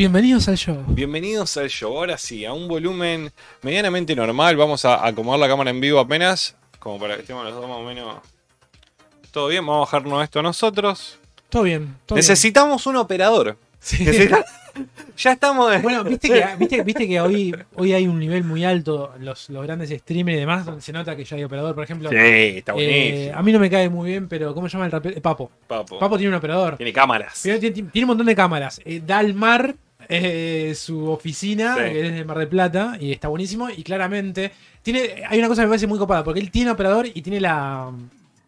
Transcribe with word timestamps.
Bienvenidos 0.00 0.48
al 0.48 0.56
show. 0.56 0.82
Bienvenidos 0.88 1.58
al 1.58 1.68
show. 1.68 1.94
Ahora 1.94 2.16
sí, 2.16 2.46
a 2.46 2.54
un 2.54 2.68
volumen 2.68 3.30
medianamente 3.60 4.16
normal. 4.16 4.56
Vamos 4.56 4.86
a 4.86 5.06
acomodar 5.06 5.38
la 5.40 5.46
cámara 5.46 5.68
en 5.68 5.78
vivo 5.78 6.00
apenas, 6.00 6.56
como 6.78 6.98
para 6.98 7.16
que 7.16 7.20
estemos 7.20 7.44
los 7.44 7.52
dos 7.52 7.68
más 7.68 7.76
o 7.76 7.82
menos. 7.82 8.16
Todo 9.30 9.48
bien, 9.48 9.66
vamos 9.66 9.76
a 9.92 9.98
bajarnos 9.98 10.24
esto 10.24 10.40
nosotros. 10.40 11.18
Todo 11.50 11.64
bien. 11.64 11.96
Todo 12.06 12.16
Necesitamos 12.16 12.86
un 12.86 12.96
operador. 12.96 13.58
Sí. 13.78 14.06
Ya 15.18 15.32
estamos. 15.32 15.70
de- 15.70 15.80
Bueno, 15.80 16.02
viste 16.04 16.28
que, 16.28 16.46
viste, 16.56 16.82
viste 16.82 17.06
que 17.06 17.20
hoy, 17.20 17.54
hoy 17.74 17.92
hay 17.92 18.06
un 18.06 18.18
nivel 18.18 18.44
muy 18.44 18.64
alto, 18.64 19.12
los, 19.18 19.50
los 19.50 19.62
grandes 19.64 19.90
streamers 19.90 20.36
y 20.36 20.40
demás, 20.40 20.64
donde 20.64 20.80
se 20.80 20.92
nota 20.92 21.14
que 21.16 21.24
ya 21.24 21.36
hay 21.36 21.44
operador, 21.44 21.74
por 21.74 21.84
ejemplo. 21.84 22.08
Sí, 22.08 22.16
está 22.16 22.72
eh, 22.78 23.30
a 23.34 23.42
mí 23.42 23.52
no 23.52 23.58
me 23.58 23.68
cae 23.68 23.90
muy 23.90 24.10
bien, 24.10 24.28
pero 24.28 24.54
¿cómo 24.54 24.68
se 24.68 24.74
llama 24.74 24.86
el 24.86 24.92
rapero? 24.92 25.18
Eh, 25.18 25.20
Papo. 25.20 25.50
Papo. 25.66 25.98
Papo 25.98 26.16
tiene 26.16 26.30
un 26.30 26.36
operador. 26.38 26.76
Tiene 26.78 26.92
cámaras. 26.92 27.40
Pero 27.42 27.58
tiene, 27.58 27.82
tiene 27.90 28.04
un 28.04 28.08
montón 28.08 28.26
de 28.26 28.34
cámaras. 28.36 28.80
Eh, 28.84 29.02
da 29.04 29.18
al 29.18 29.34
mar 29.34 29.74
eh, 30.12 30.74
su 30.74 31.08
oficina, 31.08 31.74
Sí. 31.76 31.80
que 31.92 32.06
es 32.06 32.12
de 32.14 32.24
Mar 32.24 32.38
del 32.38 32.48
Plata, 32.48 32.96
y 33.00 33.12
está 33.12 33.28
buenísimo. 33.28 33.70
Y 33.70 33.82
claramente, 33.84 34.50
tiene 34.82 35.22
hay 35.28 35.38
una 35.38 35.46
cosa 35.48 35.62
que 35.62 35.66
me 35.66 35.70
parece 35.70 35.86
muy 35.86 35.98
copada, 35.98 36.24
porque 36.24 36.40
él 36.40 36.50
tiene 36.50 36.70
operador 36.72 37.06
y 37.06 37.22
tiene 37.22 37.40
la. 37.40 37.90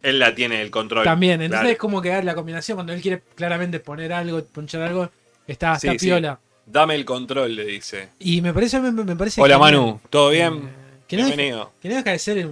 Él 0.02 0.18
la 0.18 0.34
tiene 0.34 0.60
el 0.60 0.70
control. 0.72 1.04
También, 1.04 1.40
entonces 1.40 1.60
Claro. 1.60 1.72
es 1.72 1.78
como 1.78 2.02
que 2.02 2.22
la 2.22 2.34
combinación, 2.34 2.76
cuando 2.76 2.92
él 2.92 3.00
quiere 3.00 3.22
claramente 3.36 3.78
poner 3.78 4.12
algo, 4.12 4.42
ponchar 4.44 4.82
algo, 4.82 5.08
está, 5.46 5.78
Sí, 5.78 5.86
está 5.86 5.98
sí. 6.00 6.06
piola. 6.06 6.40
Dame 6.66 6.94
el 6.96 7.04
control, 7.04 7.54
le 7.54 7.64
dice. 7.64 8.08
Y 8.18 8.40
me 8.40 8.52
parece, 8.52 8.80
me, 8.80 8.90
me 8.90 9.14
parece 9.16 9.40
Hola. 9.40 9.58
Manu, 9.58 10.00
¿todo 10.10 10.30
bien? 10.30 10.54
Eh, 10.54 11.14
Bienvenido. 11.16 11.72
que 11.80 11.88
no 11.90 11.96
deja 11.96 12.10
de 12.10 12.18
ser 12.18 12.48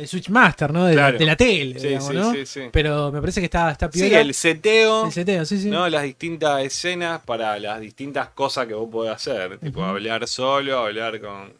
el, 0.00 0.02
el 0.02 0.08
Switchmaster, 0.08 0.72
¿no? 0.72 0.84
De, 0.86 0.94
Claro. 0.94 1.18
de 1.18 1.26
la 1.26 1.36
tele, 1.36 1.78
Sí, 1.78 1.86
digamos, 1.88 2.08
sí, 2.08 2.14
¿no? 2.14 2.32
sí, 2.32 2.46
sí. 2.46 2.60
Pero 2.72 3.12
me 3.12 3.20
parece 3.20 3.40
que 3.40 3.46
está, 3.46 3.70
está 3.70 3.90
Sí, 3.92 4.00
piola. 4.00 4.20
el 4.20 4.34
seteo. 4.34 5.06
El 5.06 5.12
seteo, 5.12 5.44
sí, 5.44 5.60
sí. 5.60 5.68
¿no? 5.70 5.88
Las 5.88 6.02
distintas 6.02 6.62
escenas 6.64 7.20
para 7.24 7.58
las 7.58 7.80
distintas 7.80 8.28
cosas 8.30 8.66
que 8.66 8.74
vos 8.74 8.88
podés 8.90 9.12
hacer. 9.12 9.58
Tipo, 9.58 9.82
hablar 9.84 10.26
solo, 10.26 10.78
hablar 10.78 11.20
con, 11.20 11.52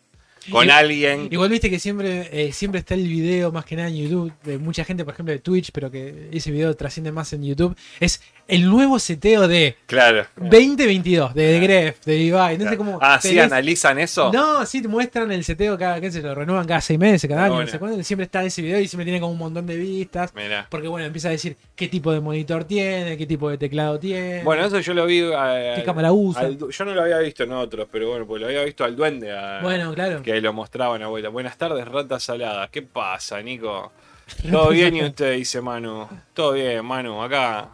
con 0.51 0.67
Y- 0.67 0.71
alguien. 0.71 1.29
Igual 1.31 1.51
viste 1.51 1.69
que 1.71 1.79
siempre, 1.79 2.29
eh, 2.33 2.53
siempre 2.53 2.81
está 2.81 2.95
el 2.95 3.07
video, 3.07 3.53
más 3.53 3.65
que 3.65 3.77
nada 3.77 3.89
en 3.89 3.97
YouTube, 3.97 4.33
de 4.43 4.59
mucha 4.59 4.85
gente, 4.85 5.05
por 5.05 5.15
ejemplo, 5.15 5.33
de 5.33 5.39
Twitch, 5.41 5.71
pero 5.73 5.91
que 5.91 6.29
ese 6.33 6.51
video 6.51 6.75
trasciende 6.75 7.13
más 7.13 7.33
en 7.33 7.45
YouTube. 7.45 7.77
Es 8.01 8.23
el 8.51 8.69
nuevo 8.69 8.99
seteo 8.99 9.47
de 9.49 9.77
Claro. 9.87 10.27
2022, 10.37 11.35
de 11.35 11.53
The 11.55 11.61
Gref, 11.61 12.05
de 12.05 12.17
Ibai. 12.17 12.55
Entonces, 12.55 12.77
como. 12.77 12.99
ah, 13.01 13.19
¿sí 13.21 13.35
tenés- 13.35 13.45
analizan 13.45 13.99
eso? 13.99 14.31
No, 14.33 14.67
sí, 14.67 14.83
te 14.83 14.89
muestran 14.89 15.31
el 15.33 15.45
seteo 15.45 15.77
cada, 15.79 16.01
qué 16.01 16.11
sé, 16.11 16.21
lo 16.23 16.35
renuevan 16.35 16.67
cada 16.67 16.81
seis 16.81 16.99
meses, 16.99 17.29
cada 17.29 17.43
Ah, 17.43 17.47
año, 17.47 17.61
no 17.61 17.67
sé 17.67 17.79
cuándo. 17.79 18.03
Siempre 18.03 18.25
está 18.25 18.43
ese 18.45 18.63
video 18.63 18.81
y 18.81 18.89
siempre 18.89 19.05
tiene 19.05 19.21
como 19.21 19.33
un 19.33 19.39
montón 19.39 19.67
de 19.67 19.77
vistas. 19.77 20.35
Mirá. 20.35 20.67
Porque 20.71 20.89
bueno, 20.89 21.07
empieza 21.07 21.29
a 21.29 21.33
decir 21.33 21.57
qué 21.77 21.89
tipo 21.89 22.13
de 22.13 22.21
monitor 22.21 22.65
tiene, 22.65 23.17
qué 23.17 23.27
tipo 23.27 23.49
de 23.51 23.59
teclado 23.59 23.99
tiene. 23.99 24.43
Bueno, 24.43 24.65
eso 24.65 24.81
yo 24.81 24.95
lo 24.95 25.07
vi. 25.07 25.21
eh, 25.21 25.73
¿Qué 25.77 25.83
cámara 25.85 26.13
usa? 26.13 26.43
al 26.43 26.59
yo 26.59 26.85
no 26.85 26.95
lo 26.95 27.03
había 27.03 27.19
visto 27.19 27.45
en 27.45 27.53
otros, 27.53 27.89
pero 27.91 28.09
bueno, 28.11 28.27
pues 28.27 28.41
lo 28.41 28.47
había 28.49 28.65
visto 28.65 28.85
al 28.85 28.97
duende. 28.97 29.31
a- 29.37 29.61
Bueno, 29.63 29.93
claro. 29.95 30.23
Que 30.23 30.41
lo 30.41 30.53
mostraban, 30.53 31.03
abuela. 31.03 31.29
Buenas 31.29 31.57
tardes, 31.57 31.87
rata 31.87 32.19
salada. 32.21 32.69
¿Qué 32.69 32.83
pasa, 32.83 33.41
Nico? 33.43 33.93
¿Todo 34.51 34.69
bien 34.71 34.95
y 34.97 35.03
usted? 35.05 35.35
Dice 35.35 35.61
Manu. 35.61 36.07
Todo 36.35 36.53
bien, 36.53 36.85
Manu. 36.85 37.21
Acá. 37.23 37.69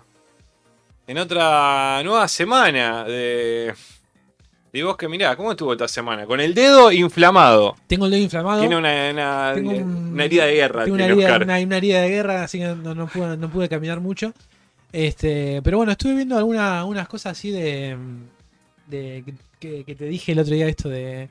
En 1.07 1.19
otra 1.19 2.01
nueva 2.03 2.27
semana 2.29 3.05
de. 3.05 3.73
Y 4.73 4.83
vos 4.83 4.97
que 4.97 5.09
mirá, 5.09 5.37
¿cómo 5.37 5.53
estuvo 5.53 5.73
esta 5.73 5.89
semana? 5.89 6.27
Con 6.27 6.41
el 6.41 6.53
dedo 6.53 6.93
inflamado. 6.93 7.77
Tengo 7.87 8.07
el 8.07 8.11
dedo 8.13 8.23
inflamado. 8.23 8.61
Tiene 8.61 8.77
una, 8.77 9.11
una, 9.11 9.53
Tengo 9.55 9.71
un- 9.71 10.13
una 10.13 10.25
herida 10.25 10.45
de 10.47 10.55
guerra. 10.55 10.85
Tengo 10.85 10.97
una 10.97 11.07
herida, 11.07 11.37
una, 11.37 11.59
una 11.61 11.77
herida 11.77 12.01
de 12.03 12.09
guerra, 12.11 12.43
así 12.45 12.59
que 12.59 12.67
no, 12.67 12.95
no 12.95 13.07
pude, 13.07 13.37
no 13.37 13.49
pude 13.49 13.69
caminar 13.69 14.01
mucho. 14.01 14.35
Este, 14.93 15.61
pero 15.63 15.79
bueno, 15.79 15.93
estuve 15.93 16.15
viendo 16.15 16.37
alguna, 16.37 16.81
algunas 16.81 17.09
cosas 17.09 17.33
así 17.39 17.51
de, 17.51 17.97
de 18.87 19.25
que, 19.61 19.85
que 19.85 19.95
te 19.95 20.05
dije 20.07 20.33
el 20.33 20.41
otro 20.41 20.55
día 20.55 20.67
esto 20.69 20.89
de 20.89 21.29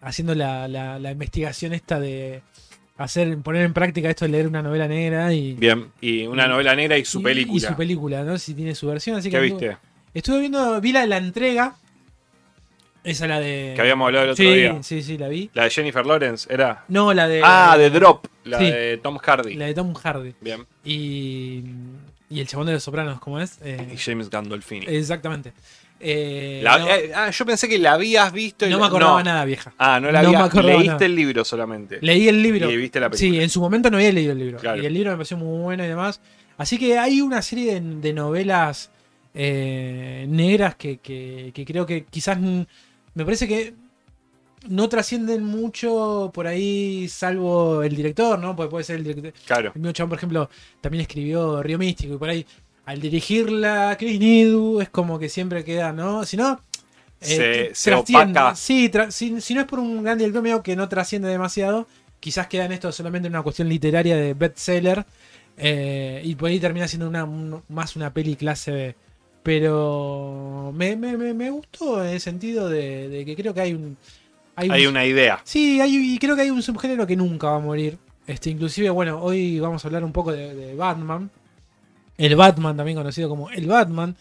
haciendo 0.00 0.34
la, 0.34 0.68
la- 0.68 0.98
la 0.98 1.10
investigación 1.10 1.72
esta 1.72 1.98
de 1.98 2.42
hacer 2.96 3.38
poner 3.38 3.64
en 3.64 3.72
práctica 3.72 4.08
esto 4.10 4.24
de 4.24 4.30
leer 4.30 4.46
una 4.46 4.62
novela 4.62 4.86
negra 4.86 5.32
y 5.32 5.54
Bien, 5.54 5.88
y 6.00 6.26
una 6.26 6.46
novela 6.46 6.74
negra 6.76 6.96
y 6.98 7.04
su 7.04 7.20
y- 7.20 7.24
película. 7.24 7.56
y 7.56 7.60
su 7.60 7.74
película, 7.76 8.22
¿no? 8.22 8.38
Si 8.38 8.54
tiene 8.54 8.74
su 8.74 8.86
versión, 8.86 9.16
así 9.16 9.30
¿Qué 9.30 9.36
que 9.36 9.42
viste? 9.42 9.66
Estuve, 9.66 9.78
estuve 10.14 10.40
viendo, 10.40 10.80
vi 10.80 10.92
la, 10.92 11.04
la 11.06 11.16
entrega, 11.16 11.74
esa 13.02 13.26
la 13.26 13.40
de 13.40 13.72
Que 13.74 13.80
habíamos 13.82 14.06
hablado 14.06 14.24
el 14.26 14.30
otro 14.32 14.44
sí, 14.44 14.54
día. 14.54 14.82
sí, 14.82 15.02
sí, 15.02 15.18
la 15.18 15.28
vi. 15.28 15.50
La 15.54 15.64
de 15.64 15.70
Jennifer 15.70 16.06
Lawrence, 16.06 16.52
¿era? 16.52 16.84
No, 16.88 17.12
la 17.12 17.26
de 17.28 17.40
ah, 17.44 17.76
de 17.76 17.90
Drop, 17.90 18.26
la 18.44 18.58
sí. 18.58 18.64
de 18.70 18.98
Tom 19.02 19.18
Hardy. 19.18 19.54
la 19.54 19.66
de 19.66 19.74
Tom 19.74 19.92
Hardy. 19.94 20.34
Bien. 20.40 20.64
Y, 20.84 21.64
y 22.30 22.40
el 22.40 22.46
chabón 22.46 22.66
de 22.68 22.72
los 22.74 22.82
sopranos, 22.82 23.18
¿cómo 23.20 23.40
es? 23.40 23.58
Eh, 23.62 23.88
Y 23.92 23.96
James 23.98 24.30
Gandolfini. 24.30 24.86
exactamente. 24.88 25.52
Eh, 26.06 26.60
La- 26.62 26.78
no, 26.78 26.86
eh, 26.88 27.10
ah, 27.14 27.30
yo 27.30 27.46
pensé 27.46 27.66
que 27.68 27.78
la 27.78 27.94
habías 27.94 28.30
visto 28.32 28.66
y 28.66 28.70
no 28.70 28.76
la- 28.76 28.82
me 28.82 28.86
acordaba 28.88 29.22
nada, 29.22 29.44
vieja. 29.46 29.72
Ah, 29.78 29.98
no 30.00 30.12
la 30.12 30.20
No 30.22 30.28
había. 30.28 30.38
me 30.40 30.44
acordaba 30.44 30.72
Leíste 30.74 30.92
nada. 30.92 31.06
el 31.06 31.14
libro 31.16 31.44
solamente. 31.44 31.98
Leí 32.02 32.28
el 32.28 32.42
libro. 32.42 32.70
Y 32.70 32.76
viste 32.76 33.00
la 33.00 33.06
Sí, 33.12 33.18
película. 33.26 33.42
en 33.42 33.48
su 33.50 33.60
momento 33.60 33.90
no 33.90 33.96
había 33.96 34.12
leído 34.12 34.32
el 34.32 34.38
libro. 34.38 34.58
Claro. 34.58 34.82
Y 34.82 34.86
el 34.86 34.92
libro 34.92 35.10
me 35.12 35.16
pareció 35.16 35.36
muy 35.38 35.62
bueno 35.62 35.82
y 35.84 35.88
demás. 35.88 36.20
Así 36.58 36.78
que 36.78 36.98
hay 36.98 37.20
una 37.22 37.40
serie 37.42 37.74
de, 37.74 37.80
de 37.80 38.12
novelas 38.12 38.90
eh, 39.36 40.26
negras 40.28 40.76
que, 40.76 40.98
que- 40.98 41.50
que 41.52 41.64
creo 41.64 41.84
que 41.86 42.04
quizás 42.04 42.38
me 42.38 42.66
parece 43.24 43.48
que 43.48 43.74
no 44.68 44.88
trascienden 44.88 45.44
mucho 45.44 46.30
por 46.32 46.46
ahí, 46.46 47.06
salvo 47.08 47.82
el 47.82 47.94
director, 47.96 48.38
¿no? 48.38 48.54
Porque 48.56 48.70
puede 48.70 48.84
ser 48.84 48.96
el 48.96 49.04
director. 49.04 49.32
Claro. 49.46 49.72
El 49.74 49.80
mío 49.82 49.92
chabón, 49.92 50.10
por 50.10 50.18
ejemplo, 50.18 50.48
también 50.80 51.02
escribió 51.02 51.62
Río 51.62 51.78
Místico 51.78 52.14
y 52.14 52.16
por 52.18 52.28
ahí, 52.30 52.46
al 52.86 53.00
dirigirla 53.00 53.96
Chris 53.98 54.18
Nidu, 54.20 54.80
es 54.80 54.88
como 54.90 55.18
que 55.18 55.28
siempre 55.28 55.64
queda, 55.64 55.92
¿no? 55.92 56.24
Si 56.24 56.36
no. 56.36 56.60
Se- 57.20 57.36
eh, 57.68 57.70
se 57.74 57.90
trasciende. 58.04 58.56
Sí, 58.56 58.90
tra- 58.92 59.10
si, 59.10 59.40
si 59.40 59.54
no 59.54 59.60
es 59.62 59.66
por 59.66 59.78
un 59.78 60.02
gran 60.02 60.18
director 60.18 60.42
medio 60.42 60.62
que 60.62 60.76
no 60.76 60.88
trasciende 60.88 61.28
demasiado, 61.28 61.86
quizás 62.20 62.46
queda 62.48 62.66
en 62.66 62.72
esto 62.72 62.92
solamente 62.92 63.28
una 63.28 63.42
cuestión 63.42 63.68
literaria 63.68 64.16
de 64.16 64.34
bestseller 64.34 65.04
eh, 65.56 66.20
y 66.24 66.34
por 66.34 66.50
ahí 66.50 66.60
termina 66.60 66.86
siendo 66.88 67.08
una, 67.08 67.24
un- 67.24 67.62
más 67.68 67.96
una 67.96 68.12
peli 68.12 68.36
clase 68.36 68.70
B. 68.72 68.94
Pero 69.42 70.72
me, 70.74 70.96
me, 70.96 71.16
me, 71.16 71.32
me 71.34 71.50
gustó 71.50 72.02
en 72.04 72.10
el 72.14 72.20
sentido 72.20 72.68
de, 72.68 73.08
de 73.08 73.24
que 73.24 73.36
creo 73.36 73.54
que 73.54 73.60
hay 73.60 73.72
un. 73.74 73.96
Hay 74.56 74.68
un- 74.68 74.74
una 74.86 75.04
idea. 75.06 75.40
Sí, 75.44 75.80
hay, 75.80 76.14
y 76.14 76.18
creo 76.18 76.34
que 76.36 76.42
hay 76.42 76.50
un 76.50 76.62
subgénero 76.62 77.06
que 77.06 77.16
nunca 77.16 77.48
va 77.50 77.56
a 77.56 77.60
morir. 77.60 77.98
Este, 78.26 78.50
inclusive, 78.50 78.90
bueno, 78.90 79.20
hoy 79.22 79.60
vamos 79.60 79.84
a 79.84 79.88
hablar 79.88 80.04
un 80.04 80.12
poco 80.12 80.32
de, 80.32 80.54
de 80.54 80.74
Batman. 80.74 81.30
El 82.18 82.36
Batman, 82.36 82.76
también 82.76 82.96
conocido 82.98 83.28
como 83.28 83.50
El 83.50 83.66
Batman. 83.66 84.14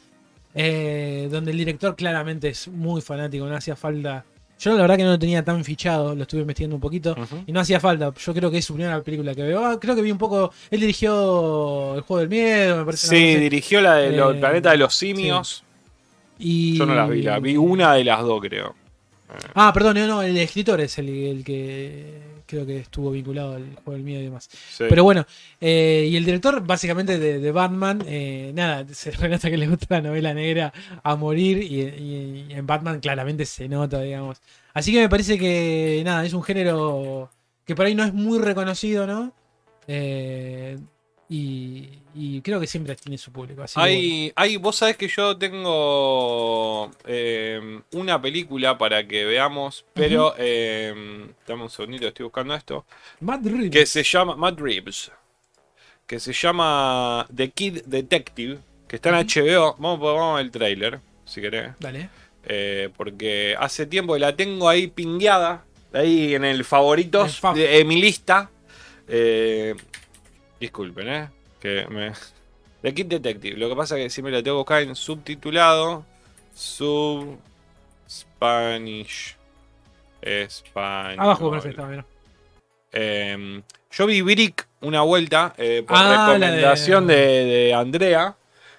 eh, 0.56 1.28
donde 1.32 1.50
el 1.52 1.58
director 1.58 1.96
claramente 1.96 2.50
es 2.50 2.68
muy 2.68 3.02
fanático, 3.02 3.46
no 3.48 3.56
hacía 3.56 3.76
falta. 3.76 4.24
Yo 4.60 4.76
la 4.76 4.82
verdad 4.84 4.98
que 4.98 5.04
no 5.04 5.10
lo 5.10 5.20
tenía 5.20 5.44
tan 5.44 5.64
fichado, 5.64 6.14
lo 6.16 6.22
estuve 6.22 6.42
investigando 6.42 6.76
un 6.76 6.82
poquito. 6.82 7.16
Y 7.48 7.52
no 7.52 7.60
hacía 7.60 7.80
falta, 7.80 8.14
yo 8.18 8.34
creo 8.34 8.52
que 8.52 8.60
es 8.60 8.66
su 8.66 8.76
primera 8.76 9.02
película 9.02 9.34
que 9.34 9.42
veo. 9.42 9.66
Ah, 9.66 9.80
creo 9.80 9.96
que 9.96 10.02
vi 10.04 10.12
un 10.12 10.18
poco. 10.20 10.54
Él 10.70 10.80
dirigió 10.80 11.96
El 11.96 12.02
juego 12.02 12.20
del 12.20 12.30
miedo, 12.30 12.78
me 12.78 12.86
parece. 12.86 13.08
Sí, 13.08 13.36
dirigió 13.36 13.82
la 13.82 13.96
de 13.96 14.16
los 14.16 14.36
Eh, 14.36 14.40
Planeta 14.40 14.72
de 14.72 14.78
los 14.78 14.94
Simios. 14.96 15.64
Y... 16.40 16.78
Yo 16.78 16.86
no 16.86 16.94
las 16.96 17.10
vi, 17.10 17.24
la 17.24 17.40
vi 17.40 17.58
una 17.58 17.94
de 17.96 18.04
las 18.04 18.22
dos, 18.22 18.40
creo. 18.42 18.76
Ah, 19.56 19.72
perdón, 19.74 19.98
no, 19.98 20.08
no, 20.08 20.22
el 20.22 20.38
escritor 20.38 20.80
es 20.82 20.98
el, 21.00 21.10
el 21.10 21.44
que 21.44 22.20
creo 22.54 22.66
que 22.66 22.78
estuvo 22.78 23.12
vinculado 23.12 23.56
al 23.56 23.64
juego 23.76 23.94
del 23.94 24.04
miedo 24.04 24.22
y 24.22 24.26
demás. 24.26 24.48
Sí. 24.52 24.86
Pero 24.88 25.04
bueno, 25.04 25.26
eh, 25.60 26.08
y 26.10 26.16
el 26.16 26.24
director 26.26 26.66
básicamente 26.66 27.18
de, 27.18 27.40
de 27.40 27.52
Batman, 27.52 28.04
eh, 28.08 28.52
nada, 28.54 28.86
se 28.94 29.12
nota 29.28 29.50
que 29.50 29.58
le 29.58 29.68
gusta 29.68 29.88
la 29.96 30.02
novela 30.02 30.34
negra 30.34 30.72
a 31.04 31.16
morir 31.16 31.58
y, 31.64 31.82
y- 31.82 32.46
y 32.50 32.54
en 32.54 32.66
Batman 32.68 33.00
claramente 33.00 33.46
se 33.46 33.68
nota, 33.68 34.02
digamos. 34.02 34.42
Así 34.74 34.92
que 34.92 35.02
me 35.02 35.10
parece 35.10 35.38
que 35.38 36.02
nada, 36.06 36.26
es 36.26 36.34
un 36.34 36.44
género 36.44 37.30
que 37.66 37.76
por 37.76 37.86
ahí 37.86 37.96
no 37.96 38.04
es 38.04 38.14
muy 38.14 38.40
reconocido, 38.40 39.06
¿no? 39.08 39.34
Eh, 39.88 40.78
y, 41.30 41.90
y 42.14 42.42
creo 42.42 42.60
que 42.60 42.68
siempre 42.68 42.96
tiene 42.96 43.18
su 43.18 43.32
público. 43.32 43.64
Así 43.64 43.74
que 43.76 43.80
bueno. 43.80 43.94
Hay, 43.96 44.34
hay, 44.36 44.58
vos 44.58 44.76
sabés 44.76 44.98
que 44.98 45.08
yo 45.08 45.38
tengo 45.38 46.92
eh, 47.06 47.82
una 47.94 48.22
película 48.22 48.78
para 48.78 49.08
que 49.08 49.26
veamos, 49.26 49.86
pero 49.94 50.36
eh, 50.38 50.94
dame 51.48 51.64
un 51.64 51.70
segundito, 51.70 52.08
estoy 52.08 52.24
buscando 52.26 52.54
esto. 52.54 52.86
Matt 53.22 53.46
Reeves. 53.46 53.72
Que 53.72 53.86
se 53.86 54.04
llama 54.04 54.36
Matt 54.36 54.60
Reeves. 54.60 55.12
Que 56.06 56.20
se 56.20 56.34
llama 56.34 57.26
The 57.34 57.50
Kid 57.52 57.82
Detective. 57.86 58.60
Que 58.88 58.98
está 58.98 59.10
en 59.10 59.26
HBO. 59.28 59.76
Vamos, 59.80 60.00
a- 60.08 60.14
vamos 60.14 60.40
al 60.40 60.52
trailer, 60.52 61.00
si 61.26 61.42
querés. 61.42 61.72
Dale. 61.80 62.10
Eh, 62.46 62.90
porque 62.96 63.56
hace 63.58 63.88
tiempo 63.88 64.14
que 64.14 64.20
la 64.20 64.36
tengo 64.36 64.68
ahí 64.70 64.88
pingueada. 64.88 65.66
Ahí 65.94 66.36
en 66.36 66.44
el 66.44 66.64
favoritos 66.66 67.40
fav. 67.40 67.56
de 67.56 67.84
mi 67.86 68.00
lista. 68.02 68.52
Eh, 69.08 69.74
disculpen, 70.64 71.08
eh. 71.08 71.30
Que 71.60 71.86
me. 71.90 72.12
The 72.82 72.94
Kid 72.94 73.06
Detective. 73.06 73.58
Lo 73.58 73.70
que 73.70 73.76
pasa 73.76 73.98
es 73.98 74.04
que 74.04 74.10
siempre 74.10 74.32
la 74.34 74.44
tengo 74.44 74.58
que 74.58 74.60
buscar 74.60 74.82
en 74.82 74.96
subtitulado. 74.96 76.06
Sub. 76.54 77.38
Spanish. 78.10 79.36
Español. 80.22 81.20
Abajo, 81.20 81.52
perfecto, 81.52 81.86
mira. 81.86 82.06
Eh, 82.92 83.62
yo 83.92 84.06
vi 84.06 84.22
Brick 84.22 84.68
una 84.82 85.02
vuelta 85.02 85.54
eh, 85.58 85.84
por 85.88 85.98
Ah, 85.98 86.28
recomendación 86.34 87.08
de- 87.08 87.16
de... 87.16 87.46
de 87.46 87.74
Andrea, 87.74 88.36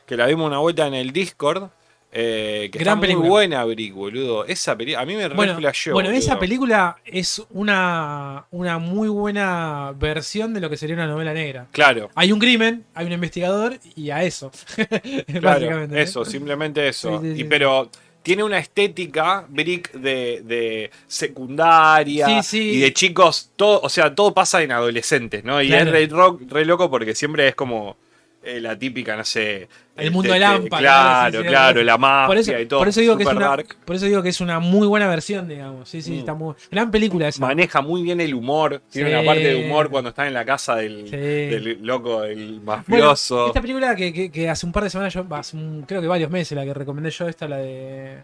que 0.06 0.16
la 0.16 0.26
vimos 0.26 0.46
una 0.46 0.58
vuelta 0.58 0.86
en 0.86 0.94
el 0.94 1.12
Discord. 1.12 1.68
Eh, 2.16 2.68
que 2.70 2.78
Gran 2.78 2.98
está 2.98 3.00
película. 3.00 3.22
muy 3.22 3.28
buena, 3.28 3.64
Brick, 3.64 3.92
boludo. 3.92 4.44
Esa 4.46 4.76
película, 4.76 5.02
a 5.02 5.04
mí 5.04 5.16
me 5.16 5.28
Bueno, 5.30 5.58
bueno, 5.92 6.10
esa 6.10 6.38
película 6.38 6.96
es 7.04 7.42
una, 7.50 8.46
una 8.52 8.78
muy 8.78 9.08
buena 9.08 9.92
versión 9.98 10.54
de 10.54 10.60
lo 10.60 10.70
que 10.70 10.76
sería 10.76 10.94
una 10.94 11.08
novela 11.08 11.34
negra. 11.34 11.66
Claro, 11.72 12.10
Hay 12.14 12.30
un 12.30 12.38
crimen, 12.38 12.84
hay 12.94 13.06
un 13.06 13.12
investigador 13.12 13.78
y 13.96 14.10
a 14.10 14.22
eso. 14.22 14.52
claro. 15.40 15.82
¿eh? 15.84 15.88
eso, 16.02 16.24
simplemente 16.24 16.86
eso. 16.86 17.20
Sí, 17.20 17.26
sí, 17.26 17.32
y 17.32 17.36
sí. 17.38 17.44
pero 17.44 17.90
tiene 18.22 18.44
una 18.44 18.58
estética, 18.58 19.44
Brick, 19.48 19.92
de, 19.92 20.42
de 20.44 20.90
secundaria 21.06 22.26
Sí, 22.26 22.42
sí. 22.42 22.70
y 22.70 22.78
de 22.78 22.92
chicos, 22.92 23.50
todo, 23.56 23.80
o 23.82 23.88
sea, 23.88 24.14
todo 24.14 24.32
pasa 24.32 24.62
en 24.62 24.72
adolescentes, 24.72 25.44
¿no? 25.44 25.60
Y 25.60 25.66
Claro. 25.68 25.94
es 25.96 26.10
re 26.48 26.64
loco 26.64 26.90
porque 26.90 27.14
siempre 27.14 27.48
es 27.48 27.54
como 27.54 27.96
eh, 28.44 28.60
la 28.60 28.78
típica, 28.78 29.16
no 29.16 29.24
sé. 29.24 29.68
El 29.96 30.08
eh, 30.08 30.10
mundo 30.10 30.28
de 30.28 30.34
te- 30.34 30.40
lámpara, 30.40 30.80
Claro, 30.80 31.38
sí, 31.38 31.44
sí, 31.44 31.48
claro, 31.48 31.82
la 31.84 31.98
mafia 31.98 32.26
Por 32.26 32.36
eso, 32.38 32.58
y 32.58 32.66
todo. 32.66 32.78
por 32.80 32.88
eso 32.88 33.00
digo 33.00 33.16
que 33.16 33.22
es 33.22 33.28
una, 33.28 33.46
dark. 33.48 33.76
por 33.84 33.94
eso 33.96 34.06
digo 34.06 34.22
que 34.22 34.28
es 34.30 34.40
una 34.40 34.58
muy 34.58 34.86
buena 34.88 35.06
versión, 35.08 35.46
digamos. 35.48 35.88
Sí, 35.88 36.02
sí, 36.02 36.12
Mm. 36.12 36.18
está 36.18 36.34
muy 36.34 36.54
gran 36.70 36.90
película 36.90 37.28
esa. 37.28 37.40
Maneja 37.40 37.80
muy 37.80 38.02
bien 38.02 38.20
el 38.20 38.34
humor. 38.34 38.82
Tiene 38.90 39.10
Sí. 39.10 39.14
una 39.16 39.24
parte 39.24 39.42
de 39.54 39.64
humor 39.66 39.90
cuando 39.90 40.10
está 40.10 40.26
en 40.26 40.34
la 40.34 40.44
casa 40.44 40.76
del, 40.76 41.78
loco, 41.82 42.22
del 42.22 42.60
Bueno, 42.60 42.62
mafioso. 42.64 43.46
esta 43.48 43.60
película 43.60 43.94
que, 43.94 44.12
que- 44.12 44.30
que 44.30 44.48
hace 44.50 44.66
un 44.66 44.72
par 44.72 44.82
de 44.84 44.90
semanas 44.90 45.14
yo, 45.14 45.24
hace 45.30 45.56
un- 45.56 45.84
creo 45.86 46.00
que 46.00 46.08
varios 46.08 46.30
meses 46.30 46.56
la 46.56 46.64
que 46.64 46.74
recomendé 46.74 47.10
yo, 47.10 47.28
esta 47.28 47.46
la 47.46 47.58
de 47.58 48.18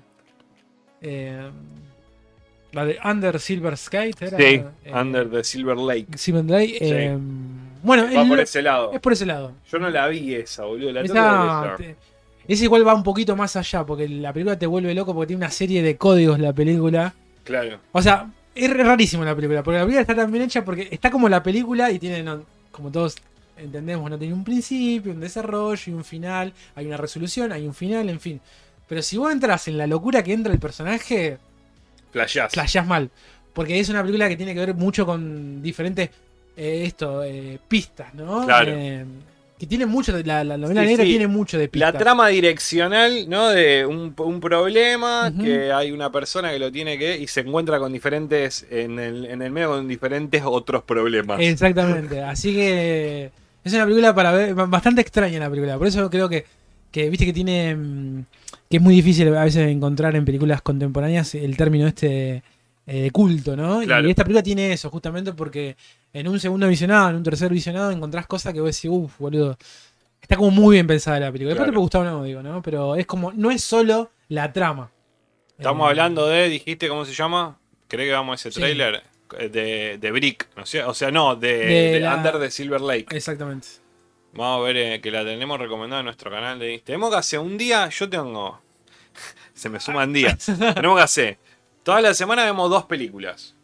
eh, 1.03 1.51
la 2.73 2.85
de 2.85 2.99
Under 3.05 3.41
Silver 3.41 3.77
Sky, 3.77 4.13
¿era? 4.21 4.37
sí, 4.39 4.45
Eh, 4.85 4.93
Under 4.95 5.29
the 5.31 5.43
Silver 5.43 5.77
Lake. 5.77 6.07
Silver 6.17 6.45
Lake, 6.45 6.79
eh, 6.81 7.17
bueno, 7.83 8.05
Va 8.15 8.27
por 8.29 8.41
ese 8.41 8.63
lado. 8.63 8.93
es 8.93 9.01
por 9.01 9.13
ese 9.13 9.27
lado. 9.27 9.53
Yo 9.71 9.79
no 9.79 9.91
la 9.91 10.09
vi 10.09 10.35
esa, 10.35 10.65
boludo. 10.65 10.93
La 10.93 11.01
Esa- 12.49 12.65
igual 12.65 12.87
va 12.87 12.95
un 12.95 13.03
poquito 13.03 13.37
más 13.37 13.55
allá, 13.57 13.85
porque 13.85 14.09
la 14.09 14.33
película 14.33 14.59
te 14.59 14.67
vuelve 14.67 14.95
loco 14.95 15.15
porque 15.15 15.29
tiene 15.29 15.45
una 15.45 15.51
serie 15.51 15.83
de 15.83 15.97
códigos 15.97 16.39
la 16.39 16.53
película. 16.53 17.15
Claro. 17.45 17.79
O 17.93 18.03
sea, 18.03 18.31
es 18.55 18.71
rarísimo 18.77 19.25
la 19.25 19.35
película, 19.35 19.63
porque 19.63 19.79
la 19.79 19.85
película 19.85 20.01
está 20.01 20.15
tan 20.15 20.31
bien 20.33 20.45
hecha 20.45 20.65
porque 20.65 20.89
está 20.91 21.11
como 21.11 21.29
la 21.29 21.43
película 21.43 21.91
y 21.91 21.99
tiene, 21.99 22.23
no, 22.23 22.43
como 22.73 22.91
todos 22.91 23.17
entendemos, 23.57 24.11
no 24.11 24.19
tiene 24.19 24.35
un 24.35 24.43
principio, 24.45 25.13
un 25.13 25.21
desarrollo 25.21 25.83
y 25.87 25.91
un 25.93 26.05
final, 26.05 26.53
hay 26.75 26.87
una 26.87 26.97
resolución, 26.97 27.53
hay 27.53 27.67
un 27.67 27.75
final, 27.75 28.09
en 28.09 28.19
fin. 28.21 28.41
Pero 28.89 29.03
si 29.03 29.17
vos 29.17 29.31
entras 29.31 29.69
en 29.69 29.79
la 29.79 29.87
locura 29.87 30.23
que 30.23 30.33
entra 30.33 30.53
el 30.53 30.59
personaje, 30.59 31.39
Playas. 32.11 32.53
flashás 32.53 32.87
mal. 32.87 33.11
Porque 33.53 33.79
es 33.79 33.89
una 33.89 34.01
película 34.03 34.29
que 34.29 34.37
tiene 34.37 34.55
que 34.55 34.61
ver 34.61 34.75
mucho 34.75 35.05
con 35.07 35.63
diferentes 35.63 36.11
eh, 36.61 36.85
esto, 36.85 37.25
eh, 37.25 37.59
pistas, 37.69 38.13
¿no? 38.15 38.45
Claro. 38.45 38.71
Eh, 38.75 39.05
que 39.59 39.67
tiene 39.67 39.85
mucho 39.87 40.15
de 40.15 40.25
la, 40.25 40.45
la 40.45 40.57
novela 40.57 40.83
Sí, 40.83 40.89
negra 40.89 41.05
sí. 41.05 41.11
tiene 41.11 41.27
mucho 41.27 41.59
de 41.59 41.69
pistas. 41.69 41.93
La 41.93 41.99
trama 41.99 42.29
direccional, 42.29 43.29
¿no? 43.29 43.49
De 43.49 43.85
un, 43.85 44.15
un 44.17 44.41
problema, 44.41 45.33
que 45.39 45.71
hay 45.73 45.93
una 45.93 46.11
persona 46.13 46.51
que 46.51 46.59
lo 46.59 46.71
tiene 46.71 46.99
que. 46.99 47.19
y 47.19 47.27
se 47.27 47.41
encuentra 47.41 47.79
con 47.79 47.93
diferentes. 47.93 48.67
en 48.71 48.99
el, 48.99 49.27
en 49.27 49.43
el 49.43 49.51
medio 49.51 49.71
con 49.71 49.89
diferentes 49.89 50.43
otros 50.45 50.83
problemas. 50.83 51.41
Exactamente. 51.41 52.23
Así 52.25 52.55
que 52.55 53.31
es 53.65 53.73
una 53.75 53.85
película 53.85 54.15
para 54.15 54.33
ver, 54.33 54.55
bastante 54.55 55.01
extraña 55.03 55.39
la 55.39 55.51
película. 55.51 55.77
Por 55.79 55.87
eso 55.87 56.09
creo 56.09 56.29
que, 56.29 56.45
que 56.91 57.11
viste 57.11 57.27
que 57.27 57.33
tiene 57.35 57.75
mm, 57.77 58.25
que 58.71 58.77
es 58.77 58.83
muy 58.83 58.95
difícil 58.95 59.35
a 59.35 59.45
veces 59.45 59.69
encontrar 59.69 60.15
en 60.17 60.25
películas 60.25 60.63
contemporáneas 60.63 61.35
el 61.35 61.57
término 61.57 61.87
este 61.87 62.43
eh, 62.87 63.03
de 63.03 63.11
culto, 63.11 63.57
¿no? 63.57 63.81
Claro. 63.83 64.09
Y 64.09 64.11
esta 64.11 64.25
película 64.25 64.43
tiene 64.43 64.73
eso, 64.73 64.89
justamente 64.91 65.33
porque 65.35 65.77
en 66.13 66.29
un 66.29 66.41
segundo 66.41 66.67
visionado, 66.69 67.11
en 67.11 67.17
un 67.17 67.23
tercer 67.23 67.51
visionado, 67.53 67.91
encontrás 67.91 68.27
cosas 68.27 68.53
que 68.53 68.61
vos 68.61 68.75
decís, 68.75 68.91
uff, 68.91 69.19
boludo. 69.19 69.57
Está 70.21 70.37
como 70.37 70.51
muy 70.51 70.77
bien 70.77 70.87
pensada 70.87 71.19
la 71.21 71.33
película. 71.33 71.51
Después 71.51 71.65
Claro. 71.67 71.71
te 71.73 71.75
puede 71.75 71.83
gustar 71.83 72.01
o 72.07 72.19
no, 72.19 72.25
digo, 72.25 72.43
¿no? 72.43 72.63
Pero 72.63 72.95
es 72.97 73.07
como, 73.07 73.33
no 73.33 73.51
es 73.51 73.63
solo 73.65 74.11
la 74.29 74.53
trama. 74.53 74.91
Estamos 75.59 75.87
Eh, 75.87 75.91
hablando 75.91 76.27
de. 76.29 76.49
dijiste 76.49 76.89
cómo 76.89 77.05
se 77.05 77.13
llama? 77.15 77.59
¿Cree 77.89 78.07
que 78.07 78.13
vamos 78.13 78.33
a 78.33 78.49
ese 78.49 78.53
Sí. 78.55 78.61
trailer? 78.61 79.03
Eh, 79.39 79.49
De, 79.49 79.99
de 79.99 80.11
Brick, 80.13 80.49
¿no? 80.57 80.65
o 80.89 80.95
sea, 80.95 81.11
no, 81.11 81.37
de, 81.37 81.57
De 81.59 81.91
de 81.93 82.01
la- 82.01 82.17
Under 82.17 82.39
the 82.39 82.51
Silver 82.51 82.81
Lake. 82.81 83.07
Exactamente. 83.17 83.69
Vamos 84.33 84.61
a 84.61 84.63
ver 84.67 84.77
eh, 84.77 85.01
que 85.01 85.11
la 85.11 85.25
tenemos 85.25 85.59
recomendada 85.59 86.01
en 86.01 86.05
nuestro 86.07 86.31
canal 86.31 86.59
de 86.59 86.73
Instagram. 86.75 86.85
Tenemos 86.87 87.11
que 87.11 87.17
hacer 87.17 87.39
un 87.41 87.57
día, 87.59 87.89
yo 87.89 88.09
tengo. 88.09 88.61
Se 89.55 89.69
me 89.69 89.81
suman 89.81 90.13
días. 90.13 90.47
tenemos 90.75 90.97
que 90.99 91.03
hacer. 91.03 91.39
Toda 91.83 92.01
la 92.01 92.15
semana 92.15 92.45
vemos 92.45 92.69
dos 92.71 92.85
películas. 92.85 93.55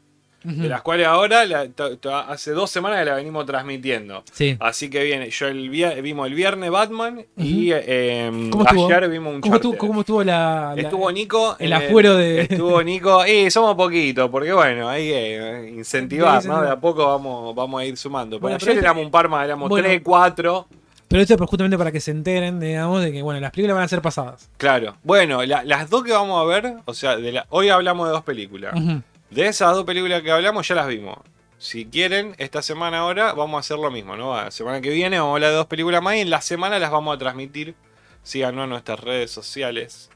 De 0.46 0.68
las 0.68 0.82
cuales 0.82 1.06
ahora, 1.08 1.44
la- 1.44 1.68
to- 1.68 1.98
to- 1.98 2.14
hace 2.14 2.52
dos 2.52 2.70
semanas 2.70 3.00
que 3.00 3.04
la 3.06 3.14
venimos 3.16 3.44
transmitiendo. 3.46 4.22
Sí. 4.32 4.56
Así 4.60 4.88
que 4.88 5.02
viene, 5.02 5.28
yo 5.30 5.48
el 5.48 5.68
vimos 5.68 6.26
el 6.28 6.34
viernes 6.34 6.70
Batman 6.70 7.24
y 7.36 7.70
eh, 7.72 8.30
ayer 8.66 9.08
vimos 9.08 9.34
un 9.34 9.40
¿Cómo 9.40 9.56
estuvo, 9.56 9.76
cómo 9.76 10.00
estuvo 10.00 10.22
la, 10.24 10.72
la- 10.76 10.82
Estuvo 10.82 11.10
Nico. 11.10 11.56
el 11.58 11.72
en 11.72 11.72
afuero 11.72 12.14
de- 12.16 12.42
Estuvo 12.42 12.82
Nico. 12.82 13.26
Y 13.26 13.50
somos 13.50 13.74
poquitos, 13.74 14.30
porque 14.30 14.52
bueno, 14.52 14.88
hay 14.88 15.08
que 15.08 15.72
incentivar, 15.76 16.44
¿no? 16.44 16.62
De 16.62 16.70
a 16.70 16.76
poco 16.80 17.06
vamos, 17.06 17.54
vamos 17.54 17.80
a 17.80 17.84
ir 17.84 17.96
sumando. 17.96 18.36
Pero 18.36 18.42
Bueno, 18.42 18.54
ayer 18.56 18.60
pero 18.66 18.72
este- 18.72 18.84
éramos 18.86 19.04
un 19.04 19.10
par 19.10 19.28
más, 19.28 19.44
éramos 19.44 19.68
Bueno. 19.68 19.86
tres, 19.88 20.00
cuatro. 20.04 20.66
Pero 21.08 21.22
esto 21.22 21.34
es 21.34 21.40
justamente 21.40 21.78
para 21.78 21.92
que 21.92 22.00
se 22.00 22.10
enteren, 22.10 22.58
digamos, 22.58 23.00
de 23.02 23.12
que 23.12 23.22
bueno, 23.22 23.38
las 23.40 23.52
películas 23.52 23.76
van 23.76 23.84
a 23.84 23.88
ser 23.88 24.02
pasadas. 24.02 24.48
Claro. 24.56 24.96
Bueno, 25.04 25.44
la- 25.44 25.62
las 25.64 25.88
dos 25.88 26.02
que 26.02 26.12
vamos 26.12 26.40
a 26.40 26.44
ver, 26.44 26.74
o 26.84 26.94
sea, 26.94 27.16
de 27.16 27.32
la- 27.32 27.46
hoy 27.50 27.68
hablamos 27.68 28.08
de 28.08 28.12
dos 28.12 28.22
películas. 28.24 28.74
Ujú. 28.74 29.02
De 29.30 29.46
esas 29.48 29.74
dos 29.74 29.84
películas 29.84 30.22
que 30.22 30.30
hablamos 30.30 30.66
ya 30.66 30.74
las 30.74 30.86
vimos. 30.86 31.18
Si 31.58 31.86
quieren, 31.86 32.34
esta 32.38 32.62
semana 32.62 32.98
ahora 32.98 33.32
vamos 33.32 33.56
a 33.56 33.60
hacer 33.60 33.78
lo 33.78 33.90
mismo, 33.90 34.16
¿no? 34.16 34.36
La 34.36 34.50
semana 34.50 34.80
que 34.80 34.90
viene 34.90 35.18
vamos 35.18 35.32
a 35.32 35.34
hablar 35.36 35.50
de 35.50 35.56
dos 35.56 35.66
películas 35.66 36.02
más 36.02 36.16
y 36.16 36.20
en 36.20 36.30
la 36.30 36.40
semana 36.40 36.78
las 36.78 36.90
vamos 36.90 37.14
a 37.14 37.18
transmitir. 37.18 37.74
Síganos 38.22 38.64
en 38.64 38.70
nuestras 38.70 39.00
redes 39.00 39.30
sociales. 39.30 40.10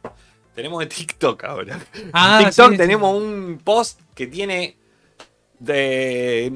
Tenemos 0.55 0.81
de 0.81 0.87
TikTok 0.87 1.45
ahora. 1.45 1.81
Ah, 2.13 2.41
en 2.41 2.47
TikTok 2.47 2.73
sí, 2.73 2.77
tenemos 2.77 3.17
sí. 3.17 3.23
un 3.23 3.61
post 3.65 4.01
que 4.15 4.27
tiene 4.27 4.77
de 5.61 6.51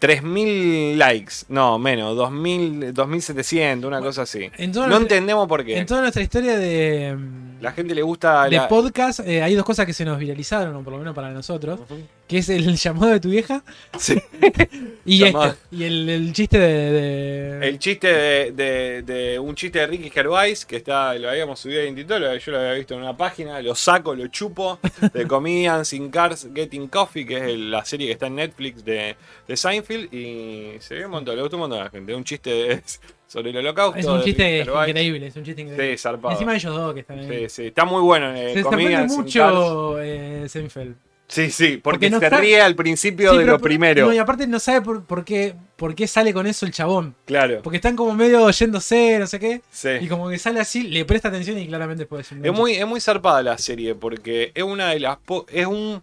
3.000 0.00 0.96
likes. 0.96 1.34
No, 1.48 1.78
menos, 1.78 2.16
2.000, 2.16 2.92
2.700, 2.92 3.84
una 3.86 4.00
cosa 4.00 4.22
así. 4.22 4.50
En 4.58 4.70
No 4.70 4.80
nuestra, 4.82 4.98
entendemos 4.98 5.48
por 5.48 5.64
qué. 5.64 5.78
en 5.78 5.86
toda 5.86 6.02
nuestra 6.02 6.22
historia 6.22 6.56
de, 6.56 7.16
La 7.60 7.72
gente 7.72 7.94
le 7.94 8.02
gusta... 8.02 8.44
de 8.44 8.56
la- 8.56 8.68
podcast, 8.68 9.20
eh, 9.20 9.42
hay 9.42 9.54
dos 9.54 9.64
cosas 9.64 9.86
que 9.86 9.92
se 9.94 10.04
nos 10.04 10.18
viralizaron, 10.18 10.76
o 10.76 10.82
por 10.82 10.92
lo 10.92 10.98
menos 10.98 11.14
para 11.14 11.30
nosotros. 11.30 11.80
Que 12.26 12.38
es 12.38 12.48
el 12.48 12.74
llamado 12.76 13.12
de 13.12 13.20
tu 13.20 13.28
vieja 13.30 13.62
Sí. 13.98 14.16
y 15.04 15.24
este, 15.24 15.48
el, 15.72 16.08
el 16.08 16.32
chiste 16.32 16.58
de... 16.58 16.90
de- 16.92 17.68
El 17.68 17.78
chiste 17.78 18.06
de, 18.12 18.52
de- 18.52 19.02
de- 19.02 19.38
un 19.38 19.54
chiste 19.54 19.78
de 19.80 19.86
Ricky 19.86 20.10
Gervais, 20.10 20.64
que 20.64 20.76
está, 20.76 21.14
lo 21.14 21.28
habíamos 21.30 21.60
subido 21.60 21.80
en 21.82 21.94
Tito, 21.94 22.18
lo- 22.18 22.34
yo 22.36 22.52
lo 22.52 22.58
había 22.58 22.72
visto 22.72 22.94
en 22.94 23.00
una 23.00 23.16
página, 23.16 23.60
lo 23.60 23.74
saco, 23.74 24.14
lo 24.14 24.26
chupo, 24.28 24.78
de 25.12 25.26
Comedians 25.26 25.92
in 25.92 26.10
Cars 26.10 26.48
Getting 26.54 26.88
Coffee, 26.88 27.26
que 27.26 27.36
es 27.52 27.58
la 27.58 27.84
serie 27.84 28.06
que 28.06 28.12
está 28.14 28.26
en 28.28 28.36
Netflix 28.36 28.84
de, 28.84 29.16
de 29.46 29.56
Seinfeld, 29.56 30.12
y 30.12 30.72
se 30.80 30.94
vio 30.96 31.06
un 31.06 31.12
montón, 31.12 31.36
le 31.36 31.42
gustó 31.42 31.56
un 31.56 31.60
montón 31.62 31.80
a 31.80 31.84
la 31.84 31.90
gente. 31.90 32.14
Un 32.14 32.24
chiste 32.24 32.50
de- 32.50 32.82
sobre 33.26 33.50
el 33.50 33.56
holocausto. 33.56 33.98
es 33.98 34.06
un 34.06 34.18
de 34.18 34.24
chiste 34.24 34.58
increíble, 34.60 35.26
es 35.26 35.36
un 35.36 35.44
chiste 35.44 35.62
increíble. 35.62 35.92
Sí, 35.96 35.98
zarpado. 36.02 36.32
Encima 36.32 36.54
ellos 36.54 36.74
dos 36.74 36.94
que 36.94 37.00
están 37.00 37.18
ahí. 37.18 37.28
Sí, 37.28 37.48
sí, 37.48 37.66
está 37.66 37.84
muy 37.84 38.00
bueno. 38.02 38.32
eh, 38.34 38.54
se 38.54 38.62
mucho 39.16 39.98
eh, 40.00 40.44
Seinfeld. 40.48 40.94
Sí, 41.26 41.50
sí, 41.50 41.78
porque, 41.78 42.08
Porque 42.08 42.10
no 42.10 42.18
se 42.20 42.26
está- 42.26 42.38
ríe 42.38 42.60
al 42.60 42.74
principio 42.76 43.30
Sí, 43.30 43.36
de 43.38 43.42
pero 43.44 43.52
lo 43.54 43.58
primero. 43.58 44.06
no, 44.06 44.12
y 44.12 44.18
aparte 44.18 44.46
no 44.46 44.60
sabe 44.60 44.82
por, 44.82 45.04
por 45.04 45.24
qué, 45.24 45.54
por 45.76 45.94
qué 45.94 46.06
sale 46.06 46.34
con 46.34 46.46
eso 46.46 46.66
el 46.66 46.72
chabón. 46.72 47.14
Claro, 47.24 47.60
Porque 47.62 47.76
están 47.78 47.96
como 47.96 48.14
medio 48.14 48.42
oyéndose, 48.44 49.18
no 49.18 49.26
sé 49.26 49.38
qué. 49.40 49.62
sí. 49.70 49.88
Y 50.02 50.06
como 50.08 50.28
que 50.28 50.38
sale 50.38 50.60
así, 50.60 50.82
le 50.82 51.04
presta 51.06 51.28
atención 51.28 51.58
y 51.58 51.66
claramente 51.66 52.04
puede 52.06 52.24
ser. 52.24 52.44
Es 52.44 52.52
muy, 52.52 52.72
es 52.74 52.86
muy 52.86 53.00
zarpada 53.00 53.42
la 53.42 53.56
serie 53.58 53.94
porque 53.94 54.52
es 54.54 54.62
una 54.62 54.90
de 54.90 55.00
las 55.00 55.18
es 55.50 55.66
un 55.66 56.02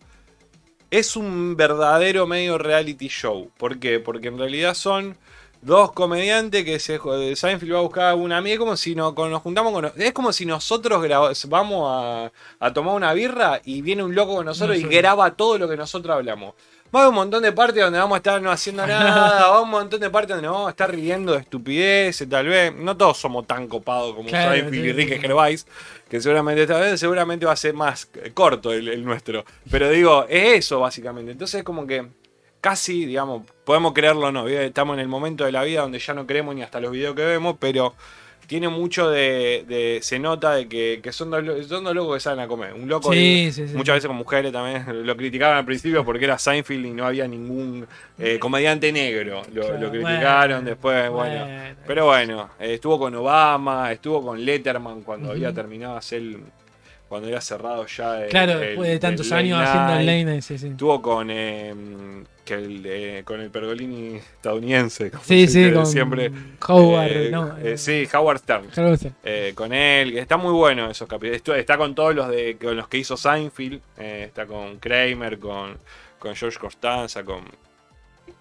es 0.89 1.15
un 1.15 1.55
verdadero 1.55 2.27
medio 2.27 2.57
reality 2.57 3.07
show. 3.07 3.49
¿Por 3.57 3.79
qué? 3.79 3.99
Porque 3.99 4.27
en 4.27 4.37
realidad 4.39 4.73
son 4.73 5.15
dos 5.61 5.91
comediantes 5.91 6.65
que 6.65 6.79
se 6.79 6.99
Seinfeld 7.35 7.73
va 7.73 7.77
a 7.79 7.81
buscar 7.81 8.05
a 8.09 8.15
una 8.15 8.37
amiga, 8.37 8.53
es 8.55 8.59
como 8.59 8.75
si 8.75 8.95
no, 8.95 9.13
con- 9.13 9.29
nos 9.29 9.41
juntamos 9.41 9.71
con 9.73 9.91
es 9.95 10.11
como 10.11 10.33
si 10.33 10.45
nosotros 10.45 11.01
graba- 11.03 11.31
vamos 11.47 11.87
a, 11.89 12.31
a 12.59 12.73
tomar 12.73 12.95
una 12.95 13.13
birra 13.13 13.61
y 13.63 13.81
viene 13.81 14.03
un 14.03 14.15
loco 14.15 14.35
con 14.35 14.45
nosotros 14.45 14.77
y 14.77 14.83
graba 14.83 15.31
todo 15.35 15.57
lo 15.57 15.69
que 15.69 15.77
nosotros 15.77 16.15
hablamos. 16.15 16.55
Va 16.93 16.99
a 16.99 17.03
haber 17.03 17.09
un 17.11 17.15
montón 17.15 17.41
de 17.41 17.53
partes 17.53 17.81
donde 17.81 17.99
vamos 17.99 18.15
a 18.15 18.17
estar 18.17 18.41
no 18.41 18.51
haciendo 18.51 18.85
nada, 18.85 19.47
va 19.49 19.55
a 19.55 19.61
un 19.61 19.69
montón 19.69 20.01
de 20.01 20.09
partes 20.09 20.35
donde 20.35 20.49
vamos 20.49 20.67
a 20.67 20.71
estar 20.71 20.91
riendo 20.91 21.31
de 21.31 21.37
estupideces, 21.39 22.27
tal 22.27 22.47
vez. 22.47 22.75
No 22.75 22.97
todos 22.97 23.17
somos 23.17 23.47
tan 23.47 23.67
copados 23.67 24.13
como 24.13 24.27
Claro, 24.27 24.51
Seinfeld 24.51 24.73
sí, 24.83 24.89
y 24.89 24.91
Ricky. 24.91 25.19
Gervais, 25.19 25.65
que 26.09 26.19
seguramente 26.19 26.63
esta 26.63 26.77
vez 26.77 26.99
seguramente 26.99 27.45
va 27.45 27.53
a 27.53 27.55
ser 27.55 27.73
más 27.75 28.09
corto 28.33 28.73
el, 28.73 28.89
el 28.89 29.05
nuestro. 29.05 29.45
Pero 29.69 29.89
digo, 29.89 30.25
es 30.27 30.65
eso 30.65 30.81
básicamente. 30.81 31.31
Entonces 31.31 31.59
es 31.59 31.63
como 31.63 31.87
que 31.87 32.07
casi, 32.61 33.05
digamos, 33.05 33.43
podemos 33.65 33.93
creerlo 33.93 34.27
o 34.27 34.31
no. 34.31 34.47
Estamos 34.47 34.93
en 34.95 34.99
el 35.01 35.07
momento 35.07 35.43
de 35.45 35.51
la 35.51 35.63
vida 35.63 35.81
donde 35.81 35.99
ya 35.99 36.13
no 36.13 36.25
creemos 36.25 36.55
ni 36.55 36.61
hasta 36.61 36.79
los 36.79 36.91
videos 36.91 37.15
que 37.15 37.25
vemos, 37.25 37.55
pero 37.59 37.93
tiene 38.47 38.67
mucho 38.69 39.09
de. 39.09 39.63
de- 39.67 39.99
se 40.01 40.19
nota 40.19 40.53
de 40.53 40.67
que, 40.67 40.99
que 41.01 41.11
son, 41.13 41.31
dos, 41.31 41.67
son 41.67 41.83
dos 41.85 41.95
locos 41.95 42.15
que 42.15 42.19
salen 42.19 42.41
a 42.43 42.47
comer. 42.47 42.73
Un 42.73 42.87
loco 42.89 43.13
y- 43.13 43.17
Sí, 43.17 43.51
sí, 43.53 43.67
sí. 43.69 43.75
Muchas 43.77 43.95
veces 43.95 44.07
con 44.07 44.17
mujeres 44.17 44.51
también 44.51 44.85
lo 45.07 45.15
criticaban 45.15 45.57
al 45.57 45.65
principio 45.65 46.03
porque 46.03 46.25
era 46.25 46.37
Seinfeld 46.37 46.85
y 46.85 46.91
no 46.91 47.05
había 47.05 47.27
ningún 47.27 47.87
eh, 48.19 48.37
comediante 48.39 48.91
negro. 48.91 49.41
Lo, 49.53 49.61
Claro, 49.61 49.79
lo 49.79 49.89
criticaron 49.89 50.57
bueno, 50.63 50.69
después, 50.69 51.09
bueno. 51.09 51.45
bueno. 51.45 51.75
Pero 51.87 52.05
bueno, 52.05 52.49
eh, 52.59 52.73
estuvo 52.75 52.99
con 52.99 53.15
Obama, 53.15 53.91
estuvo 53.91 54.21
con 54.23 54.43
Letterman 54.43 55.01
cuando 55.01 55.27
Ujú. 55.29 55.35
había 55.37 55.53
terminado 55.53 55.95
hacer 55.95 56.21
cuando 57.07 57.27
había 57.27 57.41
cerrado 57.41 57.85
ya 57.87 58.23
el, 58.23 58.29
Claro, 58.29 58.57
después 58.57 58.89
de 58.89 58.97
tantos 58.99 59.29
años 59.33 59.59
haciendo 59.61 59.95
el 59.99 60.41
sí, 60.41 60.57
sí. 60.57 60.67
Estuvo 60.67 61.01
con 61.01 61.29
eh, 61.29 61.73
que 62.45 62.53
el, 62.55 63.23
con 63.23 63.39
el 63.39 63.49
Pergolini 63.51 64.15
estadounidense. 64.17 65.11
como 65.11 65.23
Sí, 65.23 65.47
sí, 65.47 65.71
con 65.71 65.85
siempre. 65.85 66.31
Howard, 66.67 67.07
Eh, 67.11 67.29
no, 67.31 67.57
eh, 67.57 67.73
eh, 67.73 67.77
sí, 67.77 68.07
Howard 68.13 68.39
Stern. 68.39 68.67
Eh, 69.23 69.53
con 69.55 69.73
él, 69.73 70.17
está 70.17 70.37
muy 70.37 70.51
bueno 70.53 70.89
esos 70.89 71.07
capítulos. 71.07 71.59
Está 71.59 71.77
con 71.77 71.93
todos 71.95 72.15
los 72.15 72.27
de 72.29 72.57
con 72.61 72.75
los 72.75 72.87
que 72.87 72.97
hizo 72.97 73.15
Seinfeld. 73.15 73.79
está 73.97 74.45
con 74.45 74.79
Kramer, 74.79 75.37
con, 75.39 75.77
con 76.19 76.35
George 76.35 76.57
Costanza, 76.59 77.23
con 77.23 77.43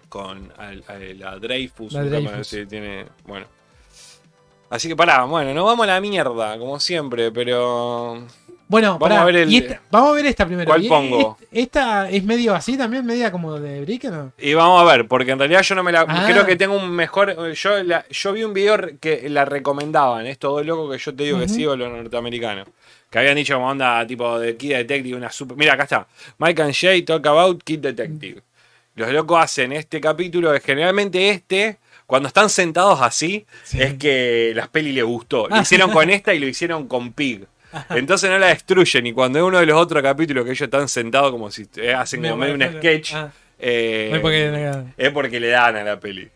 con 0.09 0.51
al- 0.57 0.83
a 0.87 0.97
la 0.97 1.39
Dreyfus. 1.39 1.93
La 1.93 2.03
Dreyfus. 2.03 2.47
sí, 2.47 2.65
tiene, 2.65 3.05
bueno. 3.25 3.45
Así 4.69 4.87
que 4.87 4.95
pará, 4.95 5.23
bueno, 5.25 5.53
nos 5.53 5.65
vamos 5.65 5.83
a 5.85 5.87
la 5.87 6.01
mierda, 6.01 6.57
como 6.57 6.79
siempre, 6.79 7.31
pero. 7.31 8.25
Bueno, 8.71 8.97
Vamos 8.97 9.09
pará, 9.09 9.21
a 9.21 9.25
ver 9.25 9.35
el- 9.35 9.53
esta- 9.53 9.81
vamos 9.91 10.11
a 10.11 10.13
ver 10.13 10.25
esta 10.27 10.45
primero. 10.45 10.65
¿Cuál 10.65 10.87
pongo? 10.87 11.37
est- 11.41 11.49
Esta 11.51 12.09
es 12.09 12.23
medio 12.23 12.55
así 12.55 12.77
también, 12.77 13.05
media 13.05 13.29
como 13.31 13.59
de 13.59 13.81
Brick, 13.81 14.05
¿no? 14.05 14.31
Y 14.39 14.53
vamos 14.53 14.81
a 14.81 14.85
ver, 14.95 15.07
porque 15.09 15.31
en 15.31 15.39
realidad 15.39 15.61
yo 15.61 15.75
no 15.75 15.83
me 15.83 15.91
la. 15.91 16.05
Ah. 16.07 16.23
Creo 16.25 16.45
que 16.45 16.55
tengo 16.55 16.75
un 16.77 16.89
mejor. 16.89 17.51
Yo, 17.53 17.83
la- 17.83 18.05
yo 18.09 18.31
vi 18.31 18.43
un 18.45 18.53
video 18.53 18.77
que 19.01 19.29
la 19.29 19.43
recomendaban, 19.43 20.25
estos 20.25 20.51
dos 20.55 20.65
locos 20.65 20.91
que 20.95 21.03
yo 21.03 21.13
te 21.13 21.23
digo 21.25 21.37
que 21.39 21.45
Ujú. 21.45 21.53
sigo, 21.53 21.75
los 21.75 21.91
norteamericanos. 21.91 22.67
Que 23.09 23.19
habían 23.19 23.35
dicho 23.35 23.55
como 23.55 23.67
onda 23.67 24.07
tipo 24.07 24.39
de 24.39 24.55
Kid 24.55 24.73
Detective, 24.73 25.17
una 25.17 25.29
super. 25.31 25.57
Mira, 25.57 25.73
acá 25.73 25.83
está. 25.83 26.07
Mike 26.37 26.61
and 26.61 26.73
Jay 26.73 27.01
talk 27.01 27.27
about 27.27 27.61
Kid 27.63 27.79
Detective. 27.79 28.41
Los 28.95 29.11
locos 29.11 29.37
hacen 29.43 29.73
este 29.73 29.99
capítulo, 29.99 30.53
que 30.53 30.61
generalmente 30.61 31.29
este, 31.29 31.77
cuando 32.05 32.27
están 32.29 32.49
sentados 32.49 33.01
así, 33.01 33.45
Sí. 33.63 33.81
es 33.81 33.95
que 33.95 34.53
las 34.55 34.69
peli 34.69 34.93
les 34.93 35.03
gustó. 35.03 35.47
Lo 35.49 35.55
Ah. 35.55 35.61
hicieron 35.61 35.91
con 36.05 36.09
esta 36.09 36.33
y 36.33 36.39
lo 36.39 36.47
hicieron 36.47 36.87
con 36.87 37.11
Pig. 37.11 37.45
Entonces 37.89 38.29
no 38.29 38.37
la 38.39 38.47
destruyen. 38.47 39.07
Y 39.07 39.13
cuando 39.13 39.39
es 39.39 39.45
uno 39.45 39.59
de 39.59 39.65
los 39.65 39.77
otros 39.79 40.01
capítulos 40.01 40.43
que 40.45 40.51
ellos 40.51 40.61
están 40.61 40.87
sentados 40.87 41.31
como 41.31 41.49
si 41.51 41.67
eh, 41.77 41.93
hacen 41.93 42.21
como 42.21 42.37
medio 42.37 42.55
un 42.55 42.61
sketch. 42.79 43.13
Ah, 43.13 43.31
eh, 43.59 44.07
no 44.09 44.15
es 44.17 44.21
porque- 44.21 44.93
es 44.97 45.11
porque 45.11 45.39
le 45.39 45.47
dan 45.49 45.75
a 45.77 45.83
la 45.83 45.99
peli. 45.99 46.29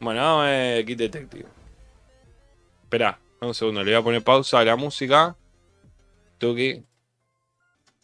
Bueno, 0.00 0.20
vamos 0.20 0.46
a 0.46 0.84
Kid 0.86 0.96
Detective. 0.98 1.46
Esperá, 2.84 3.18
un 3.40 3.54
segundo, 3.54 3.82
le 3.84 3.92
voy 3.92 4.00
a 4.00 4.02
poner 4.04 4.22
pausa 4.22 4.58
a 4.58 4.64
la 4.64 4.76
música. 4.76 5.36
Tuki. 6.38 6.82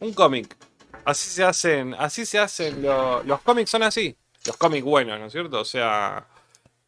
Un 0.01 0.13
cómic. 0.13 0.55
Así 1.05 1.31
se 1.31 1.43
hacen, 1.45 1.95
así 1.99 2.27
se 2.27 2.39
hacen 2.39 2.83
lo- 2.83 3.23
los 3.23 3.41
cómics 3.41 3.71
son 3.71 3.83
así. 3.83 4.17
Los 4.47 4.57
cómics 4.57 4.85
buenos, 4.85 5.19
¿no 5.19 5.27
es 5.27 5.33
cierto? 5.33 5.61
O 5.61 5.65
sea. 5.65 6.25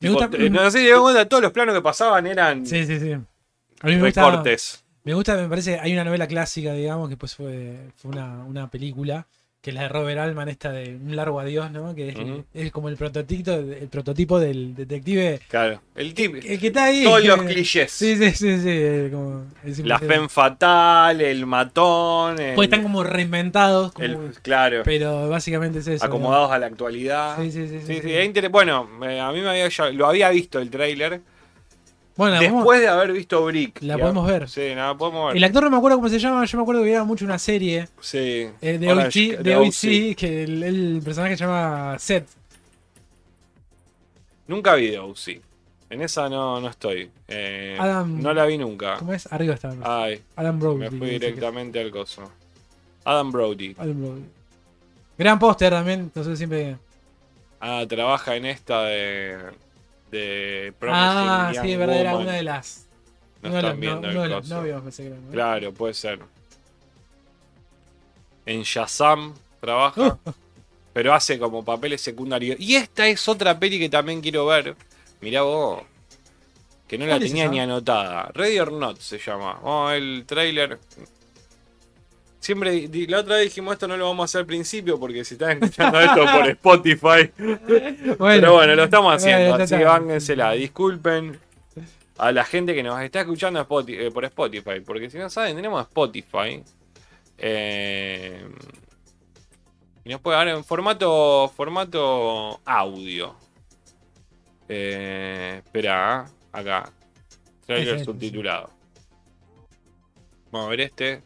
Me 0.01 0.09
tipo, 0.09 0.21
gusta- 0.21 0.37
eh, 0.37 0.51
no 0.51 0.71
sé 0.71 0.81
si 0.81 0.91
todos 1.29 1.43
los 1.43 1.53
planos 1.53 1.75
que 1.75 1.83
pasaban 1.83 2.27
eran 2.27 2.65
Sí, 2.67 2.85
sí, 2.85 3.01
sí. 3.01 3.13
A 3.13 3.87
mí 3.87 3.97
me 3.97 4.03
gusta, 4.07 4.25
recortes. 4.29 4.85
Me 5.09 5.15
gusta, 5.15 5.37
me 5.37 5.49
parece, 5.49 5.79
hay 5.81 5.95
una 5.95 6.05
novela 6.05 6.27
clásica, 6.27 6.75
digamos, 6.75 7.09
que 7.09 7.17
pues 7.17 7.35
fue, 7.35 7.79
fue 7.97 8.11
una, 8.11 8.45
una 8.45 8.69
película, 8.71 9.27
que 9.63 9.71
es 9.71 9.75
la 9.75 9.85
de 9.85 9.89
Robert 9.89 10.19
Altman, 10.21 10.51
esta 10.51 10.71
de 10.71 10.97
Un 10.97 11.17
largo 11.17 11.41
adiós, 11.41 11.71
¿no? 11.71 11.95
Que 11.95 12.45
es, 12.53 12.71
como 12.71 12.91
el 12.91 12.97
prototipo, 12.99 13.53
el 13.53 13.89
prototipo 13.89 14.39
del 14.39 14.75
detective. 14.75 15.41
Claro. 15.49 15.81
El 15.95 16.13
tip. 16.13 16.35
El 16.45 16.61
que 16.61 16.67
está 16.67 16.85
ahí. 16.85 17.05
Todos 17.05 17.23
que- 17.23 17.29
los 17.29 17.43
clichés. 17.43 17.91
Sí, 17.91 18.17
sí, 18.19 18.33
sí, 18.33 18.61
sí. 18.61 19.11
Como, 19.11 19.47
La 19.85 19.99
femme 19.99 20.29
fatal, 20.29 21.23
el 21.23 21.47
matón. 21.47 22.39
El, 22.39 22.55
Pues 22.55 22.67
están 22.67 22.83
como 22.83 23.03
reinventados, 23.03 23.93
como- 23.93 24.31
claro. 24.43 24.83
pero 24.85 25.31
básicamente 25.31 25.79
es 25.79 25.87
eso. 25.89 26.05
¿no? 26.05 26.09
acomodados 26.11 26.53
a 26.53 26.59
la 26.59 26.67
actualidad. 26.67 27.39
Sí, 27.41 27.51
sí, 27.51 27.81
sí. 27.81 28.49
Bueno, 28.51 28.87
eh, 29.09 29.19
a 29.21 29.33
mí 29.33 29.41
me 29.41 29.49
había, 29.49 29.69
lo 29.93 30.07
había 30.07 30.29
visto 30.29 30.59
el 30.59 30.69
tráiler 30.69 31.23
Bueno, 32.19 32.35
la 32.35 32.39
podemos- 32.41 32.61
después 32.65 32.81
de 32.81 32.89
haber 32.89 33.13
visto 33.13 33.45
Brick. 33.47 33.81
La 33.83 33.97
Ya- 33.97 34.03
podemos 34.03 34.27
ver. 34.27 34.49
Sí, 34.49 34.75
la 34.75 34.95
podemos 34.99 35.29
ver. 35.29 35.37
el 35.39 35.45
actor 35.45 35.63
no 35.65 35.71
me 35.71 35.77
acuerdo 35.79 35.97
cómo 35.99 36.09
se 36.11 36.19
llama, 36.19 36.45
yo 36.45 36.59
me 36.59 36.63
acuerdo 36.63 36.83
que 36.83 36.91
era 36.91 37.05
mucho 37.05 37.25
una 37.25 37.39
serie 37.39 37.89
Sí. 38.01 38.19
eh, 38.61 38.79
de 38.79 38.89
Orange- 38.89 39.37
OC, 39.39 39.43
de. 39.43 39.57
OC, 39.57 40.15
que 40.17 40.43
el, 40.43 40.63
el 40.65 41.01
personaje 41.03 41.37
se 41.37 41.45
llama 41.45 41.97
Seth. 41.99 42.27
Nunca 44.47 44.75
vi 44.75 44.89
de 44.91 44.99
OC. 44.99 45.41
En 45.91 46.03
esa 46.03 46.29
no, 46.29 46.61
no 46.61 46.69
estoy. 46.69 47.11
Eh, 47.29 47.77
Adam- 47.81 48.21
no 48.21 48.33
la 48.35 48.45
vi 48.47 48.59
nunca. 48.59 48.97
¿Cómo 48.99 49.13
es? 49.15 49.31
Arriba 49.33 49.55
está. 49.55 49.75
Ay, 49.83 50.21
Adam 50.37 50.59
Brody. 50.59 50.79
me 50.79 50.91
fui 50.91 50.99
que- 51.01 51.07
directamente 51.19 51.81
al 51.81 51.91
coso. 51.91 52.31
Adam 53.05 53.31
Brody. 53.33 53.75
Adam 53.79 54.01
Brody. 54.01 54.23
Gran 55.17 55.39
póster 55.39 55.71
también, 55.71 56.01
entonces 56.01 56.37
siempre. 56.37 56.77
Ah, 57.61 57.85
trabaja 57.89 58.37
en 58.37 58.47
esta 58.47 58.83
de. 58.85 59.37
De 60.11 60.73
Promising 60.79 61.05
Ah, 61.05 61.53
Young 61.55 61.65
sí, 61.65 61.71
de 61.71 61.77
verdad, 61.77 61.97
era 62.01 62.17
una 62.17 62.33
de 62.33 62.43
las. 62.43 62.87
No 63.43 63.51
de 63.51 63.57
están 63.59 63.81
viendo 63.81 64.11
no- 64.13 64.25
el 64.25 64.31
los 64.31 64.41
coso. 64.43 64.55
novios, 64.57 64.83
pensé 64.83 65.03
que 65.05 65.09
era, 65.11 65.17
¿no? 65.19 65.31
Claro, 65.31 65.73
puede 65.73 65.95
ser. 65.95 66.19
En 68.47 68.63
Shazam 68.63 69.35
trabaja. 69.61 70.19
Uh. 70.25 70.33
Pero 70.93 71.15
hace 71.15 71.39
como 71.39 71.65
papeles 71.65 72.01
secundarios. 72.01 72.59
Y 72.59 72.75
esta 72.75 73.07
es 73.07 73.29
otra 73.29 73.59
peli 73.59 73.79
que 73.79 73.89
también 73.89 74.21
quiero 74.21 74.47
ver. 74.47 74.75
Mirá 75.21 75.43
vos. 75.43 75.83
Que 76.89 76.99
no 76.99 77.05
la 77.05 77.13
¿Cuál 77.13 77.23
es 77.23 77.29
tenía 77.29 77.49
ni 77.49 77.61
anotada. 77.61 78.31
Ready 78.35 78.59
or 78.59 78.73
Not 78.73 78.99
se 78.99 79.19
llama. 79.19 79.61
Ver 79.63 79.97
el 80.03 80.25
trailer. 80.27 80.79
Siempre, 82.41 82.89
la 83.09 83.19
otra 83.19 83.37
vez 83.37 83.45
dijimos 83.47 83.73
esto 83.73 83.89
no 83.89 83.97
lo 83.97 84.07
vamos 84.07 84.23
a 84.23 84.25
hacer 84.27 84.41
al 84.41 84.47
principio 84.47 84.99
porque 84.99 85.25
si 85.25 85.35
están 85.35 85.63
escuchando 85.63 86.01
esto 86.01 86.25
por 86.25 86.49
Spotify. 86.49 87.31
Pero 88.19 88.53
bueno, 88.53 88.75
lo 88.75 88.85
estamos 88.85 89.15
haciendo, 89.15 89.51
Bueno, 89.51 89.65
así 89.65 89.77
que 89.77 89.85
bángensela. 89.85 90.53
Disculpen 90.53 91.39
a 92.17 92.33
la 92.33 92.45
gente 92.45 92.75
que 92.75 92.83
nos 92.83 93.01
está 93.01 93.21
escuchando 93.21 93.61
eh, 93.89 94.11
por 94.13 94.25
Spotify, 94.25 94.81
porque 94.85 95.11
si 95.11 95.19
no 95.19 95.29
saben, 95.31 95.57
tenemos 95.57 95.83
Spotify. 95.83 96.63
eh, 97.39 98.49
y 100.09 100.11
nos 100.11 100.23
puede 100.23 100.39
dar 100.39 100.49
en 100.49 100.65
formato, 100.65 101.53
formato 101.55 102.61
audio. 102.65 103.37
Eh, 104.67 105.61
espera, 105.63 106.27
acá. 106.51 106.91
Trailer 107.67 108.03
subtitulado. 108.03 108.71
Vamos 110.51 110.67
a 110.67 110.71
ver 110.71 110.81
este. 110.81 111.23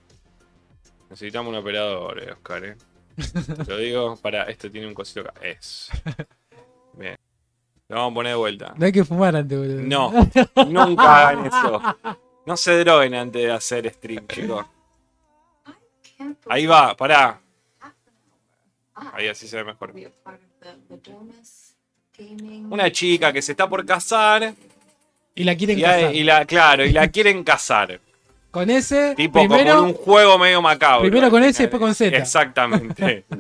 Necesitamos 1.12 1.50
un 1.50 1.57
operador, 1.57 2.23
eh, 2.23 2.33
Oscar, 2.33 2.64
eh. 2.64 2.76
Lo 3.69 3.76
digo, 3.76 4.16
para, 4.16 4.45
esto 4.45 4.71
tiene 4.71 4.87
un 4.87 4.95
cosito 4.95 5.21
acá. 5.21 5.35
Es. 5.42 5.90
Bien. 6.95 7.16
Lo 7.88 7.97
vamos 7.97 8.12
a 8.12 8.14
poner 8.14 8.33
de 8.33 8.37
vuelta. 8.37 8.75
No 8.78 8.87
hay 8.87 8.92
que 8.92 9.04
fumar 9.04 9.37
antes, 9.37 9.59
boludo. 9.59 9.83
No, 9.83 10.11
nunca 10.69 11.28
hagan 11.28 11.45
eso. 11.45 11.83
No 12.47 12.57
se 12.57 12.78
droguen 12.78 13.14
antes 13.14 13.42
de 13.42 13.52
hacer 13.52 13.92
stream, 13.92 14.26
chicos. 14.26 14.64
Ahí 16.49 16.64
va, 16.64 16.97
pará. 16.97 17.38
Ahí 19.12 19.28
así 19.28 19.47
se 19.47 19.59
ve 19.59 19.64
mejor. 19.64 19.92
Una 22.71 22.90
chica 22.90 23.35
que 23.35 23.42
se 23.42 23.52
está 23.52 23.69
por 23.69 23.85
casar 23.85 24.54
Y 25.35 25.45
la 25.45 25.54
quieren 25.57 25.78
y, 25.78 25.83
casar. 25.83 26.14
y 26.14 26.23
la, 26.23 26.47
claro, 26.47 26.87
y 26.87 26.92
la 26.92 27.09
quieren 27.09 27.45
casar. 27.45 28.00
Con 28.52 28.71
ese, 28.71 29.14
Tipo 29.16 29.40
primero, 29.40 29.75
como 29.76 29.88
en 29.88 29.94
un 29.97 30.00
juego 30.00 30.38
medio 30.38 30.62
macabro. 30.62 31.00
primero 31.02 31.28
con. 31.30 31.42
S 31.42 31.61
y 31.61 31.64
después 31.64 31.80
con 31.80 31.94
Z. 31.94 32.16
Exactamente. 32.16 33.25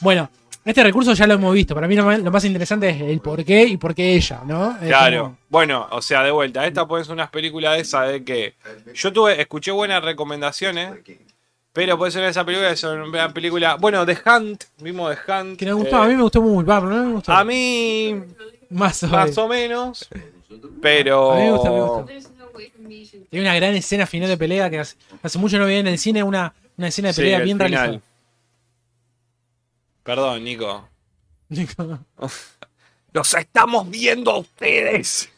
bueno, 0.00 0.30
este 0.64 0.82
recurso 0.84 1.14
ya 1.14 1.26
lo 1.26 1.34
hemos 1.34 1.52
visto. 1.54 1.74
Para 1.74 1.88
mí 1.88 1.96
lo 1.96 2.04
más, 2.04 2.20
lo 2.20 2.30
más 2.30 2.44
interesante 2.44 2.88
es 2.90 3.00
el 3.00 3.20
por 3.20 3.44
qué 3.44 3.64
y 3.64 3.76
por 3.76 3.94
qué 3.94 4.14
ella, 4.14 4.42
¿no? 4.46 4.72
Es 4.80 4.88
Claro. 4.88 5.22
como- 5.22 5.38
Bueno, 5.48 5.86
o 5.90 6.02
sea, 6.02 6.22
de 6.22 6.30
vuelta, 6.30 6.66
esta 6.66 6.86
puede 6.86 7.04
ser 7.04 7.14
unas 7.14 7.30
películas 7.30 7.74
de 7.74 7.80
esa 7.80 8.02
de 8.02 8.24
que 8.24 8.54
yo 8.94 9.12
tuve, 9.12 9.40
escuché 9.40 9.70
buenas 9.70 10.02
recomendaciones, 10.04 10.92
pero 11.72 11.96
puede 11.98 12.12
ser 12.12 12.24
esa 12.24 12.44
película, 12.44 12.70
es 12.70 12.82
una 12.84 13.32
película, 13.32 13.76
bueno, 13.76 14.04
The 14.04 14.18
Hunt, 14.26 14.64
vimos 14.80 15.16
The 15.26 15.32
Hunt. 15.32 15.58
que 15.58 15.66
me 15.66 15.72
gustó, 15.72 15.96
eh, 15.96 16.04
a 16.04 16.08
mí 16.08 16.14
me 16.14 16.22
gustó 16.22 16.42
muy, 16.42 16.64
no 16.64 16.80
me 16.88 17.12
gustó. 17.14 17.32
a 17.32 17.44
mí 17.44 18.14
más 18.70 19.02
o 19.02 19.08
más 19.08 19.36
o 19.38 19.48
menos, 19.48 20.08
pero 20.80 21.32
A 21.32 21.36
mí 21.36 21.42
me 21.44 21.50
gusta, 21.52 21.70
me 21.70 21.80
gusta. 21.80 22.06
Tiene 23.30 23.46
una 23.46 23.54
gran 23.54 23.74
escena 23.74 24.06
final 24.06 24.28
de 24.28 24.36
pelea 24.36 24.68
que 24.70 24.78
hace, 24.78 24.96
hace 25.22 25.38
mucho 25.38 25.58
no 25.58 25.66
veía 25.66 25.78
en 25.80 25.86
el 25.88 25.98
cine 25.98 26.22
una, 26.22 26.54
una 26.76 26.88
escena 26.88 27.08
de 27.08 27.14
pelea 27.14 27.38
el 27.38 27.44
bien 27.44 27.58
final. 27.58 27.70
realizada. 27.72 28.02
Perdón, 30.02 30.44
Nico. 30.44 30.88
Los 33.12 33.34
estamos 33.34 33.88
viendo 33.90 34.30
a 34.32 34.38
ustedes. 34.38 35.30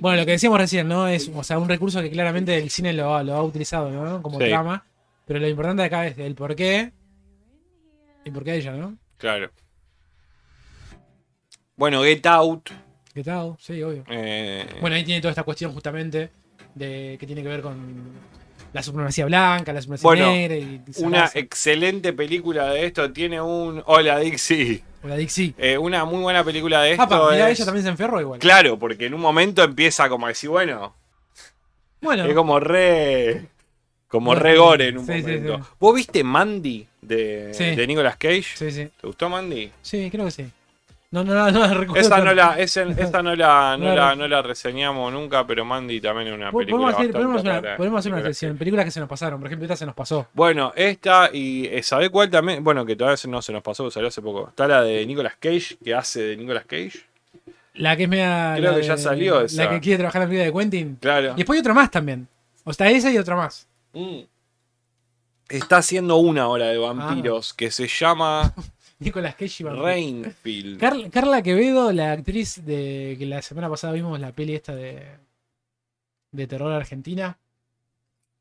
bueno, 0.00 0.18
lo 0.20 0.26
que 0.26 0.32
decíamos 0.32 0.58
recién, 0.58 0.88
¿no? 0.88 1.06
Es 1.08 1.30
o 1.34 1.44
sea, 1.44 1.58
un 1.58 1.68
recurso 1.68 2.00
que 2.00 2.10
claramente 2.10 2.56
el 2.56 2.70
cine 2.70 2.92
lo, 2.92 3.14
ha- 3.14 3.22
lo 3.22 3.34
ha 3.34 3.42
utilizado, 3.42 3.90
¿no? 3.90 4.22
Como 4.22 4.38
Sí. 4.40 4.46
trama. 4.48 4.84
Pero 5.26 5.38
lo 5.38 5.48
importante 5.48 5.82
acá 5.82 6.06
es 6.06 6.18
el 6.18 6.34
por 6.34 6.54
qué. 6.56 6.92
Y 8.24 8.30
por 8.30 8.42
qué 8.44 8.56
ella, 8.56 8.72
¿no? 8.72 8.96
Claro. 9.18 9.50
Bueno, 11.76 12.02
Get 12.02 12.26
Out. 12.26 12.70
¿Qué 13.14 13.22
tal? 13.24 13.56
Sí, 13.58 13.82
obvio. 13.82 14.04
eh, 14.08 14.66
Bueno, 14.80 14.96
ahí 14.96 15.04
tiene 15.04 15.20
toda 15.20 15.30
esta 15.32 15.42
cuestión 15.42 15.72
justamente 15.72 16.30
de 16.74 17.16
que 17.18 17.26
tiene 17.26 17.42
que 17.42 17.48
ver 17.48 17.60
con 17.62 17.76
la 18.72 18.82
supremacía 18.82 19.26
blanca, 19.26 19.72
la 19.72 19.82
supremacía 19.82 20.08
Bueno, 20.08 20.32
negra 20.32 20.56
y 20.56 20.80
una 20.98 21.22
raza. 21.22 21.38
excelente 21.38 22.12
película 22.12 22.70
de 22.70 22.86
esto. 22.86 23.12
Tiene 23.12 23.40
un. 23.40 23.82
Hola, 23.86 24.18
Dixie. 24.18 24.82
O 25.02 25.08
la 25.08 25.16
Dixie. 25.16 25.54
Eh, 25.58 25.76
una 25.76 26.04
muy 26.04 26.22
buena 26.22 26.42
película 26.44 26.82
de 26.82 26.92
esto. 26.92 27.02
Apa, 27.02 27.30
mirá, 27.32 27.50
es- 27.50 27.58
ella 27.58 27.66
también 27.66 27.84
se 27.84 27.90
enferró 27.90 28.20
igual. 28.20 28.38
Claro, 28.40 28.78
porque 28.78 29.06
en 29.06 29.14
un 29.14 29.20
momento 29.20 29.62
empieza 29.62 30.08
como 30.08 30.26
a 30.26 30.30
decir, 30.30 30.48
bueno, 30.50 30.94
Bueno, 32.00 32.24
Es 32.24 32.34
como 32.34 32.58
re. 32.58 33.46
Como 34.08 34.34
Re- 34.34 34.40
re 34.52 34.56
gore 34.58 34.88
en 34.88 34.98
un 34.98 35.06
sí, 35.06 35.12
sí, 35.14 35.22
momento. 35.22 35.56
sí. 35.58 35.70
¿Vos 35.78 35.94
viste 35.94 36.22
Mandy 36.24 36.86
de, 37.00 37.46
de 37.76 37.86
Nicolas 37.86 38.16
Cage? 38.16 38.42
sí, 38.56 38.70
sí. 38.70 38.88
¿Te 39.00 39.06
gustó 39.06 39.28
Mandy? 39.30 39.70
Sí, 39.80 40.10
creo 40.10 40.24
que 40.26 40.30
sí. 40.32 40.46
No, 41.12 41.22
no, 41.22 41.34
no, 41.34 41.50
no 41.50 41.60
la 41.60 41.74
recuerdo. 41.74 42.00
Esa 42.04 42.18
no 42.24 42.32
la, 42.34 42.58
esa, 42.58 42.82
esa 42.82 43.22
no 43.22 43.36
la, 43.36 43.76
no 43.80 43.94
la 43.94 44.16
no 44.16 44.26
la 44.26 44.42
reseñamos 44.42 45.12
nunca, 45.12 45.46
pero 45.46 45.64
Mandy 45.64 46.00
también 46.00 46.28
es 46.28 46.34
una 46.34 46.50
película. 46.50 46.92
Podemos 46.92 46.94
hacer, 46.94 47.12
podemos 47.12 47.42
una, 47.42 47.76
podemos 47.76 47.98
hacer 48.00 48.12
una 48.14 48.22
sección. 48.22 48.56
Películas 48.56 48.84
que 48.86 48.90
se 48.90 48.98
nos 49.00 49.08
pasaron. 49.08 49.38
Por 49.38 49.46
ejemplo, 49.46 49.66
esta 49.66 49.76
se 49.76 49.86
nos 49.86 49.94
pasó. 49.94 50.26
Bueno, 50.32 50.72
esta 50.74 51.28
y 51.32 51.66
eh, 51.66 51.82
¿sabés 51.82 52.10
cuál 52.10 52.30
también? 52.30 52.64
Bueno, 52.64 52.84
que 52.86 52.96
todavía 52.96 53.18
no 53.28 53.42
se 53.42 53.52
nos 53.52 53.62
pasó, 53.62 53.90
salió 53.90 54.08
hace 54.08 54.22
poco. 54.22 54.48
Está 54.48 54.66
la 54.66 54.82
de 54.82 55.04
Nicolas 55.06 55.34
Cage, 55.38 55.76
que 55.84 55.94
hace 55.94 56.22
de 56.22 56.36
Nicolas 56.36 56.64
Cage. 56.66 57.04
La 57.74 57.96
que 57.96 58.02
es 58.04 58.08
media. 58.08 58.54
Creo 58.56 58.74
que 58.74 58.82
ya 58.82 58.96
salió 58.96 59.40
esa. 59.42 59.64
La 59.64 59.70
que 59.70 59.80
quiere 59.80 59.98
trabajar 59.98 60.22
en 60.22 60.28
la 60.28 60.32
vida 60.32 60.44
de 60.44 60.52
Quentin. 60.52 60.96
Claro. 61.00 61.32
Y 61.32 61.36
después 61.36 61.56
hay 61.56 61.60
otra 61.60 61.74
más 61.74 61.90
también. 61.90 62.26
O 62.64 62.72
sea, 62.72 62.90
esa 62.90 63.10
y 63.10 63.18
otra 63.18 63.36
más. 63.36 63.66
Mm. 63.92 64.20
Está 65.48 65.76
haciendo 65.78 66.16
una 66.16 66.48
hora 66.48 66.66
de 66.68 66.78
vampiros 66.78 67.52
Ah. 67.52 67.54
que 67.58 67.70
se 67.70 67.86
llama 67.86 68.54
Nicolas 69.04 69.34
Cage 69.34 69.62
y. 69.62 69.66
Rainfield. 69.66 70.78
Carla, 70.80 71.10
Carla 71.10 71.42
Quevedo, 71.42 71.92
la 71.92 72.12
actriz 72.12 72.64
de 72.64 73.16
que 73.18 73.26
la 73.26 73.42
semana 73.42 73.68
pasada 73.68 73.92
vimos 73.92 74.18
la 74.20 74.32
peli 74.32 74.54
esta 74.54 74.74
de. 74.74 75.02
de 76.30 76.46
terror 76.46 76.72
argentina. 76.72 77.38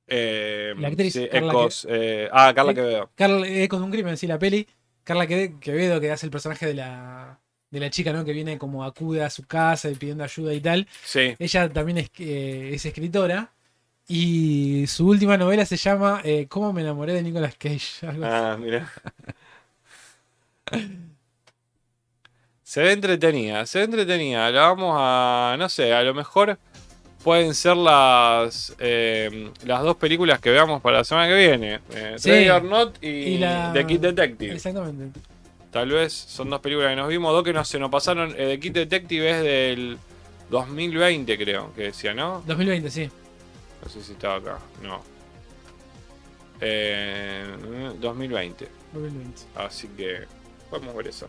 Eh, 0.07 0.73
La 0.77 0.89
actriz, 0.89 1.13
sí, 1.13 1.27
Carla 1.31 1.51
Ecos, 1.53 1.87
eh, 1.89 2.27
ah, 2.31 2.51
Carla 2.53 2.71
Eh, 2.71 2.75
Quevedo. 2.75 3.09
Carla, 3.15 3.47
Ecos 3.47 3.79
de 3.79 3.85
un 3.85 3.91
crimen, 3.91 4.17
sí, 4.17 4.27
la 4.27 4.37
peli. 4.39 4.67
Carla 5.03 5.25
Que- 5.27 5.55
Quevedo, 5.59 5.99
que 6.01 6.11
hace 6.11 6.25
el 6.25 6.31
personaje 6.31 6.65
de 6.67 6.73
la. 6.73 7.39
de 7.69 7.79
la 7.79 7.89
chica, 7.89 8.11
¿no? 8.11 8.25
Que 8.25 8.33
viene 8.33 8.57
como 8.57 8.83
acude 8.83 9.23
a 9.23 9.29
su 9.29 9.43
casa 9.47 9.89
y 9.89 9.95
pidiendo 9.95 10.23
ayuda 10.25 10.53
y 10.53 10.59
tal. 10.59 10.87
Sí. 11.05 11.35
Ella 11.39 11.69
también 11.69 11.99
es, 11.99 12.11
eh, 12.19 12.71
es 12.73 12.85
escritora. 12.85 13.53
Y 14.07 14.85
su 14.87 15.07
última 15.07 15.37
novela 15.37 15.65
se 15.65 15.77
llama 15.77 16.19
eh, 16.25 16.45
¿Cómo 16.49 16.73
me 16.73 16.81
enamoré 16.81 17.13
de 17.13 17.23
Nicolas 17.23 17.55
Cage? 17.55 18.05
Algo. 18.07 18.25
Ah, 18.25 18.57
mira. 18.59 18.91
Se 22.63 22.81
ve 22.81 22.93
entretenida, 22.93 23.65
se 23.65 23.79
ve 23.79 23.85
entretenida. 23.85 24.49
La 24.51 24.61
vamos 24.67 24.95
a. 24.97 25.55
No 25.59 25.67
sé, 25.69 25.93
a 25.93 26.01
lo 26.03 26.13
mejor 26.13 26.57
pueden 27.23 27.53
ser 27.53 27.75
las 27.77 28.75
eh, 28.79 29.51
las 29.65 29.83
dos 29.83 29.97
películas 29.97 30.39
que 30.39 30.49
veamos 30.51 30.81
para 30.81 30.99
la 30.99 31.03
semana 31.03 31.27
que 31.27 31.35
viene. 31.35 31.79
Eh, 31.93 32.15
Sí. 32.17 32.49
Or 32.49 32.63
Not 32.63 32.97
y, 33.03 33.07
Y 33.07 33.37
la- 33.39 33.71
The 33.73 33.85
Kid 33.85 33.99
Detective. 33.99 34.53
Exactamente. 34.55 35.19
Tal 35.71 35.89
vez 35.89 36.13
son 36.13 36.49
dos 36.49 36.59
películas 36.61 36.89
que 36.91 36.95
nos 36.95 37.07
vimos, 37.09 37.31
dos 37.33 37.43
que 37.43 37.53
no 37.53 37.63
se 37.65 37.77
nos 37.79 37.89
pasaron. 37.91 38.31
Eh, 38.37 38.47
The 38.47 38.59
Kid 38.59 38.71
Detective 38.73 39.29
es 39.31 39.43
del 39.43 39.97
2020, 40.49 41.37
creo, 41.37 41.73
que 41.73 41.83
decía, 41.83 42.13
¿no? 42.13 42.41
2020, 42.45 42.89
sí. 42.89 43.09
No 43.83 43.89
sé 43.89 44.01
si 44.03 44.13
estaba 44.13 44.35
acá, 44.35 44.59
no. 44.81 45.01
Eh, 46.61 47.45
2020. 47.99 48.67
2020. 48.93 49.41
Así 49.55 49.87
que 49.97 50.25
podemos 50.71 50.95
ver 50.95 51.07
eso. 51.07 51.27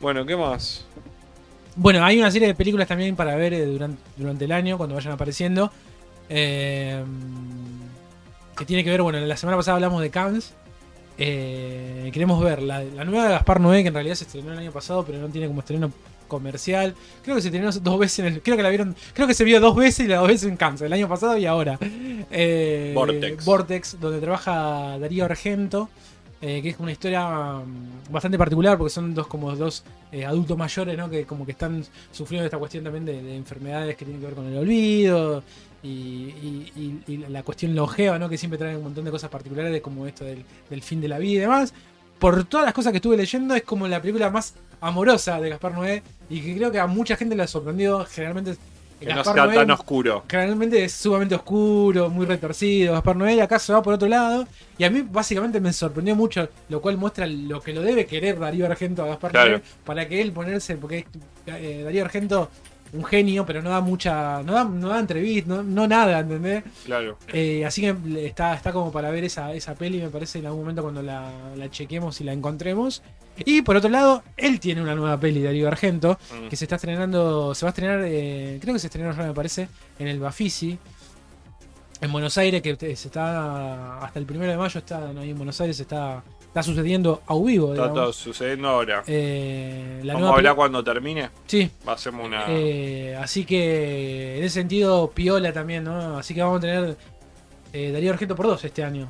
Bueno, 0.00 0.26
¿qué 0.26 0.36
más? 0.36 0.84
Bueno, 1.76 2.04
hay 2.04 2.18
una 2.18 2.30
serie 2.30 2.48
de 2.48 2.54
películas 2.54 2.86
también 2.86 3.16
para 3.16 3.34
ver 3.36 3.54
eh, 3.54 3.64
durante, 3.64 4.02
durante 4.16 4.44
el 4.44 4.52
año, 4.52 4.76
cuando 4.76 4.94
vayan 4.94 5.14
apareciendo. 5.14 5.72
eh, 6.28 7.02
que 8.56 8.66
tiene 8.66 8.84
que 8.84 8.90
ver, 8.90 9.00
bueno, 9.00 9.18
la 9.20 9.36
semana 9.36 9.56
pasada 9.56 9.76
hablamos 9.76 10.02
de 10.02 10.10
Cannes. 10.10 10.52
eh, 11.16 12.10
queremos 12.12 12.42
ver 12.42 12.62
la, 12.62 12.82
la 12.84 13.04
nueva 13.04 13.24
de 13.24 13.30
Gaspar 13.30 13.60
Noé, 13.60 13.82
que 13.82 13.88
en 13.88 13.94
realidad 13.94 14.14
se 14.16 14.24
estrenó 14.24 14.52
el 14.52 14.58
año 14.58 14.72
pasado, 14.72 15.04
pero 15.04 15.18
no 15.18 15.28
tiene 15.28 15.46
como 15.46 15.60
estreno 15.60 15.90
comercial. 16.28 16.94
Creo 17.22 17.36
que 17.36 17.42
se 17.42 17.48
estrenó 17.48 17.70
dos 17.72 17.98
veces 17.98 18.18
en 18.20 18.26
el. 18.26 18.42
Creo 18.42 18.56
que 18.56 18.62
la 18.62 18.68
vieron. 18.68 18.94
Creo 19.14 19.26
que 19.26 19.34
se 19.34 19.44
vio 19.44 19.60
dos 19.60 19.74
veces 19.76 20.04
y 20.04 20.08
las 20.08 20.18
dos 20.20 20.28
veces 20.28 20.48
en 20.48 20.56
Cannes, 20.56 20.82
el 20.82 20.92
año 20.92 21.08
pasado 21.08 21.36
y 21.38 21.46
ahora. 21.46 21.78
Vortex. 22.94 23.44
Vortex, 23.44 24.00
donde 24.00 24.20
trabaja 24.20 24.98
Darío 24.98 25.24
Argento. 25.24 25.88
Eh, 26.44 26.60
que 26.60 26.70
es 26.70 26.76
una 26.80 26.90
historia 26.90 27.24
mm, 27.24 28.12
bastante 28.12 28.36
particular 28.36 28.76
porque 28.76 28.90
son 28.90 29.14
dos 29.14 29.28
como 29.28 29.54
dos 29.54 29.84
eh, 30.10 30.26
adultos 30.26 30.58
mayores, 30.58 30.98
¿no? 30.98 31.08
Que 31.08 31.24
como 31.24 31.46
que 31.46 31.52
están 31.52 31.84
sufriendo 32.10 32.44
esta 32.44 32.58
cuestión 32.58 32.82
también 32.82 33.04
de, 33.04 33.22
de 33.22 33.36
enfermedades 33.36 33.96
que 33.96 34.04
tienen 34.04 34.20
que 34.20 34.26
ver 34.26 34.34
con 34.34 34.46
el 34.46 34.58
olvido 34.58 35.42
y, 35.84 37.26
la 37.28 37.42
cuestión 37.42 37.74
longeva, 37.74 38.18
¿no? 38.18 38.28
Que 38.28 38.36
siempre 38.36 38.58
traen 38.58 38.76
un 38.76 38.84
montón 38.84 39.04
de 39.04 39.10
cosas 39.10 39.30
particulares 39.30 39.80
como 39.80 40.06
esto 40.06 40.24
del, 40.24 40.44
del 40.68 40.82
fin 40.82 41.00
de 41.00 41.08
la 41.08 41.18
vida 41.18 41.32
y 41.32 41.40
demás. 41.42 41.72
Por 42.18 42.44
todas 42.44 42.66
las 42.66 42.74
cosas 42.74 42.92
que 42.92 42.98
estuve 42.98 43.16
leyendo, 43.16 43.54
es 43.54 43.62
como 43.62 43.88
la 43.88 44.00
película 44.00 44.30
más 44.30 44.54
amorosa 44.80 45.40
de 45.40 45.50
Gaspar 45.50 45.74
Noé 45.74 46.02
y 46.28 46.40
que 46.40 46.56
creo 46.56 46.72
que 46.72 46.78
a 46.78 46.86
mucha 46.86 47.16
gente 47.16 47.34
le 47.34 47.46
sorprendió. 47.46 48.04
Generalmente 48.04 48.56
Que 49.02 49.14
no 49.14 49.22
Noé 49.46 49.54
tan 49.54 49.70
oscuro. 49.70 50.24
generalmente 50.28 50.84
es 50.84 50.92
sumamente 50.92 51.34
oscuro, 51.34 52.08
muy 52.10 52.26
retorcido. 52.26 52.92
Gaspar 52.92 53.16
Noé 53.16 53.40
acá 53.42 53.58
se 53.58 53.72
va 53.72 53.82
por 53.82 53.94
otro 53.94 54.08
lado. 54.08 54.46
Y 54.78 54.84
a 54.84 54.90
mí 54.90 55.02
básicamente 55.08 55.60
me 55.60 55.72
sorprendió 55.72 56.14
mucho, 56.16 56.48
lo 56.68 56.80
cual 56.80 56.96
muestra 56.96 57.26
lo 57.26 57.60
que 57.60 57.72
lo 57.72 57.82
debe 57.82 58.06
querer 58.06 58.38
Darío 58.38 58.66
Argento 58.66 59.02
a 59.02 59.06
Gaspar 59.06 59.30
Claro. 59.32 59.50
Noé 59.52 59.62
para 59.84 60.08
que 60.08 60.20
él 60.20 60.32
ponerse, 60.32 60.76
porque 60.76 61.06
eh, 61.46 61.82
Darío 61.84 62.04
Argento 62.04 62.50
un 62.92 63.04
genio, 63.04 63.46
pero 63.46 63.62
no 63.62 63.70
da 63.70 63.80
mucha, 63.80 64.42
no 64.42 64.52
da, 64.52 64.64
no 64.64 64.88
da 64.88 64.98
entrevista, 65.00 65.48
no, 65.48 65.62
no 65.62 65.86
nada, 65.86 66.20
¿entendés? 66.20 66.62
Claro. 66.84 67.16
Eh, 67.32 67.64
así 67.64 67.80
que 67.80 67.94
está, 68.26 68.54
está 68.54 68.72
como 68.72 68.92
para 68.92 69.10
ver 69.10 69.24
esa, 69.24 69.52
esa 69.54 69.74
peli, 69.74 70.00
me 70.00 70.08
parece, 70.10 70.40
en 70.40 70.46
algún 70.46 70.60
momento 70.62 70.82
cuando 70.82 71.02
la, 71.02 71.30
la 71.56 71.70
chequemos 71.70 72.20
y 72.20 72.24
la 72.24 72.32
encontremos. 72.32 73.02
Y 73.46 73.62
por 73.62 73.76
otro 73.76 73.88
lado, 73.88 74.22
él 74.36 74.60
tiene 74.60 74.82
una 74.82 74.94
nueva 74.94 75.18
peli, 75.18 75.42
Darío 75.42 75.66
Argento, 75.68 76.18
Mm. 76.34 76.48
que 76.48 76.56
se 76.56 76.66
está 76.66 76.76
estrenando, 76.76 77.54
se 77.54 77.64
va 77.64 77.70
a 77.70 77.72
estrenar, 77.72 78.00
eh, 78.04 78.58
creo 78.60 78.74
que 78.74 78.80
se 78.80 78.88
estrenó 78.88 79.10
ya 79.16 79.22
me 79.22 79.32
parece, 79.32 79.68
en 79.98 80.06
el 80.08 80.20
Bafisi, 80.20 80.78
en 82.02 82.12
Buenos 82.12 82.36
Aires, 82.36 82.60
que 82.60 82.76
se 82.76 83.08
está, 83.08 83.98
hasta 84.00 84.18
el 84.18 84.26
primero 84.26 84.50
de 84.50 84.58
mayo 84.58 84.78
está 84.78 85.08
ahí 85.18 85.30
en 85.30 85.36
Buenos 85.36 85.58
Aires, 85.60 85.78
está, 85.80 86.22
está 86.52 86.62
sucediendo 86.62 87.22
a 87.26 87.34
vivo. 87.38 87.72
Está 87.72 87.92
todo 87.92 88.12
sucediendo 88.12 88.68
ahora. 88.68 89.02
Eh, 89.06 90.00
la 90.04 90.12
Vamos 90.12 90.20
nueva 90.20 90.34
a 90.34 90.38
hablar 90.38 90.54
cuando 90.54 90.84
termine. 90.84 91.30
Sí, 91.46 91.70
Hacemos 91.86 92.26
una. 92.26 92.44
eh, 92.48 93.16
así 93.18 93.44
que 93.46 94.36
en 94.38 94.44
ese 94.44 94.54
sentido, 94.60 95.10
piola 95.10 95.52
también, 95.52 95.84
¿no? 95.84 96.18
Así 96.18 96.34
que 96.34 96.42
vamos 96.42 96.58
a 96.58 96.60
tener 96.60 96.96
eh, 97.72 97.90
Darío 97.90 98.12
Argento 98.12 98.36
por 98.36 98.46
dos 98.46 98.62
este 98.64 98.84
año. 98.84 99.08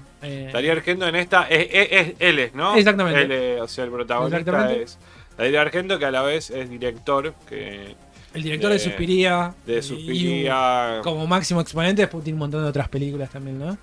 Darío 0.53 0.71
Argento 0.73 1.07
en 1.09 1.17
esta. 1.17 1.49
Es, 1.49 1.67
es- 1.73 1.89
es- 1.91 2.15
él 2.21 2.39
es, 2.39 2.55
¿no? 2.55 2.77
Exactamente. 2.77 3.23
Él 3.23 3.61
o 3.61 3.67
sea, 3.67 3.85
el 3.85 3.91
protagonista 3.91 4.39
Exactamente. 4.39 4.83
es. 4.85 4.99
Darío 5.37 5.61
Argento, 5.61 5.99
que 5.99 6.05
a 6.05 6.11
la 6.13 6.23
vez 6.23 6.51
es 6.51 6.71
director. 6.71 7.35
que 7.49 7.97
el 8.35 8.43
director 8.45 8.69
de, 8.71 8.75
de- 8.79 8.85
Suspiría. 8.85 9.55
De 9.67 9.83
Suspiria. 9.83 11.01
como 11.03 11.27
máximo 11.27 11.61
exponente, 11.61 12.03
después 12.03 12.23
tiene 12.23 12.37
un 12.37 12.41
montón 12.41 12.63
de 12.63 12.69
otras 12.69 12.89
películas 12.89 13.31
también, 13.31 13.59
¿no? 13.59 13.77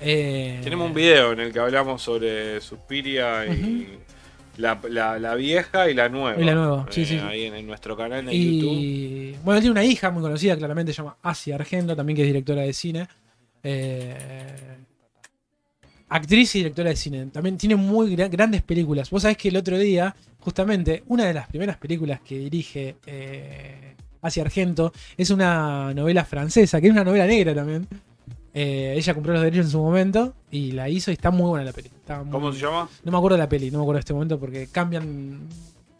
Eh, 0.00 0.60
Tenemos 0.62 0.88
un 0.88 0.94
video 0.94 1.32
en 1.32 1.40
el 1.40 1.52
que 1.52 1.58
hablamos 1.58 2.00
sobre 2.02 2.60
Suspiria 2.60 3.46
y 3.46 3.98
la, 4.56 4.80
la- 4.88 5.18
la 5.18 5.34
vieja 5.34 5.90
y 5.90 5.94
la 5.94 6.08
nueva. 6.08 6.40
Y 6.40 6.44
la 6.44 6.54
nueva, 6.54 6.86
sí, 6.90 7.02
Eh, 7.02 7.06
sí. 7.06 7.18
Ahí 7.18 7.44
en, 7.44 7.54
en 7.54 7.66
nuestro 7.66 7.96
canal 7.96 8.24
de 8.26 8.32
YouTube. 8.32 8.72
Y 8.78 9.36
bueno, 9.44 9.56
él 9.58 9.62
tiene 9.62 9.72
una 9.72 9.84
hija 9.84 10.10
muy 10.10 10.22
conocida, 10.22 10.56
claramente 10.56 10.92
se 10.92 10.98
llama 10.98 11.16
Asia 11.22 11.54
Argento, 11.56 11.94
también 11.94 12.16
que 12.16 12.22
es 12.22 12.28
directora 12.28 12.62
de 12.62 12.72
cine. 12.72 13.08
Eh, 13.62 14.16
actriz 16.08 16.54
y 16.54 16.58
directora 16.60 16.90
de 16.90 16.96
cine. 16.96 17.26
También 17.26 17.56
tiene 17.56 17.76
muy 17.76 18.16
gra- 18.16 18.30
grandes 18.30 18.62
películas. 18.62 19.10
Vos 19.10 19.22
sabés 19.22 19.36
que 19.36 19.48
el 19.48 19.56
otro 19.56 19.78
día, 19.78 20.14
justamente, 20.40 21.02
una 21.08 21.24
de 21.26 21.34
las 21.34 21.46
primeras 21.46 21.76
películas 21.76 22.20
que 22.20 22.38
dirige 22.38 22.96
Asia 24.22 24.42
Argento 24.42 24.92
es 25.16 25.30
una 25.30 25.92
novela 25.94 26.24
francesa, 26.24 26.80
que 26.80 26.86
es 26.88 26.92
una 26.92 27.04
novela 27.04 27.26
negra 27.26 27.54
también. 27.54 27.86
Eh, 28.52 28.94
ella 28.96 29.14
compró 29.14 29.32
los 29.32 29.42
derechos 29.42 29.66
en 29.66 29.70
su 29.72 29.78
momento 29.80 30.34
y 30.50 30.72
la 30.72 30.88
hizo 30.88 31.10
y 31.10 31.14
está 31.14 31.30
muy 31.30 31.48
buena 31.48 31.64
la 31.64 31.72
peli. 31.72 31.88
Está 31.88 32.22
muy- 32.22 32.32
¿Cómo 32.32 32.52
se 32.52 32.58
llama? 32.58 32.88
No 33.04 33.12
me 33.12 33.18
acuerdo 33.18 33.36
de 33.36 33.42
la 33.44 33.48
peli, 33.48 33.70
no 33.70 33.78
me 33.78 33.84
acuerdo 33.84 33.98
de 33.98 34.00
este 34.00 34.12
momento 34.12 34.38
porque 34.40 34.66
cambian. 34.66 35.48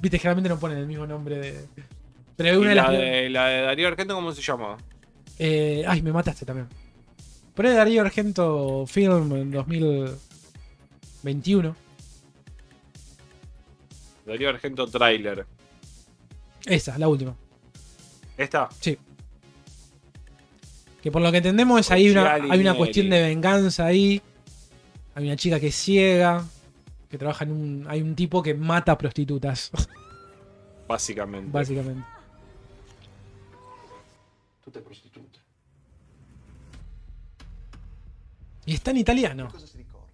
Viste, 0.00 0.18
generalmente 0.18 0.48
no 0.48 0.58
ponen 0.58 0.78
el 0.78 0.86
mismo 0.86 1.06
nombre 1.06 1.38
de. 1.38 1.64
Pero 2.36 2.58
una 2.60 2.70
de 2.70 2.74
la, 2.74 2.82
las. 2.84 2.92
de, 2.92 3.30
la 3.30 3.46
de 3.46 3.60
Darío 3.62 3.88
Argento, 3.88 4.14
¿cómo 4.14 4.32
se 4.32 4.42
llama? 4.42 4.76
Eh, 5.38 5.84
ay, 5.86 6.02
me 6.02 6.12
mataste 6.12 6.44
también. 6.44 6.66
Pero 7.54 7.68
es 7.68 7.76
Darío 7.76 8.02
Argento 8.02 8.84
Film 8.86 9.32
en 9.36 9.50
2021. 9.52 11.76
Darío 14.26 14.48
Argento 14.48 14.86
Trailer. 14.86 15.46
Esa, 16.66 16.98
la 16.98 17.08
última. 17.08 17.34
¿Esta? 18.36 18.68
Que 21.02 21.10
por 21.10 21.22
lo 21.22 21.30
que 21.30 21.38
entendemos 21.38 21.80
es 21.80 21.90
ahí 21.90 22.10
una, 22.10 22.34
hay 22.34 22.60
una 22.60 22.74
cuestión 22.74 23.08
de 23.10 23.22
venganza 23.22 23.86
ahí. 23.86 24.20
Hay 25.14 25.24
una 25.26 25.36
chica 25.36 25.58
que 25.58 25.68
es 25.68 25.74
ciega. 25.74 26.44
Que 27.08 27.18
trabaja 27.18 27.44
en 27.44 27.52
un. 27.52 27.86
Hay 27.88 28.02
un 28.02 28.14
tipo 28.14 28.42
que 28.42 28.54
mata 28.54 28.96
prostitutas, 28.96 29.70
Básicamente. 30.88 31.50
básicamente. 31.50 32.04
Tutte 34.64 34.80
prostitute. 34.80 35.38
Y 38.66 38.74
está 38.74 38.90
en 38.92 38.98
italiano. 38.98 39.48
Cosa 39.50 39.66
si 39.66 39.78
ricorda? 39.78 40.06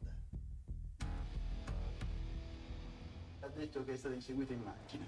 Ha 3.42 3.48
detto 3.58 3.84
che 3.84 3.92
è 3.92 3.96
stata 3.96 4.14
inseguita 4.14 4.52
in 4.54 4.62
macchina. 4.62 5.04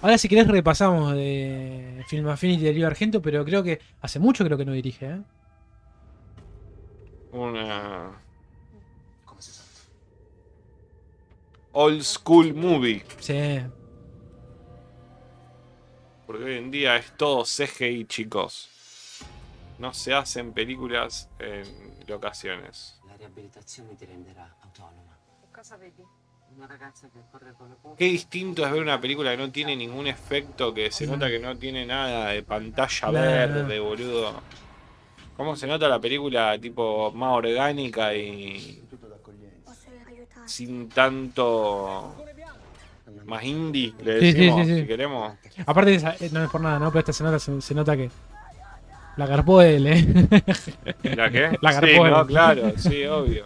Ahora 0.00 0.16
si 0.16 0.28
querés 0.28 0.46
repasamos 0.46 1.12
de 1.14 2.04
Film 2.08 2.28
Affinity 2.28 2.62
de 2.62 2.68
Darío 2.68 2.86
Argento, 2.86 3.20
pero 3.20 3.44
creo 3.44 3.62
que 3.64 3.80
hace 4.00 4.18
mucho 4.20 4.44
creo 4.44 4.56
que 4.56 4.64
no 4.64 4.72
dirige, 4.72 5.06
¿eh? 5.06 5.22
Una 7.32 8.12
Come 9.24 9.42
si 9.42 9.50
sente? 9.50 9.68
old 11.72 12.02
school 12.02 12.54
movie. 12.54 13.04
Sí. 13.18 13.60
Porque 16.26 16.44
hoy 16.44 16.58
en 16.58 16.70
día 16.70 16.96
es 16.96 17.16
todo 17.16 17.42
CGI, 17.44 18.04
chicos. 18.06 18.68
No 19.78 19.92
se 19.92 20.14
hacen 20.14 20.52
películas 20.52 21.28
en 21.38 21.64
locaciones. 22.06 23.00
La 23.06 23.16
riabilitazione 23.16 23.94
ti 23.96 24.04
renderà 24.04 24.56
autonoma. 24.60 25.16
Che 25.40 25.48
cosa 25.50 25.76
vedi? 25.76 26.04
Qué 27.96 28.04
distinto 28.04 28.64
es 28.64 28.72
ver 28.72 28.82
una 28.82 29.00
película 29.00 29.32
que 29.32 29.36
no 29.36 29.50
tiene 29.50 29.74
ningún 29.74 30.06
efecto, 30.06 30.72
que 30.72 30.90
se 30.90 31.06
nota 31.06 31.28
que 31.28 31.38
no 31.38 31.56
tiene 31.56 31.84
nada 31.84 32.28
de 32.28 32.42
pantalla 32.42 33.10
verde, 33.10 33.80
boludo. 33.80 34.40
¿Cómo 35.36 35.56
se 35.56 35.66
nota 35.66 35.88
la 35.88 36.00
película 36.00 36.58
tipo 36.60 37.10
más 37.12 37.32
orgánica 37.34 38.14
y 38.14 38.80
sin 40.46 40.88
tanto 40.88 42.14
más 43.26 43.44
indie, 43.44 43.94
le 44.02 44.20
sí, 44.20 44.32
decimos, 44.32 44.66
sí, 44.66 44.74
sí. 44.74 44.80
si 44.82 44.86
queremos? 44.86 45.32
Aparte, 45.66 45.94
esa- 45.94 46.14
eh, 46.14 46.30
no 46.32 46.42
es 46.44 46.50
por 46.50 46.60
nada, 46.60 46.78
¿no? 46.78 46.88
Pero 46.88 47.00
esta 47.00 47.12
se 47.12 47.24
nota, 47.24 47.38
se, 47.38 47.60
se 47.60 47.74
nota 47.74 47.96
que 47.96 48.10
la 49.16 49.26
garpó 49.26 49.60
él, 49.62 49.86
¿eh? 49.86 50.06
¿La 51.16 51.30
qué? 51.30 51.58
La 51.62 51.72
sí, 51.72 51.80
garpó 51.80 52.08
no, 52.08 52.26
claro, 52.26 52.72
sí, 52.78 53.04
obvio. 53.06 53.44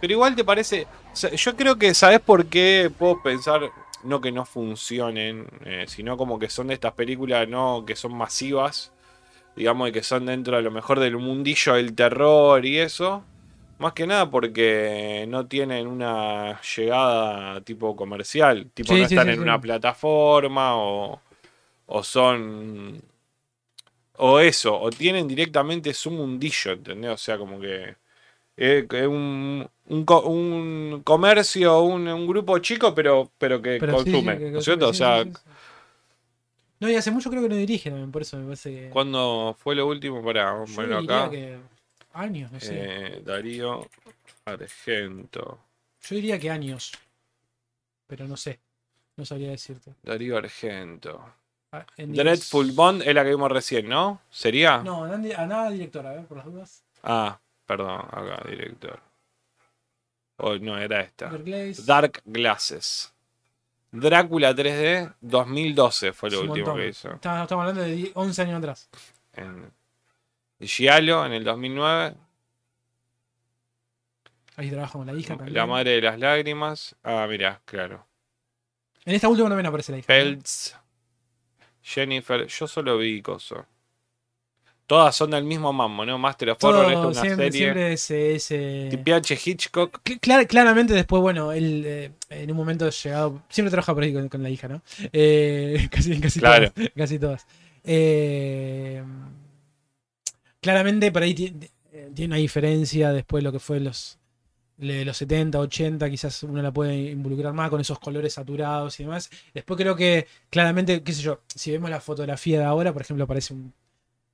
Pero 0.00 0.12
igual 0.14 0.34
te 0.34 0.44
parece. 0.44 0.86
Yo 1.14 1.56
creo 1.56 1.76
que, 1.78 1.94
¿sabes 1.94 2.20
por 2.20 2.46
qué 2.46 2.90
puedo 2.96 3.22
pensar? 3.22 3.72
No 4.02 4.20
que 4.20 4.32
no 4.32 4.44
funcionen, 4.46 5.46
eh, 5.64 5.84
sino 5.88 6.16
como 6.16 6.38
que 6.38 6.48
son 6.48 6.68
de 6.68 6.74
estas 6.74 6.92
películas, 6.94 7.48
no 7.48 7.84
que 7.86 7.96
son 7.96 8.14
masivas, 8.16 8.92
digamos, 9.56 9.88
y 9.90 9.92
que 9.92 10.02
son 10.02 10.26
dentro 10.26 10.56
a 10.56 10.62
lo 10.62 10.70
mejor 10.70 11.00
del 11.00 11.16
mundillo 11.18 11.74
del 11.74 11.94
terror 11.94 12.64
y 12.66 12.78
eso. 12.78 13.24
Más 13.78 13.94
que 13.94 14.06
nada 14.06 14.30
porque 14.30 15.26
no 15.28 15.46
tienen 15.48 15.86
una 15.86 16.60
llegada 16.62 17.60
tipo 17.62 17.96
comercial, 17.96 18.70
tipo 18.74 18.94
Sí, 18.94 18.98
no 18.98 19.06
sí, 19.06 19.14
están 19.14 19.28
sí, 19.28 19.30
en 19.30 19.40
una 19.40 19.60
plataforma 19.60 20.76
o, 20.76 21.20
o 21.86 22.04
son 22.04 23.02
o 24.16 24.38
eso, 24.40 24.78
o 24.80 24.90
tienen 24.90 25.26
directamente 25.28 25.94
su 25.94 26.10
mundillo, 26.10 26.72
¿entendés? 26.72 27.10
O 27.12 27.16
sea, 27.16 27.38
como 27.38 27.60
que 27.60 27.96
eh, 28.56 28.86
que 28.90 29.06
un, 29.06 29.68
un, 29.90 30.04
co- 30.04 30.22
un 30.22 31.02
comercio, 31.04 31.80
un, 31.82 32.08
un 32.08 32.26
grupo 32.26 32.58
chico, 32.58 32.94
pero, 32.94 33.30
pero 33.38 33.60
que 33.60 33.78
Pero 33.78 33.98
sí, 33.98 34.04
sí, 34.04 34.10
consume, 34.12 34.38
que 34.38 34.50
¿no 34.50 34.58
es 34.58 34.64
cierto? 34.64 34.88
O 34.88 34.94
sea. 34.94 35.24
No, 36.80 36.88
y 36.88 36.94
hace 36.94 37.10
mucho 37.10 37.28
creo 37.28 37.42
que 37.42 37.48
no 37.50 37.56
dirige 37.56 37.90
también, 37.90 38.10
por 38.10 38.22
eso 38.22 38.38
me 38.38 38.44
parece 38.44 38.70
que. 38.70 38.88
¿cuándo 38.90 39.54
fue 39.58 39.74
lo 39.74 39.86
último? 39.86 40.24
Para 40.24 40.54
bueno 40.74 40.98
acá. 40.98 41.28
que 41.30 41.58
años, 42.14 42.50
no 42.50 42.58
sé. 42.60 42.74
eh, 42.80 43.22
Darío 43.24 43.86
Argento. 44.46 45.58
Yo 46.02 46.16
diría 46.16 46.38
que 46.38 46.50
años. 46.50 46.92
Pero 48.06 48.26
no 48.26 48.36
sé. 48.36 48.58
No 49.16 49.24
sabría 49.26 49.50
decirte. 49.50 49.94
Darío 50.02 50.38
Argento. 50.38 51.22
Ah, 51.72 51.84
Dreadful 51.98 52.72
Bond 52.72 53.02
es 53.02 53.14
la 53.14 53.22
que 53.22 53.30
vimos 53.30 53.52
recién, 53.52 53.88
¿no? 53.88 54.22
¿Sería? 54.30 54.78
No, 54.78 55.04
a 55.04 55.08
nada- 55.18 55.70
directora, 55.70 56.10
a 56.10 56.14
ver, 56.14 56.24
por 56.26 56.38
las 56.38 56.46
dudas. 56.46 56.82
Ah, 57.02 57.38
perdón, 57.66 58.00
acá, 58.10 58.42
director. 58.48 58.98
Oh, 60.42 60.56
no, 60.58 60.78
era 60.78 61.00
esta. 61.00 61.28
Glaze, 61.28 61.82
Dark 61.84 62.22
Glasses. 62.24 63.12
Drácula 63.92 64.54
3D 64.54 65.14
2012 65.20 66.12
fue 66.12 66.30
lo 66.30 66.42
es 66.42 66.48
último 66.48 66.74
que 66.76 66.88
hizo. 66.88 67.12
Estamos, 67.12 67.42
estamos 67.42 67.62
hablando 67.62 67.82
de 67.82 67.92
10 67.92 68.10
11 68.14 68.42
años 68.42 68.58
atrás. 68.58 68.88
En 69.34 69.72
Giallo 70.60 71.26
en 71.26 71.32
el 71.32 71.44
2009. 71.44 72.16
Ahí 74.56 74.70
trabaja 74.70 74.92
con 74.92 75.06
la 75.06 75.14
hija 75.14 75.36
también. 75.36 75.54
La 75.54 75.66
madre 75.66 75.92
de 75.92 76.02
las 76.02 76.18
lágrimas. 76.18 76.94
Ah, 77.02 77.26
mira, 77.28 77.60
claro. 77.64 78.06
En 79.04 79.14
esta 79.14 79.28
última 79.28 79.48
también 79.48 79.66
aparece 79.66 79.92
la 79.92 79.98
hija. 79.98 80.06
Peltz. 80.06 80.76
Jennifer. 81.82 82.46
Yo 82.46 82.68
solo 82.68 82.98
vi 82.98 83.22
coso. 83.22 83.66
Todas 84.90 85.14
son 85.14 85.30
del 85.30 85.44
mismo 85.44 85.72
mambo, 85.72 86.04
¿no? 86.04 86.18
Master 86.18 86.50
of 86.50 86.64
Horror, 86.64 86.92
Todo, 86.92 87.10
es 87.12 87.16
una 87.16 87.20
siempre, 87.24 87.52
serie. 87.52 87.58
siempre 87.60 87.92
es 87.92 88.10
ese. 88.10 88.88
T.P.H. 88.90 89.38
Hitchcock. 89.44 90.00
Cl- 90.02 90.18
clar- 90.18 90.46
claramente 90.48 90.94
después, 90.94 91.22
bueno, 91.22 91.52
él 91.52 91.84
eh, 91.86 92.10
en 92.30 92.50
un 92.50 92.56
momento 92.56 92.90
llegado, 92.90 93.40
siempre 93.48 93.70
trabaja 93.70 93.94
por 93.94 94.02
ahí 94.02 94.12
con, 94.12 94.28
con 94.28 94.42
la 94.42 94.50
hija, 94.50 94.66
¿no? 94.66 94.82
Eh, 95.12 95.86
casi, 95.92 96.18
casi 96.18 96.40
Claro. 96.40 96.72
todas. 96.72 96.90
Casi 96.96 97.18
todas. 97.20 97.46
Eh, 97.84 99.00
claramente 100.60 101.12
por 101.12 101.22
ahí 101.22 101.34
ti- 101.34 101.54
eh, 101.92 102.10
tiene 102.14 102.34
una 102.34 102.36
diferencia 102.40 103.12
después 103.12 103.42
de 103.42 103.44
lo 103.44 103.52
que 103.52 103.60
fue 103.60 103.78
los, 103.80 104.18
los 104.78 105.16
70, 105.16 105.58
80, 105.60 106.10
quizás 106.10 106.42
uno 106.42 106.60
la 106.62 106.72
puede 106.72 106.96
involucrar 106.96 107.52
más 107.52 107.70
con 107.70 107.80
esos 107.80 107.98
colores 108.00 108.34
saturados 108.34 108.98
y 108.98 109.04
demás. 109.04 109.30
Después 109.54 109.78
creo 109.78 109.94
que 109.94 110.26
claramente, 110.50 111.02
qué 111.02 111.12
sé 111.12 111.22
yo, 111.22 111.40
si 111.54 111.70
vemos 111.70 111.90
la 111.90 112.00
fotografía 112.00 112.58
de 112.58 112.64
ahora, 112.64 112.92
por 112.92 113.02
ejemplo, 113.02 113.26
parece 113.26 113.54
un, 113.54 113.72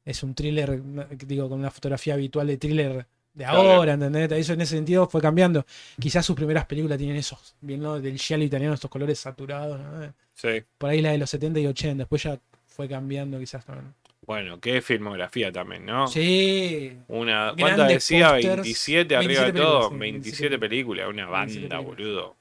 es 0.07 0.23
un 0.23 0.35
thriller, 0.35 0.81
digo, 1.27 1.49
con 1.51 1.59
una 1.59 1.71
fotografía 1.71 2.15
habitual 2.15 2.47
de 2.47 2.57
thriller 2.57 3.07
de 3.35 3.45
ahora, 3.45 3.93
¿entendés? 3.95 4.33
Eso 4.33 4.55
en 4.55 4.63
ese 4.63 4.77
sentido 4.77 5.07
fue 5.09 5.21
cambiando. 5.21 5.67
Quizás 6.01 6.25
sus 6.25 6.35
primeras 6.37 6.65
películas 6.65 6.97
tienen 6.97 7.17
esos, 7.17 7.55
bien, 7.61 7.81
¿no? 7.81 8.01
Del 8.01 8.19
giallo 8.19 8.45
italiano, 8.45 8.73
estos 8.73 8.91
colores 8.91 9.19
saturados, 9.19 9.79
¿no? 9.79 10.15
Sí. 10.33 10.63
Por 10.79 10.89
ahí 10.91 11.03
la 11.03 11.11
de 11.11 11.19
los 11.19 11.29
70 11.29 11.61
y 11.61 11.67
80, 11.67 11.99
después 11.99 12.23
ya 12.23 12.39
fue 12.67 12.89
cambiando 12.89 13.39
quizás 13.39 13.65
también. 13.67 13.93
Bueno, 14.27 14.59
qué 14.61 14.81
filmografía 14.81 15.53
también, 15.53 15.85
¿no? 15.85 16.07
Sí. 16.09 16.97
Una, 17.09 17.53
¿Cuántas 17.59 17.89
decía? 17.89 18.31
pósters. 18.31 18.57
27 18.63 19.17
arriba 19.17 19.43
27 19.43 19.53
de 19.53 19.59
todo. 19.65 19.91
películas, 19.91 19.93
sí, 19.93 19.99
27 19.99 20.59
películas, 20.59 21.09
una 21.09 21.27
27 21.27 21.69
banda, 21.69 21.77
películas. 21.77 21.85
boludo. 21.85 22.37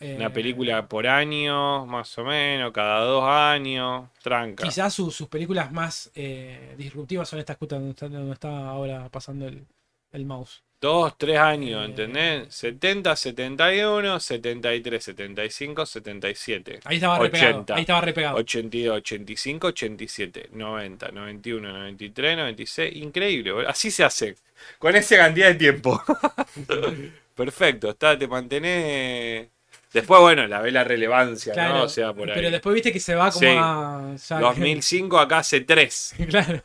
Eh, 0.00 0.14
Una 0.16 0.32
película 0.32 0.86
por 0.88 1.06
año, 1.06 1.86
más 1.86 2.16
o 2.18 2.24
menos, 2.24 2.72
cada 2.72 3.00
dos 3.00 3.24
años, 3.24 4.08
tranca. 4.22 4.64
Quizás 4.64 4.92
su- 4.92 5.10
sus 5.10 5.28
películas 5.28 5.72
más 5.72 6.10
eh, 6.14 6.74
disruptivas 6.76 7.28
son 7.28 7.38
estas 7.38 7.56
donde 7.58 7.90
está, 7.90 8.08
donde 8.08 8.32
está 8.32 8.68
ahora 8.68 9.08
pasando 9.08 9.46
el, 9.48 9.64
el 10.12 10.24
mouse. 10.26 10.62
Dos, 10.78 11.16
tres 11.16 11.38
años, 11.38 11.80
Eh. 11.82 11.86
¿entendés? 11.86 12.54
70, 12.54 13.16
71, 13.16 14.20
73, 14.20 15.02
75, 15.02 15.86
77. 15.86 16.80
Ahí 16.84 16.96
estaba 16.96 17.18
repegado. 17.18 17.50
80. 17.60 17.74
Ahí 17.74 17.80
estaba 17.80 18.00
repegado. 18.02 18.36
82, 18.36 18.96
85, 18.98 19.66
87, 19.68 20.50
90, 20.52 21.08
91, 21.12 21.72
93, 21.72 22.36
96. 22.36 22.96
Increíble, 22.96 23.52
boludo. 23.52 23.70
así 23.70 23.90
se 23.90 24.04
hace. 24.04 24.36
Con 24.78 24.94
esa 24.94 25.16
cantidad 25.16 25.48
de 25.48 25.54
tiempo. 25.54 26.02
Perfecto, 27.34 27.90
está, 27.90 28.18
te 28.18 28.26
mantenés. 28.28 29.48
Después, 29.96 30.20
bueno, 30.20 30.46
la 30.46 30.60
ve 30.60 30.70
la 30.70 30.84
relevancia, 30.84 31.52
Claro, 31.54 31.74
¿no? 31.78 31.82
O 31.84 31.88
sea, 31.88 32.12
por 32.12 32.28
ahí. 32.28 32.34
Pero 32.36 32.50
después 32.50 32.74
viste 32.74 32.92
que 32.92 33.00
se 33.00 33.14
va 33.14 33.30
como 33.30 33.40
Sí. 33.40 33.46
a. 33.58 34.14
ya- 34.28 34.40
2005 34.40 35.18
acá 35.18 35.38
hace 35.38 35.60
3. 35.62 36.14
claro. 36.28 36.60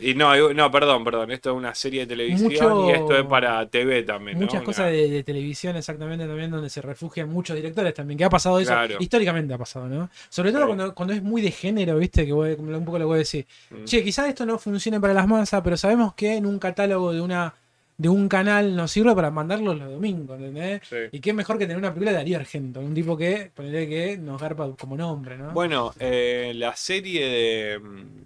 Y 0.00 0.14
no, 0.14 0.52
no, 0.52 0.70
perdón, 0.70 1.04
perdón. 1.04 1.30
Esto 1.30 1.50
es 1.52 1.56
una 1.56 1.72
serie 1.74 2.00
de 2.00 2.06
televisión 2.08 2.50
Mucho- 2.52 2.88
y 2.88 2.92
esto 2.92 3.16
es 3.16 3.24
para 3.24 3.64
TV 3.68 4.02
también. 4.02 4.36
¿no? 4.38 4.44
Muchas 4.44 4.62
cosas 4.62 4.86
Una- 4.86 4.90
de, 4.90 5.08
de 5.08 5.22
televisión 5.22 5.76
exactamente 5.76 6.26
también 6.26 6.50
donde 6.50 6.68
se 6.70 6.82
refugian 6.82 7.28
muchos 7.28 7.54
directores 7.54 7.94
también, 7.94 8.18
que 8.18 8.24
ha 8.24 8.28
pasado 8.30 8.58
eso, 8.58 8.72
Claro. 8.72 8.96
históricamente 8.98 9.54
ha 9.54 9.58
pasado, 9.58 9.86
¿no? 9.86 10.10
Sobre 10.28 10.50
todo 10.50 10.62
Sí. 10.62 10.66
cuando, 10.66 10.94
cuando 10.94 11.14
es 11.14 11.22
muy 11.22 11.40
de 11.40 11.52
género, 11.52 11.96
viste, 11.98 12.26
que 12.26 12.32
voy- 12.32 12.52
un 12.58 12.84
poco 12.84 12.98
lo 12.98 13.06
voy 13.06 13.14
a 13.14 13.18
decir. 13.18 13.46
Mm. 13.70 13.84
Che, 13.84 14.02
quizás 14.02 14.28
esto 14.28 14.44
no 14.44 14.58
funcione 14.58 15.00
para 15.00 15.14
las 15.14 15.28
masas, 15.28 15.60
pero 15.62 15.76
sabemos 15.76 16.14
que 16.14 16.34
en 16.36 16.46
un 16.46 16.58
catálogo 16.58 17.12
de 17.12 17.20
una 17.20 17.54
de 17.98 18.08
un 18.08 18.28
canal 18.28 18.76
nos 18.76 18.90
sirve 18.90 19.14
para 19.14 19.30
mandarlo 19.30 19.74
los 19.74 19.90
domingos, 19.90 20.38
¿entendés? 20.38 20.82
Sí. 20.88 20.96
Y 21.12 21.20
qué 21.20 21.32
mejor 21.32 21.58
que 21.58 21.64
tener 21.66 21.78
una 21.78 21.92
película 21.92 22.10
de 22.10 22.18
Darío 22.18 22.38
Argento, 22.38 22.80
un 22.80 22.94
tipo 22.94 23.16
que, 23.16 23.50
ponerle 23.54 23.88
que 23.88 24.18
nos 24.18 24.40
garpa 24.40 24.70
como 24.78 24.96
nombre, 24.96 25.38
¿no? 25.38 25.52
Bueno, 25.52 25.94
eh, 25.98 26.52
la 26.54 26.76
serie 26.76 27.26
de 27.26 27.78
mm, 27.78 28.24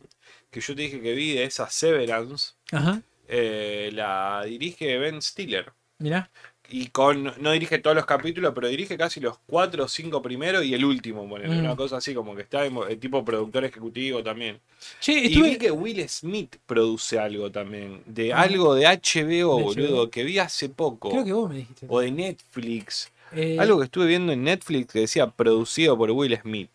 que 0.50 0.60
yo 0.60 0.74
te 0.74 0.82
dije 0.82 1.00
que 1.00 1.14
vi 1.14 1.34
de 1.34 1.44
esa 1.44 1.70
Severance 1.70 2.54
Ajá, 2.72 3.00
eh, 3.28 3.90
la 3.92 4.42
dirige 4.44 4.98
Ben 4.98 5.22
Stiller. 5.22 5.72
mirá. 5.98 6.30
Y 6.72 6.86
con, 6.88 7.32
no 7.38 7.52
dirige 7.52 7.78
todos 7.78 7.96
los 7.96 8.06
capítulos, 8.06 8.52
pero 8.54 8.68
dirige 8.68 8.96
casi 8.96 9.18
los 9.20 9.38
cuatro 9.46 9.84
o 9.84 9.88
cinco 9.88 10.22
primeros 10.22 10.64
y 10.64 10.72
el 10.74 10.84
último, 10.84 11.26
Mm. 11.26 11.58
una 11.58 11.74
cosa 11.76 11.96
así, 11.96 12.14
como 12.14 12.34
que 12.36 12.42
está 12.42 12.64
en 12.64 12.76
eh, 12.88 12.96
tipo 12.96 13.24
productor 13.24 13.64
ejecutivo 13.64 14.22
también. 14.22 14.58
Che, 15.00 15.12
Y 15.12 15.40
vi 15.42 15.56
que 15.58 15.70
Will 15.70 16.08
Smith 16.08 16.56
produce 16.66 17.18
algo 17.18 17.50
también, 17.50 18.02
de 18.06 18.32
Ah. 18.32 18.42
algo 18.42 18.74
de 18.74 18.86
HBO, 18.86 19.56
De 19.56 19.62
boludo, 19.64 20.02
HBO. 20.04 20.10
que 20.10 20.24
vi 20.24 20.38
hace 20.38 20.68
poco. 20.68 21.10
Creo 21.10 21.24
que 21.24 21.32
vos 21.32 21.48
me 21.50 21.56
dijiste. 21.56 21.86
O 21.88 22.00
de 22.00 22.10
Netflix. 22.10 23.10
Eh, 23.32 23.56
Algo 23.60 23.78
que 23.78 23.84
estuve 23.84 24.06
viendo 24.06 24.32
en 24.32 24.42
Netflix 24.42 24.92
que 24.92 25.00
decía 25.00 25.28
producido 25.28 25.96
por 25.96 26.10
Will 26.10 26.36
Smith. 26.42 26.70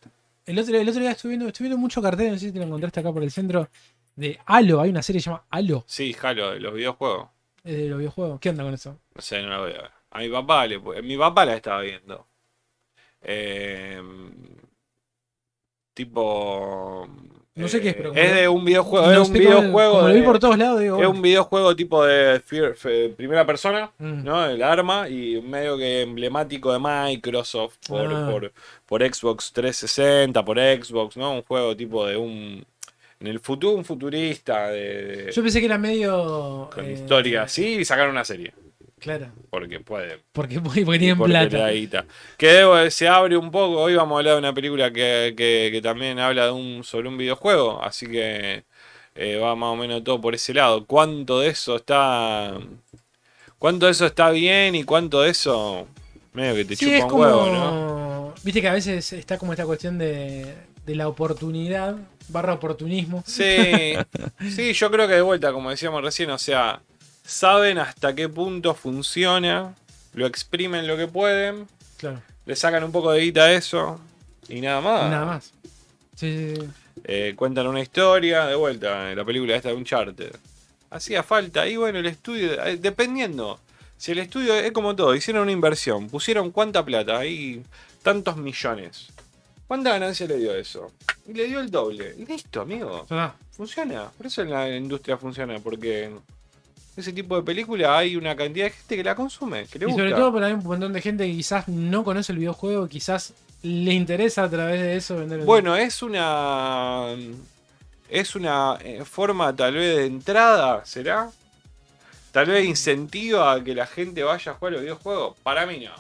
el, 0.46 0.60
otro, 0.60 0.78
el 0.78 0.88
otro 0.88 1.02
día 1.02 1.12
estuve 1.12 1.32
viendo, 1.32 1.48
estuve 1.48 1.68
viendo 1.68 1.78
mucho 1.82 2.02
cartel, 2.02 2.32
no 2.32 2.38
sé 2.38 2.46
si 2.48 2.52
te 2.54 2.60
lo 2.60 2.66
encontraste 2.66 3.00
acá 3.02 3.12
por 3.12 3.24
el 3.24 3.32
centro, 3.32 3.68
de 4.16 4.40
Halo. 4.46 4.80
Hay 4.80 4.90
una 4.90 5.02
serie 5.02 5.18
que 5.20 5.24
se 5.24 5.30
llama 5.32 5.44
Halo, 5.50 5.84
Sí, 5.88 6.14
Jalo, 6.14 6.52
de 6.52 6.60
los 6.62 6.74
videojuegos. 6.74 7.28
Eh, 7.66 7.74
de 7.74 7.90
los 7.90 7.98
videojuegos. 8.00 8.40
¿Qué 8.40 8.50
onda 8.50 8.64
con 8.64 8.74
eso? 8.74 8.98
No 9.14 9.22
sé, 9.22 9.42
no 9.42 9.50
la 9.50 9.60
voy 9.60 9.72
a 9.74 9.82
ver. 9.82 9.92
A 10.12 10.20
mi 10.20 10.30
papá 10.30 10.66
le 10.68 10.80
Mi 11.02 11.18
papá 11.18 11.46
la 11.46 11.56
estaba 11.56 11.82
viendo. 11.82 12.26
Eh, 13.22 14.02
tipo. 15.94 17.08
No 17.58 17.70
sé 17.70 17.80
qué 17.80 17.90
es, 17.90 17.94
eh, 17.94 17.98
pero 17.98 18.14
Es 18.14 18.36
de 18.36 18.50
un 18.50 18.66
videojuego. 18.66 19.08
No 19.08 19.22
es 19.22 19.28
un 19.30 19.34
videojuego. 19.34 19.94
Como 19.94 20.08
lo 20.10 20.14
vi 20.14 20.22
por 20.24 20.40
todos 20.40 20.58
lados, 20.58 20.82
digo. 20.82 21.02
es 21.02 21.08
un 21.08 21.22
videojuego 21.22 21.74
tipo 21.74 22.04
de 22.04 22.42
fear- 22.42 22.76
fe- 22.76 23.10
primera 23.10 23.46
persona, 23.46 23.92
Mm. 23.98 24.24
¿no? 24.26 24.46
El 24.46 24.62
arma 24.62 25.08
y 25.08 25.42
medio 25.42 25.78
que 25.78 26.02
emblemático 26.02 26.74
de 26.74 26.80
Microsoft 26.80 27.78
por, 27.88 28.14
Ah. 28.14 28.28
por, 28.30 28.52
por 28.86 29.02
Xbox 29.14 29.54
360, 29.54 30.44
por 30.44 30.58
Xbox, 30.60 31.16
¿no? 31.16 31.32
Un 31.32 31.44
juego 31.44 31.76
tipo 31.78 32.06
de 32.06 32.18
un. 32.18 32.66
En 33.20 33.28
el 33.28 33.40
futuro, 33.40 33.74
un 33.78 33.86
futurista 33.86 34.70
de, 34.70 35.32
Yo 35.34 35.42
pensé 35.42 35.60
que 35.60 35.66
era 35.68 35.78
medio. 35.78 36.70
con 36.74 36.86
eh, 36.86 36.94
historia 36.94 37.44
así 37.44 37.76
y 37.80 37.86
sacaron 37.86 38.12
una 38.12 38.26
serie. 38.26 38.54
Claro. 39.00 39.28
Porque 39.50 39.80
puede. 39.80 40.20
Porque, 40.32 40.60
porque 40.60 40.84
tienen 40.84 41.18
porque 41.18 41.32
plata. 41.32 42.04
Que 42.38 42.48
debo- 42.48 42.90
se 42.90 43.08
abre 43.08 43.38
un 43.38 43.52
poco. 43.52 43.82
Hoy 43.82 43.96
vamos 43.96 44.16
a 44.16 44.20
hablar 44.20 44.34
de 44.34 44.40
una 44.40 44.54
película 44.54 44.92
que, 44.92 45.34
que- 45.38 45.70
que 45.72 45.82
también 45.82 46.20
habla 46.20 46.46
de 46.48 46.52
un, 46.52 46.84
sobre 46.84 47.08
un 47.08 47.18
videojuego. 47.18 47.82
Así 47.84 48.08
que 48.08 48.64
eh, 49.16 49.36
va 49.38 49.56
más 49.56 49.70
o 49.70 49.76
menos 49.76 50.04
todo 50.04 50.20
por 50.20 50.34
ese 50.36 50.54
lado. 50.54 50.86
¿Cuánto 50.86 51.40
de 51.40 51.50
eso 51.50 51.76
está. 51.78 52.58
¿Cuánto 53.60 53.86
de 53.86 53.92
eso 53.94 54.06
está 54.06 54.30
bien 54.32 54.76
y 54.76 54.84
cuánto 54.84 55.22
de 55.22 55.30
eso. 55.32 55.88
medio 56.34 56.56
que 56.56 56.66
te 56.66 56.76
Sí, 56.76 56.86
chupa 56.86 56.98
es 56.98 57.04
un 57.04 57.10
como. 57.10 57.24
huevo, 57.24 57.46
¿no? 57.48 58.34
Viste 58.44 58.62
que 58.62 58.68
a 58.68 58.74
veces 58.74 59.14
está 59.14 59.38
como 59.38 59.54
esta 59.54 59.66
cuestión 59.66 59.98
de, 59.98 60.54
de 60.86 60.96
la 60.96 61.08
oportunidad 61.08 61.96
barra 62.30 62.54
oportunismo. 62.54 63.24
Sí, 63.26 63.94
sí, 64.54 64.74
yo 64.74 64.90
creo 64.92 65.08
que 65.08 65.16
de 65.16 65.22
vuelta, 65.22 65.52
como 65.52 65.70
decíamos 65.70 66.02
recién, 66.04 66.30
o 66.32 66.38
sea, 66.38 66.82
saben 67.26 67.78
hasta 67.78 68.14
qué 68.16 68.30
punto 68.30 68.74
funciona, 68.76 69.74
lo 70.14 70.26
exprimen 70.28 70.88
lo 70.88 70.98
que 70.98 71.08
pueden, 71.08 71.68
Claro. 71.98 72.22
le 72.46 72.56
sacan 72.56 72.84
un 72.84 72.92
poco 72.92 73.12
de 73.12 73.22
guita 73.22 73.44
a 73.46 73.52
eso 73.54 74.00
y 74.48 74.62
nada 74.62 74.82
más. 74.82 75.10
Nada 75.10 75.26
más. 75.26 75.52
Sí, 76.16 76.54
sí, 76.56 76.62
sí. 76.62 76.70
Eh, 77.04 77.34
cuentan 77.36 77.68
una 77.68 77.82
historia, 77.82 78.46
de 78.46 78.56
vuelta, 78.56 79.12
en 79.12 79.18
la 79.18 79.26
película 79.26 79.56
esta 79.56 79.70
de 79.70 79.76
Uncharted. 79.76 80.32
Hacía 80.90 81.24
falta, 81.24 81.68
y 81.68 81.76
bueno, 81.76 82.00
el 82.00 82.06
estudio, 82.06 82.64
eh, 82.66 82.78
dependiendo. 82.78 83.60
Si 83.98 84.12
el 84.12 84.20
estudio 84.20 84.54
es 84.56 84.72
como 84.72 84.96
todo, 84.96 85.16
hicieron 85.16 85.44
una 85.44 85.52
inversión, 85.52 86.10
pusieron 86.10 86.52
cuánta 86.52 86.84
plata, 86.84 87.18
ahí 87.18 87.62
tantos 88.04 88.38
millones. 88.38 89.08
¿Cuánta 89.68 89.92
ganancia 89.92 90.28
le 90.28 90.38
dio 90.38 90.54
eso? 90.56 90.92
Y 91.28 91.34
le 91.34 91.46
dio 91.46 91.60
el 91.60 91.72
doble. 91.72 92.16
Y 92.18 92.26
listo, 92.26 92.62
amigo. 92.62 93.06
Funciona. 93.52 94.10
Por 94.16 94.28
eso 94.28 94.42
en 94.44 94.52
la 94.52 94.70
industria 94.76 95.18
funciona, 95.18 95.58
porque 95.60 96.12
ese 96.96 97.12
tipo 97.12 97.36
de 97.36 97.44
película 97.44 97.98
hay 97.98 98.16
una 98.16 98.36
cantidad 98.36 98.66
de 98.66 98.72
gente 98.72 98.96
que 98.98 99.04
la 99.04 99.16
consume, 99.16 99.66
que 99.66 99.80
le 99.80 99.86
Y 99.86 99.88
gusta. 99.88 100.02
sobre 100.04 100.14
todo 100.14 100.46
hay 100.46 100.54
un 100.54 100.64
montón 100.64 100.94
de 100.94 101.02
gente 101.02 101.26
que 101.26 101.34
quizás 101.34 101.68
no 101.68 102.04
conoce 102.04 102.32
el 102.32 102.38
videojuego, 102.40 102.88
quizás 102.88 103.34
le 103.64 103.94
interesa 103.94 104.44
a 104.44 104.50
través 104.50 104.80
de 104.82 104.96
eso 104.96 105.16
vender 105.18 105.40
el 105.40 105.46
Bueno, 105.46 105.76
es 105.76 106.04
una. 106.04 107.08
Es 108.08 108.36
una 108.36 108.78
eh, 108.82 109.04
forma 109.04 109.56
tal 109.56 109.74
vez 109.74 109.98
de 109.98 110.06
entrada, 110.06 110.86
¿será? 110.86 111.32
Tal 112.32 112.46
vez 112.46 112.66
incentiva 112.66 113.52
a 113.52 113.64
que 113.64 113.74
la 113.74 113.88
gente 113.88 114.22
vaya 114.24 114.52
a 114.52 114.56
jugar 114.56 114.74
los 114.74 114.82
videojuegos. 114.84 115.36
Para 115.42 115.66
mí 115.66 115.80
no. 115.84 115.92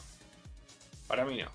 Para 1.08 1.26
mí 1.26 1.38
no. 1.42 1.50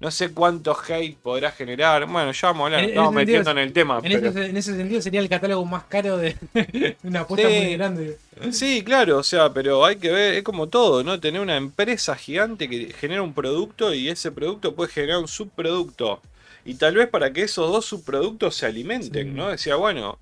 No 0.00 0.10
sé 0.10 0.32
cuánto 0.32 0.74
hate 0.88 1.14
podrá 1.18 1.52
generar. 1.52 2.06
Bueno, 2.06 2.32
ya 2.32 2.48
vamos 2.48 2.62
a 2.62 2.64
hablar. 2.66 2.80
En- 2.80 2.84
en 2.86 2.90
Estamos 2.92 3.14
sentido 3.14 3.26
metiendo 3.42 3.50
en 3.50 3.58
el 3.58 3.72
tema. 3.74 3.96
En 3.98 4.02
pero- 4.02 4.28
ese, 4.30 4.46
en 4.46 4.56
ese 4.56 4.74
sentido 4.76 5.02
sería 5.02 5.20
el 5.20 5.28
catálogo 5.28 5.64
más 5.66 5.84
caro 5.84 6.16
de 6.16 6.36
una 7.04 7.20
apuesta 7.20 7.48
Sí. 7.48 7.54
muy 7.54 7.76
grande. 7.76 8.18
Sí, 8.50 8.82
claro, 8.82 9.18
o 9.18 9.22
sea, 9.22 9.52
pero 9.52 9.84
hay 9.84 9.96
que 9.96 10.10
ver, 10.10 10.34
es 10.34 10.42
como 10.42 10.68
todo, 10.68 11.04
¿no? 11.04 11.20
Tener 11.20 11.40
una 11.42 11.56
empresa 11.58 12.16
gigante 12.16 12.66
que 12.68 12.94
genera 12.98 13.20
un 13.22 13.34
producto 13.34 13.92
y 13.92 14.08
ese 14.08 14.32
producto 14.32 14.74
puede 14.74 14.90
generar 14.90 15.18
un 15.18 15.28
subproducto. 15.28 16.22
Y 16.64 16.74
tal 16.74 16.94
vez 16.94 17.06
para 17.08 17.32
que 17.32 17.42
esos 17.42 17.70
dos 17.70 17.84
subproductos 17.84 18.54
se 18.56 18.64
alimenten, 18.66 19.28
Sí. 19.28 19.32
¿no? 19.34 19.48
Decía, 19.50 19.76
bueno, 19.76 20.18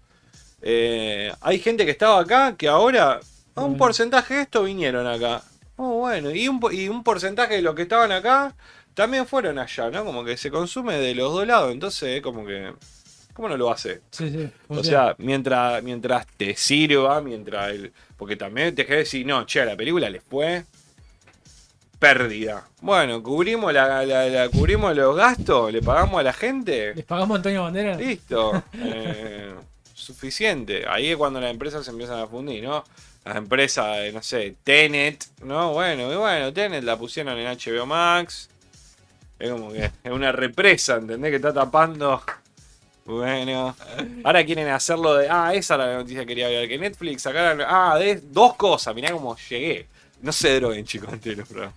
eh, 0.63 1.33
hay 1.41 1.59
gente 1.61 1.85
que 1.85 1.93
estaba 1.93 2.21
acá 2.21 2.57
que 2.57 2.67
ahora, 2.69 3.21
a 3.55 3.61
un 3.61 3.69
Bueno. 3.73 3.77
porcentaje 3.79 4.35
de 4.35 4.41
esto 4.43 4.65
vinieron 4.65 5.07
acá. 5.07 5.43
Oh, 5.77 5.99
bueno, 6.01 6.33
y 6.33 6.49
un, 6.49 6.61
y 6.73 6.89
un 6.89 7.05
porcentaje 7.05 7.55
de 7.55 7.63
los 7.63 7.77
que 7.77 7.83
estaban 7.83 8.11
acá 8.11 8.55
también 8.99 9.27
fueron 9.27 9.59
allá, 9.59 9.91
¿no? 9.91 10.05
Como 10.05 10.25
que 10.25 10.37
se 10.37 10.51
consume 10.51 10.95
de 10.99 11.15
los 11.15 11.33
dos 11.33 11.47
lados, 11.47 11.73
entonces 11.73 12.17
es 12.17 12.21
como 12.23 12.45
que... 12.45 12.73
¿Cómo 13.33 13.49
no 13.49 13.57
lo 13.57 13.71
hace? 13.71 14.01
Sí, 14.11 14.29
sí. 14.31 14.51
O 14.67 14.83
sea, 14.83 15.15
mientras, 15.19 15.81
mientras 15.85 16.27
te 16.37 16.57
sirva, 16.57 17.21
mientras 17.21 17.71
el. 17.71 17.93
Porque 18.17 18.35
también 18.35 18.75
te 18.75 18.85
querés 18.85 19.05
decir, 19.05 19.25
no, 19.25 19.47
che, 19.47 19.61
a 19.61 19.65
la 19.65 19.77
película 19.77 20.11
les 20.11 20.25
fue 20.25 20.65
pérdida. 22.01 22.67
Bueno, 22.81 23.23
cubrimos 23.23 23.73
la, 23.73 24.05
la- 24.05 24.27
la- 24.29 24.49
cubrimos 24.49 24.95
los 24.97 25.15
gastos, 25.17 25.73
le 25.73 25.81
pagamos 25.83 26.19
a 26.19 26.25
la 26.25 26.33
gente. 26.33 26.95
¿Les 26.97 27.05
pagamos 27.05 27.35
a 27.35 27.37
Antonio 27.37 27.63
Bandera? 27.63 27.95
Listo. 27.97 28.61
Eh, 28.75 29.53
suficiente. 29.95 30.85
Ahí 30.89 31.09
es 31.09 31.17
cuando 31.17 31.41
las 31.41 31.51
empresas 31.53 31.85
se 31.85 31.91
empiezan 31.93 32.19
a 32.19 32.27
fundir, 32.27 32.65
¿no? 32.65 32.83
Las 33.25 33.37
empresas, 33.37 34.13
no 34.13 34.23
sé, 34.23 34.57
Tenet, 34.65 35.25
¿no? 35.45 35.73
Bueno, 35.75 36.13
y 36.13 36.17
bueno, 36.17 36.53
Tenet 36.53 36.83
la 36.83 36.97
pusieron 36.97 37.39
en 37.39 37.47
HBO 37.57 37.87
Max. 37.87 38.49
Es 39.39 39.51
como 39.51 39.73
que 39.73 39.91
es 40.03 40.13
una 40.13 40.33
represa, 40.33 40.97
¿entendés? 40.97 41.31
Que 41.31 41.37
está 41.37 41.53
tapando. 41.53 42.23
Bueno. 43.05 43.75
Ahora 44.25 44.45
quieren 44.45 44.69
hacerlo 44.69 45.15
de. 45.15 45.29
Ah, 45.31 45.55
esa 45.55 45.77
era 45.77 45.87
la 45.87 45.97
noticia 45.99 46.21
que 46.21 46.27
quería 46.27 46.47
hablar. 46.47 46.69
Que 46.69 46.79
Netflix 46.79 47.23
sacaron. 47.23 47.65
Ah, 47.67 47.97
de 47.99 48.17
dos 48.17 48.55
cosas. 48.55 48.95
Mirá 48.95 49.13
cómo 49.13 49.37
llegué. 49.49 49.87
No 50.21 50.33
se 50.33 50.59
droguen, 50.59 50.85
chicos, 50.85 51.13
entero, 51.13 51.45
pero. 51.49 51.73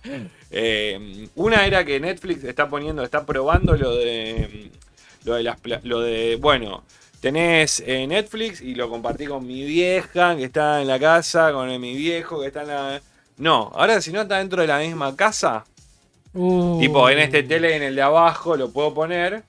Eh, 0.50 1.28
una 1.36 1.64
era 1.64 1.82
que 1.84 1.98
Netflix 1.98 2.44
está 2.44 2.68
poniendo, 2.68 3.02
está 3.02 3.24
probando 3.24 3.74
lo 3.74 3.96
de. 3.96 4.70
Lo 5.24 5.34
de 5.36 5.42
las. 5.42 5.56
Lo 5.84 6.00
de. 6.00 6.36
Bueno. 6.36 6.84
Tenés 7.22 7.80
eh, 7.86 8.04
Netflix 8.08 8.60
y 8.60 8.74
lo 8.74 8.90
compartí 8.90 9.26
con 9.26 9.46
mi 9.46 9.64
vieja 9.64 10.36
que 10.36 10.42
está 10.42 10.82
en 10.82 10.88
la 10.88 10.98
casa, 10.98 11.52
con 11.52 11.68
mi 11.80 11.94
viejo 11.94 12.40
que 12.40 12.48
está 12.48 12.62
en 12.62 12.68
la. 12.68 13.00
No, 13.38 13.70
ahora 13.74 14.00
si 14.00 14.10
no 14.10 14.22
está 14.22 14.38
dentro 14.38 14.60
de 14.60 14.66
la 14.66 14.80
misma 14.80 15.14
casa, 15.14 15.64
Uh. 16.34 16.78
Tipo, 16.80 17.08
en 17.10 17.18
este 17.18 17.42
tele, 17.42 17.76
en 17.76 17.82
el 17.82 17.94
de 17.94 18.02
abajo, 18.02 18.56
lo 18.56 18.70
puedo 18.70 18.94
poner. 18.94 19.44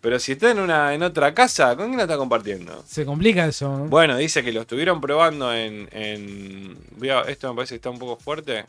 Pero 0.00 0.20
si 0.20 0.32
está 0.32 0.50
en 0.50 0.60
una 0.60 0.94
en 0.94 1.02
otra 1.02 1.34
casa, 1.34 1.74
¿con 1.76 1.86
quién 1.86 1.96
lo 1.96 2.02
está 2.02 2.16
compartiendo? 2.16 2.84
Se 2.86 3.04
complica 3.04 3.46
eso. 3.46 3.76
¿no? 3.76 3.84
Bueno, 3.86 4.16
dice 4.16 4.44
que 4.44 4.52
lo 4.52 4.60
estuvieron 4.60 5.00
probando 5.00 5.52
en. 5.52 5.88
en 5.90 6.78
esto 7.26 7.48
me 7.48 7.56
parece 7.56 7.74
que 7.74 7.76
está 7.76 7.90
un 7.90 7.98
poco 7.98 8.16
fuerte. 8.16 8.64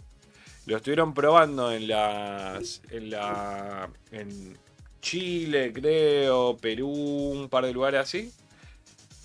Lo 0.65 0.77
estuvieron 0.77 1.13
probando 1.13 1.71
en 1.71 1.87
las. 1.87 2.81
En 2.89 3.11
la. 3.11 3.89
En 4.11 4.57
Chile, 5.01 5.71
creo, 5.73 6.57
Perú, 6.57 6.89
un 6.89 7.49
par 7.49 7.65
de 7.65 7.73
lugares 7.73 8.01
así. 8.01 8.31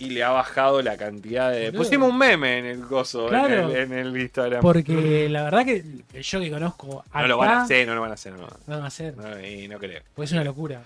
Y 0.04 0.10
le 0.10 0.22
ha 0.24 0.30
bajado 0.30 0.82
la 0.82 0.96
cantidad 0.96 1.50
de. 1.52 1.66
Boludo. 1.70 1.78
Pusimos 1.84 2.10
un 2.10 2.18
meme 2.18 2.58
en 2.58 2.66
el 2.66 2.80
coso, 2.80 3.28
Claro. 3.28 3.70
en, 3.70 3.76
el, 3.76 3.76
en 3.76 3.92
el 3.92 4.16
Instagram. 4.20 4.60
Porque 4.62 5.28
la 5.28 5.44
verdad 5.44 5.64
que 5.64 5.84
yo 6.22 6.40
que 6.40 6.50
conozco 6.50 7.04
acá, 7.08 7.22
no 7.22 7.28
lo 7.28 7.38
van 7.38 7.50
a 7.50 7.62
hacer, 7.62 7.86
no 7.86 7.94
lo 7.94 8.00
van 8.00 8.10
a 8.10 8.14
hacer, 8.14 8.32
no. 8.32 8.38
no 8.40 8.46
lo 8.66 8.74
van 8.76 8.82
a 8.84 8.86
hacer. 8.88 9.16
No, 9.16 9.40
y 9.46 9.68
no 9.68 9.78
creo. 9.78 10.00
Porque 10.14 10.26
es 10.26 10.32
una 10.32 10.44
locura. 10.44 10.82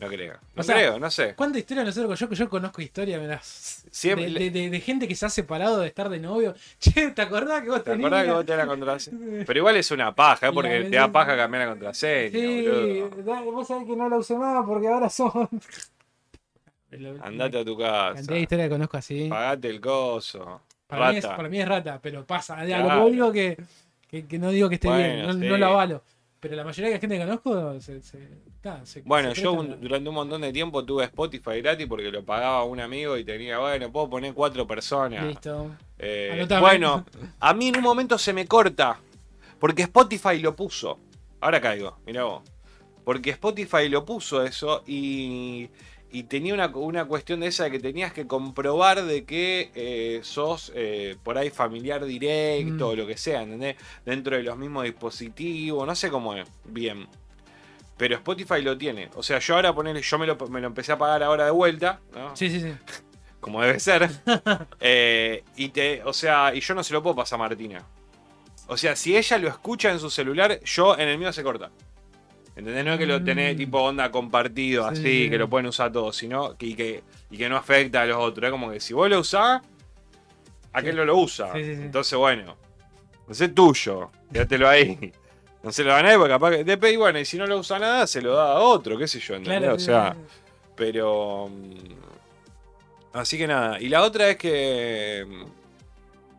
No 0.00 0.06
creo. 0.06 0.34
No 0.54 0.60
O 0.60 0.62
sea, 0.62 0.76
creo, 0.76 0.98
no 1.00 1.10
sé. 1.10 1.34
¿Cuánta 1.34 1.58
historia 1.58 1.82
nosotros? 1.82 2.16
Yo, 2.20 2.30
yo 2.30 2.48
conozco 2.48 2.80
historia, 2.80 3.18
mirá, 3.18 3.40
Siempre- 3.42 4.30
de, 4.30 4.38
de- 4.38 4.50
de- 4.52 4.70
de 4.70 4.80
gente 4.80 5.08
que 5.08 5.16
se 5.16 5.26
ha 5.26 5.28
separado 5.28 5.80
de 5.80 5.88
estar 5.88 6.08
de 6.08 6.20
novio. 6.20 6.54
Che, 6.78 7.10
¿te 7.10 7.22
acordás 7.22 7.62
que 7.62 7.70
vos 7.70 7.82
¿Te 7.82 7.90
tenías? 7.90 8.06
acordás 8.06 8.24
que 8.26 8.30
vos 8.32 8.46
tenés 8.46 8.58
la 8.64 8.66
contraseña? 8.68 9.18
Pero 9.46 9.58
igual 9.58 9.76
es 9.76 9.90
una 9.90 10.14
paja, 10.14 10.48
¿eh? 10.48 10.52
porque 10.54 10.78
La 10.80 10.90
te 10.90 10.96
da 10.96 11.10
paja 11.10 11.36
cambiar 11.36 11.64
la 11.64 11.70
contraseña, 11.70 12.30
Sí, 12.30 12.66
boludo. 12.68 13.52
vos 13.52 13.66
sabés 13.66 13.86
que 13.88 13.96
no 13.96 14.08
la 14.08 14.16
usé 14.18 14.36
más 14.36 14.64
porque 14.64 14.86
ahora 14.86 15.10
son. 15.10 15.48
Andate 17.22 17.58
a 17.58 17.64
tu 17.64 17.76
casa. 17.76 18.14
cantidad 18.14 18.34
de 18.36 18.40
historia 18.40 18.64
que 18.64 18.70
conozco 18.70 18.96
así. 18.96 19.28
Pagate 19.28 19.68
el 19.68 19.80
coso. 19.80 20.62
Para 20.86 21.10
mí, 21.10 21.18
es, 21.18 21.24
Rata. 21.24 21.36
para 21.36 21.48
mí 21.50 21.60
es 21.60 21.68
rata, 21.68 21.98
pero 22.02 22.24
pasa. 22.26 22.56
Claro. 22.64 22.88
Lo 22.88 23.04
que 23.06 23.12
digo 23.12 23.32
que, 23.32 23.56
que, 24.08 24.26
que 24.26 24.38
no 24.38 24.50
digo 24.50 24.68
que 24.70 24.76
esté 24.76 24.88
bien, 24.96 25.26
no, 25.26 25.32
sí. 25.34 25.38
no 25.40 25.58
lo 25.58 25.66
avalo. 25.66 26.02
Pero 26.40 26.54
la 26.56 26.64
mayoría 26.64 26.88
de 26.88 26.94
la 26.94 27.00
gente 27.00 27.18
que 27.18 27.24
conozco 27.24 27.80
se. 27.80 28.00
se, 28.00 28.18
ta, 28.62 28.86
se- 28.86 29.02
Bueno, 29.02 29.34
se 29.34 29.42
yo 29.42 29.52
un- 29.52 29.80
durante 29.80 30.08
un 30.08 30.14
montón 30.14 30.40
de 30.40 30.52
tiempo 30.52 30.84
tuve 30.84 31.04
Spotify 31.04 31.60
gratis 31.60 31.86
porque 31.86 32.10
lo 32.10 32.24
pagaba 32.24 32.64
un 32.64 32.80
amigo 32.80 33.18
y 33.18 33.24
tenía, 33.24 33.58
bueno, 33.58 33.90
puedo 33.92 34.08
poner 34.08 34.32
cuatro 34.32 34.66
personas. 34.66 35.24
Listo. 35.26 35.72
Eh, 35.98 36.46
bueno, 36.60 37.04
a 37.40 37.52
mí 37.54 37.68
en 37.68 37.76
un 37.76 37.82
momento 37.82 38.16
se 38.16 38.32
me 38.32 38.46
corta. 38.46 38.98
Porque 39.58 39.82
Spotify 39.82 40.38
lo 40.38 40.54
puso. 40.56 40.98
Ahora 41.40 41.60
caigo, 41.60 41.98
mirá 42.06 42.22
vos. 42.24 42.42
Porque 43.04 43.30
Spotify 43.30 43.88
lo 43.88 44.04
puso 44.04 44.44
eso 44.44 44.84
y, 44.86 45.68
y 46.10 46.24
tenía 46.24 46.54
una, 46.54 46.68
una 46.68 47.04
cuestión 47.04 47.40
de 47.40 47.48
esa 47.48 47.64
de 47.64 47.70
que 47.70 47.78
tenías 47.80 48.12
que 48.12 48.26
comprobar 48.26 49.04
de 49.04 49.24
que 49.24 49.70
eh, 49.74 50.20
sos 50.22 50.72
eh, 50.74 51.16
por 51.22 51.36
ahí 51.38 51.50
familiar 51.50 52.04
directo 52.04 52.86
Mm. 52.86 52.90
o 52.90 52.96
lo 52.96 53.06
que 53.06 53.16
sea, 53.16 53.42
¿entendés? 53.42 53.76
Dentro 54.04 54.36
de 54.36 54.42
los 54.42 54.56
mismos 54.56 54.84
dispositivos, 54.84 55.86
no 55.86 55.94
sé 55.94 56.10
cómo 56.10 56.34
es, 56.34 56.48
bien. 56.64 57.06
Pero 57.96 58.14
Spotify 58.16 58.62
lo 58.62 58.78
tiene. 58.78 59.10
O 59.16 59.22
sea, 59.22 59.38
yo 59.38 59.56
ahora 59.56 59.74
ponerle, 59.74 60.02
yo 60.02 60.18
me 60.18 60.26
lo, 60.26 60.36
me 60.48 60.60
lo 60.60 60.68
empecé 60.68 60.92
a 60.92 60.98
pagar 60.98 61.22
ahora 61.22 61.44
de 61.46 61.50
vuelta, 61.50 62.00
¿no? 62.14 62.34
Sí, 62.36 62.48
sí, 62.48 62.60
sí. 62.60 62.72
como 63.40 63.62
debe 63.62 63.80
ser. 63.80 64.08
Eh, 64.80 65.42
y 65.56 65.68
te, 65.70 66.02
o 66.04 66.12
sea, 66.12 66.54
y 66.54 66.60
yo 66.60 66.74
no 66.74 66.84
se 66.84 66.92
lo 66.92 67.02
puedo 67.02 67.16
pasar 67.16 67.38
a 67.38 67.42
Martina. 67.42 67.82
O 68.68 68.76
sea, 68.76 68.94
si 68.94 69.16
ella 69.16 69.38
lo 69.38 69.48
escucha 69.48 69.90
en 69.90 69.98
su 69.98 70.10
celular, 70.10 70.60
yo 70.62 70.96
en 70.98 71.08
el 71.08 71.18
mío 71.18 71.32
se 71.32 71.42
corta. 71.42 71.70
¿Entendés? 72.58 72.84
No 72.84 72.92
es 72.94 72.98
que 72.98 73.06
lo 73.06 73.22
tenés 73.22 73.54
Mm. 73.54 73.56
tipo 73.58 73.80
onda 73.80 74.10
compartido, 74.10 74.82
Sí, 74.84 74.88
así, 74.92 75.02
sí, 75.02 75.24
sí. 75.24 75.30
que 75.30 75.38
lo 75.38 75.48
pueden 75.48 75.66
usar 75.68 75.92
todos, 75.92 76.16
sino 76.16 76.56
que, 76.56 76.66
y 76.66 76.74
que, 76.74 77.02
y 77.30 77.38
que 77.38 77.48
no 77.48 77.56
afecta 77.56 78.02
a 78.02 78.06
los 78.06 78.16
otros. 78.18 78.44
Es 78.46 78.50
como 78.50 78.70
que 78.72 78.80
si 78.80 78.92
vos 78.94 79.08
lo 79.08 79.20
usás, 79.20 79.62
aquel 80.72 80.92
Sí. 80.92 80.96
no 80.98 81.04
lo 81.04 81.16
usa. 81.18 81.52
Sí. 81.52 81.60
Entonces, 81.60 82.18
bueno, 82.18 82.56
ese 83.30 83.44
es 83.46 83.54
tuyo, 83.54 84.10
quédatelo 84.32 84.68
ahí. 84.68 85.12
No 85.62 85.72
se 85.72 85.82
lo 85.84 85.92
dan 85.92 86.06
a 86.06 86.12
él 86.12 86.18
porque 86.18 86.32
capaz 86.34 86.50
que. 86.50 86.64
después, 86.64 86.92
y 86.92 86.96
bueno, 86.96 87.18
y 87.18 87.24
si 87.24 87.36
no 87.36 87.46
lo 87.46 87.58
usa 87.58 87.78
nada, 87.78 88.06
se 88.06 88.22
lo 88.22 88.34
da 88.34 88.52
a 88.52 88.58
otro, 88.60 88.96
qué 88.98 89.08
sé 89.08 89.18
yo, 89.20 89.34
¿entendés? 89.34 89.60
Claro, 89.60 89.74
o 89.74 89.78
sea, 89.78 90.16
pero. 90.76 91.48
mm, 91.48 91.98
Así 93.14 93.36
que 93.38 93.46
nada. 93.46 93.80
Y 93.80 93.88
la 93.88 94.02
otra 94.02 94.28
es 94.30 94.36
que. 94.36 95.26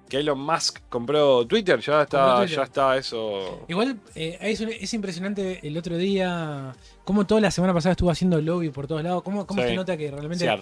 Que 0.09 0.17
Elon 0.17 0.39
Musk 0.39 0.79
compró 0.89 1.45
Twitter. 1.45 1.79
Ya 1.79 2.01
está, 2.01 2.37
Twitter. 2.39 2.57
ya 2.57 2.63
está 2.63 2.97
eso. 2.97 3.63
Igual 3.67 3.99
eh, 4.15 4.37
es, 4.41 4.93
impresionante 4.93 5.59
el 5.65 5.77
otro 5.77 5.97
día 5.97 6.73
cómo 7.03 7.27
toda 7.27 7.39
la 7.41 7.51
semana 7.51 7.73
pasada 7.73 7.91
estuvo 7.91 8.09
haciendo 8.09 8.41
lobby 8.41 8.69
por 8.69 8.87
todos 8.87 9.03
lados. 9.03 9.21
Cómo, 9.23 9.45
cómo 9.45 9.61
Sí. 9.61 9.69
se 9.69 9.75
nota 9.75 9.95
que 9.95 10.09
realmente. 10.09 10.43
Ciar. 10.43 10.61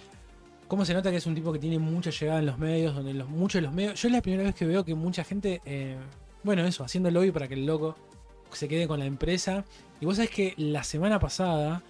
Cómo 0.67 0.83
se 0.83 0.93
nota 0.93 1.10
que 1.12 1.17
es 1.17 1.25
un 1.25 1.33
tipo 1.33 1.53
que 1.53 1.60
tiene 1.60 1.79
mucha 1.79 2.10
llegada 2.10 2.39
en 2.39 2.45
los 2.45 2.57
medios, 2.57 2.93
donde 2.93 3.13
los, 3.13 3.29
muchos 3.29 3.62
de 3.62 3.67
los 3.67 3.73
medios. 3.73 4.01
Yo 4.01 4.10
es 4.10 4.12
la 4.13 4.21
primera 4.21 4.43
vez 4.43 4.53
que 4.53 4.65
veo 4.65 4.83
que 4.83 4.95
mucha 4.95 5.23
gente. 5.23 5.62
eh, 5.65 5.95
bueno, 6.43 6.65
eso, 6.65 6.83
haciendo 6.83 7.10
lobby 7.10 7.31
para 7.31 7.47
que 7.47 7.53
el 7.55 7.65
loco 7.65 7.95
se 8.51 8.67
quede 8.67 8.88
con 8.88 8.99
la 8.99 9.05
empresa. 9.05 9.63
Y 10.01 10.05
vos 10.05 10.17
sabés 10.17 10.29
que 10.31 10.53
la 10.57 10.83
semana 10.83 11.19
pasada. 11.19 11.81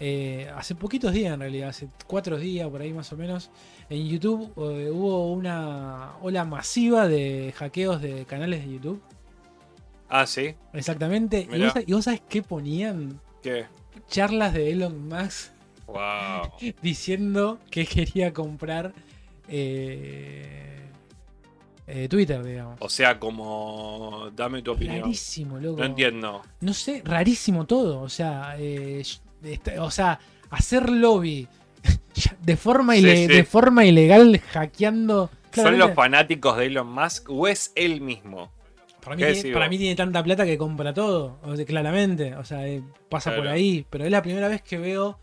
Eh, 0.00 0.50
hace 0.56 0.74
poquitos 0.74 1.12
días 1.12 1.34
en 1.34 1.40
realidad, 1.40 1.68
hace 1.68 1.88
cuatro 2.06 2.36
días 2.36 2.68
por 2.68 2.80
ahí 2.80 2.92
más 2.92 3.12
o 3.12 3.16
menos, 3.16 3.50
en 3.88 4.08
YouTube 4.08 4.52
eh, 4.56 4.90
hubo 4.90 5.32
una 5.32 6.12
ola 6.22 6.44
masiva 6.44 7.08
de 7.08 7.54
hackeos 7.56 8.02
de 8.02 8.24
canales 8.24 8.64
de 8.64 8.72
YouTube. 8.72 9.02
Ah, 10.08 10.26
sí. 10.26 10.54
Exactamente. 10.72 11.48
¿Y 11.50 11.62
vos, 11.62 11.72
y 11.86 11.92
vos 11.92 12.04
sabés 12.04 12.22
qué 12.28 12.42
ponían? 12.42 13.20
¿Qué? 13.42 13.66
Charlas 14.08 14.52
de 14.52 14.72
Elon 14.72 15.08
Musk 15.08 15.52
Wow. 15.86 16.52
diciendo 16.82 17.58
que 17.70 17.86
quería 17.86 18.32
comprar 18.32 18.92
eh, 19.48 20.88
Twitter, 22.08 22.42
digamos. 22.42 22.78
O 22.80 22.88
sea, 22.88 23.18
como. 23.18 24.30
Dame 24.34 24.62
tu 24.62 24.72
opinión. 24.72 25.02
Rarísimo, 25.02 25.58
loco. 25.58 25.80
No 25.80 25.84
entiendo. 25.84 26.42
No 26.60 26.72
sé, 26.72 27.02
rarísimo 27.04 27.66
todo. 27.66 28.00
O 28.00 28.08
sea, 28.08 28.54
eh, 28.58 29.02
o 29.78 29.90
sea, 29.90 30.18
hacer 30.50 30.88
lobby 30.90 31.48
de 32.40 32.56
forma, 32.56 32.94
Sí, 32.94 33.26
de 33.26 33.44
forma 33.44 33.84
ilegal 33.84 34.40
hackeando. 34.52 35.30
¿Son 35.52 35.78
los 35.78 35.92
fanáticos 35.94 36.56
de 36.56 36.66
Elon 36.66 36.90
Musk 36.90 37.28
o 37.30 37.46
es 37.46 37.72
él 37.74 38.00
mismo? 38.00 38.50
para, 39.02 39.16
mí 39.16 39.22
¿qué 39.22 39.32
tiene, 39.34 39.52
para 39.52 39.68
mí 39.68 39.78
tiene 39.78 39.96
tanta 39.96 40.22
plata 40.22 40.44
que 40.46 40.56
compra 40.56 40.94
todo. 40.94 41.38
O 41.42 41.56
sea, 41.56 41.64
claramente. 41.66 42.36
O 42.36 42.44
sea, 42.44 42.66
eh, 42.66 42.82
pasa 43.08 43.34
por 43.34 43.48
ahí. 43.48 43.84
Pero 43.90 44.04
es 44.04 44.10
la 44.10 44.22
primera 44.22 44.48
vez 44.48 44.62
que 44.62 44.78
veo 44.78 45.18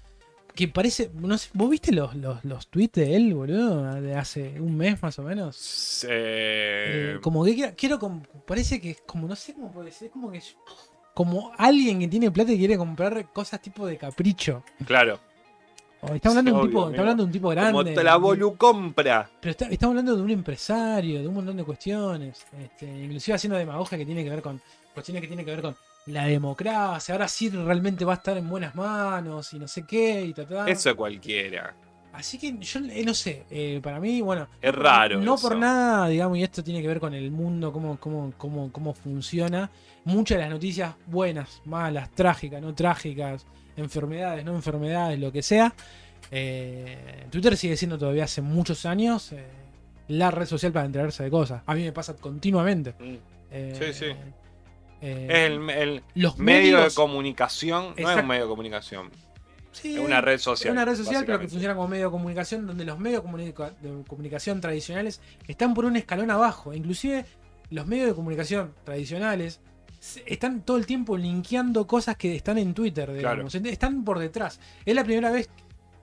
que 0.53 0.67
parece. 0.67 1.11
No 1.13 1.37
sé, 1.37 1.49
¿Vos 1.53 1.69
viste 1.69 1.91
los, 1.91 2.13
los, 2.15 2.43
los 2.43 2.67
tweets 2.67 2.99
de 2.99 3.15
él, 3.15 3.33
boludo? 3.33 4.01
De 4.01 4.15
hace 4.15 4.59
un 4.59 4.75
mes 4.75 5.01
más 5.01 5.17
o 5.19 5.23
menos. 5.23 6.05
Eh, 6.07 7.15
Eh, 7.15 7.19
como 7.21 7.43
que 7.45 7.73
quiero, 7.75 7.99
parece 8.45 8.81
que 8.81 8.91
es 8.91 9.01
como, 9.05 9.27
no 9.27 9.35
sé 9.35 9.53
cómo 9.53 9.71
puede 9.71 9.91
ser, 9.91 10.07
es 10.07 10.11
como 10.11 10.31
que 10.31 10.41
como 11.19 11.51
alguien 11.57 11.99
que 11.99 12.07
tiene 12.07 12.31
plata 12.31 12.53
y 12.53 12.57
quiere 12.57 12.77
comprar 12.77 13.25
cosas 13.33 13.61
tipo 13.61 13.85
de 13.85 13.97
capricho. 13.97 14.63
claro. 14.85 15.19
Está 16.13 16.29
hablando 16.29 16.51
un 16.51 16.57
obvio, 16.61 16.69
tipo, 16.69 16.89
está 16.89 17.01
hablando 17.01 17.23
de 17.23 17.27
un 17.27 17.31
tipo 17.33 17.49
Como 17.49 17.61
grande. 17.61 17.93
te 17.93 18.03
la 18.05 18.15
volu 18.15 18.55
compra. 18.55 19.29
Pero 19.41 19.51
está, 19.51 19.65
estamos 19.65 19.91
hablando 19.91 20.15
de 20.15 20.21
un 20.21 20.29
empresario, 20.29 21.19
de 21.21 21.27
un 21.27 21.33
montón 21.33 21.57
de 21.57 21.65
cuestiones, 21.65 22.45
este, 22.57 22.85
inclusive 22.85 23.35
haciendo 23.35 23.57
demagogia 23.57 23.97
que 23.97 24.05
tiene 24.05 24.23
que 24.23 24.29
ver 24.29 24.41
con 24.41 24.61
cuestiones 24.93 25.19
que 25.19 25.27
tienen 25.27 25.45
que 25.45 25.51
ver 25.51 25.61
con 25.61 25.75
la 26.05 26.23
democracia, 26.23 27.13
ahora 27.13 27.27
sí 27.27 27.49
realmente 27.49 28.05
va 28.05 28.13
a 28.13 28.15
estar 28.15 28.37
en 28.37 28.47
buenas 28.49 28.73
manos 28.73 29.51
y 29.51 29.59
no 29.59 29.67
sé 29.67 29.83
qué 29.85 30.23
y 30.23 30.33
ta, 30.33 30.47
ta. 30.47 30.69
Eso 30.69 30.95
cualquiera. 30.95 31.75
Así 32.13 32.37
que 32.37 32.57
yo 32.59 32.79
eh, 32.89 33.03
no 33.05 33.13
sé, 33.13 33.45
eh, 33.49 33.79
para 33.83 33.99
mí, 33.99 34.19
bueno, 34.21 34.47
Es 34.61 34.73
raro. 34.75 35.19
no 35.21 35.35
eso. 35.35 35.47
por 35.47 35.57
nada, 35.57 36.07
digamos, 36.09 36.37
y 36.37 36.43
esto 36.43 36.63
tiene 36.63 36.81
que 36.81 36.87
ver 36.87 36.99
con 36.99 37.13
el 37.13 37.31
mundo, 37.31 37.71
cómo, 37.71 37.99
cómo, 37.99 38.33
cómo, 38.37 38.71
cómo 38.71 38.93
funciona. 38.93 39.69
Muchas 40.05 40.37
de 40.37 40.43
las 40.43 40.49
noticias 40.51 40.95
buenas, 41.05 41.61
malas, 41.65 42.09
trágicas, 42.11 42.61
no 42.61 42.73
trágicas, 42.73 43.45
enfermedades, 43.77 44.43
no 44.43 44.53
enfermedades, 44.55 45.19
lo 45.19 45.31
que 45.31 45.41
sea. 45.43 45.73
eh, 46.31 47.25
Twitter 47.29 47.55
sigue 47.57 47.77
siendo 47.77 47.97
todavía 47.97 48.23
hace 48.25 48.41
muchos 48.41 48.85
años 48.85 49.31
eh, 49.31 49.45
la 50.09 50.31
red 50.31 50.45
social 50.45 50.71
para 50.71 50.85
enterarse 50.85 51.23
de 51.23 51.29
cosas. 51.29 51.61
A 51.65 51.75
mí 51.75 51.83
me 51.83 51.91
pasa 51.91 52.15
continuamente. 52.15 52.93
Mm. 52.99 53.15
Eh, 53.51 53.75
Sí, 53.79 53.93
sí. 53.93 54.05
eh, 55.01 55.27
Es 55.29 55.37
el, 55.51 55.69
el 55.69 56.03
los 56.15 56.37
medio 56.37 56.77
de 56.77 56.83
medios- 56.83 56.95
comunicación. 56.95 57.93
No 57.97 58.09
es 58.11 58.17
un 58.17 58.27
medio 58.27 58.43
de 58.43 58.49
comunicación. 58.49 59.09
Sí, 59.71 59.95
Es 59.95 59.99
una 59.99 60.19
red 60.21 60.33
Es 60.33 60.41
social. 60.41 60.71
una 60.73 60.83
red 60.85 60.95
social, 60.95 61.23
pero 61.25 61.39
que 61.39 61.47
funciona 61.47 61.75
como 61.75 61.87
medio 61.87 62.05
de 62.05 62.11
comunicación, 62.11 62.65
donde 62.65 62.85
los 62.85 62.99
medios 62.99 63.23
de 63.23 64.03
comunicación 64.07 64.61
tradicionales 64.61 65.21
están 65.47 65.73
por 65.73 65.85
un 65.85 65.95
escalón 65.95 66.31
abajo. 66.31 66.73
Inclusive 66.73 67.25
los 67.69 67.85
medios 67.85 68.07
de 68.07 68.15
comunicación 68.15 68.73
tradicionales 68.83 69.59
están 70.25 70.61
todo 70.61 70.77
el 70.77 70.85
tiempo 70.85 71.17
linkeando 71.17 71.85
cosas 71.85 72.15
que 72.17 72.35
están 72.35 72.57
en 72.57 72.73
Twitter, 72.73 73.13
digamos. 73.13 73.53
Están 73.53 74.03
por 74.03 74.17
detrás. 74.19 74.59
Es 74.85 74.95
la 74.95 75.03
primera 75.03 75.29
vez 75.29 75.49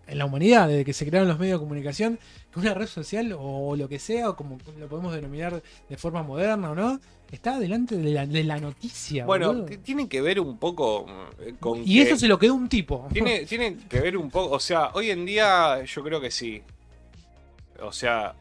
en 0.07 0.19
la 0.19 0.25
humanidad, 0.25 0.69
desde 0.69 0.85
que 0.85 0.93
se 0.93 1.07
crearon 1.07 1.29
los 1.29 1.39
medios 1.39 1.59
de 1.61 1.65
comunicación, 1.65 2.19
que 2.53 2.61
una 2.61 2.75
red 2.75 2.87
social 2.87 3.35
o 3.39 3.75
lo 3.77 3.89
que 3.89 3.99
sea, 3.99 4.31
o 4.31 4.37
como 4.37 4.59
lo 4.79 4.87
podemos 4.89 5.15
denominar 5.15 5.63
de 5.89 5.97
forma 5.97 6.23
moderna 6.23 6.71
o 6.71 6.75
no, 6.75 7.01
está 7.31 7.59
delante 7.59 7.97
de 7.97 8.11
la, 8.11 8.27
de 8.27 8.45
la 8.45 8.59
noticia. 8.59 9.25
Bueno, 9.27 9.65
tiene 9.65 10.09
que 10.09 10.21
ver 10.21 10.39
un 10.41 10.59
poco 10.59 11.07
eh, 11.41 11.55
con. 11.59 11.81
y 11.85 11.97
que- 11.97 12.03
eso 12.03 12.17
se 12.17 12.29
lo 12.29 12.39
quedó 12.39 12.55
un 12.55 12.69
tipo. 12.69 13.09
Tiene, 13.13 13.41
tiene 13.47 13.77
que 13.89 14.01
ver 14.01 14.17
un 14.17 14.31
poco, 14.31 14.55
o 14.55 14.61
sea, 14.61 14.91
hoy 14.95 15.11
en 15.11 15.27
día 15.27 15.83
yo 15.85 16.03
creo 16.05 16.21
que 16.21 16.31
sí. 16.31 16.63
O 17.83 17.93
sea, 17.93 18.35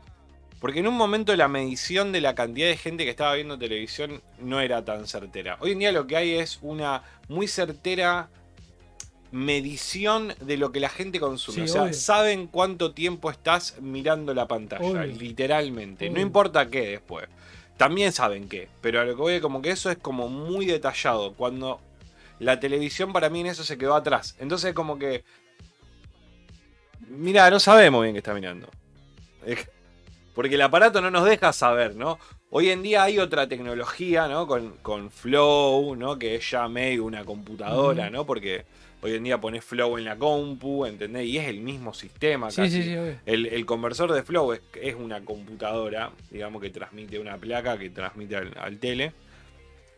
porque 0.60 0.80
en 0.80 0.88
un 0.88 0.96
momento 0.96 1.36
la 1.36 1.48
medición 1.48 2.12
de 2.12 2.22
la 2.22 2.36
cantidad 2.36 2.68
de 2.68 2.78
gente 2.78 3.04
que 3.04 3.10
estaba 3.10 3.34
viendo 3.36 3.58
televisión 3.58 4.22
no 4.40 4.60
era 4.62 4.86
tan 4.86 5.08
certera. 5.08 5.58
Hoy 5.60 5.72
en 5.72 5.80
día 5.80 5.92
lo 5.92 6.08
que 6.08 6.16
hay 6.16 6.32
es 6.36 6.60
una 6.62 7.04
muy 7.28 7.48
certera 7.48 8.30
medición 9.32 10.34
de 10.42 10.58
lo 10.58 10.72
que 10.72 10.80
la 10.80 10.90
gente 10.90 11.20
consume. 11.20 11.56
Sí, 11.56 11.62
o 11.64 11.68
sea, 11.68 11.84
obvio. 11.84 11.94
saben 11.94 12.48
cuánto 12.48 12.94
tiempo 12.94 13.30
estás 13.30 13.80
mirando 13.82 14.34
la 14.34 14.48
pantalla, 14.48 14.86
Obvio. 14.86 15.06
literalmente. 15.06 16.10
No 16.10 16.20
importa 16.20 16.70
qué 16.70 16.88
después. 16.92 17.28
También 17.78 18.14
saben 18.14 18.48
qué, 18.48 18.70
pero 18.82 19.02
a 19.02 19.04
lo 19.04 19.16
que 19.16 19.22
voy 19.22 19.42
como 19.42 19.62
que 19.62 19.72
eso 19.72 19.92
es 19.92 19.98
como 19.98 20.30
muy 20.30 20.66
detallado. 20.66 21.34
Cuando 21.34 21.82
la 22.40 22.60
televisión 22.60 23.12
para 23.12 23.30
mí 23.30 23.42
en 23.42 23.48
eso 23.48 23.64
se 23.64 23.78
quedó 23.78 23.96
atrás. 23.96 24.36
Entonces 24.40 24.74
como 24.74 24.98
que... 24.98 25.24
Mira, 27.10 27.50
no 27.50 27.60
sabemos 27.60 28.02
bien 28.02 28.14
qué 28.14 28.20
está 28.20 28.34
mirando. 28.34 28.70
Porque 30.34 30.56
el 30.56 30.62
aparato 30.62 31.02
no 31.02 31.12
nos 31.12 31.26
deja 31.26 31.54
saber, 31.54 31.96
¿no? 31.96 32.18
Hoy 32.50 32.70
en 32.70 32.82
día 32.82 33.04
hay 33.04 33.20
otra 33.20 33.48
tecnología, 33.48 34.28
¿no? 34.28 34.48
Con, 34.48 34.78
con 34.82 35.12
Flow, 35.12 35.96
¿no? 35.96 36.18
Que 36.18 36.36
es 36.36 36.52
ya 36.52 36.68
medio 36.68 37.04
una 37.04 37.26
computadora. 37.26 38.10
¿no? 38.10 38.26
Porque 38.26 38.66
hoy 39.06 39.14
en 39.16 39.24
día 39.24 39.40
pones 39.40 39.64
Flow 39.64 39.98
en 39.98 40.06
la 40.06 40.16
compu, 40.18 40.86
¿entendés? 40.86 41.26
Y 41.28 41.38
es 41.38 41.48
el 41.48 41.60
mismo 41.62 41.94
sistema 41.94 42.52
Sí, 42.52 42.58
casi. 42.64 42.84
sí, 42.84 42.84
sí. 42.84 42.96
El, 43.26 43.46
el 43.46 43.66
conversor 43.66 44.12
de 44.12 44.24
Flow 44.24 44.54
es, 44.54 44.62
es 44.82 44.96
una 44.96 45.22
computadora, 45.24 46.12
digamos 46.30 46.62
que 46.62 46.70
transmite 46.70 47.20
una 47.20 47.38
placa 47.38 47.78
que 47.78 47.90
transmite 47.90 48.36
al, 48.36 48.52
al 48.60 48.78
tele. 48.80 49.14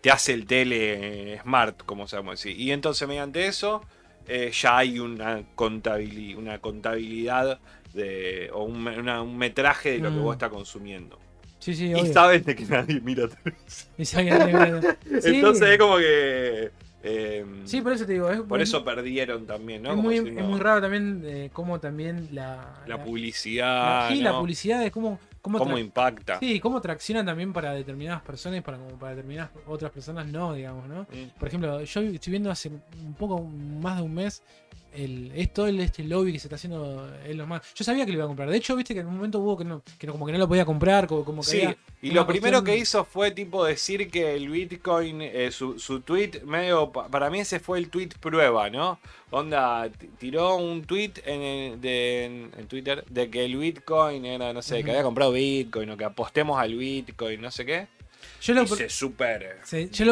Te 0.01 0.11
hace 0.11 0.33
el 0.33 0.45
tele 0.45 1.33
eh, 1.33 1.39
smart, 1.41 1.81
como 1.85 2.07
sabemos 2.07 2.41
decir. 2.41 2.59
Y 2.59 2.71
entonces 2.71 3.07
mediante 3.07 3.47
eso 3.47 3.81
eh, 4.27 4.51
ya 4.53 4.77
hay 4.77 4.99
una, 4.99 5.41
contabili- 5.55 6.35
una 6.35 6.59
contabilidad 6.59 7.59
de, 7.93 8.49
o 8.53 8.63
un, 8.63 8.83
me- 8.83 8.99
una- 8.99 9.21
un 9.23 9.37
metraje 9.37 9.93
de 9.93 9.99
lo 9.99 10.09
que 10.09 10.17
Mm. 10.17 10.23
vos 10.23 10.35
estás 10.35 10.49
consumiendo. 10.51 11.17
Sí, 11.59 11.73
sí, 11.73 11.87
y 11.87 11.93
obvio. 11.95 12.13
sabes 12.13 12.45
de 12.45 12.55
que 12.55 12.65
nadie 12.65 12.99
mira 13.01 13.27
televisión. 13.27 13.89
Y 13.97 14.05
sabe 14.05 14.25
que 14.25 14.31
nadie 14.31 14.53
mira- 14.53 14.97
Sí. 15.21 15.35
Entonces 15.35 15.69
es 15.69 15.77
como 15.79 15.97
que... 15.97 16.69
eh, 17.03 17.45
Sí, 17.65 17.81
por 17.81 17.93
eso 17.93 18.05
te 18.05 18.13
digo. 18.13 18.29
Es, 18.29 18.41
por 18.41 18.61
eso 18.61 18.83
perdieron 18.83 19.45
también, 19.45 19.83
¿no? 19.83 19.91
es, 19.91 19.97
muy, 19.97 20.15
es 20.17 20.23
muy 20.45 20.59
raro 20.59 20.81
también 20.81 21.21
eh, 21.25 21.49
cómo 21.53 21.79
también 21.79 22.27
la, 22.31 22.81
La 22.87 22.97
la- 22.97 23.03
publicidad, 23.03 24.09
la- 24.09 24.15
sí, 24.15 24.21
la 24.21 24.37
publicidad 24.39 24.83
es 24.83 24.91
como 24.91 25.19
cómo, 25.41 25.59
cómo 25.59 25.77
impacta. 25.77 26.39
sí, 26.39 26.59
cómo 26.59 26.81
tracciona 26.81 27.23
también 27.23 27.53
para 27.53 27.73
determinadas 27.73 28.21
personas 28.23 28.59
y 28.59 28.61
para 28.61 28.77
como 28.77 28.97
para 28.99 29.11
determinadas 29.15 29.51
otras 29.67 29.91
personas 29.91 30.27
no, 30.27 30.53
digamos, 30.53 30.87
¿no? 30.87 31.03
Mm. 31.03 31.37
Por 31.39 31.47
ejemplo, 31.47 31.81
yo 31.83 32.01
estoy 32.01 32.31
viendo 32.31 32.51
hace 32.51 32.69
un 32.69 33.13
poco 33.17 33.41
más 33.43 33.97
de 33.97 34.03
un 34.03 34.13
mes 34.13 34.41
el, 35.03 35.31
es 35.35 35.53
todo 35.53 35.67
este 35.67 36.03
lobby 36.03 36.33
que 36.33 36.39
se 36.39 36.47
está 36.47 36.55
haciendo 36.55 37.09
Elon 37.25 37.47
Musk. 37.47 37.63
Yo 37.75 37.83
sabía 37.85 38.05
que 38.05 38.11
lo 38.11 38.17
iba 38.17 38.23
a 38.25 38.27
comprar. 38.27 38.49
De 38.49 38.57
hecho, 38.57 38.75
viste 38.75 38.93
que 38.93 39.01
en 39.01 39.07
un 39.07 39.15
momento 39.15 39.39
hubo 39.39 39.57
que 39.57 39.63
no, 39.63 39.81
que 39.97 40.07
no- 40.07 40.13
como 40.13 40.25
que 40.25 40.31
no 40.31 40.37
lo 40.37 40.47
podía 40.47 40.65
comprar, 40.65 41.07
como, 41.07 41.23
como 41.23 41.41
que 41.41 41.47
Sí, 41.49 41.57
y 42.01 42.11
lo 42.11 42.25
primero 42.25 42.57
cuestión- 42.59 42.65
que 42.65 42.77
hizo 42.77 43.05
fue 43.05 43.31
tipo 43.31 43.63
decir 43.65 44.09
que 44.09 44.35
el 44.35 44.49
Bitcoin, 44.49 45.21
eh, 45.21 45.51
su, 45.51 45.77
su 45.79 46.01
tweet 46.01 46.41
medio, 46.45 46.91
pa- 46.91 47.07
para 47.07 47.29
mí 47.29 47.39
ese 47.39 47.59
fue 47.59 47.77
el 47.79 47.89
tweet 47.89 48.09
prueba, 48.19 48.69
¿no? 48.69 48.99
Onda, 49.31 49.89
tiró 50.17 50.55
un 50.55 50.83
tweet 50.83 51.11
en, 51.25 51.41
el- 51.41 51.81
de- 51.81 52.25
en- 52.57 52.67
Twitter 52.67 53.03
de 53.09 53.29
que 53.29 53.45
el 53.45 53.55
Bitcoin 53.57 54.25
era, 54.25 54.51
no 54.53 54.61
sé, 54.61 54.83
que 54.83 54.91
había 54.91 55.03
comprado 55.03 55.31
Bitcoin 55.31 55.89
o 55.91 55.97
que 55.97 56.05
apostemos 56.05 56.59
al 56.59 56.75
Bitcoin, 56.75 57.39
no 57.41 57.51
sé 57.51 57.65
qué. 57.65 57.87
Yo 58.39 58.53
lo, 58.53 58.63
y 58.63 58.67
se 58.67 58.87
super 58.89 59.57
Sí, 59.63 59.89
yo 59.91 60.05
lo- 60.05 60.11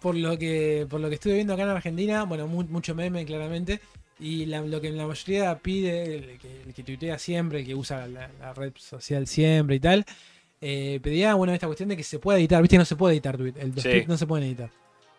por 0.00 0.14
lo 0.16 0.38
que 0.38 0.86
por 0.88 0.98
lo 0.98 1.08
que 1.10 1.16
estuve 1.16 1.34
viendo 1.34 1.52
acá 1.52 1.64
en 1.64 1.68
Argentina, 1.68 2.24
bueno, 2.24 2.46
mu- 2.46 2.64
mucho 2.64 2.94
meme 2.94 3.26
claramente. 3.26 3.80
Y 4.20 4.46
la- 4.46 4.60
lo 4.60 4.80
que 4.80 4.90
la 4.90 5.06
mayoría 5.06 5.58
pide, 5.58 6.14
el 6.16 6.38
que, 6.38 6.62
el 6.66 6.74
que 6.74 6.82
tuitea 6.82 7.18
siempre, 7.18 7.60
el 7.60 7.66
que 7.66 7.74
usa 7.74 8.06
la, 8.06 8.30
la 8.38 8.52
red 8.52 8.72
social 8.76 9.26
siempre 9.26 9.76
y 9.76 9.80
tal, 9.80 10.04
eh, 10.60 11.00
pedía, 11.02 11.34
bueno, 11.34 11.54
esta 11.54 11.66
cuestión 11.66 11.88
de 11.88 11.96
que 11.96 12.02
se 12.04 12.18
pueda 12.18 12.38
editar. 12.38 12.60
Viste, 12.60 12.76
no 12.76 12.84
se 12.84 12.96
puede 12.96 13.14
editar 13.14 13.36
tweet. 13.36 13.54
El, 13.58 13.70
los 13.70 13.82
Sí. 13.82 13.88
tweets 13.88 14.08
no 14.08 14.16
se 14.18 14.26
pueden 14.26 14.46
editar. 14.46 14.70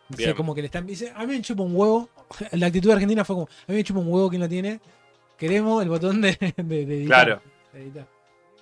Dice 0.09 0.23
Bien. 0.25 0.35
como 0.35 0.53
que 0.53 0.61
le 0.61 0.65
están. 0.67 0.85
Dice, 0.85 1.11
a 1.15 1.21
mí 1.25 1.33
me 1.33 1.41
chupa 1.41 1.63
un 1.63 1.75
huevo. 1.75 2.09
La 2.51 2.67
actitud 2.67 2.91
argentina 2.91 3.25
fue 3.25 3.35
como, 3.37 3.47
a 3.67 3.71
mí 3.71 3.77
me 3.77 3.83
chupa 3.83 3.99
un 4.01 4.07
huevo 4.07 4.29
quien 4.29 4.41
lo 4.41 4.49
tiene. 4.49 4.79
Queremos 5.37 5.81
el 5.81 5.89
botón 5.89 6.21
de, 6.21 6.37
de, 6.57 6.63
de 6.63 6.81
editar. 6.97 7.25
Claro. 7.25 7.41
de 7.73 7.81
editar. 7.81 8.07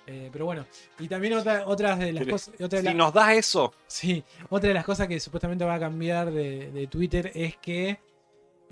Eh, 0.06 0.28
pero 0.32 0.44
bueno, 0.46 0.66
y 0.98 1.06
también 1.06 1.34
otra, 1.34 1.64
otras 1.66 1.98
de 1.98 2.12
las 2.12 2.26
cosas. 2.26 2.54
Otra 2.60 2.78
de 2.78 2.80
Si 2.80 2.84
la- 2.86 2.94
nos 2.94 3.12
das 3.12 3.36
eso, 3.36 3.72
Sí, 3.86 4.24
otra 4.48 4.68
de 4.68 4.74
las 4.74 4.84
cosas 4.84 5.06
que 5.06 5.20
supuestamente 5.20 5.64
va 5.64 5.74
a 5.74 5.78
cambiar 5.78 6.32
de, 6.32 6.70
de 6.72 6.86
Twitter 6.88 7.30
es 7.34 7.56
que 7.58 7.98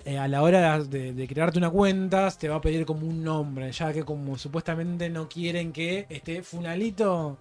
eh, 0.05 0.19
a 0.19 0.27
la 0.29 0.43
hora 0.43 0.79
de, 0.83 1.13
de 1.13 1.29
crearte 1.29 1.59
una 1.59 1.71
cuenta 1.71 2.31
te 2.31 2.49
va 2.49 2.57
a 2.57 2.61
pedir 2.61 2.87
como 2.87 3.07
un 3.07 3.23
nombre, 3.23 3.71
ya 3.73 3.93
que 3.93 4.05
como 4.05 4.39
supuestamente 4.39 5.09
no 5.11 5.29
quieren 5.29 5.73
que 5.73 6.07
esté 6.09 6.43
Funalito. 6.43 7.39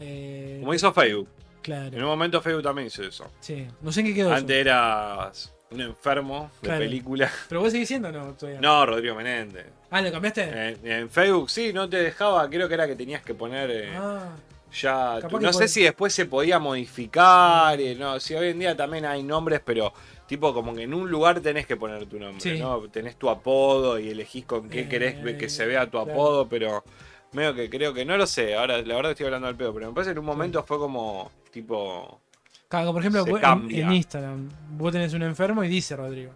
eh, 0.00 0.58
como 0.60 0.74
hizo 0.74 0.92
Facebook. 0.92 1.28
En 1.28 1.62
claro, 1.62 1.96
un 1.98 2.04
momento 2.04 2.40
Facebook 2.40 2.62
también 2.62 2.86
hizo 2.86 3.02
eso. 3.02 3.26
sí. 3.40 3.66
No 3.82 3.92
sé 3.92 4.00
en 4.00 4.06
qué 4.06 4.14
quedó. 4.14 4.28
eso. 4.28 4.36
Antes 4.38 4.56
eras 4.56 5.54
un 5.70 5.80
enfermo 5.82 6.50
de 6.62 6.68
Claro. 6.68 6.80
película. 6.80 7.30
Pero 7.48 7.60
vos 7.60 7.72
seguís 7.72 7.88
siendo 7.88 8.10
no 8.10 8.32
todavía. 8.32 8.60
No, 8.60 8.86
Rodrigo 8.86 9.14
Menéndez. 9.14 9.66
Ah, 9.90 10.00
¿lo 10.00 10.10
cambiaste? 10.10 10.42
En, 10.44 10.86
en 10.90 11.10
Facebook 11.10 11.50
sí, 11.50 11.72
no 11.74 11.88
te 11.88 11.98
dejaba, 11.98 12.48
creo 12.48 12.68
que 12.68 12.74
era 12.74 12.86
que 12.86 12.96
tenías 12.96 13.22
que 13.22 13.34
poner 13.34 13.70
eh, 13.70 13.92
ah, 13.96 14.30
ya... 14.72 15.18
no 15.40 15.52
sé 15.52 15.68
si 15.68 15.82
después 15.82 16.12
se 16.14 16.24
podía 16.26 16.58
modificar, 16.58 17.78
eh, 17.80 17.94
no, 17.94 18.18
si 18.20 18.34
hoy 18.34 18.48
en 18.48 18.58
día 18.60 18.76
también 18.76 19.04
hay 19.04 19.22
nombres, 19.22 19.60
pero 19.64 19.92
tipo 20.28 20.54
como 20.54 20.72
que 20.74 20.82
en 20.82 20.94
un 20.94 21.10
lugar 21.10 21.40
tenés 21.40 21.66
que 21.66 21.76
poner 21.76 22.06
tu 22.06 22.18
nombre, 22.20 22.40
Sí. 22.40 22.60
¿no? 22.60 22.80
Tenés 22.88 23.16
tu 23.16 23.28
apodo 23.28 23.98
y 23.98 24.10
elegís 24.10 24.44
con 24.44 24.68
qué 24.68 24.82
Eh, 24.82 24.88
querés 24.88 25.36
que 25.36 25.48
se 25.48 25.66
vea 25.66 25.86
tu 25.86 25.92
claro. 25.92 26.12
apodo, 26.12 26.48
pero 26.48 26.84
medio 27.32 27.54
que 27.54 27.68
creo 27.68 27.92
que 27.92 28.04
no 28.04 28.16
lo 28.16 28.26
sé, 28.26 28.54
ahora 28.54 28.80
la 28.82 28.94
verdad 28.94 29.12
estoy 29.12 29.26
hablando 29.26 29.48
al 29.48 29.56
pedo, 29.56 29.74
pero 29.74 29.88
me 29.88 29.92
parece 29.94 30.10
que 30.10 30.12
en 30.12 30.18
un 30.20 30.24
momento 30.26 30.62
fue 30.62 30.78
como 30.78 31.30
tipo... 31.50 32.20
claro, 32.68 32.92
por 32.92 33.00
ejemplo, 33.02 33.24
vos 33.26 33.40
en, 33.42 33.92
Instagram, 33.92 34.48
vos 34.76 34.92
tenés 34.92 35.12
un 35.14 35.22
enfermo 35.24 35.64
y 35.64 35.68
dice 35.68 35.96
Rodrigo. 35.96 36.32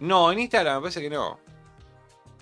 No, 0.00 0.30
en 0.32 0.38
Instagram 0.38 0.76
me 0.76 0.80
parece 0.82 1.00
que 1.00 1.10
no. 1.10 1.38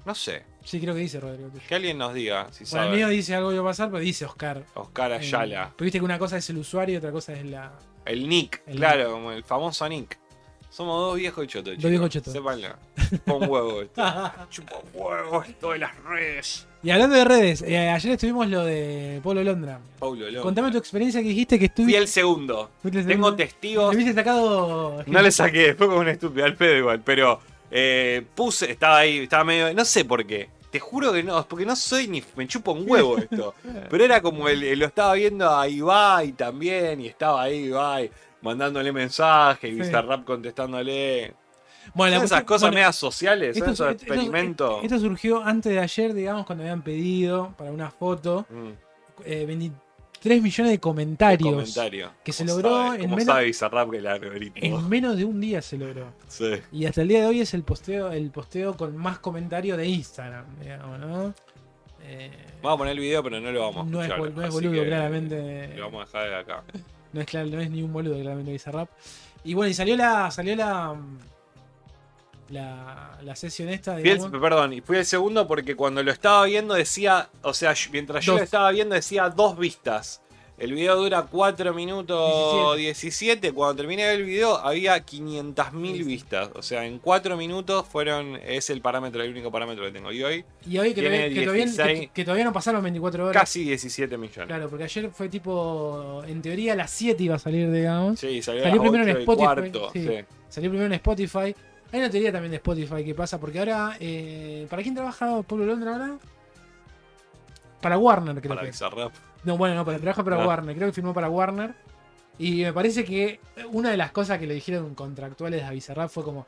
No 0.04 0.14
sé, 0.14 0.44
Sí, 0.62 0.80
creo 0.80 0.94
que 0.94 1.00
dice 1.00 1.20
Rodrigo. 1.20 1.48
que 1.68 1.74
alguien 1.74 1.96
nos 1.96 2.12
diga 2.12 2.48
si 2.52 2.64
Bueno, 2.64 2.78
el 2.84 2.86
sabe. 2.88 2.96
mío 2.96 3.08
dice 3.08 3.34
algo 3.34 3.50
a 3.50 3.64
pasar, 3.64 3.88
pero 3.88 4.00
dice 4.00 4.24
Oscar. 4.24 4.64
Oscar 4.74 5.12
Eh, 5.12 5.16
Ayala. 5.16 5.72
pero 5.76 5.84
viste 5.84 5.98
que 6.00 6.04
una 6.04 6.18
cosa 6.18 6.36
es 6.38 6.50
el 6.50 6.58
usuario 6.58 6.94
y 6.94 6.96
otra 6.98 7.12
cosa 7.12 7.32
es 7.34 7.44
la. 7.46 7.72
El 8.04 8.28
Nick, 8.28 8.62
El 8.66 8.76
claro, 8.76 9.12
como 9.12 9.32
el 9.32 9.42
famoso 9.44 9.88
Nick. 9.88 10.18
Somos 10.70 11.00
dos 11.00 11.16
viejos 11.16 11.46
chotos, 11.46 11.74
chicos. 11.76 11.90
viejos 11.90 12.10
chotos. 12.10 12.32
Sépanlo. 12.32 12.68
Chupa 13.10 13.32
un 13.34 13.48
huevo 13.48 13.82
esto. 13.82 14.02
Chupa 14.50 14.76
un 14.76 15.00
huevo 15.00 15.42
esto 15.42 15.72
de 15.72 15.78
las 15.78 16.04
redes. 16.04 16.66
Y 16.82 16.90
hablando 16.90 17.16
de 17.16 17.24
redes, 17.24 17.62
eh, 17.62 17.88
ayer 17.88 18.12
estuvimos 18.12 18.46
lo 18.48 18.64
de 18.64 19.20
Polo 19.22 19.42
Londra. 19.42 19.80
Paulo 19.98 20.24
Londra. 20.26 20.42
Contame 20.42 20.70
tu 20.70 20.78
experiencia 20.78 21.22
que 21.22 21.28
dijiste 21.28 21.58
que 21.58 21.66
Fui 21.66 21.72
estuviste. 21.72 21.98
el 21.98 22.08
segundo. 22.08 22.70
fuiste 22.82 23.00
el 23.00 23.06
Tengo 23.06 23.26
segundo. 23.28 23.36
testigos. 23.36 23.94
Le 23.94 23.96
hubiese 24.02 24.14
sacado. 24.14 25.02
No 25.06 25.22
le 25.22 25.30
saqué, 25.32 25.74
fue 25.74 25.86
como 25.86 26.00
un 26.00 26.08
estúpido 26.08 26.44
al 26.44 26.54
pedo 26.54 26.76
igual, 26.76 27.00
pero 27.02 27.40
eh, 27.70 28.22
puse, 28.34 28.70
estaba 28.70 28.98
ahí, 28.98 29.18
estaba 29.20 29.44
medio. 29.44 29.72
No 29.72 29.84
sé 29.84 30.04
por 30.04 30.26
qué. 30.26 30.50
Te 30.70 30.78
juro 30.78 31.12
que 31.12 31.22
no, 31.22 31.46
porque 31.48 31.64
no 31.64 31.74
soy 31.74 32.06
ni. 32.06 32.22
Me 32.36 32.46
chupa 32.46 32.72
un 32.72 32.84
huevo 32.88 33.16
esto. 33.16 33.54
Pero 33.90 34.04
era 34.04 34.20
como 34.20 34.46
el, 34.48 34.62
el- 34.62 34.78
lo 34.80 34.86
estaba 34.86 35.14
viendo 35.14 35.48
a 35.48 35.66
Ibai 35.66 36.32
también, 36.32 37.00
y 37.00 37.06
estaba 37.06 37.44
ahí 37.44 37.64
Ibai 37.66 38.10
mandándole 38.47 38.92
mensajes, 38.92 39.70
y 39.70 39.74
Sí. 39.74 39.80
Bizarrap 39.80 40.24
contestándole. 40.24 41.34
Bueno, 41.94 42.22
esas 42.22 42.42
cosas 42.44 42.62
bueno, 42.62 42.74
medias 42.76 42.97
sociales, 42.97 43.57
son 43.59 43.68
esto- 43.70 43.88
esos 43.90 44.03
experimentos. 44.03 44.82
Esto 44.82 44.99
surgió 44.99 45.44
antes 45.44 45.72
de 45.72 45.78
ayer, 45.78 46.14
digamos, 46.14 46.44
cuando 46.47 46.64
habían 46.64 46.82
pedido 46.82 47.55
para 47.57 47.70
una 47.70 47.90
foto 47.90 48.44
Mm, 48.51 48.70
eh, 49.24 49.44
23 49.47 50.42
millones 50.42 50.72
de 50.72 50.80
comentarios. 50.80 51.49
comentario. 51.53 52.11
que 52.24 52.32
se 52.32 52.44
¿Cómo 52.44 52.57
logró 52.57 52.70
sabe, 52.88 53.05
en 53.05 53.14
menos- 53.14 53.38
Bizarrap 53.44 53.90
que 53.90 53.99
el? 53.99 54.53
En 54.57 54.88
menos 54.88 55.16
de 55.16 55.24
un 55.24 55.40
día 55.40 55.62
se 55.62 55.78
logró. 55.78 56.07
Sí. 56.26 56.55
Y 56.72 56.86
hasta 56.86 57.03
el 57.03 57.09
día 57.09 57.20
de 57.20 57.26
hoy 57.26 57.40
es 57.40 57.55
el 57.55 57.62
posteo, 57.62 58.11
el 58.11 58.30
posteo 58.32 58.76
con 58.76 58.97
más 58.97 59.20
comentarios 59.20 59.78
de 59.78 59.86
Instagram, 59.86 60.44
digamos, 60.61 60.99
¿no? 60.99 61.34
Eh, 62.03 62.30
Vamos 62.62 62.76
a 62.76 62.78
poner 62.78 62.92
el 62.94 63.01
video, 63.01 63.22
pero 63.22 63.40
no 63.40 63.51
lo 63.53 63.61
vamos 63.61 63.86
a 63.86 63.90
no 63.90 64.03
escuchar. 64.03 64.32
no 64.32 64.44
es 64.44 64.53
boludo, 64.53 64.72
que 64.72 64.86
claramente. 64.86 65.68
Lo 65.76 65.84
vamos 65.84 66.03
a 66.14 66.18
dejar 66.20 66.28
de 66.30 66.53
acá. 66.53 66.64
No 67.16 67.22
es, 67.22 67.34
no 67.50 67.60
es 67.60 67.70
ni 67.70 67.82
un 67.82 67.92
boludo, 67.92 68.14
claramente 68.20 68.52
Bizarrap. 68.52 68.88
Y 69.42 69.54
bueno, 69.54 69.70
y 69.70 69.74
salió 69.74 69.96
la. 69.96 70.30
salió 70.30 70.54
la. 70.54 70.94
La, 72.48 73.18
la 73.22 73.34
sesión 73.34 73.68
esta, 73.70 73.94
Fui 73.98 74.08
el- 74.08 74.30
perdón, 74.30 74.72
y 74.74 74.80
fui 74.80 74.98
el 74.98 75.04
segundo 75.04 75.48
porque 75.48 75.74
cuando 75.74 76.00
lo 76.04 76.12
estaba 76.12 76.44
viendo 76.44 76.74
decía, 76.74 77.28
o 77.42 77.52
sea, 77.52 77.74
mientras 77.90 78.24
yo 78.24 78.32
Dos. 78.34 78.40
lo 78.40 78.44
estaba 78.44 78.70
viendo 78.70 78.94
decía 78.94 79.28
dos 79.30 79.58
vistas. 79.58 80.22
El 80.59 80.72
video 80.72 80.96
dura 80.96 81.26
4 81.30 81.74
minutos 81.74 82.76
17. 82.78 83.52
Cuando 83.52 83.76
terminé 83.76 84.11
el 84.11 84.24
video 84.24 84.57
había 84.57 84.96
500.000 85.04 85.92
Sí, 85.92 85.98
sí. 85.98 86.02
vistas. 86.04 86.48
O 86.54 86.62
sea, 86.62 86.86
en 86.86 86.98
4 86.98 87.36
minutos 87.36 87.84
fueron. 87.86 88.36
Es 88.36 88.70
el 88.70 88.80
parámetro, 88.80 89.22
el 89.22 89.32
único 89.32 89.50
parámetro 89.52 89.84
que 89.84 89.90
tengo. 89.90 90.11
Y 90.12 90.22
hoy 90.24 90.44
Y 90.66 90.78
hoy 90.78 90.94
que 90.94 91.02
tiene 91.02 91.16
todavía, 91.18 91.34
que, 91.34 91.40
todavía, 91.44 91.64
16. 91.66 92.00
que- 92.00 92.09
que 92.09 92.24
todavía 92.24 92.44
no 92.46 92.52
pasaron 92.54 92.82
24 92.82 93.26
horas. 93.26 93.38
casi 93.42 93.64
17 93.64 94.16
millones. 94.16 94.46
Claro, 94.46 94.70
porque 94.70 94.84
ayer 94.84 95.11
fue 95.11 95.28
tipo. 95.28 96.22
En 96.26 96.40
teoría 96.40 96.72
a 96.72 96.76
las 96.76 96.90
7 96.90 97.22
iba 97.22 97.34
a 97.34 97.38
salir, 97.38 97.70
digamos. 97.70 98.18
Sí, 98.18 98.40
salió, 98.40 98.62
Salió 98.62 98.80
primero 98.80 99.04
en 99.04 99.11
8 99.11 99.18
y 99.18 99.22
Spotify, 99.22 99.44
cuarto, 99.44 99.90
sí. 99.92 100.07
sí. 100.07 100.14
Salió 100.48 100.70
primero 100.70 100.86
en 100.86 100.92
Spotify. 100.94 101.54
Hay 101.92 102.00
una 102.00 102.09
teoría 102.11 102.32
también 102.32 102.52
de 102.52 102.57
Spotify 102.57 103.04
que 103.04 103.14
pasa, 103.14 103.38
porque 103.38 103.59
ahora. 103.59 103.96
eh, 104.00 104.66
¿Para 104.70 104.82
quién 104.82 104.94
trabaja 104.94 105.42
Pablo 105.42 105.66
Londra 105.66 105.92
ahora? 105.92 106.18
Para 107.82 107.98
Warner, 107.98 108.36
creo 108.40 108.48
Para 108.48 108.62
que. 108.62 108.68
Bizarrap. 108.68 109.12
No, 109.47 109.57
bueno, 109.57 109.74
no, 109.74 109.84
para, 109.84 109.99
trabaja 109.99 110.22
para 110.24 110.42
Ah. 110.42 110.47
Warner. 110.47 110.76
Creo 110.76 110.88
que 110.88 110.92
firmó 110.92 111.14
para 111.14 111.30
Warner. 111.30 111.74
Y 112.38 112.62
me 112.64 112.72
parece 112.74 113.05
que 113.05 113.40
una 113.72 113.90
de 113.90 113.97
las 113.97 114.12
cosas 114.12 114.38
que 114.38 114.47
le 114.47 114.53
dijeron 114.55 114.94
contractuales 114.94 115.62
a 115.62 115.70
Bizarrap 115.70 116.11
fue 116.11 116.22
como. 116.24 116.47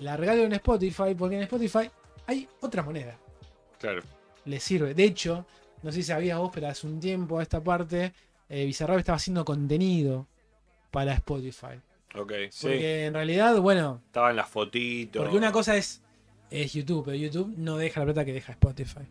Largalo 0.00 0.42
en 0.42 0.52
Spotify, 0.52 1.14
porque 1.16 1.36
en 1.36 1.42
Spotify 1.44 1.90
hay 2.26 2.46
otra 2.60 2.82
moneda. 2.82 3.16
Claro. 3.80 4.02
Le 4.44 4.60
sirve. 4.60 4.92
De 4.92 5.04
hecho, 5.04 5.46
no 5.82 5.90
sé 5.90 5.96
si 5.98 6.02
sabías 6.02 6.38
vos, 6.38 6.50
pero 6.52 6.68
hace 6.68 6.86
un 6.86 7.00
tiempo 7.00 7.38
a 7.38 7.42
esta 7.42 7.62
parte, 7.64 8.12
eh, 8.50 8.66
Bizarrap 8.66 8.98
estaba 8.98 9.16
haciendo 9.16 9.42
contenido 9.44 10.26
para 10.90 11.14
Spotify. 11.14 11.80
Ok, 12.14 12.32
sí. 12.50 12.66
Porque 12.66 13.06
en 13.06 13.14
realidad, 13.14 13.58
bueno, 13.60 14.02
Estaba 14.06 14.30
en 14.30 14.36
las 14.36 14.48
fotitos. 14.48 15.22
porque 15.22 15.36
una 15.38 15.50
cosa 15.52 15.76
es, 15.76 16.02
es 16.50 16.72
YouTube, 16.74 17.04
pero 17.06 17.16
YouTube 17.16 17.54
no 17.56 17.76
deja 17.78 18.00
la 18.00 18.06
plata 18.06 18.24
que 18.24 18.32
deja 18.34 18.52
Spotify. 18.52 19.06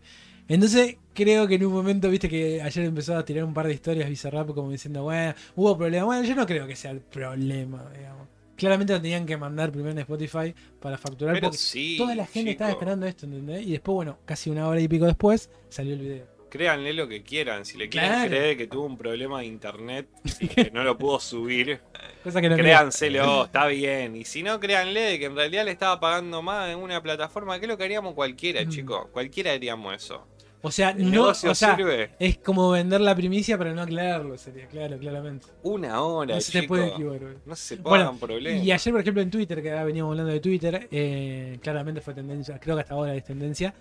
Entonces, 0.47 0.97
creo 1.13 1.47
que 1.47 1.55
en 1.55 1.65
un 1.65 1.73
momento, 1.73 2.09
viste 2.09 2.29
que 2.29 2.61
ayer 2.61 2.85
empezó 2.85 3.17
a 3.17 3.25
tirar 3.25 3.43
un 3.43 3.53
par 3.53 3.67
de 3.67 3.73
historias 3.73 4.07
Bizarrap 4.09 4.53
como 4.53 4.71
diciendo, 4.71 5.03
bueno, 5.03 5.33
hubo 5.55 5.77
problemas. 5.77 6.05
Bueno, 6.05 6.23
yo 6.23 6.35
no 6.35 6.45
creo 6.45 6.67
que 6.67 6.75
sea 6.75 6.91
el 6.91 7.01
problema, 7.01 7.89
digamos. 7.95 8.27
Claramente 8.55 8.93
lo 8.93 9.01
tenían 9.01 9.25
que 9.25 9.35
mandar 9.35 9.71
primero 9.71 9.91
en 9.91 9.97
Spotify 9.99 10.53
para 10.79 10.97
facturar 10.97 11.33
Pero 11.35 11.47
porque 11.47 11.57
sí. 11.57 11.95
toda 11.97 12.15
la 12.15 12.25
gente 12.25 12.51
estaba 12.51 12.69
esperando 12.71 13.05
esto, 13.05 13.25
¿entendés? 13.25 13.65
Y 13.65 13.71
después, 13.71 13.95
bueno, 13.95 14.19
casi 14.23 14.49
una 14.49 14.67
hora 14.67 14.79
y 14.79 14.87
pico 14.87 15.05
después 15.05 15.49
salió 15.69 15.93
el 15.93 15.99
video. 15.99 16.35
Créanle 16.49 16.93
lo 16.93 17.05
que 17.09 17.21
quieran. 17.21 17.65
Si 17.65 17.77
le 17.77 17.89
quieren 17.89 18.11
Claro. 18.11 18.29
creer 18.29 18.55
que 18.55 18.67
tuvo 18.67 18.85
un 18.85 18.97
problema 18.97 19.41
de 19.41 19.47
internet 19.47 20.07
y 20.39 20.47
que 20.47 20.71
no 20.71 20.85
lo 20.85 20.97
pudo 20.97 21.19
subir, 21.19 21.81
Cosa 22.23 22.39
que 22.39 22.47
no 22.47 22.55
creo. 22.55 22.63
créanselo, 22.65 23.43
está 23.45 23.67
bien. 23.67 24.15
Y 24.15 24.23
si 24.23 24.41
no, 24.41 24.57
créanle 24.61 25.01
de 25.01 25.19
que 25.19 25.25
en 25.25 25.35
realidad 25.35 25.65
le 25.65 25.71
estaba 25.71 25.99
pagando 25.99 26.41
más 26.41 26.69
en 26.69 26.79
una 26.79 27.03
plataforma, 27.03 27.59
que 27.59 27.65
es 27.65 27.69
lo 27.69 27.77
que 27.77 27.83
haríamos 27.83 28.13
cualquiera, 28.13 28.63
Mm. 28.63 28.69
chicos. 28.69 29.07
Cualquiera 29.11 29.51
haríamos 29.51 29.93
eso. 29.95 30.25
O 30.65 30.71
sea, 30.71 30.89
El 30.89 31.11
no, 31.11 31.25
o 31.27 31.33
sea, 31.33 31.53
sirve 31.53 32.09
es 32.19 32.37
como 32.39 32.71
vender 32.71 32.99
la 33.01 33.15
primicia 33.15 33.57
para 33.57 33.73
no 33.73 33.81
aclararlo, 33.83 34.37
sería, 34.37 34.65
claro, 34.67 34.97
claramente. 34.97 35.45
una 35.63 36.01
hora, 36.01 36.35
No 36.35 36.41
se 36.41 36.51
te 36.51 36.61
chicos. 36.61 36.67
puede 36.77 36.87
equivocar. 36.89 37.35
No 37.45 37.55
se 37.55 37.75
Bueno, 37.77 38.05
pongan 38.05 38.19
problemas. 38.19 38.63
Y 38.65 38.71
ayer, 38.71 38.91
por 38.93 39.01
ejemplo, 39.01 39.21
en 39.21 39.29
Twitter, 39.31 39.61
que 39.61 39.69
ahora 39.71 39.83
veníamos 39.83 40.11
hablando 40.11 40.31
de 40.33 40.39
Twitter, 40.39 40.87
eh, 40.91 41.59
claramente 41.61 42.01
fue 42.01 42.13
tendencia, 42.13 42.59
creo 42.59 42.75
que 42.75 42.81
hasta 42.81 42.93
ahora 42.95 43.13
es 43.15 43.23
tendencia. 43.23 43.73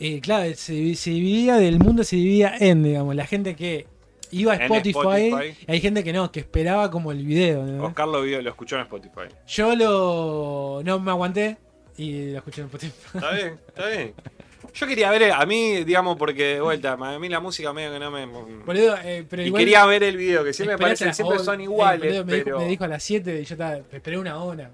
Eh, 0.00 0.20
claro, 0.20 0.52
se, 0.56 0.94
se 0.96 1.10
dividía, 1.10 1.56
del 1.56 1.78
mundo 1.78 2.02
se 2.04 2.16
dividía 2.16 2.54
en, 2.58 2.82
digamos, 2.82 3.14
la 3.14 3.26
gente 3.26 3.54
que 3.54 3.86
iba 4.32 4.52
a 4.54 4.56
Spotify, 4.56 5.28
Spotify. 5.28 5.64
y 5.68 5.72
hay 5.72 5.80
gente 5.80 6.02
que 6.02 6.12
no, 6.12 6.32
que 6.32 6.40
esperaba 6.40 6.90
como 6.90 7.12
el 7.12 7.24
video. 7.24 7.64
¿no? 7.64 7.84
Oscar 7.84 8.08
lo, 8.08 8.22
vio, 8.22 8.42
lo 8.42 8.50
escuchó 8.50 8.74
en 8.76 8.82
Spotify. 8.82 9.28
Yo 9.46 9.76
lo 9.76 10.82
no 10.84 10.98
me 10.98 11.10
aguanté 11.12 11.56
y 11.96 12.30
lo 12.32 12.38
escuché 12.38 12.62
en 12.62 12.66
Spotify. 12.66 12.92
Está 13.14 13.30
bien, 13.32 13.60
está 13.68 13.86
bien. 13.88 14.14
Yo 14.72 14.86
quería 14.86 15.10
ver, 15.10 15.32
a 15.32 15.44
mí, 15.46 15.84
digamos, 15.84 16.16
porque 16.16 16.54
de 16.54 16.60
vuelta, 16.60 16.92
a 16.92 17.18
mí 17.18 17.28
la 17.28 17.40
música 17.40 17.72
medio 17.72 17.92
que 17.92 17.98
no 17.98 18.10
me. 18.10 18.26
Boludo, 18.26 18.96
eh, 19.04 19.24
pero 19.28 19.42
y 19.42 19.46
igual, 19.46 19.60
quería 19.60 19.84
ver 19.86 20.02
el 20.02 20.16
video, 20.16 20.42
que 20.44 20.52
siempre 20.52 20.76
me 20.76 20.92
a- 20.92 20.96
siempre 20.96 21.38
son 21.38 21.60
eh, 21.60 21.64
iguales, 21.64 22.00
boludo, 22.12 22.24
me, 22.24 22.32
dijo, 22.34 22.44
pero. 22.44 22.58
me 22.60 22.66
dijo 22.68 22.84
a 22.84 22.88
las 22.88 23.02
7 23.02 23.40
y 23.40 23.44
yo 23.44 23.54
estaba, 23.54 23.76
esperé 23.76 24.18
una 24.18 24.36
hora. 24.42 24.70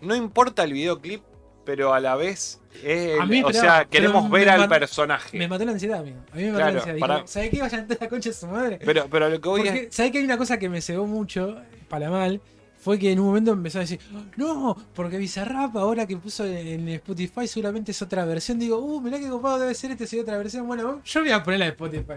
No 0.00 0.14
importa 0.16 0.64
el 0.64 0.72
videoclip, 0.72 1.22
pero 1.64 1.92
a 1.92 2.00
la 2.00 2.16
vez 2.16 2.60
es 2.82 3.20
A 3.20 3.26
mí, 3.26 3.42
o 3.42 3.46
pero- 3.48 3.60
sea, 3.60 3.84
queremos 3.84 4.30
ver 4.30 4.48
al 4.48 4.68
personaje. 4.68 5.36
Me 5.36 5.46
mató 5.48 5.64
la 5.64 5.72
ansiedad, 5.72 5.98
amigo. 6.00 6.18
A 6.32 6.36
mí 6.36 6.42
me 6.44 6.48
mató 6.52 6.58
Claro, 6.58 6.72
la 6.72 6.78
ansiedad. 6.80 6.98
para- 6.98 7.26
¿Sabés 7.26 7.50
qué? 7.50 7.60
Vayan 7.60 7.86
a 7.90 7.96
la 8.00 8.08
concha 8.08 8.30
de 8.30 8.34
su 8.34 8.46
madre. 8.46 8.78
Pero, 8.84 9.06
pero 9.10 9.28
lo 9.28 9.40
que 9.40 9.48
voy 9.48 9.62
Porque, 9.62 9.78
es. 9.88 9.94
¿sabés 9.94 10.12
que 10.12 10.18
hay 10.18 10.24
una 10.24 10.38
cosa 10.38 10.58
que 10.58 10.68
me 10.68 10.80
cegó 10.80 11.06
mucho, 11.06 11.56
para 11.88 12.10
mal? 12.10 12.40
Fue 12.80 12.98
que 12.98 13.10
en 13.10 13.18
un 13.18 13.26
momento 13.26 13.50
empezó 13.52 13.78
a 13.78 13.80
decir, 13.82 13.98
no, 14.36 14.76
porque 14.94 15.18
Bizarrap 15.18 15.76
ahora 15.76 16.06
que 16.06 16.16
puso 16.16 16.44
en 16.46 16.88
Spotify 16.90 17.46
seguramente 17.48 17.90
es 17.90 18.00
otra 18.00 18.24
versión. 18.24 18.58
Digo, 18.58 18.78
uh, 18.78 19.00
mirá 19.00 19.18
qué 19.18 19.28
copado 19.28 19.58
debe 19.58 19.74
ser 19.74 19.90
este, 19.90 20.06
si 20.06 20.18
otra 20.18 20.38
versión. 20.38 20.66
Bueno, 20.66 21.02
yo 21.04 21.20
voy 21.20 21.30
a 21.30 21.42
poner 21.42 21.58
la 21.58 21.64
de 21.66 21.70
Spotify. 21.72 22.14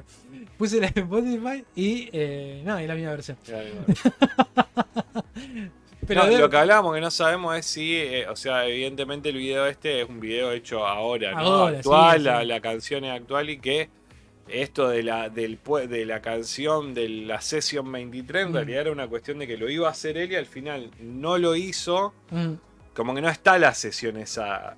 Puse 0.57 0.80
la 0.80 0.89
de 0.89 1.01
Spotify 1.01 1.66
y 1.76 2.09
eh, 2.14 2.62
no, 2.64 2.78
es 2.78 2.88
la 2.88 2.93
misma 2.95 3.09
versión. 3.12 3.38
Pero 6.07 6.24
No, 6.24 6.30
de- 6.30 6.38
Lo 6.39 6.49
que 6.49 6.57
hablábamos 6.57 6.93
que 6.95 7.01
no 7.01 7.12
sabemos 7.12 7.55
es 7.57 7.66
si, 7.66 7.95
eh, 7.95 8.28
o 8.28 8.36
sea, 8.36 8.66
evidentemente 8.68 9.30
el 9.30 9.38
video 9.38 9.68
este 9.68 10.01
es 10.01 10.09
un 10.09 10.20
video 10.20 10.51
hecho 10.51 10.86
ahora, 10.86 11.32
¿no? 11.34 11.38
Ahora, 11.39 11.78
actual, 11.78 12.18
sí, 12.20 12.24
la, 12.26 12.43
la 12.43 12.59
canción 12.59 13.05
es 13.05 13.12
actual 13.14 13.49
y 13.51 13.59
que 13.59 13.89
esto 14.47 14.89
de 14.89 15.03
la, 15.03 15.29
del, 15.29 15.59
de 15.87 16.05
la 16.05 16.21
canción 16.21 16.93
de 16.93 17.07
la 17.09 17.39
sesión 17.41 17.91
23 17.91 18.45
en 18.45 18.51
Mm. 18.51 18.55
realidad 18.55 18.81
era 18.81 18.91
una 18.91 19.07
cuestión 19.07 19.39
de 19.39 19.47
que 19.47 19.57
lo 19.57 19.69
iba 19.69 19.87
a 19.87 19.91
hacer 19.91 20.17
él 20.17 20.31
y 20.31 20.35
al 20.35 20.45
final 20.45 20.89
no 20.99 21.37
lo 21.37 21.55
hizo, 21.55 22.13
Mm, 22.31 22.53
como 22.95 23.13
que 23.15 23.21
no 23.21 23.29
está 23.29 23.57
la 23.57 23.73
sesión 23.73 24.17
esa 24.17 24.75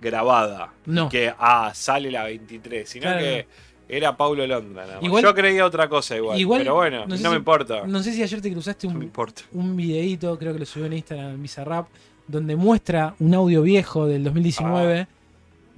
grabada, 0.00 0.72
no. 0.86 1.08
que 1.08 1.32
ah, 1.38 1.72
sale 1.74 2.10
la 2.10 2.24
23, 2.24 2.88
sino 2.88 3.02
Claro. 3.04 3.20
que 3.20 3.46
era 3.88 4.16
Paulo 4.16 4.46
Londra. 4.46 4.82
nada 4.84 4.96
más. 4.96 5.04
Igual- 5.04 5.22
Yo 5.22 5.34
creía 5.34 5.64
otra 5.64 5.88
cosa 5.88 6.16
igual, 6.16 6.38
igual, 6.38 6.60
pero 6.60 6.74
bueno, 6.74 7.06
no 7.06 7.16
no, 7.16 7.30
me 7.30 7.36
importa. 7.36 7.86
No 7.86 8.02
sé 8.02 8.12
si 8.12 8.22
ayer 8.22 8.40
te 8.40 8.52
cruzaste 8.52 8.86
No 8.86 8.94
un, 8.94 9.02
importa. 9.02 9.42
un 9.52 9.76
videíto, 9.76 10.38
creo 10.38 10.52
que 10.52 10.58
lo 10.60 10.66
subió 10.66 10.86
en 10.86 10.92
Instagram, 10.94 11.30
en 11.34 11.42
Bizarrap, 11.42 11.88
donde 12.26 12.54
muestra 12.56 13.14
un 13.18 13.34
audio 13.34 13.62
viejo 13.62 14.06
del 14.06 14.22
2019 14.24 15.06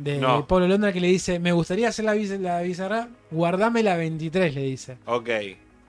de. 0.03 0.19
No. 0.19 0.47
Pablo 0.47 0.67
Londra 0.69 0.93
que 0.93 1.01
le 1.01 1.09
dice, 1.09 1.39
me 1.39 1.53
gustaría 1.53 1.89
hacer 1.89 2.05
la, 2.05 2.15
la 2.15 2.61
Bizarrap, 2.63 3.09
guardame 3.31 3.83
la 3.83 3.97
23, 3.97 4.55
le 4.55 4.63
dice. 4.63 4.99
Ok. 5.07 5.29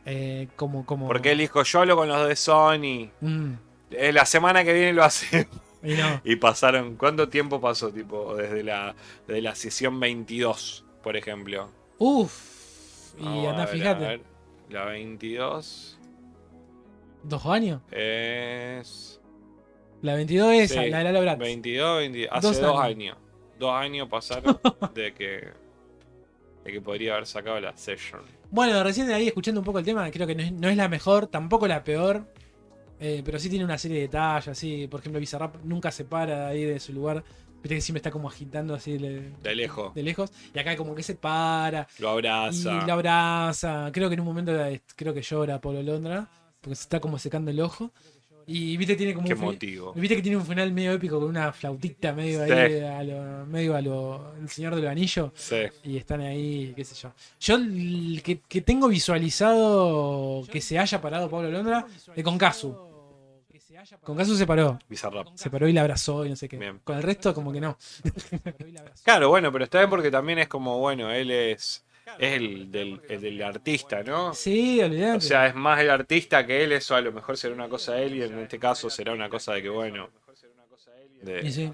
Eh, 0.06 0.48
como, 0.56 0.84
como... 0.86 1.08
Porque 1.08 1.32
él 1.32 1.38
dijo, 1.38 1.62
yo 1.64 1.80
hablo 1.82 1.96
con 1.96 2.08
los 2.08 2.28
de 2.28 2.36
Sony. 2.36 3.10
Mm, 3.22 3.54
Eh, 3.92 4.12
la 4.12 4.26
semana 4.26 4.64
que 4.64 4.74
viene 4.74 4.94
lo 4.94 5.04
hace. 5.04 5.48
y 5.84 5.94
no. 5.94 6.22
y 6.24 6.36
pasaron. 6.38 6.96
¿Cuánto 6.96 7.30
tiempo 7.30 7.60
pasó? 7.62 7.92
Tipo, 7.92 8.36
desde 8.36 8.64
la, 8.64 8.96
desde 9.28 9.42
la 9.42 9.54
sesión 9.56 10.00
22, 10.00 10.86
por 11.04 11.16
ejemplo. 11.18 11.70
Uf. 11.98 13.14
Y 13.20 13.26
a 13.26 13.50
anda, 13.52 13.52
ver, 13.52 13.62
a 13.62 13.68
fíjate. 13.68 14.08
ver. 14.08 14.22
La 14.70 14.86
22 14.86 16.00
¿Dos 17.24 17.46
años? 17.46 17.82
es. 17.92 19.20
La 20.02 20.16
22 20.16 20.54
es 20.54 20.72
esa, 20.72 20.82
Sí, 20.84 20.90
la 20.90 20.98
de 21.00 21.04
Lalo 21.04 21.22
Bratz. 21.22 21.40
22, 21.40 21.98
20 22.00 22.28
hace 22.32 22.48
Dos 22.48 22.60
dos, 22.62 22.80
años. 22.80 22.84
años. 22.86 23.18
Dos 23.62 23.72
años 23.74 24.08
pasaron 24.10 24.60
de 24.96 25.14
que. 25.14 25.48
De 26.64 26.72
que 26.72 26.82
podría 26.82 27.14
haber 27.14 27.28
sacado 27.28 27.60
la 27.60 27.78
session. 27.78 28.22
Bueno, 28.50 28.84
recién 28.84 29.06
de 29.08 29.14
ahí 29.14 29.28
escuchando 29.28 29.62
un 29.62 29.66
poco 29.66 29.78
el 29.80 29.86
tema, 29.86 30.10
creo 30.12 30.26
que 30.28 30.34
no 30.36 30.42
es, 30.44 30.52
no 30.52 30.68
es 30.68 30.76
la 30.76 30.90
mejor, 30.90 31.28
tampoco 31.28 31.68
la 31.68 31.84
peor. 31.84 32.26
eh, 33.00 33.22
pero 33.24 33.38
sí 33.40 33.50
tiene 33.50 33.64
una 33.66 33.78
serie 33.78 33.98
de 33.98 34.04
detalles, 34.04 34.48
así. 34.50 34.88
Por 34.88 35.00
ejemplo, 35.00 35.20
Bizarrap 35.20 35.56
nunca 35.64 35.92
se 35.92 36.06
para 36.06 36.40
de 36.40 36.46
ahí 36.48 36.66
de 36.66 36.80
su 36.80 36.92
lugar. 36.92 37.24
Viste 37.62 37.76
que 37.76 37.82
siempre 37.82 38.00
está 38.00 38.10
como 38.10 38.28
agitando 38.28 38.74
así 38.74 38.98
de, 38.98 39.32
De 39.44 39.54
lejos. 39.56 39.94
de 39.94 40.02
lejos. 40.02 40.32
Y 40.56 40.58
acá 40.58 40.76
como 40.76 40.96
que 40.96 41.04
se 41.04 41.14
para 41.14 41.88
Lo 42.00 42.10
abraza. 42.10 42.82
y 42.84 42.88
la 42.88 42.94
abraza. 42.94 43.90
Creo 43.94 44.10
que 44.10 44.16
en 44.16 44.22
un 44.22 44.26
momento 44.26 44.52
eh, 44.66 44.82
creo 44.96 45.14
que 45.14 45.22
llora 45.22 45.62
Polo 45.62 45.84
Londra. 45.84 46.28
Porque 46.60 46.76
se 46.76 46.82
está 46.84 47.00
como 47.00 47.18
secando 47.20 47.50
el 47.52 47.60
ojo. 47.60 47.92
Y 48.54 48.76
viste 48.76 48.96
tiene 48.96 49.14
como 49.14 49.28
Qué 49.28 49.34
un 49.34 49.40
fi- 49.40 49.46
motivo. 49.46 49.94
Viste 49.94 50.16
que 50.18 50.22
tiene 50.22 50.38
un 50.38 50.46
final 50.46 50.72
medio 50.74 50.92
épico 50.94 51.20
con 51.20 51.30
una 51.30 51.54
flautita 51.54 52.12
medio 52.14 52.46
Sí. 52.46 52.52
ahí 52.52 52.80
a 52.82 53.04
lo, 53.04 53.46
medio 53.46 53.76
a 53.76 53.82
lo 53.82 54.34
El 54.42 54.50
Señor 54.50 54.76
de 54.76 54.82
los 54.82 54.92
Anillos 54.92 55.32
Sí. 55.36 55.56
y 55.84 55.98
están 55.98 56.22
ahí, 56.22 56.74
qué 56.76 56.84
sé 56.84 56.96
yo. 56.96 57.14
Yo 57.40 57.56
el 57.56 58.22
que, 58.24 58.40
que 58.48 58.62
tengo 58.62 58.88
visualizado 58.90 60.44
que 60.52 60.60
se 60.62 60.78
haya 60.80 61.00
parado 61.02 61.30
Pablo 61.30 61.50
Londra 61.50 61.86
es 62.16 62.24
con 62.24 62.38
Casu. 62.38 62.76
Con 64.04 64.16
Casu 64.18 64.36
se 64.36 64.46
paró. 64.46 64.78
Bizarrap. 64.90 65.28
Se 65.36 65.50
paró 65.50 65.68
y 65.68 65.74
la 65.74 65.82
abrazó 65.82 66.26
y 66.26 66.30
no 66.30 66.36
sé 66.36 66.48
qué. 66.48 66.58
Bien. 66.58 66.80
Con 66.84 66.98
el 66.98 67.04
resto, 67.04 67.34
como 67.34 67.52
que 67.52 67.60
no. 67.62 67.78
Claro, 69.04 69.30
bueno, 69.30 69.52
pero 69.52 69.64
está 69.64 69.80
bien 69.80 69.90
porque 69.90 70.12
también 70.12 70.40
es 70.40 70.48
como, 70.48 70.78
bueno, 70.80 71.10
él 71.12 71.32
es. 71.32 71.84
Es 72.20 72.34
el 72.34 72.72
del, 72.72 73.02
el 73.10 73.22
del 73.22 73.42
artista, 73.44 74.04
¿no? 74.04 74.34
Sí, 74.34 74.82
olvidate. 74.82 75.18
O 75.18 75.22
sea, 75.22 75.48
es 75.48 75.56
más 75.56 75.80
el 75.80 75.90
artista 75.90 76.46
que 76.46 76.64
él, 76.64 76.72
eso 76.74 76.96
a 76.96 77.02
lo 77.02 77.12
mejor 77.12 77.38
será 77.38 77.54
una 77.54 77.70
cosa 77.70 77.94
de 77.94 78.06
él 78.06 78.16
y 78.18 78.24
en 78.24 78.38
este 78.40 78.60
caso 78.60 78.90
será 78.90 79.14
una 79.14 79.30
cosa 79.30 79.54
de 79.54 79.62
que, 79.62 79.70
bueno. 79.70 80.10
de- 81.22 81.52
sí. 81.52 81.72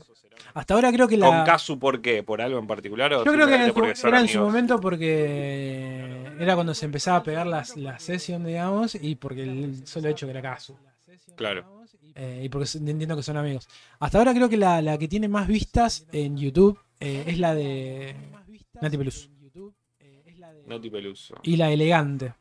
Hasta 0.53 0.73
ahora 0.73 0.91
creo 0.91 1.07
que 1.07 1.17
la. 1.17 1.27
Con 1.27 1.43
Casu, 1.45 1.79
¿por 1.79 2.01
qué? 2.01 2.23
¿Por 2.23 2.41
algo 2.41 2.59
en 2.59 2.67
particular? 2.67 3.13
O 3.13 3.23
Yo 3.25 3.31
creo 3.33 3.47
que 3.47 3.53
era, 3.55 3.65
en 3.65 3.73
su- 3.95 4.07
era 4.07 4.21
en 4.21 4.39
momento 4.39 4.79
porque 4.79 6.25
era 6.39 6.55
cuando 6.55 6.73
se 6.73 6.85
empezaba 6.85 7.17
a 7.17 7.23
pegar 7.23 7.47
las, 7.47 7.75
la 7.77 7.97
sesión, 7.99 8.45
digamos, 8.45 8.95
y 8.95 9.15
porque 9.15 9.43
el 9.43 9.85
solo 9.87 10.09
hecho 10.09 10.25
que 10.27 10.31
era 10.31 10.41
Casu. 10.41 10.77
Claro. 11.35 11.83
Eh, 12.15 12.41
y 12.45 12.49
porque 12.49 12.67
entiendo 12.77 13.15
que 13.15 13.23
son 13.23 13.37
amigos. 13.37 13.67
Hasta 13.99 14.17
ahora 14.17 14.33
creo 14.33 14.49
que 14.49 14.57
la, 14.57 14.81
la 14.81 14.97
que 14.97 15.07
tiene 15.07 15.27
más 15.27 15.47
vistas 15.47 16.07
en 16.11 16.35
YouTube 16.37 16.79
eh, 16.99 17.23
es 17.27 17.37
la 17.37 17.53
de 17.53 18.15
Nati 18.81 18.97
Pelus. 18.97 19.29
Peluso. 20.67 21.35
Y 21.43 21.55
la 21.55 21.71
elegante. 21.71 22.33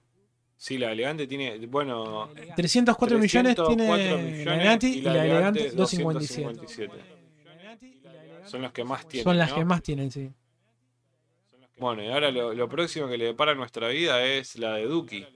Sí, 0.57 0.79
la 0.79 0.93
elegante 0.93 1.27
tiene. 1.27 1.59
Bueno. 1.67 2.31
304 2.57 3.19
millones 3.19 3.55
304 3.55 3.77
tiene 3.77 4.45
la 4.45 4.55
millones 4.55 4.65
Nati 4.65 4.87
y 4.87 5.01
la, 5.03 5.25
elegante 5.25 5.71
257. 5.71 6.45
257. 6.61 7.17
Son 8.47 8.63
los 8.63 8.73
que 8.73 8.85
más 8.85 9.07
tienen. 9.07 9.25
Son 9.25 9.39
las 9.39 9.51
¿no? 9.51 9.57
que 9.57 9.65
más 9.65 9.83
tienen, 9.83 10.11
sí. 10.11 10.31
Bueno, 11.79 12.03
y 12.03 12.09
ahora 12.09 12.31
lo, 12.31 12.55
lo 12.55 12.69
próximo 12.69 13.07
que 13.07 13.19
le 13.19 13.27
depara 13.27 13.53
a 13.53 13.55
nuestra 13.55 13.89
vida 13.89 14.25
es 14.25 14.57
la 14.59 14.75
de 14.75 14.87
Duki. 14.87 15.27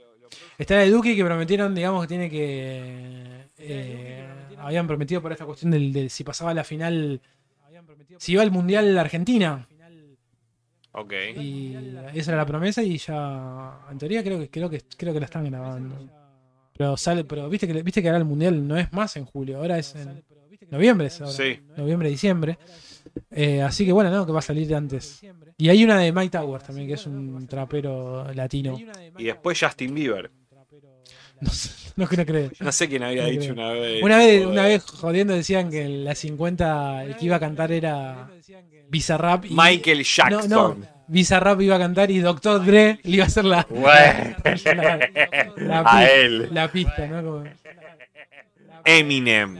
Está 0.57 0.76
la 0.76 0.80
de 0.82 0.91
Duki 0.91 1.14
que 1.14 1.24
prometieron, 1.24 1.74
digamos, 1.74 2.03
que 2.03 2.09
tiene 2.09 2.30
que. 2.30 3.47
eh, 3.59 4.28
habían 4.59 4.86
prometido 4.86 5.20
por 5.20 5.32
esta 5.32 5.45
cuestión 5.45 5.70
del, 5.70 5.93
del 5.93 6.09
si 6.11 6.24
pasaba 6.24 6.55
la 6.55 6.64
final. 6.64 7.20
Si 8.16 8.32
iba 8.32 8.43
al 8.43 8.51
mundial 8.51 8.97
Argentina. 8.99 9.68
Ok. 10.93 11.12
Y 11.36 11.76
esa 12.14 12.32
era 12.32 12.38
la 12.38 12.47
promesa 12.47 12.82
y 12.82 12.99
ya. 12.99 13.78
En 13.91 13.99
teoría 13.99 14.22
creo 14.22 14.38
que 14.41 14.51
creo 14.51 14.68
que 14.68 14.82
creo 14.97 15.12
que 15.12 15.20
la 15.20 15.26
están 15.26 15.45
grabando. 15.45 15.97
Pero 16.76 16.97
sale, 16.97 17.24
pero 17.24 17.49
viste 17.49 17.66
que 17.66 17.82
viste 17.82 18.03
que 18.03 18.09
ahora 18.09 18.18
el 18.18 18.24
mundial 18.24 18.66
no 18.66 18.76
es 18.76 18.93
más 18.93 19.16
en 19.16 19.24
julio, 19.24 19.59
ahora 19.59 19.78
es 19.78 19.95
en 19.95 20.24
noviembre, 20.70 21.07
es 21.09 21.20
ahora. 21.20 21.32
Sí. 21.32 21.61
Noviembre, 21.76 22.09
diciembre. 22.09 22.59
Eh, 23.30 23.62
así 23.62 23.84
que 23.84 23.93
bueno, 23.93 24.11
no, 24.11 24.24
que 24.26 24.32
va 24.32 24.38
a 24.38 24.43
salir 24.43 24.74
antes. 24.74 25.20
Y 25.59 25.68
hay 25.68 25.84
una 25.84 25.99
de 25.99 26.11
Mike 26.12 26.30
Towers 26.38 26.64
también, 26.64 26.88
que 26.88 26.95
es 26.95 27.07
un 27.07 27.47
trapero 27.47 28.32
latino. 28.34 28.78
Y 29.18 29.24
después 29.24 29.61
Justin 29.61 29.95
Bieber. 29.95 30.30
No 31.41 31.51
sé, 31.51 31.70
no 31.97 32.07
quiero 32.07 32.26
creer. 32.26 32.53
No 32.61 32.70
sé 32.70 32.86
quién 32.88 33.03
había 33.03 33.22
No 33.22 33.28
dicho 33.30 33.41
creo. 33.41 33.55
una 33.55 33.70
vez. 33.72 34.03
Una 34.03 34.16
vez, 34.18 34.38
tipo, 34.41 34.51
una 34.51 34.62
de- 34.64 34.68
vez 34.68 34.84
jodiendo 34.84 35.34
decían 35.34 35.70
que 35.70 35.82
en 35.84 36.05
la 36.05 36.14
50 36.14 37.05
el 37.05 37.16
que 37.16 37.24
iba 37.26 37.36
a 37.36 37.41
cantar 37.41 37.72
era 37.72 38.28
Bizarrap 38.91 39.45
y 39.47 39.51
Michael 39.55 40.03
Jackson. 40.05 40.51
No, 40.51 40.68
no, 40.74 40.86
Bizarrap 41.09 41.61
iba 41.62 41.76
a 41.76 41.78
cantar 41.78 42.11
y 42.11 42.18
Dr. 42.18 42.64
Dre 42.64 42.99
le 43.03 43.11
iba 43.16 43.24
a 43.24 43.26
hacer 43.28 43.45
la, 43.45 43.66
la, 43.70 45.09
la 45.57 45.82
a 45.86 46.11
él. 46.11 46.49
la 46.53 46.70
pista, 46.70 47.07
¿no? 47.07 47.22
Como, 47.22 47.45
Eminem. 48.84 49.59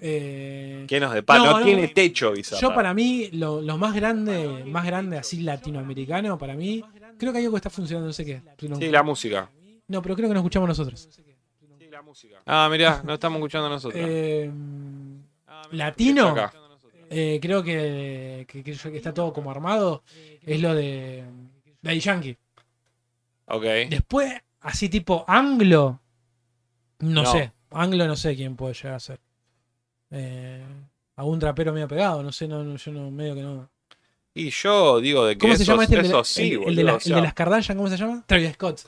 eh, 0.00 0.84
¿Qué 0.88 0.98
nos 1.00 1.12
depara? 1.12 1.38
No, 1.40 1.50
No, 1.52 1.58
no. 1.60 1.64
tiene 1.64 1.88
techo, 1.88 2.32
Bizarrap. 2.32 2.62
yo 2.62 2.74
para 2.74 2.94
mí, 2.94 3.28
lo, 3.32 3.60
lo 3.60 3.76
más 3.78 3.94
grande, 3.94 4.64
más 4.66 4.84
grande 4.84 5.18
así 5.18 5.42
latinoamericano, 5.42 6.38
para 6.38 6.54
mí, 6.54 6.82
creo 7.18 7.32
que 7.32 7.38
hay 7.38 7.44
algo 7.44 7.54
que 7.56 7.58
está 7.58 7.70
funcionando, 7.70 8.08
no 8.08 8.12
sé 8.12 8.24
qué. 8.24 8.42
No, 8.68 8.76
Sí, 8.76 8.88
la 8.88 9.02
música. 9.02 9.48
no, 9.88 10.02
pero 10.02 10.16
creo 10.16 10.28
que 10.28 10.34
nos 10.34 10.40
escuchamos 10.42 10.68
nosotros. 10.68 11.08
Ah, 12.46 12.68
mirá, 12.70 13.02
no 13.04 13.14
estamos 13.14 13.38
escuchando 13.38 13.68
nosotros. 13.68 14.00
Eh, 14.04 14.50
Ah, 15.46 15.68
latino. 15.70 16.34
Eh, 17.12 17.38
creo 17.40 17.62
que, 17.62 18.44
que- 18.48 18.62
que 18.64 18.72
está 18.96 19.12
todo 19.14 19.32
como 19.32 19.50
armado, 19.50 20.02
es 20.42 20.60
lo 20.60 20.74
de 20.74 21.24
Daddy 21.80 22.00
Yankee. 22.00 22.36
Ok. 23.46 23.62
Después, 23.90 24.32
así 24.60 24.88
tipo 24.88 25.24
anglo, 25.28 26.00
no, 27.00 27.22
No. 27.22 27.32
sé. 27.32 27.52
Anglo 27.70 28.06
no 28.06 28.16
sé 28.16 28.34
quién 28.36 28.56
puede 28.56 28.74
llegar 28.74 28.94
a 28.94 29.00
ser. 29.00 29.20
Eh, 30.10 30.62
algún 31.16 31.38
trapero 31.38 31.72
medio 31.72 31.88
pegado, 31.88 32.22
no 32.22 32.32
sé, 32.32 32.46
no, 32.48 32.62
no, 32.62 32.76
yo 32.76 32.92
no, 32.92 33.10
medio 33.10 33.34
que 33.34 33.42
no. 33.42 33.68
Y 34.34 34.50
yo 34.50 35.00
digo 35.00 35.26
de 35.26 35.34
que 35.34 35.40
¿Cómo 35.40 35.56
se 35.56 35.64
llama 35.64 35.84
este? 35.84 35.96
El 35.96 36.02
de, 36.02 36.08
eso 36.08 36.18
la- 36.18 36.24
sí, 36.24 36.42
el- 36.42 36.52
el 36.52 36.58
boludo, 36.60 36.76
de 36.76 36.84
la- 36.84 36.94
o 36.94 36.98
el 36.98 37.14
de 37.14 37.20
las 37.22 37.34
Kardashian, 37.34 37.76
¿cómo 37.78 37.88
se 37.90 37.96
llama? 37.96 38.24
Travis 38.26 38.52
Scott. 38.54 38.80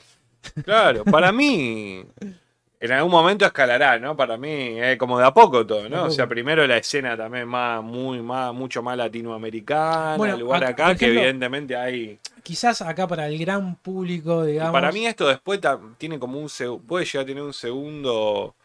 Claro, 0.63 1.03
para 1.05 1.31
mí 1.31 2.03
en 2.79 2.91
algún 2.91 3.11
momento 3.11 3.45
escalará, 3.45 3.97
¿no? 3.99 4.15
Para 4.15 4.37
mí 4.37 4.79
es 4.79 4.97
como 4.97 5.17
de 5.17 5.25
a 5.25 5.33
poco 5.33 5.65
todo, 5.65 5.87
¿no? 5.89 6.05
O 6.05 6.09
sea, 6.09 6.27
primero 6.27 6.65
la 6.67 6.77
escena 6.77 7.15
también 7.17 7.47
más, 7.47 7.83
muy, 7.83 8.21
más, 8.21 8.53
mucho 8.53 8.81
más 8.83 8.97
latinoamericana, 8.97 10.17
Bueno, 10.17 10.33
el 10.35 10.39
lugar 10.41 10.63
acá, 10.63 10.95
que 10.95 11.07
evidentemente 11.07 11.75
hay. 11.75 12.19
Quizás 12.43 12.81
acá 12.81 13.07
para 13.07 13.27
el 13.27 13.37
gran 13.39 13.75
público, 13.77 14.45
Y 14.47 14.53
digamos. 14.53 14.71
para 14.73 14.91
mí 14.91 15.05
esto 15.05 15.27
después 15.27 15.59
tiene 15.97 16.19
como 16.19 16.39
un 16.39 16.49
puede 16.85 17.05
llegar 17.05 17.23
a 17.23 17.25
tener 17.25 17.43
un 17.43 17.53
segundo 17.53 18.55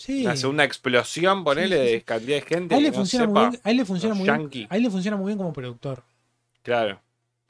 Sí. 0.00 0.24
Una 0.24 0.34
segunda 0.34 0.64
explosión, 0.64 1.44
ponele, 1.44 1.76
Sí, 1.76 1.82
sí, 1.82 1.88
sí. 1.88 1.92
de 1.96 2.02
cantidad 2.02 2.36
de 2.36 2.40
gente. 2.40 2.74
A 2.74 2.78
él 2.78 2.84
le 2.84 2.90
no 2.90 2.96
funciona 2.96 3.26
muy 3.26 3.50
bien. 3.50 3.60
A 3.62 3.70
él 3.70 3.76
le 3.76 3.84
funciona 3.84 4.14
muy 4.14 4.24
bien. 4.24 4.38
yankees. 4.40 4.66
A 4.70 4.76
él 4.76 4.82
le 4.84 4.90
funciona 4.90 5.16
muy 5.18 5.26
bien 5.26 5.36
como 5.36 5.52
productor. 5.52 6.02
Claro. 6.62 6.98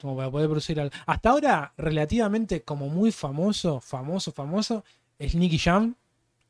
Como 0.01 0.17
para 0.17 0.29
poder 0.29 0.47
producir 0.49 0.77
algo. 0.81 0.93
Hasta 1.05 1.29
ahora, 1.29 1.71
relativamente 1.77 2.61
como 2.63 2.89
muy 2.89 3.13
famoso, 3.13 3.79
famoso, 3.79 4.33
famoso, 4.33 4.83
es 5.25 5.35
Nicky 5.35 5.57
Jam, 5.57 5.95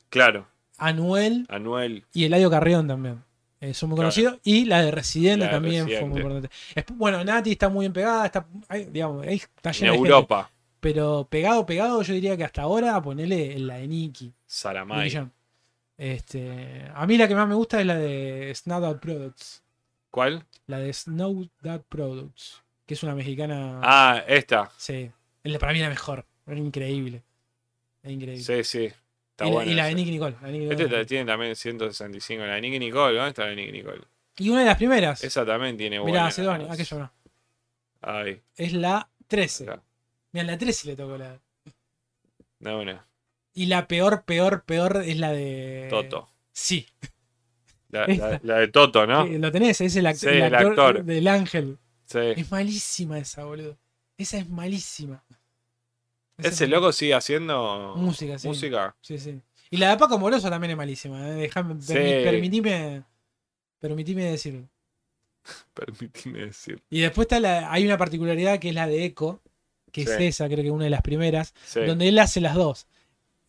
Claro. 0.10 0.48
Anuel 0.78 1.46
Anuel. 1.50 2.06
y 2.14 2.26
Eladio 2.26 2.50
Carrión 2.50 2.88
también. 2.88 3.24
Eh, 3.60 3.74
son 3.76 3.90
muy 3.90 3.96
Claro. 3.96 4.08
conocidos. 4.08 4.40
Y 4.44 4.66
la 4.66 4.82
de 4.82 4.90
Residente 4.92 5.46
La 5.46 5.52
también 5.52 5.86
fue 5.88 6.02
muy 6.06 6.18
importante. 6.20 6.50
Después, 6.74 6.98
bueno, 6.98 7.24
Nati 7.24 7.52
está 7.52 7.70
muy 7.70 7.84
bien 7.84 7.94
pegada. 7.94 8.26
Está, 8.26 8.48
digamos, 8.90 9.26
está 9.28 9.70
En 9.70 9.74
llena 9.76 9.92
gente. 9.94 10.08
Europa. 10.10 10.52
Pero 10.80 11.28
pegado, 11.30 11.64
pegado, 11.68 12.02
yo 12.02 12.14
diría 12.14 12.36
que 12.36 12.44
hasta 12.44 12.64
ahora 12.64 13.00
ponerle 13.02 13.60
la 13.60 13.76
de 13.76 13.88
Nicky. 13.88 14.26
Nicky 14.26 14.34
Saramay. 14.48 15.10
Jam. 15.12 15.30
Este, 15.98 16.90
a 16.96 17.06
mí 17.06 17.18
la 17.18 17.28
que 17.28 17.36
más 17.36 17.48
me 17.48 17.54
gusta 17.54 17.80
es 17.80 17.86
la 17.86 17.96
de 17.96 18.52
Snowdot 18.56 19.00
Products. 19.00 19.62
¿Cuál? 20.10 20.44
La 20.66 20.80
de 20.80 20.92
Snowdot 20.92 21.86
Products. 21.88 22.64
Que 22.88 22.96
es 22.96 23.04
una 23.04 23.14
mexicana. 23.14 23.80
Ah, 23.84 24.24
esta. 24.28 24.72
Sí. 24.78 25.12
Para 25.60 25.74
mí 25.74 25.80
la 25.80 25.90
mejor. 25.90 26.26
Era 26.48 26.58
increíble. 26.60 27.22
Era 28.04 28.12
increíble. 28.14 28.44
Sí, 28.44 28.64
sí. 28.64 28.86
Está 29.32 29.48
y, 29.48 29.52
buena 29.52 29.72
y 29.72 29.76
la 29.76 29.86
de. 29.86 29.96
Nicky 29.96 30.12
Nicole. 30.12 30.36
la 30.42 30.48
de 30.48 30.54
Nicky 30.54 30.64
Este 30.72 30.84
Nicole. 30.84 31.02
ta- 31.04 31.08
tiene 31.08 31.26
también 31.26 31.56
165. 31.56 32.44
La 32.46 32.56
de 32.56 32.62
Nicky 32.62 32.80
Nicole. 32.80 33.16
¿Dónde 33.16 33.30
está 33.30 33.44
la 33.44 33.50
de 33.50 33.56
Nicky 33.56 33.72
Nicole? 33.72 34.02
Y 34.38 34.50
una 34.50 34.60
de 34.62 34.66
las 34.66 34.78
primeras. 34.78 35.24
Esa 35.24 35.46
también 35.46 35.78
tiene 35.78 36.00
buena. 36.00 36.12
Mirá, 36.12 36.24
Macedonia. 36.26 36.72
Aquello 36.72 37.00
no. 37.00 37.14
Ahí. 38.02 38.42
Es 38.56 38.74
la 38.74 39.10
13. 39.28 39.64
acá. 39.66 39.84
Mira, 40.32 40.46
la 40.46 40.58
13 40.58 40.88
le 40.88 40.96
tocó 40.96 41.18
la. 41.18 41.40
No, 42.60 42.80
una. 42.80 43.06
Y 43.54 43.66
la 43.66 43.88
peor, 43.88 44.24
peor, 44.24 44.64
peor 44.64 45.04
es 45.06 45.18
la 45.18 45.32
de. 45.32 45.88
Toto. 45.90 46.30
Sí. 46.52 46.88
La, 47.90 48.06
Esta. 48.06 48.30
la- 48.32 48.40
la 48.44 48.58
de 48.60 48.68
Toto, 48.70 49.06
¿no? 49.06 49.26
Que 49.26 49.38
Lo 49.38 49.52
tenés, 49.52 49.82
es 49.82 49.96
el, 49.98 50.06
act- 50.06 50.16
Sí, 50.16 50.28
el 50.30 50.56
actor. 50.56 51.04
del 51.04 51.28
ángel. 51.28 51.78
Sí. 52.06 52.20
Es 52.20 52.50
malísima 52.52 53.20
esa, 53.20 53.44
boludo. 53.44 53.78
Esa 54.18 54.38
es 54.38 54.50
malísima. 54.50 55.24
Ese 56.48 56.64
es 56.66 56.70
loco 56.70 56.92
sigue 56.92 57.14
haciendo 57.14 57.94
Música, 57.98 58.38
sí. 58.40 58.48
música. 58.48 58.96
Sí, 59.02 59.18
sí. 59.18 59.42
Y 59.70 59.78
la 59.78 59.90
de 59.92 59.98
Paco 59.98 60.20
Moroso 60.20 60.50
también 60.50 60.72
es 60.72 60.78
malísima. 60.78 61.28
eh. 61.30 61.32
Dejame, 61.34 61.82
Sí. 61.82 61.94
permi- 61.94 62.24
permitime, 62.24 63.04
permitime 63.80 64.24
decirlo. 64.26 64.68
Permitime 65.74 66.40
decir. 66.46 66.82
Y 66.90 67.02
después 67.02 67.26
está 67.26 67.40
la, 67.40 67.72
hay 67.72 67.86
una 67.86 67.98
particularidad 67.98 68.60
que 68.60 68.70
es 68.70 68.76
la 68.76 68.88
de 68.88 69.06
Echo, 69.06 69.42
que 69.92 70.04
es 70.04 70.10
esa, 70.10 70.48
creo 70.48 70.64
que 70.64 70.72
una 70.72 70.86
de 70.86 70.90
las 70.92 71.02
primeras, 71.02 71.54
Sí. 71.66 71.82
donde 71.82 72.08
él 72.08 72.20
hace 72.20 72.42
las 72.42 72.56
dos. 72.56 72.88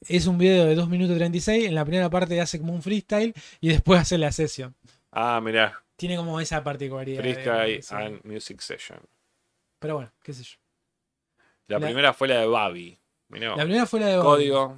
Es 0.08 0.26
un 0.26 0.38
video 0.38 0.64
de 0.64 0.74
2 0.74 0.88
minutos 0.88 1.16
36, 1.16 1.66
en 1.66 1.74
la 1.76 1.84
primera 1.84 2.10
parte 2.10 2.40
hace 2.40 2.58
como 2.58 2.72
un 2.72 2.82
freestyle 2.82 3.34
y 3.60 3.68
después 3.68 4.00
hace 4.00 4.18
la 4.18 4.32
sesión. 4.32 4.74
Ah, 5.12 5.40
mirá. 5.42 5.80
Tiene 5.96 6.16
como 6.16 6.40
esa 6.40 6.64
particularidad. 6.64 7.20
Freestyle 7.20 7.82
and 7.92 8.24
Music 8.24 8.60
Session. 8.60 8.98
Pero 9.78 9.94
bueno, 9.96 10.12
qué 10.22 10.32
sé 10.32 10.42
yo. 10.42 10.56
La, 11.68 11.78
La- 11.78 11.86
primera 11.86 12.12
fue 12.12 12.28
la 12.28 12.40
de 12.40 12.46
Babi. 12.46 12.98
Mirá. 13.28 13.56
La 13.56 13.64
primera 13.64 13.86
fue 13.86 14.00
la 14.00 14.06
de 14.08 14.18
Código. 14.18 14.76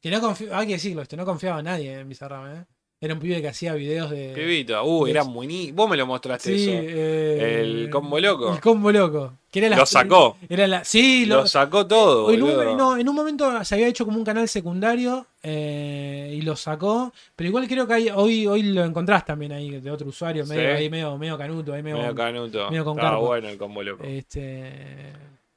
Que 0.00 0.10
no 0.10 0.18
confi- 0.20 0.50
hay 0.52 0.66
que 0.66 0.72
decirlo, 0.74 1.02
esto, 1.02 1.16
no 1.16 1.24
confiaba 1.24 1.58
en 1.60 1.64
nadie 1.66 1.92
en 2.00 2.08
Bizarrap, 2.08 2.46
¿eh? 2.56 2.64
Era 3.00 3.14
un 3.14 3.20
pibe 3.20 3.40
que 3.40 3.46
hacía 3.48 3.74
videos 3.74 4.10
de. 4.10 4.32
Pibito. 4.34 4.82
Uh, 4.84 5.06
era 5.06 5.22
buenísimo. 5.22 5.76
Vos 5.76 5.88
me 5.90 5.96
lo 5.96 6.04
mostraste 6.04 6.52
Sí, 6.56 6.68
eso. 6.68 6.82
eh, 6.84 7.60
El 7.60 7.90
combo 7.90 8.18
loco. 8.18 8.52
El 8.52 8.60
combo 8.60 8.90
loco. 8.90 9.34
Que 9.52 9.60
era 9.60 9.68
la- 9.68 9.76
Lo 9.76 9.86
sacó. 9.86 10.36
Era 10.48 10.66
la, 10.66 10.84
sí, 10.84 11.24
Lo, 11.24 11.36
lo, 11.42 11.46
sacó 11.46 11.86
todo. 11.86 12.32
en, 12.32 12.42
un, 12.42 12.76
no, 12.76 12.96
en 12.96 13.08
un 13.08 13.14
momento 13.14 13.64
se 13.64 13.76
había 13.76 13.86
hecho 13.86 14.04
como 14.04 14.18
un 14.18 14.24
canal 14.24 14.48
secundario 14.48 15.26
eh, 15.44 16.34
y 16.36 16.40
lo 16.42 16.56
sacó. 16.56 17.12
Pero 17.36 17.48
igual 17.48 17.68
creo 17.68 17.86
que 17.86 17.94
hay, 17.94 18.08
hoy, 18.12 18.48
hoy 18.48 18.62
lo 18.64 18.84
encontrás 18.84 19.24
también 19.24 19.52
ahí 19.52 19.70
de 19.78 19.90
otro 19.92 20.08
usuario, 20.08 20.44
Sí. 20.44 20.50
medio, 20.54 20.74
ahí 20.74 20.90
medio, 20.90 21.16
medio 21.18 21.38
canuto, 21.38 21.72
ahí 21.74 21.82
medio. 21.84 21.98
Medio 21.98 22.14
canuto. 22.16 22.68
medio 22.70 22.84
con 22.84 22.96
Estaba 22.98 23.18
bueno 23.18 23.48
el 23.48 23.56
combo 23.58 23.80
loco. 23.84 24.02
este, 24.02 24.72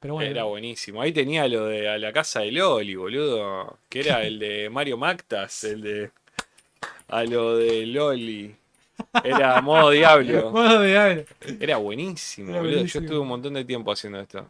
pero 0.02 0.14
bueno. 0.14 0.28
Era 0.28 0.42
buenísimo. 0.42 1.00
Ahí 1.00 1.12
tenía 1.12 1.46
lo 1.46 1.66
de 1.66 1.88
a 1.88 1.96
la 1.96 2.12
casa 2.12 2.40
de 2.40 2.50
Loli, 2.50 2.96
boludo. 2.96 3.78
Que 3.88 4.00
era 4.00 4.24
el 4.24 4.40
de 4.40 4.68
Mario 4.68 4.98
Mactas, 4.98 5.62
el 5.64 5.80
de. 5.80 6.10
A 7.06 7.22
lo 7.22 7.56
de 7.56 7.86
Loli. 7.86 8.54
Era 9.22 9.60
modo 9.62 9.90
diablo. 9.90 10.50
Modo 10.52 10.80
aire. 10.80 11.26
Era 11.60 11.76
buenísimo, 11.76 12.50
Era 12.50 12.60
boludo. 12.60 12.84
Yo 12.84 13.00
estuve 13.00 13.18
un 13.18 13.28
montón 13.28 13.54
de 13.54 13.64
tiempo 13.64 13.92
haciendo 13.92 14.18
esto. 14.18 14.44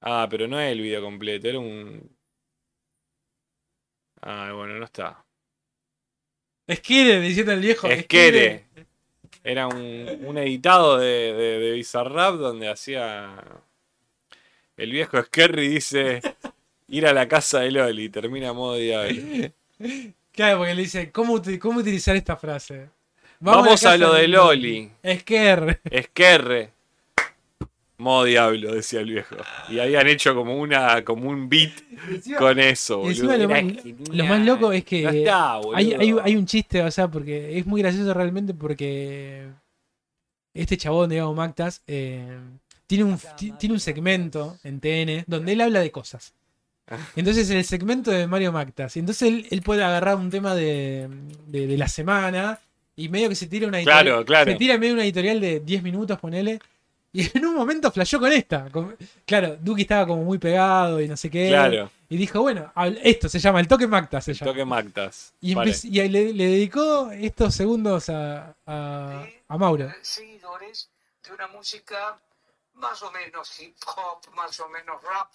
Ah, 0.00 0.26
pero 0.28 0.48
no 0.48 0.60
es 0.60 0.72
el 0.72 0.80
video 0.80 1.00
completo, 1.00 1.48
era 1.48 1.60
un. 1.60 2.10
Ah, 4.22 4.52
bueno, 4.54 4.74
no 4.74 4.84
está. 4.84 5.24
Esquire, 6.66 7.20
diciendo 7.20 7.52
el 7.52 7.60
viejo. 7.60 7.86
Esquere. 7.86 8.63
Era 9.44 9.68
un, 9.68 10.08
un 10.24 10.38
editado 10.38 10.98
de, 10.98 11.32
de, 11.34 11.58
de 11.60 11.72
Bizarrap 11.72 12.34
donde 12.34 12.68
hacía. 12.68 13.36
El 14.76 14.90
viejo 14.90 15.22
Skerry 15.22 15.68
dice. 15.68 16.20
Ir 16.88 17.06
a 17.06 17.14
la 17.14 17.26
casa 17.26 17.60
de 17.60 17.70
Loli, 17.70 18.08
termina 18.10 18.52
modo 18.52 18.76
diablo. 18.76 19.50
Claro, 20.32 20.58
porque 20.58 20.74
le 20.74 20.82
dice, 20.82 21.10
¿cómo, 21.10 21.40
cómo 21.60 21.80
utilizar 21.80 22.14
esta 22.14 22.36
frase? 22.36 22.90
Vamos, 23.40 23.84
a 23.84 23.96
lo 23.96 24.12
de 24.12 24.28
Loli. 24.28 24.90
Esquer. 25.02 25.80
Esquerre. 25.90 26.72
Modo 27.96 28.24
diablo, 28.24 28.74
decía 28.74 29.00
el 29.00 29.10
viejo. 29.10 29.36
Y 29.68 29.78
habían 29.78 30.08
hecho 30.08 30.34
como 30.34 30.56
una, 30.58 31.04
como 31.04 31.28
un 31.30 31.48
beat 31.48 31.72
con 32.38 32.58
eso, 32.58 32.98
boludo. 32.98 33.36
lo 33.38 33.48
más-. 33.48 33.64
Lo 34.10 34.24
más 34.24 34.40
loco 34.44 34.72
es 34.72 34.84
que 34.84 35.02
No 35.02 35.10
está, 35.10 35.56
boludo. 35.58 35.76
hay, 35.76 35.92
hay, 35.92 36.14
hay 36.22 36.36
un 36.36 36.44
chiste, 36.46 36.82
o 36.82 36.90
sea, 36.90 37.06
porque 37.08 37.56
es 37.56 37.66
muy 37.66 37.82
gracioso 37.82 38.12
realmente 38.12 38.52
porque 38.52 39.46
este 40.54 40.76
chabón, 40.76 41.10
digamos, 41.10 41.36
Mactas, 41.36 41.82
eh, 41.86 42.36
tiene, 42.86 43.04
un, 43.04 43.18
ti- 43.36 43.52
tiene 43.58 43.74
un 43.74 43.80
segmento 43.80 44.58
en 44.64 44.80
TN 44.80 45.24
donde 45.26 45.52
él 45.52 45.60
habla 45.60 45.80
de 45.80 45.90
cosas. 45.90 46.32
Entonces 47.16 47.48
el 47.50 47.64
segmento 47.64 48.10
de 48.10 48.26
Mario 48.26 48.52
Mactas. 48.52 48.96
Y 48.96 49.00
entonces 49.00 49.22
él, 49.28 49.46
él 49.50 49.62
puede 49.62 49.82
agarrar 49.84 50.16
un 50.16 50.30
tema 50.30 50.54
de, 50.54 51.08
de- 51.46 51.66
de 51.66 51.78
la 51.78 51.88
semana 51.88 52.58
y 52.96 53.08
medio 53.08 53.28
que 53.28 53.34
se 53.36 53.46
tira 53.46 53.66
una 53.68 53.78
editorial. 53.78 54.04
Claro, 54.04 54.24
claro. 54.24 54.50
Se 54.52 54.58
tira 54.58 54.74
en 54.74 54.80
medio 54.80 54.94
una 54.94 55.04
editorial 55.04 55.40
de 55.40 55.60
10 55.60 55.82
minutos, 55.82 56.18
ponele. 56.18 56.58
Y 57.16 57.30
en 57.38 57.46
un 57.46 57.54
momento 57.54 57.90
flashó 57.92 58.18
con 58.18 58.32
esta. 58.32 58.68
con- 58.70 58.96
claro, 59.24 59.56
Duki 59.60 59.82
estaba 59.82 60.04
como 60.06 60.24
muy 60.24 60.38
pegado 60.38 61.00
y 61.00 61.06
no 61.06 61.16
sé 61.16 61.30
qué. 61.30 61.46
Claro, 61.48 61.88
Y 62.08 62.16
dijo, 62.16 62.40
bueno, 62.42 62.72
esto 63.02 63.28
se 63.28 63.38
llama 63.38 63.60
el 63.60 63.68
toque 63.68 63.86
Mactas. 63.86 64.24
Se 64.24 64.32
el 64.32 64.36
llama. 64.38 64.50
toque 64.50 64.64
Mactas. 64.64 65.32
Y, 65.40 65.54
Vale. 65.54 65.72
y 65.84 66.08
le, 66.08 66.32
le 66.32 66.46
dedicó 66.46 67.10
estos 67.12 67.54
segundos 67.54 68.08
a, 68.08 68.54
a, 68.66 69.24
a 69.48 69.58
Mauro. 69.58 69.92
seguidores 70.02 70.90
de 71.26 71.32
una 71.34 71.46
música 71.46 72.18
más 72.74 73.02
o 73.02 73.10
menos 73.10 73.58
hip 73.60 73.76
hop, 73.96 74.28
más 74.34 74.58
o 74.60 74.68
menos 74.68 75.02
rap, 75.02 75.30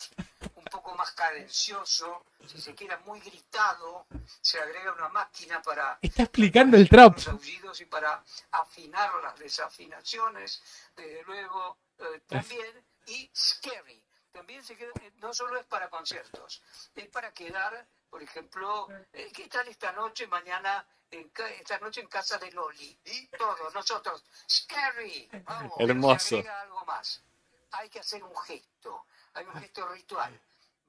un 0.55 0.63
poco 0.65 0.93
más 0.95 1.11
cadencioso, 1.11 2.25
si 2.47 2.59
se 2.61 2.75
quiera 2.75 2.97
muy 2.99 3.19
gritado, 3.21 4.05
se 4.41 4.59
agrega 4.59 4.93
una 4.93 5.09
máquina 5.09 5.61
para 5.61 5.99
Está 6.01 6.23
explicando 6.23 6.77
el 6.77 6.89
trap. 6.89 7.15
los 7.15 7.27
aullidos 7.27 7.79
y 7.81 7.85
para 7.85 8.23
afinar 8.51 9.11
las 9.23 9.37
desafinaciones, 9.39 10.61
desde 10.95 11.23
luego 11.23 11.77
eh, 11.97 12.21
también, 12.27 12.85
y 13.07 13.29
scary. 13.35 14.03
También 14.31 14.63
se 14.63 14.75
queda, 14.77 14.91
eh, 15.01 15.11
no 15.17 15.33
solo 15.33 15.57
es 15.57 15.65
para 15.65 15.89
conciertos, 15.89 16.61
es 16.95 17.07
para 17.07 17.31
quedar, 17.33 17.87
por 18.09 18.21
ejemplo, 18.21 18.87
eh, 19.11 19.31
¿qué 19.33 19.47
tal 19.47 19.67
esta 19.67 19.91
noche, 19.91 20.27
mañana, 20.27 20.85
en 21.09 21.29
ca- 21.29 21.49
esta 21.49 21.79
noche 21.79 22.01
en 22.01 22.07
casa 22.07 22.37
de 22.37 22.51
Loli? 22.51 22.99
Y 23.05 23.27
todos 23.29 23.73
nosotros, 23.73 24.23
scary. 24.47 25.29
Vamos, 25.45 25.73
Hermoso. 25.79 26.19
Se 26.19 26.35
agrega 26.37 26.61
algo 26.61 26.85
más. 26.85 27.23
Hay 27.71 27.89
que 27.89 27.99
hacer 27.99 28.23
un 28.23 28.35
gesto, 28.35 29.05
hay 29.33 29.45
un 29.45 29.53
gesto 29.55 29.87
ritual. 29.89 30.39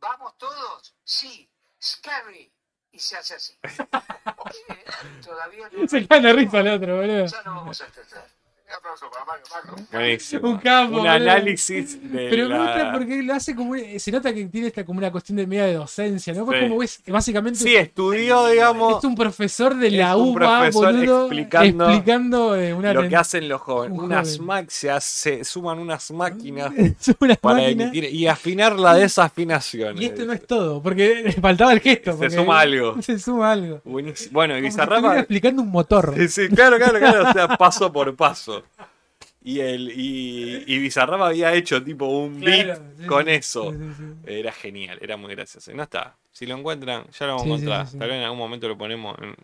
¿Vamos 0.01 0.37
todos? 0.39 0.95
Sí, 1.05 1.49
scary. 1.81 2.51
Y 2.93 2.99
se 2.99 3.17
hace 3.17 3.35
así. 3.35 3.57
Todavía 5.25 5.69
no, 5.71 5.87
Se 5.87 6.07
cae 6.07 6.21
de 6.21 6.33
risa 6.33 6.61
el 6.61 6.69
otro, 6.69 6.97
boludo. 6.97 7.27
ya 7.27 7.43
no 7.43 7.55
vamos 7.57 7.81
a 7.81 7.87
entender. 7.87 8.40
Un. 9.77 9.87
Buenísimo. 9.93 10.49
Un 10.51 10.59
campo, 10.59 10.93
Un 10.97 10.99
boludo. 11.03 11.11
análisis 11.13 12.01
de 12.13 12.29
Pero 12.31 12.49
me 12.49 12.59
gusta 12.59 12.93
porque 12.93 13.23
lo 13.23 13.35
hace 13.35 13.55
como. 13.55 13.75
Se 13.99 14.13
nota 14.13 14.33
que 14.33 14.45
tiene 14.47 14.69
esta 14.69 14.85
como 14.85 14.99
una 14.99 15.11
cuestión 15.11 15.37
de 15.37 15.47
media 15.47 15.65
de 15.67 15.75
docencia, 15.75 16.33
¿no? 16.35 16.45
Pues 16.47 16.61
Sí. 16.63 16.69
como 16.69 16.83
es 16.83 17.03
básicamente. 17.07 17.59
Sí, 17.59 17.75
estudió, 17.75 18.47
digamos, 18.49 18.99
es 18.99 19.05
un 19.05 19.15
profesor 19.15 19.75
de 19.77 19.91
la 19.91 20.17
UBA, 20.17 20.71
boludo, 20.71 21.23
explicando 21.27 21.85
explicando 21.89 22.57
eh, 22.57 22.73
una 22.75 22.93
lo 22.93 23.09
que 23.09 23.17
hacen 23.17 23.49
los 23.49 23.61
jóvenes. 23.61 23.99
un 23.99 24.05
Unas 24.05 24.37
joven. 24.39 24.47
ma- 24.47 24.65
se, 24.69 25.45
suman 25.45 25.79
unas 25.79 26.11
máquinas 26.11 26.71
para 27.41 27.67
emitir 27.67 28.05
y 28.05 28.27
afinar 28.27 28.79
la 28.79 28.95
desafinación. 28.95 30.01
Y 30.01 30.07
esto 30.07 30.25
no 30.25 30.33
es 30.33 30.47
todo, 30.47 30.83
porque 30.83 31.35
faltaba 31.41 31.73
el 31.73 31.81
gesto. 31.81 32.17
Se 32.19 32.31
suma 32.31 32.61
algo. 32.61 33.01
Se 33.11 33.19
suma 33.19 33.53
algo. 33.53 33.81
Buenísimo. 33.85 34.33
Bueno, 34.33 34.55
y 34.55 34.61
Como 34.61 34.71
si 34.71 34.77
Bizarrap. 34.77 34.97
estuviera 34.99 35.21
explicando 35.21 35.63
un 35.63 35.71
motor. 35.71 36.15
Sí, 36.17 36.29
sí, 36.29 36.49
claro, 36.49 36.77
claro, 36.77 36.99
claro. 36.99 37.29
O 37.29 37.33
sea, 37.33 37.49
paso 37.57 37.93
por 37.93 38.15
paso. 38.17 38.60
Y, 39.43 39.61
el, 39.61 39.91
y, 39.99 40.65
y 40.67 40.79
Bizarrap 40.79 41.21
había 41.23 41.55
hecho 41.55 41.83
tipo 41.83 42.07
un 42.07 42.41
beat 42.41 42.65
Claro, 42.67 42.83
sí, 42.99 43.07
con 43.07 43.29
eso. 43.29 43.73
Sí, 43.73 43.79
sí, 43.79 43.95
sí. 43.99 44.05
Era 44.27 44.53
genial, 44.53 44.99
era 45.01 45.17
muy 45.17 45.35
gracioso. 45.35 45.73
No 45.75 45.83
está. 45.83 46.17
Si 46.31 46.47
lo 46.47 46.57
encuentran, 46.57 47.07
ya 47.19 47.27
lo 47.27 47.37
vamos 47.37 47.47
a 47.47 47.49
encontrar. 47.49 47.87
Tal 47.91 48.09
vez 48.09 48.19
en 48.19 48.23
algún 48.25 48.39
momento 48.39 48.69
lo 48.69 48.77
ponemos 48.77 49.17
en, 49.23 49.35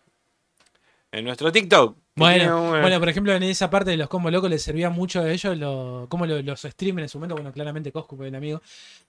en 1.12 1.24
nuestro 1.24 1.50
TikTok. 1.50 1.96
Bueno, 2.18 2.70
bueno, 2.80 2.98
por 2.98 3.08
ejemplo, 3.10 3.34
en 3.34 3.42
esa 3.42 3.68
parte 3.68 3.90
de 3.90 3.96
los 3.98 4.08
combos 4.08 4.32
locos 4.32 4.48
les 4.48 4.62
servía 4.62 4.88
mucho 4.88 5.20
a 5.20 5.30
ellos 5.30 5.56
lo, 5.58 6.06
cómo 6.08 6.24
lo- 6.26 6.40
los 6.40 6.62
streamers 6.62 7.04
en 7.04 7.08
su 7.10 7.18
momento, 7.18 7.34
bueno, 7.34 7.52
claramente 7.52 7.92
Coscu, 7.92 8.22
el 8.24 8.34
amigo, 8.34 8.62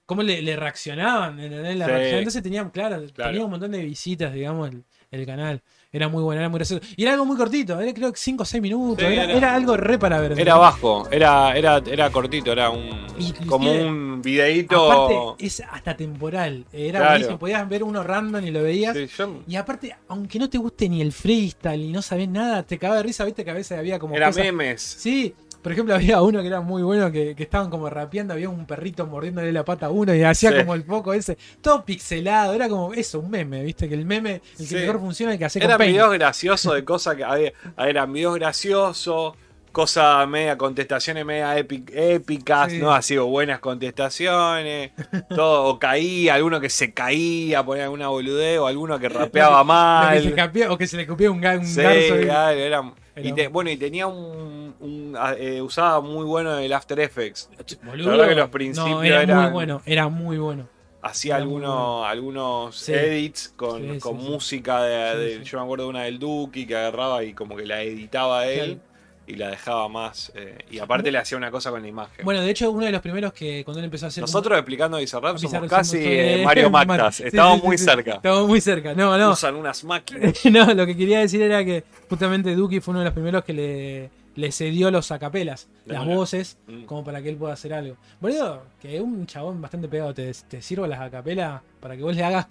cómo 0.06 0.24
le, 0.24 0.42
le 0.42 0.56
reaccionaban, 0.58 1.38
reacción. 1.38 2.20
Entonces 2.20 2.44
tenían, 2.44 2.70
claro, 2.70 3.02
Claro. 3.14 3.32
tenía 3.32 3.46
un 3.46 3.52
montón 3.52 3.72
de 3.72 3.82
visitas, 3.84 4.34
digamos, 4.34 4.70
el, 4.70 4.84
el 5.12 5.26
canal. 5.26 5.62
Era 5.92 6.10
muy 6.10 6.22
bueno, 6.22 6.42
era 6.42 6.50
muy 6.50 6.58
gracioso. 6.60 6.86
Y 6.98 7.04
era 7.04 7.14
algo 7.14 7.26
muy 7.26 7.38
cortito, 7.38 7.80
era 7.80 7.94
creo 7.94 8.12
que 8.12 8.18
5 8.20 8.44
o 8.44 8.46
6 8.46 8.62
minutos, 8.62 9.00
Sí, 9.08 9.14
era, 9.14 9.24
era- 9.24 9.34
era 9.34 9.56
algo 9.56 9.78
re 9.78 9.98
para 9.98 10.20
ver. 10.20 10.38
Era 10.38 10.56
bajo, 10.56 11.08
era, 11.10 11.56
era, 11.58 11.78
era 11.90 12.10
cortito, 12.10 12.52
era 12.52 12.70
un 12.70 13.08
como 13.48 13.72
un 13.72 14.22
videíto. 14.22 14.92
Aparte, 14.92 15.46
es 15.46 15.62
hasta 15.62 15.96
temporal. 15.96 16.66
Era 16.74 17.00
Claro. 17.00 17.12
buenísimo, 17.14 17.40
podías 17.40 17.70
ver 17.70 17.84
uno 17.84 18.04
random 18.04 18.44
y 18.46 18.52
lo 18.52 18.64
veías. 18.64 18.98
Sí, 18.98 19.08
yo- 19.18 19.42
Y 19.48 19.56
aparte, 19.56 19.96
aunque 20.10 20.40
no 20.40 20.50
te 20.50 20.58
guste 20.58 20.90
ni 20.90 21.02
el 21.02 21.14
freestyle 21.14 21.82
y 21.82 21.92
no 21.92 22.02
sabes 22.02 22.28
nada, 22.28 22.64
te 22.64 22.78
cagaba 22.78 22.98
de 22.98 23.04
risa, 23.04 23.24
viste 23.24 23.46
que 23.46 23.52
a 23.52 23.54
veces 23.56 23.78
había 23.80 23.98
como 23.98 24.14
era 24.16 24.28
cosas- 24.28 24.44
memes. 24.44 24.82
Sí, 24.82 25.34
por 25.62 25.72
ejemplo, 25.72 25.96
había 25.96 26.22
uno 26.22 26.42
que 26.42 26.48
era 26.48 26.62
muy 26.62 26.82
bueno, 26.84 27.12
que, 27.12 27.36
que 27.36 27.44
estaban 27.44 27.70
como 27.70 27.90
rapeando, 27.90 28.34
había 28.34 28.50
un 28.50 28.66
perrito 28.66 29.06
mordiéndole 29.06 29.52
la 29.52 29.64
pata 29.66 29.88
a 29.88 29.90
uno 29.90 30.14
y 30.16 30.24
hacía 30.24 30.52
Sí. 30.52 30.58
como 30.60 30.74
el 30.76 30.84
foco 30.84 31.14
ese, 31.14 31.38
todo 31.62 31.84
pixelado, 31.86 32.54
era 32.54 32.70
como 32.70 32.94
eso, 32.94 33.20
un 33.20 33.30
meme, 33.30 33.64
viste, 33.64 33.88
que 33.90 33.96
el 33.96 34.06
meme, 34.06 34.36
el 34.36 34.58
que 34.58 34.66
Sí. 34.66 34.76
mejor 34.76 35.00
funciona, 35.00 35.34
el 35.34 35.38
que 35.40 35.46
hace 35.46 35.64
Eran 35.64 35.78
videos 35.80 36.14
graciosos 36.14 36.74
de 36.74 36.84
cosas 36.86 37.16
que 37.16 37.24
había. 37.24 37.54
Eran 37.78 38.12
videos 38.14 38.36
graciosos, 38.36 39.34
cosas 39.72 40.28
media, 40.28 40.58
contestaciones 40.58 41.24
media 41.24 41.56
épicas, 41.58 42.72
Sí. 42.72 42.80
¿no? 42.80 42.92
Así, 42.94 43.16
o 43.18 43.28
buenas 43.28 43.60
contestaciones. 43.60 44.92
todo, 45.30 45.66
o 45.66 45.80
caía, 45.80 46.34
alguno 46.36 46.60
que 46.60 46.70
se 46.70 46.94
caía, 46.94 47.64
ponía 47.64 47.84
alguna 47.84 48.08
boludez, 48.08 48.58
o 48.60 48.68
alguno 48.68 48.98
que 49.00 49.10
rapeaba 49.10 49.58
Lo 49.60 49.64
que 49.64 49.68
mal. 49.68 50.24
se 50.24 50.34
capía- 50.34 50.72
o 50.72 50.78
que 50.78 50.88
se 50.88 50.98
le 50.98 51.06
copió 51.06 51.30
un, 51.32 51.38
un 51.38 51.42
garzo. 51.42 51.82
claro, 52.22 52.58
era- 52.60 52.94
y 53.24 53.34
te- 53.34 53.48
bueno, 53.48 53.70
y 53.70 53.78
tenía 53.78 54.08
un, 54.08 54.76
un, 54.80 55.16
ah, 55.18 55.34
eh, 55.38 55.62
usaba 55.62 56.02
muy 56.02 56.26
bueno 56.26 56.58
el 56.58 56.72
After 56.74 57.00
Effects. 57.00 57.50
Boludo. 57.84 58.12
La 58.12 58.18
verdad 58.18 58.30
que 58.30 58.36
los 58.36 58.50
principios 58.50 58.92
no, 58.92 59.04
era 59.04 59.18
muy 59.22 59.24
eran- 59.34 59.54
bueno, 59.54 59.82
era 59.86 60.08
muy 60.10 60.38
bueno. 60.38 60.68
Hacía 61.02 61.36
Era 61.38 61.46
muy 61.46 61.56
algunos, 61.64 62.06
algunos 62.08 62.76
Sí. 62.76 62.92
edits 62.94 63.54
con, 63.56 63.94
Sí, 63.94 64.00
con 64.00 64.18
música 64.18 64.82
de, 64.84 65.18
de- 65.38 65.44
yo 65.44 65.60
me 65.60 65.64
acuerdo 65.64 65.84
de 65.86 65.90
una 65.92 66.04
del 66.04 66.20
Duki 66.20 66.66
que 66.66 66.76
agarraba 66.76 67.24
y 67.24 67.34
como 67.34 67.56
que 67.56 67.66
la 67.66 67.82
editaba 67.84 68.48
él. 68.48 68.82
Y 69.28 69.36
la 69.36 69.50
dejaba 69.50 69.90
más 69.90 70.32
eh, 70.36 70.58
y 70.72 70.80
aparte 70.80 71.12
le 71.12 71.18
hacía 71.18 71.38
una 71.38 71.52
cosa 71.52 71.70
con 71.70 71.82
la 71.82 71.88
imagen. 71.90 72.24
Bueno, 72.24 72.42
de 72.42 72.50
hecho, 72.50 72.72
uno 72.72 72.86
de 72.86 72.92
los 72.94 73.02
primeros 73.02 73.34
que 73.34 73.64
cuando 73.66 73.80
él 73.80 73.86
empezó 73.86 74.06
a 74.06 74.08
hacer. 74.08 74.22
Nosotros 74.22 74.58
explicando 74.58 74.98
Bizarrap 74.98 75.38
somos 75.38 75.42
Bizarrap 75.52 75.70
casi 75.70 75.98
somos- 75.98 76.08
eh, 76.10 76.42
Mario 76.46 76.70
Mar- 76.72 76.88
Mactas, 76.88 77.16
sí, 77.18 77.24
muy 77.64 77.78
sí, 77.78 77.84
cerca. 77.84 78.14
Estamos 78.14 78.48
muy 78.48 78.62
cerca. 78.62 78.94
No, 78.94 79.18
no. 79.18 79.32
Usan 79.32 79.56
unas 79.56 79.84
máquinas. 79.84 80.46
no, 80.52 80.74
lo 80.74 80.86
que 80.86 80.96
quería 80.96 81.20
decir 81.20 81.42
era 81.42 81.64
que 81.66 81.84
justamente 82.10 82.56
Duki 82.56 82.80
fue 82.80 82.94
uno 82.94 83.00
de 83.00 83.06
los 83.06 83.14
primeros 83.14 83.44
que 83.44 83.52
le, 83.54 84.10
le 84.36 84.52
cedió 84.54 84.90
los 84.92 85.12
acapelas, 85.12 85.68
De 85.86 85.94
las 85.94 86.06
voces, 86.06 86.58
Mm. 86.68 86.84
como 86.86 87.04
para 87.04 87.22
que 87.22 87.28
él 87.30 87.36
pueda 87.36 87.54
hacer 87.54 87.74
algo. 87.74 87.98
Boludo, 88.22 88.64
que 88.82 89.02
un 89.02 89.26
chabón 89.28 89.62
bastante 89.62 89.88
pegado 89.90 90.14
te, 90.14 90.32
te 90.48 90.62
sirva 90.62 90.88
las 90.88 91.02
acapelas 91.02 91.62
para 91.82 91.98
que 91.98 92.04
vos 92.04 92.16
le 92.16 92.24
hagas 92.24 92.48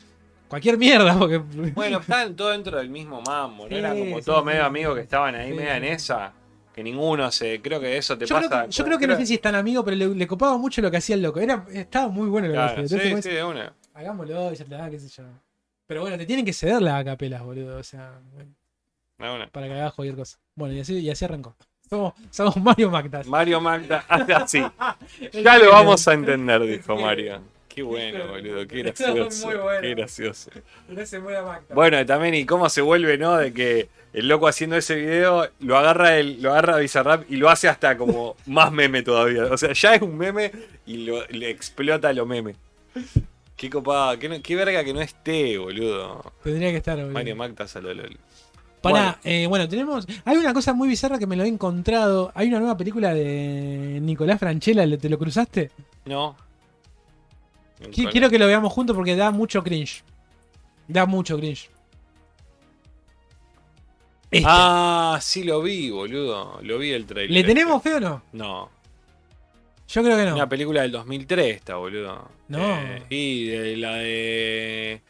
cualquier 0.49 0.77
mierda, 0.79 1.18
porque. 1.18 1.39
Bueno, 1.39 1.99
estaban 2.01 2.37
todo 2.37 2.51
dentro 2.51 2.77
del 2.77 2.91
mismo 2.91 3.22
mambo, 3.22 3.66
¿no? 3.68 3.74
Era 3.77 3.91
como 3.95 4.20
sí. 4.20 4.31
medio 4.45 4.64
amigos 4.64 4.95
que 4.95 5.01
estaban 5.01 5.35
ahí 5.35 5.51
Sí. 5.53 5.57
media 5.57 5.77
en 5.79 5.85
esa. 5.85 6.33
Que 6.77 6.83
ninguno 6.85 7.31
se. 7.33 7.61
Creo 7.62 7.81
que 7.81 7.97
eso 7.97 8.16
te 8.18 8.27
yo, 8.27 8.37
creo 8.37 8.51
pasa. 8.51 8.66
que, 8.66 8.70
yo 8.70 8.85
creo 8.85 8.99
que 8.99 9.07
no 9.07 9.16
sé 9.16 9.24
si 9.27 9.35
es 9.35 9.41
tan 9.41 9.55
amigo, 9.55 9.83
pero 9.85 9.97
le, 9.97 10.09
le 10.09 10.27
copaba 10.27 10.59
mucho 10.59 10.83
lo 10.83 10.91
que 10.91 10.99
hacía 10.99 11.16
el 11.16 11.22
loco. 11.22 11.41
Era, 11.41 11.64
estaba 11.72 12.09
muy 12.09 12.29
bueno 12.29 12.47
lo 12.49 12.53
que 12.53 12.59
Claro, 12.59 12.83
hacía. 12.85 13.01
sí, 13.01 13.22
sí, 13.22 13.31
de 13.31 13.43
una. 13.43 13.72
hagámoslo 13.95 14.53
y 14.53 14.57
ya 14.57 14.64
está, 14.64 14.91
qué 14.91 15.01
sé 15.01 15.09
yo. 15.09 15.24
Pero 15.87 16.03
bueno, 16.03 16.18
te 16.18 16.27
tienen 16.27 16.45
que 16.45 16.53
ceder 16.53 16.83
las 16.83 17.01
acapelas, 17.01 17.43
boludo. 17.43 17.79
O 17.79 17.83
sea, 17.83 18.12
de 18.37 18.45
una. 19.31 19.49
para 19.49 19.66
que 19.66 19.72
hagas 19.72 19.95
cualquier 19.95 20.16
cosa. 20.16 20.39
Bueno, 20.55 20.74
y 20.74 20.81
así, 20.81 20.99
y 20.99 21.09
así 21.11 21.24
arrancó. 21.24 21.57
Somos, 21.89 22.12
somos 22.31 22.57
Mario 22.59 22.91
Magdas. 22.91 23.27
Mario 23.27 23.61
Magda 23.61 24.05
hace 24.09 24.35
así. 24.35 24.62
Ya 25.33 25.57
lo 25.59 25.70
vamos 25.70 26.07
a 26.07 26.12
entender, 26.12 26.61
dijo 26.62 26.95
Mario. 26.97 27.41
Qué 27.68 27.83
bueno, 27.83 28.27
boludo, 28.29 28.66
qué 28.66 28.81
es 28.81 29.01
muy 29.01 29.18
gracioso. 29.20 29.62
bueno. 29.62 29.81
Qué 29.83 29.95
gracioso. 29.95 30.51
No 30.89 31.07
se 31.07 31.18
muera 31.20 31.43
Magda. 31.43 31.74
Bueno, 31.74 32.01
y 32.01 32.05
también, 32.07 32.35
y 32.35 32.45
cómo 32.47 32.68
se 32.70 32.81
vuelve, 32.81 33.16
¿no? 33.18 33.37
De 33.37 33.53
que 33.53 33.89
el 34.17 34.27
loco 34.29 34.49
haciendo 34.49 34.77
ese 34.77 34.95
video 34.97 35.47
lo 35.61 35.77
agarra 35.77 36.17
el, 36.19 36.41
lo 36.43 36.51
agarra 36.51 36.79
Bizarrap 36.79 37.31
y 37.31 37.37
lo 37.37 37.49
hace 37.51 37.69
hasta 37.69 37.97
como 37.97 38.35
más 38.47 38.73
meme 38.73 39.03
todavía. 39.03 39.45
O 39.45 39.57
sea, 39.57 39.73
ya 39.73 39.95
es 39.95 40.03
un 40.03 40.17
meme 40.17 40.51
y 40.87 41.05
lo, 41.05 41.25
le 41.29 41.51
explota 41.51 42.12
lo 42.12 42.27
meme. 42.27 42.57
Qué 43.57 43.71
copada, 43.71 44.19
qué, 44.19 44.57
verga 44.57 44.83
que 44.85 44.93
no 44.93 45.01
esté, 45.01 45.57
boludo. 45.59 46.33
Tendría 46.43 46.71
que 46.71 46.79
estar, 46.79 46.97
boludo. 46.97 47.12
Mario 47.12 47.37
Magdas 47.37 47.77
a 47.77 47.81
lo 47.81 47.95
lol. 47.95 48.17
Pará, 48.83 49.19
eh, 49.25 49.47
bueno, 49.49 49.69
tenemos. 49.69 50.07
Hay 50.25 50.37
una 50.37 50.53
cosa 50.55 50.73
muy 50.73 50.89
bizarra 50.89 51.19
que 51.19 51.27
me 51.27 51.37
lo 51.37 51.43
he 51.45 51.49
encontrado. 51.49 52.31
Hay 52.35 52.49
una 52.49 52.59
nueva 52.61 52.77
película 52.77 53.12
de 53.14 53.99
Nicolás 54.03 54.39
Franchella, 54.39 54.85
¿le- 54.87 54.99
¿te 54.99 55.09
lo 55.09 55.19
cruzaste? 55.19 55.71
No. 56.05 56.37
Qui- 57.91 58.11
Quiero 58.11 58.31
que 58.31 58.39
lo 58.39 58.47
veamos 58.47 58.73
juntos 58.73 58.95
porque 58.97 59.17
da 59.17 59.31
mucho 59.31 59.62
cringe. 59.62 60.03
Da 60.89 61.05
mucho 61.07 61.37
cringe. 61.37 61.69
Esta. 64.31 64.49
Ah, 65.14 65.18
sí 65.20 65.45
lo 65.45 65.62
vi, 65.62 65.91
boludo. 65.91 66.59
Lo 66.62 66.79
vi 66.79 66.93
el 66.93 67.07
trailer. 67.07 67.31
¿Le 67.31 67.45
tenemos 67.45 67.83
fe 67.83 67.95
o 67.95 68.01
no? 68.01 68.22
No. 68.33 68.70
Yo 69.89 70.03
creo 70.03 70.16
que 70.16 70.24
no. 70.24 70.35
Una 70.35 70.49
película 70.49 70.83
del 70.83 70.91
2003 70.93 71.57
esta, 71.57 71.77
boludo. 71.77 72.29
No. 72.49 72.59
Eh, 72.81 73.03
y 73.09 73.47
de 73.47 73.77
la 73.77 73.95
de. 73.97 75.03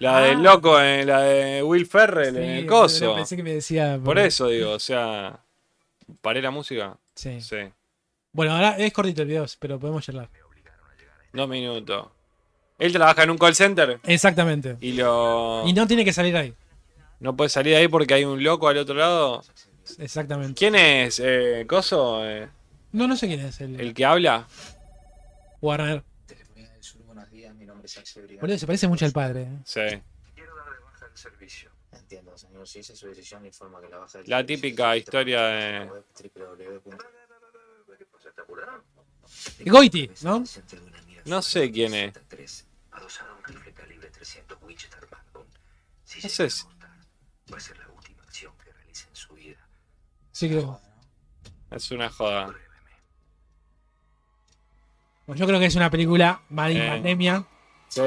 La 0.00 0.18
Ah. 0.18 0.20
del 0.22 0.42
loco, 0.42 0.80
eh, 0.80 1.04
la 1.04 1.20
de 1.20 1.62
Will 1.62 1.86
Ferrell 1.86 2.36
en 2.36 2.50
el 2.50 2.66
coso. 2.66 3.14
Pensé 3.14 3.36
que 3.36 3.42
me 3.44 3.54
decía. 3.54 3.98
Por 4.02 4.18
eso 4.18 4.48
digo, 4.48 4.72
o 4.72 4.78
sea. 4.80 5.38
¿Paré 6.20 6.42
la 6.42 6.50
música? 6.50 6.96
Sí. 7.14 7.40
Sí. 7.40 7.56
Bueno, 8.32 8.52
ahora 8.54 8.76
es 8.76 8.92
cortito 8.92 9.22
el 9.22 9.28
video, 9.28 9.46
pero 9.60 9.78
podemos 9.78 10.04
charlar. 10.04 10.28
Dos 11.32 11.48
minutos. 11.48 12.08
Él 12.78 12.92
trabaja 12.92 13.22
en 13.22 13.30
un 13.30 13.38
call 13.38 13.54
center 13.54 14.00
Exactamente. 14.02 14.76
y 14.80 14.92
lo. 14.92 15.62
Y 15.66 15.72
no 15.72 15.86
tiene 15.86 16.04
que 16.04 16.12
salir 16.12 16.36
ahí. 16.36 16.52
No 17.24 17.34
puede 17.34 17.48
salir 17.48 17.72
de 17.72 17.78
ahí 17.78 17.88
porque 17.88 18.12
hay 18.12 18.26
un 18.26 18.42
loco 18.44 18.68
al 18.68 18.76
otro 18.76 18.94
lado. 18.94 19.42
Exactamente. 19.96 20.52
¿Quién 20.58 20.74
es? 20.74 21.18
Eh, 21.24 21.64
¿Coso? 21.66 22.22
Eh, 22.28 22.50
No, 22.92 23.08
no 23.08 23.16
sé 23.16 23.26
quién 23.28 23.40
es 23.40 23.58
el, 23.62 23.80
¿El 23.80 23.94
que 23.94 24.04
habla? 24.04 24.46
Warner. 25.62 26.04
Telefonía 26.26 26.68
del 26.68 26.82
Sur, 26.82 27.02
buenos 27.04 27.30
días, 27.30 27.54
mi 27.54 27.64
nombre 27.64 27.86
es 27.86 27.96
Axel 27.96 28.24
Brigante. 28.24 28.42
Boludo, 28.42 28.58
se 28.58 28.66
parece 28.66 28.88
mucho 28.88 29.06
al 29.06 29.12
padre. 29.12 29.40
eh. 29.44 29.58
Sí. 29.64 29.80
Quiero 30.34 30.54
dar 30.54 30.66
de 30.74 30.80
baja 30.84 31.06
el 31.10 31.16
servicio. 31.16 31.70
Entiendo, 31.92 32.36
señor. 32.36 32.68
Si 32.68 32.80
esa 32.80 32.92
es 32.92 32.98
su 32.98 33.06
decisión, 33.06 33.46
informa 33.46 33.80
que 33.80 33.88
la 33.88 33.96
baja 33.96 34.18
del 34.18 34.28
La 34.28 34.44
típica 34.44 34.94
historia 34.94 35.40
de-. 35.44 35.90
Goiti, 39.64 40.10
¿no? 40.22 40.44
No 41.24 41.40
sé 41.40 41.70
quién 41.72 41.94
es. 41.94 42.66
Adosar 42.90 43.26
un 43.32 43.42
rifle 43.44 43.72
calibre 43.72 44.10
300 44.10 44.58
Winchester 44.62 45.08
Magnum. 45.10 45.46
Si 46.04 46.20
No 46.22 46.28
sé 46.28 46.48
va 47.54 47.58
a 47.58 47.60
ser 47.60 47.78
la 47.78 47.88
última 47.88 48.22
acción 48.22 48.52
que 48.62 48.72
realice 48.72 49.08
en 49.08 49.16
su 49.16 49.34
vida. 49.34 49.58
Sí, 50.32 50.48
creo. 50.48 50.80
Es 51.70 51.90
una 51.90 52.10
joda. 52.10 52.52
Bueno, 55.26 55.38
yo 55.40 55.46
creo 55.46 55.58
que 55.58 55.66
es 55.66 55.76
una 55.76 55.90
película 55.90 56.42
mal 56.50 56.76
Eh. 56.76 56.88
pandemia. 56.88 57.44
Sí. 57.88 58.00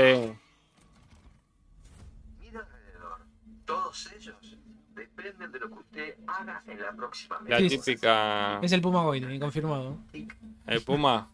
Mira 2.40 2.60
alrededor. 2.60 3.20
Todos 3.66 4.12
ellos 4.14 4.58
dependen 4.94 5.52
de 5.52 5.60
lo 5.60 5.68
que 5.70 5.74
usted 5.76 6.16
haga 6.28 6.64
en 6.68 6.80
la 6.82 6.92
próxima 6.92 7.40
La 7.48 7.58
Sí. 7.60 7.70
típica. 7.70 8.60
Es 8.62 8.72
el 8.72 8.82
Puma 8.82 9.02
Goiti, 9.04 9.40
confirmado. 9.40 9.98
El 10.68 10.82
Puma. 10.84 11.30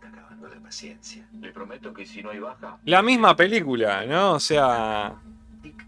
Acabando 0.00 0.48
la 0.48 0.60
paciencia. 0.60 1.28
Le 1.40 1.52
prometo 1.52 1.92
que 1.92 2.06
si 2.06 2.22
no 2.22 2.30
hay 2.30 2.38
baja, 2.38 2.78
La 2.84 3.02
misma 3.02 3.34
película, 3.36 4.04
¿no? 4.06 4.32
O 4.34 4.40
sea. 4.40 5.14
tic, 5.62 5.84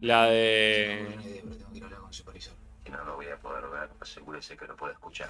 La 0.00 0.26
de. 0.26 1.06
tengo 1.08 1.22
idea, 1.22 1.42
pero 1.42 1.56
tengo 1.56 1.70
que 1.72 1.76
ir 1.78 1.82
a 1.82 1.86
hablar 1.86 2.00
con 2.00 2.08
el 2.08 2.14
supervisor. 2.14 2.54
y 2.84 2.90
no 2.90 3.04
lo 3.04 3.16
voy 3.16 3.28
a 3.28 3.36
poder 3.38 3.66
ver. 3.68 3.90
Asegúrese 4.00 4.56
que 4.56 4.66
lo 4.66 4.76
pueda 4.76 4.92
escuchar. 4.92 5.28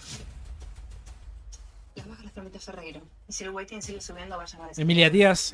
Las 1.94 2.08
bajas 2.08 2.24
las 2.24 2.34
tramita 2.34 2.58
Ferreiro. 2.58 3.00
Y 3.26 3.32
si 3.32 3.44
el 3.44 3.50
waiting 3.50 3.80
sigue 3.80 4.00
subiendo, 4.00 4.36
vayan 4.36 4.60
a 4.62 4.68
decir. 4.68 4.82
Emilia 4.82 5.08
Díaz, 5.08 5.52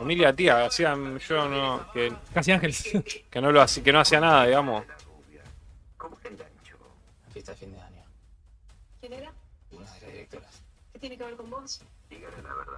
Emilia 0.00 0.34
Tía, 0.34 0.64
hacían. 0.64 1.18
Yo 1.18 1.48
no. 1.48 1.92
Que, 1.92 2.12
Casi 2.32 2.52
Ángeles. 2.52 2.84
que 3.30 3.40
no 3.40 3.52
lo 3.52 3.60
hacía, 3.60 3.82
que 3.82 3.92
no 3.92 4.00
hacía 4.00 4.20
nada, 4.20 4.46
digamos. 4.46 4.84
¿Cómo 5.98 6.18
engancho? 6.24 6.78
Fiesta 7.32 7.52
de 7.52 7.58
fin 7.58 7.72
de 7.72 7.80
año. 7.80 8.02
¿Quién 9.00 9.12
era? 9.12 9.32
Una 9.72 9.80
de 9.80 10.00
las 10.00 10.12
directoras. 10.12 10.62
¿Qué 10.92 10.98
tiene 11.00 11.18
que 11.18 11.24
ver 11.24 11.36
con 11.36 11.50
vos? 11.50 11.82
Dígale 12.08 12.42
la 12.42 12.54
verdad, 12.54 12.74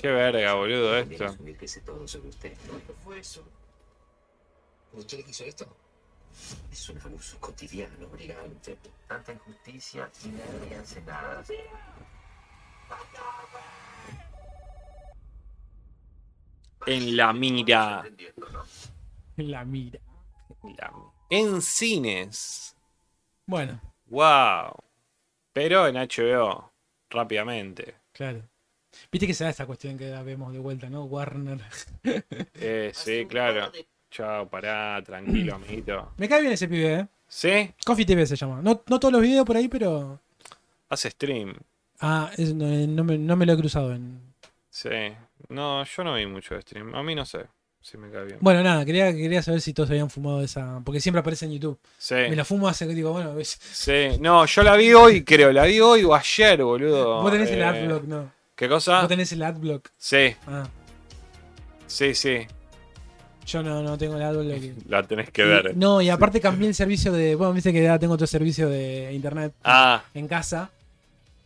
Qué 0.00 0.10
verga, 0.10 0.54
boludo, 0.54 0.96
esto. 0.96 1.24
asumir 1.24 1.56
que 1.56 1.66
sé 1.66 1.80
todo 1.80 2.06
sobre 2.06 2.28
usted. 2.28 2.52
¿Qué 2.52 2.92
fue 3.04 3.18
eso? 3.18 3.44
¿Usted 4.94 5.18
le 5.18 5.24
quiso 5.24 5.44
esto? 5.44 5.66
Es 6.72 6.88
un 6.88 7.00
abuso 7.00 7.38
cotidiano, 7.40 8.08
brigante. 8.08 8.76
Tanta 9.06 9.32
injusticia 9.32 10.10
y 10.24 10.28
nadie 10.28 10.76
hace 10.76 11.00
nada. 11.02 11.42
En 16.86 17.16
la 17.16 17.32
mira. 17.32 18.04
¿no? 18.52 18.64
La 19.36 19.64
mira. 19.64 20.00
La- 20.76 20.92
En 21.30 21.62
cines. 21.62 22.76
Bueno, 23.46 23.80
Wow. 24.06 24.74
Pero 25.52 25.86
en 25.86 25.96
HBO. 25.96 26.72
Rápidamente. 27.10 27.94
claro. 28.12 28.42
Viste 29.10 29.26
que 29.26 29.34
se 29.34 29.42
da 29.42 29.50
esta 29.50 29.66
cuestión 29.66 29.98
que 29.98 30.08
la 30.08 30.22
vemos 30.22 30.52
de 30.52 30.60
vuelta, 30.60 30.88
¿no? 30.88 31.04
Warner. 31.04 31.60
Eh, 32.54 32.92
sí, 32.94 33.26
claro. 33.26 33.72
Chao, 34.14 34.48
pará, 34.48 35.02
tranquilo, 35.04 35.56
amiguito. 35.56 36.12
Me 36.18 36.28
cae 36.28 36.40
bien 36.40 36.52
ese 36.52 36.68
pibe, 36.68 36.94
¿eh? 37.00 37.06
¿Sí? 37.26 37.72
Coffee 37.84 38.06
TV 38.06 38.24
se 38.26 38.36
llama. 38.36 38.60
No, 38.62 38.80
no 38.86 39.00
todos 39.00 39.10
los 39.10 39.20
videos 39.20 39.44
por 39.44 39.56
ahí, 39.56 39.66
pero. 39.66 40.20
Hace 40.88 41.10
stream. 41.10 41.52
Ah, 42.00 42.30
es- 42.36 42.54
no, 42.54 42.64
no 42.68 43.02
me, 43.02 43.18
no 43.18 43.34
me 43.34 43.44
lo 43.44 43.54
he 43.54 43.56
cruzado 43.56 43.92
en. 43.92 44.20
Sí. 44.70 44.88
No, 45.48 45.82
yo 45.84 46.04
no 46.04 46.14
vi 46.14 46.26
mucho 46.26 46.54
de 46.54 46.62
stream. 46.62 46.94
A 46.94 47.02
mí 47.02 47.16
no 47.16 47.26
sé 47.26 47.46
si 47.80 47.98
me 47.98 48.08
cae 48.08 48.24
bien. 48.26 48.38
Bueno, 48.40 48.62
nada, 48.62 48.84
quería, 48.84 49.12
quería 49.12 49.42
saber 49.42 49.60
si 49.60 49.72
todos 49.74 49.90
habían 49.90 50.08
fumado 50.10 50.42
esa. 50.42 50.80
Porque 50.84 51.00
siempre 51.00 51.18
aparece 51.18 51.46
en 51.46 51.52
YouTube. 51.54 51.80
Sí. 51.98 52.14
Me 52.14 52.36
la 52.36 52.44
fumo 52.44 52.68
hace 52.68 52.86
que 52.86 52.94
digo, 52.94 53.10
bueno, 53.10 53.34
ves. 53.34 53.58
Sí. 53.72 54.10
No, 54.20 54.46
yo 54.46 54.62
la 54.62 54.76
vi 54.76 54.92
hoy, 54.92 55.24
creo. 55.24 55.50
La 55.52 55.64
vi 55.64 55.80
hoy 55.80 56.04
o 56.04 56.14
ayer, 56.14 56.62
boludo. 56.62 57.20
Vos 57.20 57.32
tenés 57.32 57.50
el 57.50 57.58
Eh, 57.58 57.64
adblock, 57.64 58.04
¿no? 58.04 58.30
¿Qué 58.54 58.68
cosa? 58.68 59.00
Vos 59.00 59.08
tenés 59.08 59.32
el 59.32 59.42
adblock. 59.42 59.88
Sí, 59.96 60.36
Ah, 60.46 60.68
sí, 61.88 62.14
sí. 62.14 62.46
Yo 63.46 63.62
no, 63.62 63.82
no 63.82 63.96
tengo 63.98 64.16
el 64.16 64.22
adblock. 64.22 64.62
La 64.88 65.02
tenés 65.02 65.30
que 65.30 65.42
Y- 65.42 65.46
ver. 65.46 65.76
no, 65.76 66.00
y 66.02 66.08
aparte 66.10 66.40
cambié 66.40 66.68
el 66.68 66.74
servicio 66.74 67.12
de. 67.12 67.34
Bueno, 67.34 67.52
viste 67.52 67.72
que 67.72 67.82
ya 67.82 67.98
tengo 67.98 68.14
otro 68.14 68.26
servicio 68.26 68.68
de 68.68 69.12
internet 69.12 69.52
Ah, 69.64 70.02
en 70.14 70.26
casa. 70.28 70.70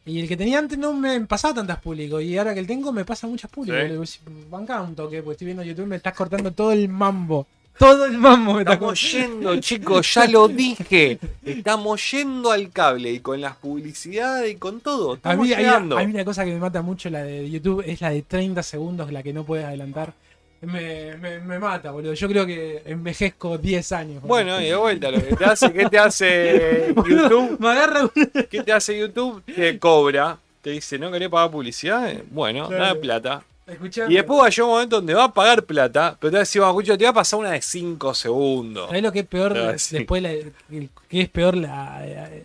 Y 0.06 0.20
el 0.20 0.26
que 0.28 0.38
tenía 0.38 0.58
antes 0.58 0.78
no 0.78 0.94
me 0.94 1.20
pasaba 1.26 1.54
tantas 1.54 1.80
públicos. 1.80 2.22
Y 2.22 2.38
ahora 2.38 2.54
que 2.54 2.60
el 2.60 2.66
tengo 2.66 2.92
me 2.92 3.04
pasa 3.04 3.26
muchas 3.26 3.50
públicos. 3.50 3.78
Sí. 3.78 3.86
Le 3.88 3.92
digo, 3.92 4.48
Bancá 4.50 4.80
un 4.80 4.94
toque, 4.94 5.22
porque 5.22 5.32
estoy 5.32 5.44
viendo 5.46 5.62
YouTube 5.62 5.86
me 5.86 5.96
estás 5.96 6.14
cortando 6.14 6.50
todo 6.52 6.72
el 6.72 6.88
mambo. 6.88 7.46
Todo 7.78 8.06
el 8.06 8.16
mambo 8.18 8.54
me 8.54 8.62
estamos 8.62 9.12
yendo, 9.12 9.56
chicos, 9.60 10.12
ya 10.14 10.26
lo 10.26 10.48
dije. 10.48 11.18
Estamos 11.44 12.10
yendo 12.10 12.50
al 12.50 12.70
cable 12.72 13.12
y 13.12 13.20
con 13.20 13.40
las 13.40 13.54
publicidades 13.56 14.50
y 14.52 14.56
con 14.56 14.80
todo. 14.80 15.12
A 15.12 15.16
Estamos 15.16 15.46
mí, 15.46 15.52
hay, 15.52 15.62
llegando. 15.64 15.96
hay 15.96 16.06
una 16.06 16.24
cosa 16.24 16.44
que 16.44 16.52
me 16.52 16.58
mata 16.58 16.82
mucho 16.82 17.08
la 17.10 17.22
de 17.22 17.48
YouTube, 17.48 17.84
es 17.86 18.00
la 18.00 18.10
de 18.10 18.22
30 18.22 18.62
segundos, 18.64 19.12
la 19.12 19.22
que 19.22 19.32
no 19.32 19.44
puedes 19.44 19.64
adelantar. 19.66 20.12
Me, 20.60 21.16
me, 21.16 21.38
me 21.38 21.58
mata, 21.58 21.90
boludo. 21.92 22.14
Yo 22.14 22.28
creo 22.28 22.44
que 22.44 22.82
envejezco 22.84 23.58
10 23.58 23.92
años. 23.92 24.14
boludo. 24.22 24.28
Bueno, 24.28 24.60
y 24.60 24.64
de 24.66 24.74
vuelta, 24.76 25.10
lo 25.10 25.22
que 25.24 25.36
te 25.36 25.44
hace, 25.44 25.72
¿qué 25.72 25.86
te 25.88 25.98
hace 25.98 26.92
YouTube? 27.08 27.58
Me 27.60 27.68
agarra 27.70 28.02
un- 28.04 28.10
¿Qué 28.50 28.62
te 28.64 28.72
hace 28.72 28.98
YouTube? 28.98 29.42
Te 29.44 29.78
cobra. 29.78 30.36
Te 30.62 30.70
dice, 30.70 30.98
¿no 30.98 31.12
querés 31.12 31.28
pagar 31.28 31.50
publicidad? 31.50 32.12
Bueno, 32.30 32.66
Claro. 32.68 32.84
dame 32.86 33.00
plata. 33.00 33.42
Escuchame. 33.68 34.12
Y 34.12 34.16
después 34.16 34.40
va 34.40 34.46
a 34.46 34.48
llegar 34.48 34.64
un 34.64 34.70
momento 34.70 34.96
donde 34.96 35.14
va 35.14 35.24
a 35.24 35.32
pagar 35.32 35.62
plata, 35.62 36.16
pero 36.18 36.30
te 36.30 36.36
va 36.36 36.38
a 36.38 36.42
decir, 36.42 36.60
bueno, 36.62 36.96
te 36.96 37.04
va 37.04 37.10
a 37.10 37.14
pasar 37.14 37.38
una 37.38 37.50
de 37.52 37.62
5 37.62 38.14
segundos. 38.14 38.86
¿Sabés 38.88 39.02
lo 39.02 39.12
que 39.12 39.18
es 39.20 39.26
peor? 39.26 39.78
Sí. 39.78 39.98
Después, 39.98 40.22
la, 40.22 40.30
que 40.30 41.20
es 41.20 41.28
peor 41.28 41.56
la. 41.56 42.00
eh, 42.04 42.44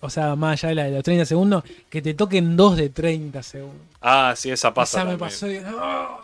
O 0.00 0.10
sea, 0.10 0.34
más 0.34 0.54
allá 0.64 0.70
de 0.70 0.74
la 0.74 0.84
de 0.84 0.90
los 0.92 1.04
30 1.04 1.26
segundos, 1.26 1.62
que 1.88 2.02
te 2.02 2.14
toquen 2.14 2.56
dos 2.56 2.76
de 2.76 2.88
30 2.88 3.42
segundos. 3.42 3.76
Ah, 4.00 4.34
sí, 4.36 4.50
esa 4.50 4.74
pasa. 4.74 4.98
Esa 4.98 5.04
me 5.04 5.10
también. 5.12 5.28
pasó. 5.30 5.48
y- 5.50 5.60
¡ah! 5.78 6.18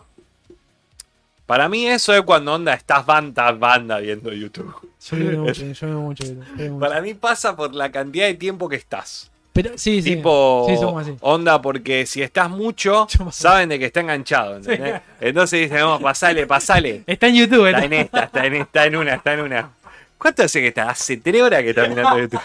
Para 1.49 1.67
mí 1.67 1.87
eso 1.87 2.13
es 2.13 2.21
cuando 2.25 2.53
onda 2.53 2.75
estás 2.75 3.07
banda, 3.07 3.51
banda 3.53 3.99
viendo 4.01 4.31
YouTube. 4.31 4.71
Yo 5.11 5.17
veo 5.17 5.41
mucho, 5.45 5.65
yo 5.73 5.87
veo 5.89 6.01
mucho, 6.03 6.25
yo 6.25 6.35
veo 6.59 6.73
mucho. 6.75 6.79
Para 6.79 7.01
mí 7.01 7.15
pasa 7.15 7.57
por 7.57 7.75
la 7.75 7.91
cantidad 7.91 8.27
de 8.27 8.35
tiempo 8.35 8.69
que 8.69 8.77
estás. 8.77 9.31
Pero 9.55 9.71
sí, 9.79 10.03
sí. 10.03 10.17
tipo 10.17 10.67
Sí, 10.69 10.77
somos 10.77 11.03
así. 11.03 11.17
onda 11.21 11.63
porque 11.63 12.05
si 12.05 12.21
estás 12.21 12.51
mucho 12.51 13.07
saben 13.33 13.71
de 13.71 13.79
que 13.79 13.87
está 13.87 14.01
enganchado 14.01 14.57
¿entendés? 14.57 15.01
entonces 15.21 15.61
dicen 15.63 15.79
vamos 15.79 16.03
pasale 16.03 16.47
pasale 16.47 17.03
Está 17.07 17.29
en 17.29 17.35
YouTube, 17.37 17.67
está 17.67 17.81
¿no? 17.81 17.87
en 17.87 17.93
esta 17.95 18.25
está 18.25 18.45
en 18.47 18.55
está 18.55 18.85
en 18.87 18.97
una 18.97 19.15
está 19.15 19.33
en 19.33 19.41
una 19.41 19.71
¿cuánto 20.19 20.43
hace 20.43 20.61
que 20.61 20.69
está? 20.69 20.91
hace 20.91 21.17
tres 21.17 21.43
horas 21.43 21.63
que 21.63 21.71
está 21.71 21.89
mirando 21.89 22.19
YouTube 22.21 22.41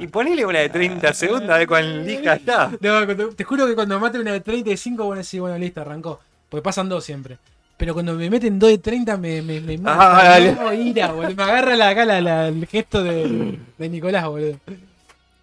y 0.00 0.08
ponele 0.08 0.44
una 0.44 0.58
de 0.58 0.68
30 0.70 1.14
segundos 1.14 1.48
a 1.50 1.56
ver 1.56 1.68
cuán 1.68 2.04
lija 2.04 2.34
está 2.34 2.70
No, 2.80 3.06
te 3.34 3.44
juro 3.44 3.66
que 3.66 3.74
cuando 3.74 3.98
mate 4.00 4.18
una 4.18 4.32
de 4.32 4.40
35, 4.40 5.04
bueno, 5.04 5.22
sí, 5.22 5.38
bueno, 5.38 5.56
listo, 5.56 5.80
arrancó. 5.82 6.20
Porque 6.48 6.62
pasan 6.62 6.88
dos 6.88 7.04
siempre. 7.04 7.38
Pero 7.80 7.94
cuando 7.94 8.12
me 8.14 8.28
meten 8.30 8.58
dos 8.58 8.68
de 8.70 8.78
30 8.78 9.16
me, 9.16 9.40
me, 9.42 9.60
me 9.60 9.78
mata. 9.78 10.18
Ah, 10.20 10.24
dale. 10.28 10.52
no, 10.52 10.72
ira, 10.72 11.10
boludo. 11.12 11.34
Me 11.34 11.42
agarra 11.42 11.74
la, 11.76 11.88
acá 11.88 12.04
la- 12.04 12.20
la- 12.20 12.48
el 12.48 12.66
gesto 12.66 13.02
de, 13.02 13.58
de 13.78 13.88
Nicolás, 13.88 14.26
boludo. 14.28 14.56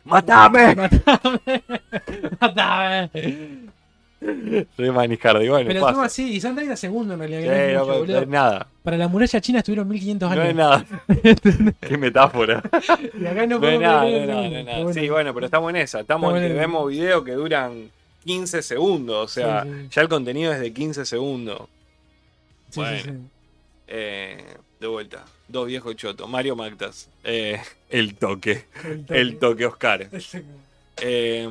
¡Matame! 0.05 0.75
Matame. 0.75 1.63
Matame. 2.39 3.09
Re 4.19 4.91
Manijardi, 4.91 5.47
bueno, 5.47 5.67
Pero 5.67 5.81
pasa. 5.81 6.03
así, 6.05 6.33
y 6.35 6.41
son 6.41 6.55
30 6.55 6.75
segundos 6.75 7.13
en 7.13 7.19
realidad. 7.29 7.67
Sí, 7.67 7.73
no 7.73 7.85
no, 7.85 7.99
mucho, 7.99 8.13
no 8.13 8.19
es 8.19 8.27
nada, 8.27 8.67
Para 8.83 8.97
la 8.97 9.07
muralla 9.07 9.41
china 9.41 9.59
estuvieron 9.59 9.88
1500 9.88 10.29
no 10.35 10.41
años. 10.41 10.49
es 10.49 10.55
nada. 10.55 10.85
Qué 11.81 11.97
metáfora. 11.97 12.63
Y 13.19 13.25
acá 13.25 13.45
no 13.45 13.59
No 13.59 13.67
es 13.67 13.79
nada, 13.79 14.03
no 14.03 14.09
nada, 14.09 14.25
no, 14.25 14.49
no 14.49 14.63
nada. 14.63 14.77
pero 14.77 14.93
Sí, 14.93 14.99
bueno. 15.01 15.13
bueno, 15.13 15.33
pero 15.35 15.45
estamos 15.45 15.69
en 15.69 15.75
esa. 15.77 15.99
Estamos 15.99 16.29
Estamos 16.29 16.41
en 16.41 16.47
que 16.47 16.53
en- 16.53 16.59
vemos 16.59 16.89
videos 16.89 17.23
que 17.23 17.31
duran 17.33 17.89
15 18.25 18.61
segundos. 18.63 19.25
O 19.25 19.27
sea, 19.27 19.63
Sí, 19.63 19.69
sí. 19.69 19.88
ya 19.91 20.01
el 20.01 20.09
contenido 20.09 20.51
es 20.53 20.59
de 20.61 20.73
15 20.73 21.05
segundos. 21.05 21.61
Sí, 22.70 22.74
sí, 22.74 22.80
Bueno. 22.80 23.03
sí. 23.03 23.11
Eh, 23.88 24.43
de 24.80 24.88
vuelta. 24.88 25.26
Dos 25.47 25.68
viejos 25.68 25.95
chotos. 25.95 26.30
Mario 26.30 26.55
Mactas. 26.55 27.09
Eh, 27.24 27.59
el 27.89 28.15
toque. 28.15 28.65
El 28.84 29.05
toque. 29.05 29.20
El 29.22 29.38
toque 29.39 29.65
Oscar. 29.65 30.09
Eh, 30.99 31.47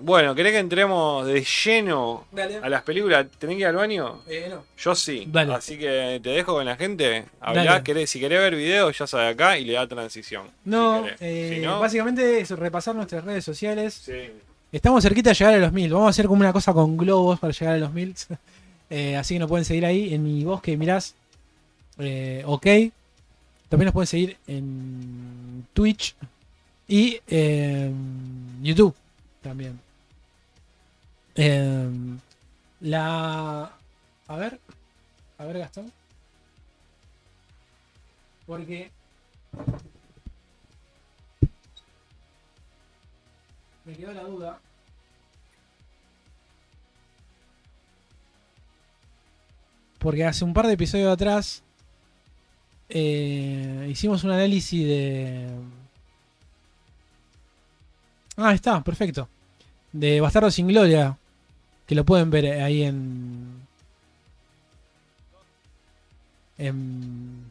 bueno, 0.00 0.34
¿querés 0.34 0.52
que 0.52 0.58
entremos 0.60 1.26
de 1.26 1.44
lleno 1.44 2.24
Dale. 2.32 2.56
a 2.56 2.68
las 2.70 2.82
películas? 2.82 3.26
¿Tenés 3.38 3.56
que 3.56 3.60
ir 3.60 3.66
al 3.66 3.76
baño? 3.76 4.22
No. 4.48 4.64
Yo 4.78 4.94
sí. 4.94 5.24
Dale. 5.28 5.54
Así 5.54 5.78
que 5.78 6.20
te 6.22 6.30
dejo 6.30 6.54
con 6.54 6.64
la 6.64 6.74
gente. 6.76 7.26
Hablá, 7.40 7.84
querés- 7.84 8.06
si 8.06 8.18
querés 8.18 8.38
ver 8.40 8.56
videos, 8.56 8.96
ya 8.98 9.06
sabes 9.06 9.34
acá 9.34 9.58
y 9.58 9.64
le 9.66 9.74
da 9.74 9.86
transición. 9.86 10.46
No, 10.64 11.04
Si 11.04 11.14
querés. 11.16 11.54
Si 11.54 11.60
no, 11.60 11.80
básicamente 11.80 12.40
es 12.40 12.50
repasar 12.50 12.94
nuestras 12.94 13.24
redes 13.24 13.44
sociales. 13.44 14.10
Estamos 14.72 15.02
cerquita 15.02 15.30
de 15.30 15.34
llegar 15.34 15.54
a 15.54 15.58
los 15.58 15.72
mil. 15.72 15.92
Vamos 15.92 16.06
a 16.06 16.10
hacer 16.10 16.26
como 16.26 16.40
una 16.40 16.52
cosa 16.52 16.72
con 16.72 16.96
globos 16.96 17.38
para 17.38 17.52
llegar 17.52 17.74
a 17.74 17.78
los 17.78 17.92
mil. 17.92 18.14
Eh, 18.90 19.16
así 19.16 19.34
que 19.34 19.40
nos 19.40 19.48
pueden 19.48 19.64
seguir 19.64 19.84
ahí 19.84 20.14
en 20.14 20.22
mi 20.22 20.44
bosque 20.44 20.76
mirás. 20.76 21.14
Eh, 21.98 22.42
ok. 22.46 22.66
También 23.68 23.86
nos 23.86 23.92
pueden 23.92 24.06
seguir 24.06 24.36
en 24.46 25.66
Twitch 25.74 26.16
y 26.86 27.20
en 27.26 28.58
YouTube 28.62 28.94
también. 29.42 29.78
Eh, 31.34 31.90
la. 32.80 33.72
A 34.26 34.36
ver. 34.36 34.58
A 35.38 35.44
ver, 35.44 35.58
Gastón. 35.58 35.92
Porque. 38.46 38.90
Me 43.84 43.94
quedó 43.94 44.12
la 44.12 44.22
duda. 44.22 44.60
Porque 49.98 50.24
hace 50.24 50.44
un 50.44 50.54
par 50.54 50.66
de 50.66 50.74
episodios 50.74 51.12
atrás 51.12 51.62
eh, 52.88 53.86
hicimos 53.90 54.24
un 54.24 54.30
análisis 54.30 54.86
de. 54.86 55.48
Ah, 58.36 58.54
está, 58.54 58.82
perfecto. 58.82 59.28
De 59.92 60.20
Bastardo 60.20 60.50
sin 60.50 60.68
Gloria. 60.68 61.18
Que 61.86 61.94
lo 61.94 62.04
pueden 62.04 62.30
ver 62.30 62.46
ahí 62.62 62.84
en. 62.84 63.66
En. 66.58 67.47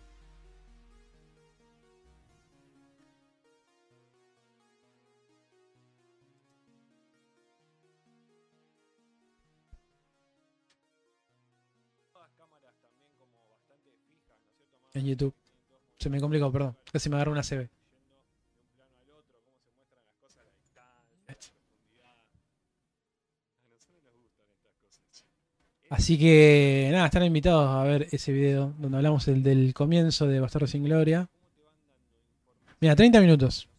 En 14.98 15.06
YouTube. 15.06 15.34
Se 16.00 16.10
me 16.10 16.20
complicó, 16.20 16.52
perdón. 16.52 16.76
Casi 16.92 17.10
me 17.10 17.16
agarró 17.16 17.32
una 17.32 17.44
CB. 17.44 17.70
Así 25.90 26.18
que 26.20 26.90
nada, 26.92 27.06
están 27.06 27.24
invitados 27.24 27.70
a 27.70 27.84
ver 27.84 28.08
ese 28.12 28.34
video 28.34 28.74
donde 28.78 28.98
hablamos 28.98 29.26
del, 29.26 29.42
del 29.42 29.74
comienzo 29.74 30.28
de 30.28 30.40
Bastardo 30.42 30.68
sin 30.68 30.84
Gloria. 30.84 31.30
Mira, 32.82 32.96
30 32.96 33.22
minutos. 33.22 33.70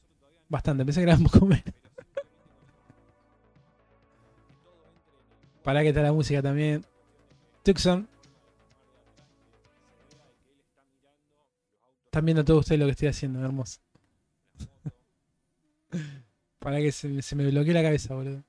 Bastante, 0.49 0.85
pensé 0.85 1.01
que 1.01 1.11
era 1.11 1.16
un 1.16 1.25
poco 1.25 1.45
menos. 1.45 1.64
Para 5.62 5.83
que 5.83 5.89
está 5.89 6.01
la 6.01 6.12
música 6.12 6.41
también. 6.41 6.85
Tucson. 7.62 8.09
Están 12.19 12.27
viendo 12.27 12.45
todos 12.45 12.61
ustedes 12.61 12.81
lo 12.81 12.87
que 12.87 12.91
estoy 12.91 13.09
haciendo, 13.09 13.45
hermoso. 13.45 13.79
Para 16.59 16.79
que 16.79 16.91
se, 16.91 17.23
se 17.23 17.37
me 17.37 17.49
bloquee 17.49 17.73
la 17.73 17.83
cabeza, 17.83 18.12
boludo. 18.12 18.43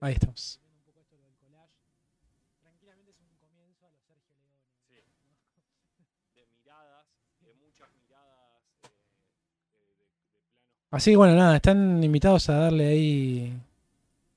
Ahí 0.00 0.12
estamos. 0.12 0.60
Así 10.92 11.10
que 11.10 11.16
bueno, 11.16 11.34
nada, 11.34 11.56
están 11.56 12.04
invitados 12.04 12.48
a 12.48 12.54
darle 12.54 12.86
ahí 12.86 13.52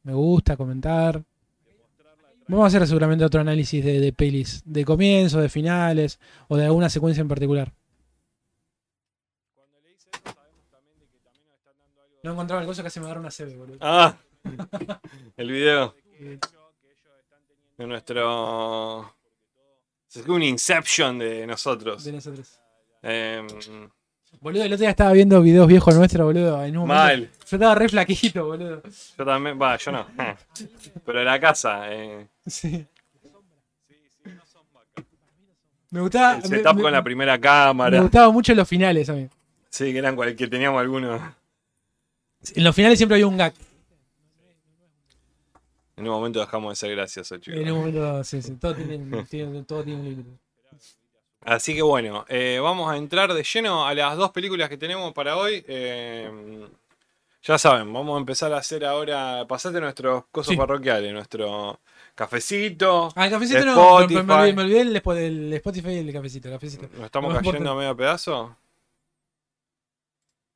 me 0.02 0.14
gusta, 0.14 0.58
comentar. 0.58 1.24
Vamos 2.50 2.64
a 2.64 2.68
hacer 2.68 2.88
seguramente 2.88 3.24
otro 3.24 3.41
análisis 3.41 3.86
de, 3.86 4.00
de 4.00 4.12
pelis, 4.12 4.64
de 4.66 4.84
comienzo, 4.84 5.39
de 5.39 5.50
finales 5.50 6.20
o 6.47 6.58
de 6.58 6.66
alguna 6.66 6.89
secuencia 6.89 7.22
en 7.22 7.28
particular. 7.28 7.72
No 12.24 12.32
encontraba 12.32 12.62
el 12.62 12.68
cosa 12.68 12.82
que 12.82 12.89
se 12.89 13.00
me 13.00 13.06
agarra 13.06 13.20
una 13.22 13.30
CB, 13.30 13.56
boludo. 13.56 13.78
Ah, 13.82 14.18
el 15.38 15.52
video 15.52 15.95
de 17.78 17.88
nuestro. 17.88 19.16
Es 20.12 20.28
un 20.28 20.41
Inception 20.41 21.20
de 21.20 21.45
nosotros. 21.45 22.04
De 22.04 22.14
nosotros. 22.14 22.60
Em, 23.04 23.47
Boludo, 24.42 24.64
el 24.64 24.72
otro 24.74 24.82
día 24.82 24.90
estaba 24.92 25.12
viendo 25.12 25.42
videos 25.42 25.68
viejos 25.68 25.94
nuestros, 25.96 26.26
boludo. 26.26 26.64
En 26.64 26.78
un 26.78 26.88
momento- 26.88 26.94
mal. 27.04 27.30
Yo 27.50 27.58
estaba 27.58 27.76
re 27.76 27.90
flaquito, 27.90 28.46
boludo. 28.46 28.82
Yo 29.18 29.26
también. 29.26 29.60
Va, 29.62 29.76
yo 29.78 29.92
no. 29.92 30.06
Pero 31.06 31.20
en 31.20 31.26
la 31.26 31.40
casa. 31.40 31.92
eh, 31.94 32.28
Sí. 32.48 32.86
Me 35.92 36.02
gustaba. 36.02 36.36
el 36.36 36.50
me- 36.50 36.58
setup 36.58 36.76
me- 36.76 36.82
con 36.84 36.92
la 36.92 37.04
primera 37.04 37.34
me 37.34 37.40
cámara. 37.42 38.02
gustaban 38.02 38.32
mucho 38.34 38.54
los 38.54 38.68
finales 38.68 39.10
a 39.10 39.14
mí. 39.14 39.28
Sí, 39.70 39.92
que 39.92 39.98
eran 39.98 40.16
que 40.36 40.48
teníamos 40.48 40.80
algunos. 40.80 41.20
En 42.56 42.64
los 42.64 42.76
finales 42.76 42.98
siempre 42.98 43.16
había 43.16 43.28
un 43.28 43.38
gag. 43.38 43.54
En 45.98 46.04
un 46.08 46.12
momento 46.12 46.40
dejamos 46.40 46.72
de 46.72 46.76
ser 46.78 46.96
graciosos, 46.96 47.42
chicos. 47.42 47.60
En 47.60 47.72
un 47.72 47.80
momento, 47.80 48.24
sí, 48.24 48.42
sí. 48.42 48.54
Todo 48.54 48.74
tiene, 48.76 49.24
tiene- 49.26 49.64
todo 49.64 49.84
tiene 49.84 50.00
un 50.00 50.06
límite. 50.10 50.30
Así 51.42 51.74
que 51.74 51.82
bueno, 51.82 52.26
eh, 52.28 52.60
vamos 52.62 52.92
a 52.92 52.98
entrar 52.98 53.34
de 53.34 53.44
lleno 53.44 53.86
a 53.88 53.94
las 53.94 54.18
dos 54.18 54.32
películas 54.32 54.70
que 54.70 54.78
tenemos 54.78 55.14
para 55.14 55.38
hoy. 55.38 55.64
Eh, 55.68 56.68
ya 57.44 57.58
saben, 57.58 57.92
vamos 57.94 58.16
a 58.18 58.20
empezar 58.20 58.52
a 58.54 58.58
hacer 58.58 58.84
ahora. 58.86 59.46
Pasate 59.48 59.80
nuestros 59.80 60.26
cosas 60.32 60.52
Sí. 60.52 60.58
parroquiales, 60.58 61.14
nuestro 61.14 61.80
cafecito. 62.14 63.10
Ah, 63.16 63.26
el 63.26 63.32
cafecito 63.32 63.66
no. 63.66 63.76
Me, 63.76 63.82
olvidé, 64.04 64.24
me 64.54 64.62
olvidé 64.64 64.82
el, 64.82 64.96
Spo- 65.02 65.16
el 65.18 65.54
Spotify 65.54 65.90
y 65.92 65.98
el 66.00 66.12
cafecito. 66.14 66.50
El 66.50 66.54
cafecito. 66.56 66.88
¿Nos 66.96 67.06
estamos 67.06 67.34
No 67.34 67.40
cayendo 67.42 67.72
a 67.72 67.76
medio 67.76 67.96
pedazo? 67.96 68.58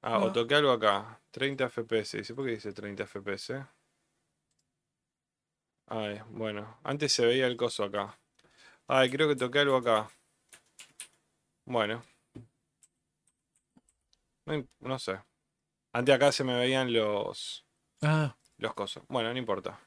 Ah, 0.01 0.17
o 0.17 0.25
No. 0.27 0.33
toqué 0.33 0.55
algo 0.55 0.71
acá. 0.71 1.17
30 1.31 1.69
FPS. 1.69 2.17
Dice, 2.17 2.33
¿por 2.35 2.45
qué 2.45 2.51
dice 2.51 2.73
30 2.73 3.05
FPS? 3.05 3.65
Ay, 5.87 6.19
bueno. 6.29 6.77
Antes 6.83 7.13
se 7.13 7.25
veía 7.25 7.47
el 7.47 7.55
coso 7.55 7.85
acá. 7.85 8.19
Ay, 8.87 9.09
creo 9.09 9.29
que 9.29 9.35
toqué 9.37 9.59
algo 9.59 9.77
acá. 9.77 10.09
Bueno. 11.65 12.03
No, 14.81 14.99
sé. 14.99 15.19
Antes 15.93 16.15
acá 16.15 16.31
se 16.31 16.43
me 16.43 16.57
veían 16.57 16.91
los, 16.91 17.65
Ah. 18.01 18.35
los 18.57 18.73
cosos. 18.73 19.03
Bueno, 19.07 19.31
no 19.31 19.39
importa. 19.39 19.79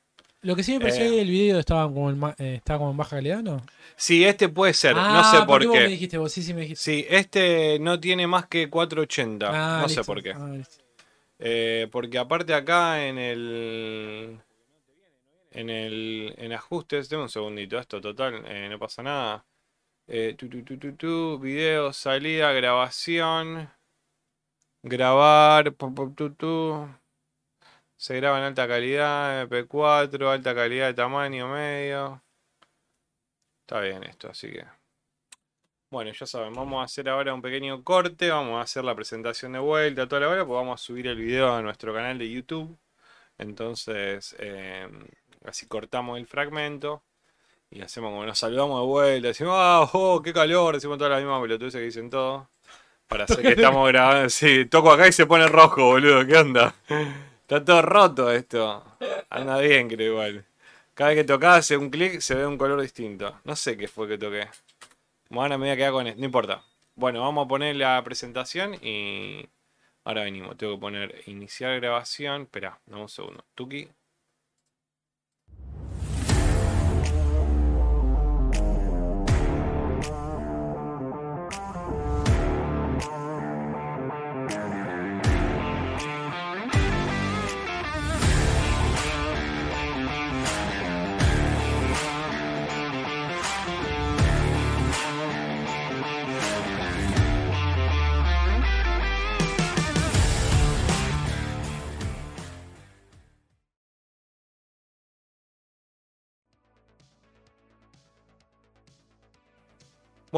Lo 0.42 0.54
que 0.54 0.62
sí 0.62 0.72
me 0.72 0.80
pareció 0.80 1.04
Eh. 1.04 1.10
que 1.10 1.20
el 1.22 1.30
video 1.30 1.58
estaba 1.58 1.84
como, 1.92 2.10
en, 2.10 2.22
eh, 2.38 2.54
estaba 2.56 2.78
como 2.78 2.92
en 2.92 2.96
baja 2.96 3.16
calidad, 3.16 3.42
¿no? 3.42 3.60
Sí, 3.96 4.24
este 4.24 4.48
puede 4.48 4.72
ser. 4.74 4.94
no 4.94 5.02
Ah, 5.02 5.24
sé 5.30 5.44
por 5.44 5.60
qué. 5.60 5.66
vos 5.66 5.76
me 5.76 5.88
dijiste 5.88 6.18
vos, 6.18 6.32
sí, 6.32 6.42
sí 6.42 6.54
me 6.54 6.62
dijiste. 6.62 6.82
Sí, 6.82 7.06
este 7.08 7.78
no 7.80 7.98
tiene 7.98 8.26
más 8.26 8.46
que 8.46 8.70
480. 8.70 9.50
Ah, 9.52 9.82
no 9.82 9.88
sé 9.88 10.04
por 10.04 10.22
qué. 10.22 10.32
Ah. 10.32 10.54
Eh, 11.38 11.88
porque 11.90 12.18
aparte 12.18 12.54
acá 12.54 13.04
en 13.06 13.18
el. 13.18 14.40
En 15.50 15.68
el. 15.70 16.34
En 16.38 16.52
ajustes. 16.52 17.08
Deme 17.08 17.24
un 17.24 17.28
segundito. 17.28 17.78
Esto 17.78 18.00
total. 18.00 18.42
eh, 18.46 18.68
no 18.70 18.78
pasa 18.78 19.02
nada. 19.02 19.44
Eh, 20.08 20.36
video, 21.40 21.92
salida, 21.92 22.52
grabación. 22.52 23.68
Grabar. 24.82 25.74
Se 27.96 28.16
graba 28.16 28.38
en 28.38 28.44
alta 28.44 28.68
calidad. 28.68 29.48
MP4. 29.48 30.30
Alta 30.30 30.54
calidad 30.54 30.86
de 30.86 30.94
tamaño 30.94 31.48
medio. 31.48 32.22
Está 33.62 33.80
bien 33.80 34.04
esto, 34.04 34.30
así 34.30 34.52
que. 34.52 34.64
Bueno, 35.90 36.12
ya 36.12 36.26
saben, 36.26 36.52
vamos 36.52 36.80
a 36.80 36.84
hacer 36.84 37.08
ahora 37.08 37.32
un 37.32 37.40
pequeño 37.42 37.82
corte, 37.84 38.28
vamos 38.28 38.58
a 38.58 38.62
hacer 38.62 38.84
la 38.84 38.94
presentación 38.94 39.52
de 39.52 39.60
vuelta, 39.60 40.06
toda 40.08 40.22
la 40.22 40.28
hora, 40.28 40.44
pues 40.44 40.56
vamos 40.56 40.80
a 40.80 40.84
subir 40.84 41.06
el 41.06 41.16
video 41.16 41.54
a 41.54 41.62
nuestro 41.62 41.94
canal 41.94 42.18
de 42.18 42.30
YouTube. 42.30 42.76
Entonces, 43.38 44.36
eh, 44.38 44.88
así 45.44 45.66
cortamos 45.66 46.18
el 46.18 46.26
fragmento 46.26 47.02
y 47.70 47.80
hacemos 47.80 48.10
como 48.10 48.24
nos 48.24 48.38
saludamos 48.38 48.80
de 48.80 48.86
vuelta, 48.86 49.28
decimos, 49.28 49.54
ah, 49.56 49.88
oh, 49.92 50.22
qué 50.22 50.32
calor, 50.32 50.74
decimos 50.74 50.98
todas 50.98 51.12
las 51.12 51.20
mismas 51.20 51.42
pelotudeces 51.42 51.80
que 51.80 51.84
dicen 51.84 52.10
todos. 52.10 52.46
Para 53.08 53.24
hacer 53.24 53.42
que 53.42 53.48
estamos 53.50 53.88
grabando. 53.92 54.28
Sí, 54.30 54.66
toco 54.66 54.90
acá 54.90 55.08
y 55.08 55.12
se 55.12 55.26
pone 55.26 55.46
rojo, 55.46 55.84
boludo, 55.84 56.26
¿qué 56.26 56.36
onda? 56.36 56.74
Está 57.42 57.64
todo 57.64 57.82
roto 57.82 58.32
esto. 58.32 58.84
Anda 59.30 59.58
bien, 59.58 59.88
creo 59.88 60.12
igual. 60.12 60.44
Cada 60.94 61.10
vez 61.10 61.18
que 61.18 61.24
tocás, 61.24 61.58
hace 61.58 61.76
un 61.76 61.90
clic, 61.90 62.20
se 62.20 62.34
ve 62.34 62.46
un 62.46 62.58
color 62.58 62.80
distinto. 62.80 63.40
No 63.44 63.54
sé 63.54 63.76
qué 63.76 63.86
fue 63.86 64.08
que 64.08 64.18
toqué. 64.18 64.48
Bueno, 65.28 65.58
me 65.58 65.66
voy 65.66 65.70
a 65.70 65.76
quedar 65.76 65.92
con 65.92 66.06
esto, 66.06 66.18
no 66.18 66.26
importa. 66.26 66.64
Bueno, 66.94 67.20
vamos 67.20 67.44
a 67.44 67.48
poner 67.48 67.76
la 67.76 68.02
presentación 68.02 68.74
y 68.82 69.46
ahora 70.04 70.22
venimos. 70.24 70.56
Tengo 70.56 70.74
que 70.74 70.80
poner 70.80 71.22
iniciar 71.26 71.78
grabación. 71.80 72.42
Espera, 72.42 72.80
dame 72.86 73.02
un 73.02 73.08
segundo. 73.08 73.44
Tuki. 73.54 73.88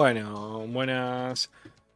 Bueno, 0.02 0.60
buenas 0.68 1.50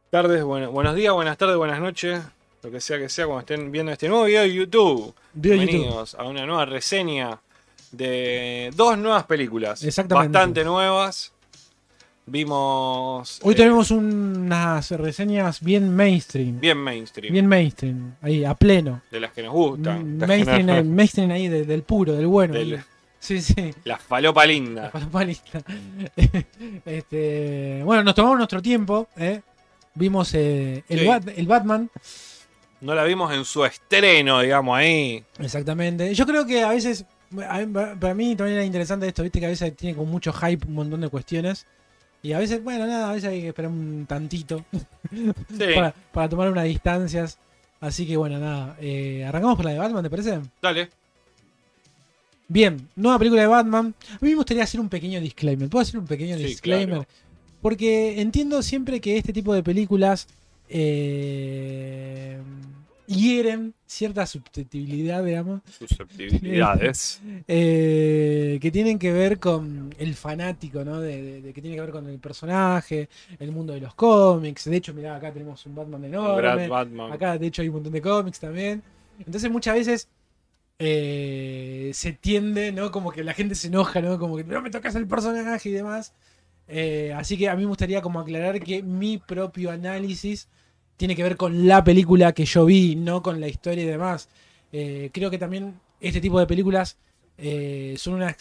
tardes, 0.09 0.43
bueno- 0.43 0.69
buenos 0.73 0.93
días, 0.93 1.13
buenas 1.13 1.37
tardes, 1.37 1.55
buenas 1.55 1.79
noches. 1.79 2.21
Lo 2.61 2.69
que 2.69 2.81
sea 2.81 2.97
que 2.97 3.07
sea 3.07 3.27
cuando 3.27 3.39
estén 3.39 3.71
viendo 3.71 3.93
este 3.93 4.09
nuevo 4.09 4.25
video 4.25 4.41
de 4.41 4.53
YouTube. 4.53 5.13
Video 5.33 5.53
de 5.53 5.59
YouTube. 5.59 5.71
Bienvenidos 5.71 6.13
a 6.15 6.23
una 6.25 6.45
nueva 6.45 6.65
reseña 6.65 7.39
de 7.93 8.71
dos 8.75 8.97
nuevas 8.97 9.23
películas. 9.23 9.85
Exactamente. 9.85 10.33
Bastante 10.37 10.65
nuevas. 10.65 11.31
Vimos. 12.25 13.39
Hoy 13.41 13.53
eh, 13.53 13.55
tenemos 13.55 13.89
unas 13.89 14.91
reseñas 14.91 15.61
bien 15.61 15.95
mainstream. 15.95 16.59
Bien 16.59 16.77
mainstream. 16.77 17.31
Bien 17.31 17.47
mainstream. 17.47 18.15
Ahí, 18.21 18.43
a 18.43 18.53
pleno. 18.53 19.01
De 19.11 19.21
las 19.21 19.31
que 19.31 19.43
nos 19.43 19.53
gustan. 19.53 20.17
Mm, 20.17 20.19
que 20.19 20.27
Mainstream, 20.27 20.65
nos- 20.65 20.85
mainstream 20.85 21.31
ahí 21.31 21.47
de- 21.47 21.63
del 21.63 21.83
puro, 21.83 22.11
del 22.11 22.27
bueno. 22.27 22.53
Del-. 22.55 22.83
Sí, 23.23 23.41
sí. 23.41 23.73
La 23.85 23.97
falopa 23.97 24.41
La 24.41 24.51
linda. 24.51 24.91
paloma 24.91 25.23
lista. 25.25 25.63
este, 26.85 27.81
bueno, 27.83 28.03
nos 28.03 28.15
tomamos 28.15 28.37
nuestro 28.37 28.61
tiempo. 28.61 29.07
¿eh? 29.17 29.41
Vimos 29.95 30.33
eh, 30.33 30.83
el, 30.89 30.99
Sí. 30.99 31.05
Bat- 31.05 31.33
el 31.35 31.47
Batman. 31.47 31.89
No 32.81 32.93
la 32.93 33.03
vimos 33.05 33.33
en 33.33 33.45
su 33.45 33.63
estreno, 33.63 34.41
digamos, 34.41 34.77
ahí. 34.77 35.23
Exactamente. 35.39 36.13
Yo 36.13 36.25
creo 36.25 36.45
que 36.45 36.63
a 36.63 36.69
veces, 36.69 37.05
para 37.33 38.13
mí 38.13 38.35
también 38.35 38.57
era 38.57 38.65
interesante 38.65 39.07
esto, 39.07 39.23
viste 39.23 39.39
que 39.39 39.45
a 39.45 39.49
veces 39.49 39.73
tiene 39.77 39.95
como 39.95 40.11
mucho 40.11 40.33
hype 40.33 40.67
un 40.67 40.73
montón 40.73 40.99
de 40.99 41.07
cuestiones. 41.07 41.65
Y 42.21 42.33
a 42.33 42.39
veces, 42.39 42.61
bueno, 42.61 42.85
nada, 42.85 43.09
a 43.09 43.13
veces 43.13 43.29
hay 43.29 43.41
que 43.41 43.47
esperar 43.49 43.71
un 43.71 44.05
tantito 44.05 44.65
Sí, 45.11 45.65
para, 45.75 45.93
para 46.11 46.27
tomar 46.27 46.49
unas 46.49 46.65
distancias. 46.65 47.37
Así 47.79 48.05
que 48.05 48.17
bueno, 48.17 48.37
nada. 48.39 48.75
eh, 48.81 49.23
arrancamos 49.25 49.55
por 49.55 49.63
la 49.65 49.71
de 49.71 49.79
Batman, 49.79 50.03
¿te 50.03 50.09
parece? 50.09 50.41
dale. 50.61 50.89
Bien, 52.53 52.87
nueva 52.95 53.17
película 53.17 53.41
de 53.41 53.47
Batman. 53.47 53.95
A 54.11 54.17
mí 54.23 54.29
me 54.29 54.35
gustaría 54.35 54.63
hacer 54.63 54.79
un 54.79 54.87
pequeño 54.87 55.19
disclaimer. 55.19 55.67
¿Puedo 55.69 55.81
hacer 55.81 55.99
un 55.99 56.05
pequeño 56.05 56.37
Sí, 56.37 56.43
disclaimer? 56.43 56.87
claro. 56.89 57.07
Porque 57.63 58.21
entiendo 58.21 58.61
siempre 58.61 59.01
que 59.01 59.17
este 59.17 59.33
tipo 59.33 59.55
de 59.55 59.63
películas 59.63 60.27
eh, 60.69 62.37
hieren 63.07 63.73
cierta 63.87 64.25
susceptibilidad, 64.27 65.23
digamos, 65.23 65.61
Susceptibilidades. 65.79 67.21
eh, 67.47 68.59
que 68.61 68.69
tienen 68.71 68.99
que 68.99 69.11
ver 69.11 69.39
con 69.39 69.93
el 69.97 70.13
fanático, 70.13 70.83
¿no? 70.85 70.99
De, 71.01 71.21
de- 71.21 71.41
de 71.41 71.53
que 71.53 71.61
tiene 71.61 71.75
que 71.75 71.81
ver 71.81 71.91
con 71.91 72.07
el 72.07 72.19
personaje, 72.19 73.09
el 73.39 73.51
mundo 73.51 73.73
de 73.73 73.81
los 73.81 73.95
cómics. 73.95 74.65
De 74.65 74.77
hecho, 74.77 74.93
mirá, 74.93 75.15
acá 75.15 75.31
tenemos 75.33 75.65
un 75.65 75.73
Batman 75.73 76.05
enorme. 76.05 76.37
Brad 76.41 76.67
Batman. 76.69 77.11
Acá, 77.13 77.37
de 77.39 77.47
hecho, 77.47 77.63
hay 77.63 77.69
un 77.69 77.75
montón 77.75 77.93
de 77.93 78.01
cómics 78.01 78.39
también. 78.39 78.83
Entonces, 79.25 79.49
muchas 79.49 79.73
veces 79.75 80.07
eh, 80.79 81.91
se 81.93 82.13
tiende, 82.13 82.71
¿no? 82.71 82.91
Como 82.91 83.11
que 83.11 83.23
la 83.23 83.33
gente 83.33 83.55
se 83.55 83.67
enoja, 83.67 84.01
¿no? 84.01 84.19
Como 84.19 84.37
que 84.37 84.43
no 84.43 84.61
me 84.61 84.69
tocas 84.69 84.95
el 84.95 85.07
personaje 85.07 85.69
y 85.69 85.71
demás. 85.71 86.13
Eh, 86.67 87.13
así 87.15 87.37
que 87.37 87.49
a 87.49 87.55
mí 87.55 87.63
me 87.63 87.69
gustaría 87.69 88.01
como 88.01 88.19
aclarar 88.19 88.59
que 88.61 88.83
mi 88.83 89.17
propio 89.17 89.71
análisis 89.71 90.47
tiene 90.97 91.15
que 91.15 91.23
ver 91.23 91.37
con 91.37 91.67
la 91.67 91.83
película 91.83 92.33
que 92.33 92.45
yo 92.45 92.65
vi, 92.65 92.95
no 92.95 93.21
con 93.21 93.39
la 93.39 93.47
historia 93.47 93.83
y 93.83 93.87
demás. 93.87 94.29
Eh, 94.71 95.09
creo 95.13 95.29
que 95.29 95.37
también 95.37 95.79
este 95.99 96.21
tipo 96.21 96.39
de 96.39 96.47
películas 96.47 96.97
son 97.97 98.13
una, 98.15 98.35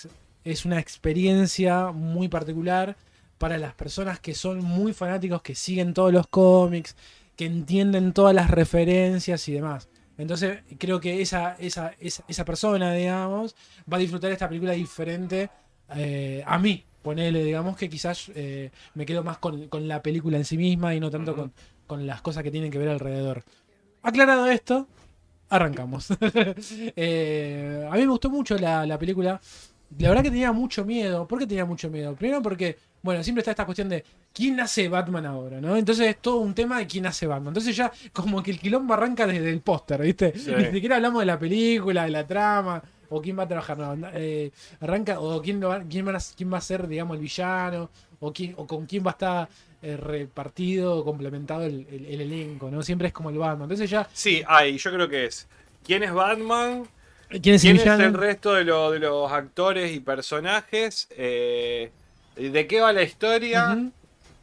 es 0.45 0.65
una 0.65 0.79
experiencia 0.79 1.93
muy 1.93 2.29
particular 2.29 2.97
para 3.39 3.59
las 3.59 3.75
personas 3.75 4.21
que 4.21 4.35
son 4.35 4.59
muy 4.63 4.93
fanáticos, 4.93 5.43
que 5.43 5.55
siguen 5.55 5.95
todos 5.95 6.13
los 6.13 6.27
cómics, 6.29 6.97
que 7.37 7.47
entienden 7.47 8.13
todas 8.13 8.35
las 8.35 8.51
referencias 8.51 9.49
y 9.49 9.53
demás. 9.53 9.89
Entonces 10.23 10.61
creo 10.79 11.01
que 11.01 11.21
esa, 11.21 11.57
esa, 11.59 11.95
esa, 11.99 12.25
esa 12.29 12.45
persona, 12.45 12.95
digamos, 12.95 13.55
va 13.93 13.97
a 13.97 14.01
disfrutar 14.01 14.33
esta 14.33 14.49
película 14.49 14.73
diferente 14.73 15.51
eh, 15.95 16.43
a 16.47 16.59
mí. 16.59 16.85
Ponele, 17.03 17.43
digamos, 17.45 17.77
que 17.77 17.89
quizás 17.89 18.31
eh, 18.35 18.71
me 18.95 19.05
quedo 19.05 19.25
más 19.25 19.39
con, 19.39 19.67
con 19.67 19.89
la 19.89 20.01
película 20.01 20.37
en 20.37 20.45
sí 20.45 20.57
misma 20.57 20.95
y 20.95 21.01
no 21.01 21.11
tanto 21.11 21.35
con, 21.35 21.53
con 21.87 22.07
las 22.07 22.23
cosas 22.23 22.45
que 22.45 22.51
tienen 22.53 22.71
que 22.71 22.79
ver 22.79 22.89
alrededor. 22.89 23.43
Aclarado 24.03 24.47
esto, 24.47 24.87
arrancamos. 25.49 26.09
Eh, 26.97 27.89
a 27.91 27.95
mí 27.95 28.01
me 28.01 28.07
gustó 28.07 28.31
mucho 28.31 28.57
la, 28.57 28.87
la 28.87 28.99
película. 28.99 29.41
La 29.99 30.09
verdad 30.09 30.23
que 30.23 30.31
tenía 30.31 30.53
mucho 30.53 30.85
miedo. 30.85 31.27
¿Por 31.27 31.39
qué 31.39 31.47
tenía 31.47 31.65
mucho 31.65 31.91
miedo? 31.91 32.15
Primero 32.15 32.41
porque, 32.41 32.79
bueno, 33.03 33.23
siempre 33.23 33.41
está 33.41 33.51
esta 33.51 33.65
cuestión 33.67 33.89
de 33.89 34.05
quién 34.33 34.59
hace 34.61 34.89
Batman 34.89 35.27
ahora, 35.27 35.61
¿no? 35.61 35.77
Entonces 35.77 36.07
es 36.09 36.17
todo 36.19 36.37
un 36.37 36.55
tema 36.55 36.79
de 36.79 36.87
quién 36.87 37.05
hace 37.07 37.27
Batman. 37.27 37.49
Entonces 37.49 37.77
ya 37.77 37.91
como 38.13 38.43
que 38.43 38.51
el 38.53 38.59
quilombo 38.61 38.95
arranca 38.95 39.27
desde 39.27 39.51
el 39.51 39.61
póster, 39.61 40.01
¿viste? 40.03 40.33
Sí. 40.39 40.53
Ni 40.57 40.67
siquiera 40.73 40.97
hablamos 40.97 41.21
de 41.21 41.27
la 41.27 41.39
película, 41.39 42.05
de 42.05 42.11
la 42.11 42.27
trama, 42.27 42.83
o 43.11 43.21
quién 43.21 43.39
va 43.39 43.43
a 43.43 43.49
trabajar, 43.49 43.77
no. 43.79 44.09
eh, 44.15 44.51
arranca, 44.81 45.21
o 45.21 45.43
quién, 45.43 45.61
lo 45.61 45.69
va, 45.69 45.83
quién, 45.89 46.05
van 46.07 46.17
a- 46.17 46.21
quién 46.37 46.53
va 46.53 46.59
a 46.59 46.61
ser, 46.63 46.87
digamos, 46.89 47.17
el 47.17 47.23
villano, 47.23 47.91
o, 48.21 48.33
quién, 48.33 48.55
o 48.57 48.67
con 48.67 48.87
quién 48.87 49.05
va 49.05 49.11
a 49.11 49.13
estar 49.13 49.49
eh, 49.83 49.97
repartido, 49.97 50.97
o 50.99 51.05
complementado 51.05 51.65
el, 51.65 51.87
el- 51.91 52.07
el 52.07 52.21
elenco, 52.23 52.71
¿no? 52.71 52.83
Siempre 52.83 53.09
es 53.09 53.13
como 53.13 53.31
el 53.31 53.37
Batman. 53.39 53.65
Entonces 53.65 53.91
ya, 53.91 54.09
Sí, 54.13 54.43
hay, 54.47 54.79
yo 54.79 54.93
creo 54.93 55.09
que 55.09 55.27
es. 55.27 55.47
¿Quién 55.85 56.05
es 56.05 56.13
Batman? 56.13 56.85
¿quién 57.29 57.57
es 57.57 57.65
el 57.65 57.73
¿Quién 57.73 57.77
es 57.77 57.83
villano? 57.83 58.05
el 58.05 58.15
resto 58.15 58.55
de, 58.55 58.65
lo- 58.65 58.91
de 58.93 58.99
los 59.01 59.31
actores 59.33 59.93
y 59.93 60.01
personajes? 60.01 61.09
Eh, 61.11 61.91
¿De 62.37 62.67
qué 62.67 62.81
va 62.81 62.93
la 62.93 63.03
historia? 63.03 63.91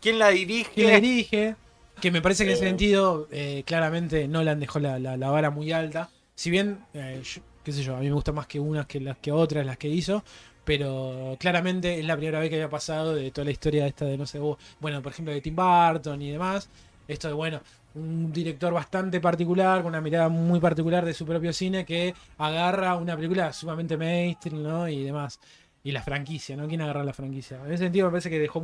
¿Quién 0.02 0.20
la 0.20 0.30
dirige? 0.30 0.72
¿Quién 0.74 0.88
la 0.88 1.00
dirige? 1.00 1.56
Que 2.02 2.12
me 2.12 2.22
parece 2.22 2.46
que 2.46 2.52
en 2.52 2.56
ese 2.56 2.66
Eh. 2.66 2.70
sentido, 2.70 3.28
eh, 3.32 3.64
claramente 3.66 4.28
Nolan 4.28 4.60
dejó 4.60 4.80
la, 4.80 5.00
la- 5.00 5.18
la 5.18 5.30
vara 5.30 5.50
muy 5.50 5.72
alta. 5.72 6.10
Si 6.36 6.50
bien, 6.50 6.80
eh, 6.94 7.22
yo- 7.24 7.42
qué 7.64 7.72
sé 7.74 7.84
yo, 7.84 7.96
a 7.96 8.00
mí 8.00 8.06
me 8.06 8.14
gusta 8.14 8.32
más 8.32 8.48
que 8.48 8.60
unas 8.60 8.86
que 8.86 9.00
las 9.02 9.18
que 9.18 9.32
otras, 9.32 9.66
las 9.66 9.78
que 9.78 9.90
hizo. 9.90 10.24
Pero 10.64 11.36
claramente 11.40 12.00
es 12.00 12.06
la 12.06 12.16
primera 12.16 12.40
vez 12.40 12.50
que 12.50 12.56
había 12.56 12.70
pasado 12.70 13.16
de 13.16 13.32
toda 13.32 13.46
la 13.46 13.52
historia 13.52 13.88
esta 13.88 14.06
de, 14.06 14.18
no 14.18 14.26
sé, 14.28 14.40
bueno, 14.80 15.02
por 15.02 15.12
ejemplo, 15.12 15.34
de 15.34 15.42
Tim 15.42 15.56
Burton 15.56 16.22
y 16.22 16.32
demás. 16.32 16.70
Esto 17.08 17.28
de, 17.28 17.34
bueno, 17.34 17.60
un 17.96 18.32
director 18.32 18.72
bastante 18.72 19.20
particular, 19.20 19.80
con 19.82 19.88
una 19.90 20.00
mirada 20.02 20.30
muy 20.30 20.60
particular 20.60 21.04
de 21.04 21.14
su 21.16 21.26
propio 21.26 21.52
cine, 21.54 21.86
que 21.86 22.14
agarra 22.38 22.96
una 22.96 23.16
película 23.16 23.52
sumamente 23.52 23.98
mainstream, 23.98 24.62
¿no? 24.62 24.88
Y 24.88 25.04
demás. 25.04 25.40
Y 25.84 25.92
la 25.92 26.02
franquicia, 26.02 26.56
¿no? 26.58 26.68
¿Quién 26.68 26.82
agarra 26.82 27.04
la 27.04 27.14
franquicia? 27.14 27.58
En 27.66 27.74
ese 27.74 27.86
sentido 27.86 28.08
me 28.08 28.12
parece 28.12 28.30
que 28.30 28.40
dejó 28.40 28.64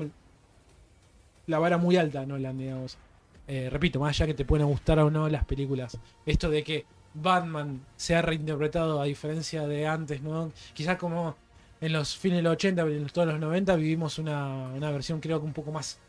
la 1.47 1.59
vara 1.59 1.77
muy 1.77 1.97
alta, 1.97 2.25
Nolan, 2.25 2.57
digamos. 2.57 2.97
Eh, 3.47 3.69
repito, 3.69 3.99
más 3.99 4.15
allá 4.15 4.27
que 4.27 4.33
te 4.33 4.45
puedan 4.45 4.67
gustar 4.67 4.99
o 4.99 5.11
no 5.11 5.29
las 5.29 5.45
películas. 5.45 5.97
Esto 6.25 6.49
de 6.49 6.63
que 6.63 6.85
Batman 7.13 7.85
se 7.95 8.15
ha 8.15 8.21
reinterpretado 8.21 9.01
a 9.01 9.05
diferencia 9.05 9.67
de 9.67 9.87
antes, 9.87 10.21
¿no? 10.21 10.51
Quizás 10.73 10.97
como 10.97 11.35
en 11.81 11.93
los 11.93 12.17
fines 12.17 12.37
de 12.37 12.43
los 12.43 12.53
80, 12.53 12.81
en 12.83 13.07
todos 13.07 13.27
los 13.27 13.39
90 13.39 13.75
vivimos 13.75 14.17
una, 14.19 14.69
una 14.69 14.91
versión 14.91 15.19
creo 15.19 15.39
que 15.39 15.45
un 15.45 15.53
poco 15.53 15.71
más, 15.71 15.99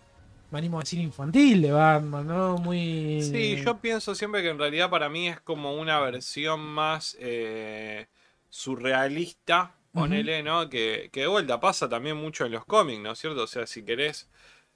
me 0.51 0.59
animo 0.59 0.79
a 0.79 0.83
decir, 0.83 1.01
infantil 1.01 1.63
de 1.63 1.73
Batman, 1.73 2.27
¿no? 2.27 2.59
Muy... 2.59 3.23
Sí, 3.23 3.63
yo 3.63 3.79
pienso 3.79 4.15
siempre 4.15 4.43
que 4.43 4.49
en 4.49 4.59
realidad 4.59 4.91
para 4.91 5.09
mí 5.09 5.29
es 5.29 5.41
como 5.41 5.75
una 5.75 6.01
versión 6.01 6.61
más 6.61 7.17
eh, 7.21 8.07
surrealista, 8.49 9.75
ponele, 9.97 10.43
¿no? 10.43 10.69
Que, 10.71 11.11
que 11.13 11.21
de 11.23 11.27
vuelta 11.27 11.61
pasa 11.61 11.89
también 11.89 12.17
mucho 12.17 12.47
en 12.47 12.53
los 12.53 12.65
cómics, 12.67 13.01
¿no 13.03 13.13
es 13.13 13.19
cierto? 13.19 13.43
O 13.45 13.47
sea, 13.47 13.67
si 13.67 13.85
querés, 13.85 14.29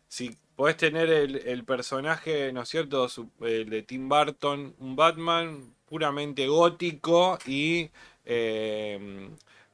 si 0.08 0.36
podés 0.56 0.76
tener 0.76 1.10
el, 1.10 1.36
el 1.48 1.64
personaje, 1.64 2.52
¿no 2.52 2.62
es 2.62 2.68
cierto? 2.68 3.08
El 3.40 3.70
de 3.70 3.82
Tim 3.82 4.08
Burton, 4.08 4.74
un 4.78 4.96
Batman 4.96 5.74
puramente 5.86 6.46
gótico 6.48 7.38
y 7.46 7.90
eh, 8.24 9.30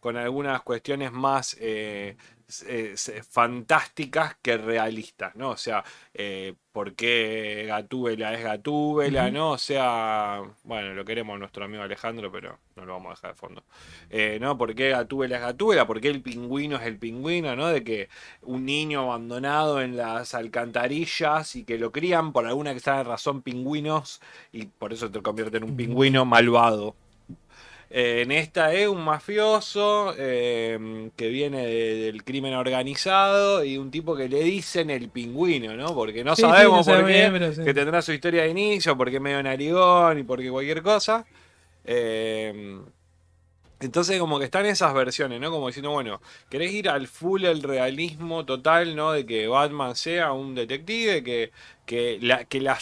con 0.06 0.16
algunas 0.16 0.62
cuestiones 0.62 1.10
más 1.10 1.56
eh, 1.60 2.16
eh, 2.68 2.94
fantásticas 3.28 4.36
que 4.40 4.56
realistas, 4.56 5.34
¿no? 5.34 5.50
O 5.50 5.56
sea, 5.56 5.82
eh, 6.14 6.54
por 6.70 6.94
qué 6.94 7.64
Gatúbela 7.66 8.32
es 8.32 8.44
Gatúbela. 8.44 9.32
¿no? 9.32 9.50
O 9.50 9.58
sea, 9.58 10.42
bueno, 10.62 10.94
lo 10.94 11.04
queremos 11.04 11.40
nuestro 11.40 11.64
amigo 11.64 11.82
Alejandro, 11.82 12.30
pero 12.30 12.56
no 12.76 12.84
lo 12.86 12.92
vamos 12.92 13.08
a 13.08 13.14
dejar 13.14 13.30
de 13.32 13.36
fondo. 13.36 13.64
Eh, 14.08 14.38
¿No? 14.40 14.56
¿Por 14.56 14.76
qué 14.76 14.90
Gatúbela 14.90 15.38
es 15.38 15.42
Gatúbela? 15.42 15.88
¿Por 15.88 16.00
qué 16.00 16.08
el 16.08 16.22
pingüino 16.22 16.76
es 16.76 16.86
el 16.86 16.98
pingüino, 16.98 17.56
¿no? 17.56 17.66
De 17.66 17.82
que 17.82 18.08
un 18.42 18.64
niño 18.64 19.00
abandonado 19.00 19.80
en 19.80 19.96
las 19.96 20.32
alcantarillas 20.34 21.56
y 21.56 21.64
que 21.64 21.78
lo 21.78 21.90
crían 21.90 22.32
por 22.32 22.46
alguna 22.46 22.70
extraña 22.70 23.02
razón 23.02 23.42
pingüinos 23.42 24.20
y 24.52 24.66
por 24.66 24.92
eso 24.92 25.10
te 25.10 25.20
convierte 25.20 25.56
en 25.56 25.64
un 25.64 25.76
pingüino 25.76 26.24
malvado. 26.24 26.94
Eh, 27.88 28.22
en 28.22 28.32
esta 28.32 28.72
es 28.74 28.88
un 28.88 29.04
mafioso 29.04 30.12
eh, 30.18 31.10
que 31.16 31.28
viene 31.28 31.64
de- 31.66 31.94
del 32.06 32.24
crimen 32.24 32.54
organizado 32.54 33.62
y 33.64 33.78
un 33.78 33.90
tipo 33.92 34.16
que 34.16 34.28
le 34.28 34.40
dicen 34.42 34.90
el 34.90 35.08
pingüino, 35.08 35.74
¿no? 35.76 35.94
Porque 35.94 36.24
no 36.24 36.34
Sí, 36.34 36.42
sí, 36.42 36.48
sabemos 36.48 36.86
no 36.86 36.94
por 36.94 37.06
qué, 37.06 37.12
bien, 37.12 37.32
pero 37.32 37.52
sí. 37.52 37.62
que 37.64 37.72
tendrá 37.74 38.02
su 38.02 38.12
historia 38.12 38.42
de 38.42 38.48
inicio, 38.50 38.96
porque 38.96 39.16
es 39.16 39.22
medio 39.22 39.42
narigón 39.42 40.18
y 40.18 40.22
porque 40.24 40.50
cualquier 40.50 40.82
cosa. 40.82 41.24
Eh, 41.84 42.80
entonces 43.78 44.18
como 44.18 44.38
que 44.38 44.46
están 44.46 44.64
esas 44.66 44.94
versiones, 44.94 45.38
¿no? 45.40 45.50
Como 45.50 45.66
diciendo, 45.66 45.90
bueno, 45.90 46.20
querés 46.48 46.72
ir 46.72 46.88
al 46.88 47.06
full 47.08 47.44
el 47.44 47.62
realismo 47.62 48.44
total, 48.46 48.96
¿no? 48.96 49.12
De 49.12 49.26
que 49.26 49.46
Batman 49.48 49.94
sea 49.94 50.32
un 50.32 50.54
detective, 50.54 51.22
que, 51.22 51.50
que, 51.86 52.18
la, 52.20 52.44
que 52.44 52.60
la 52.60 52.78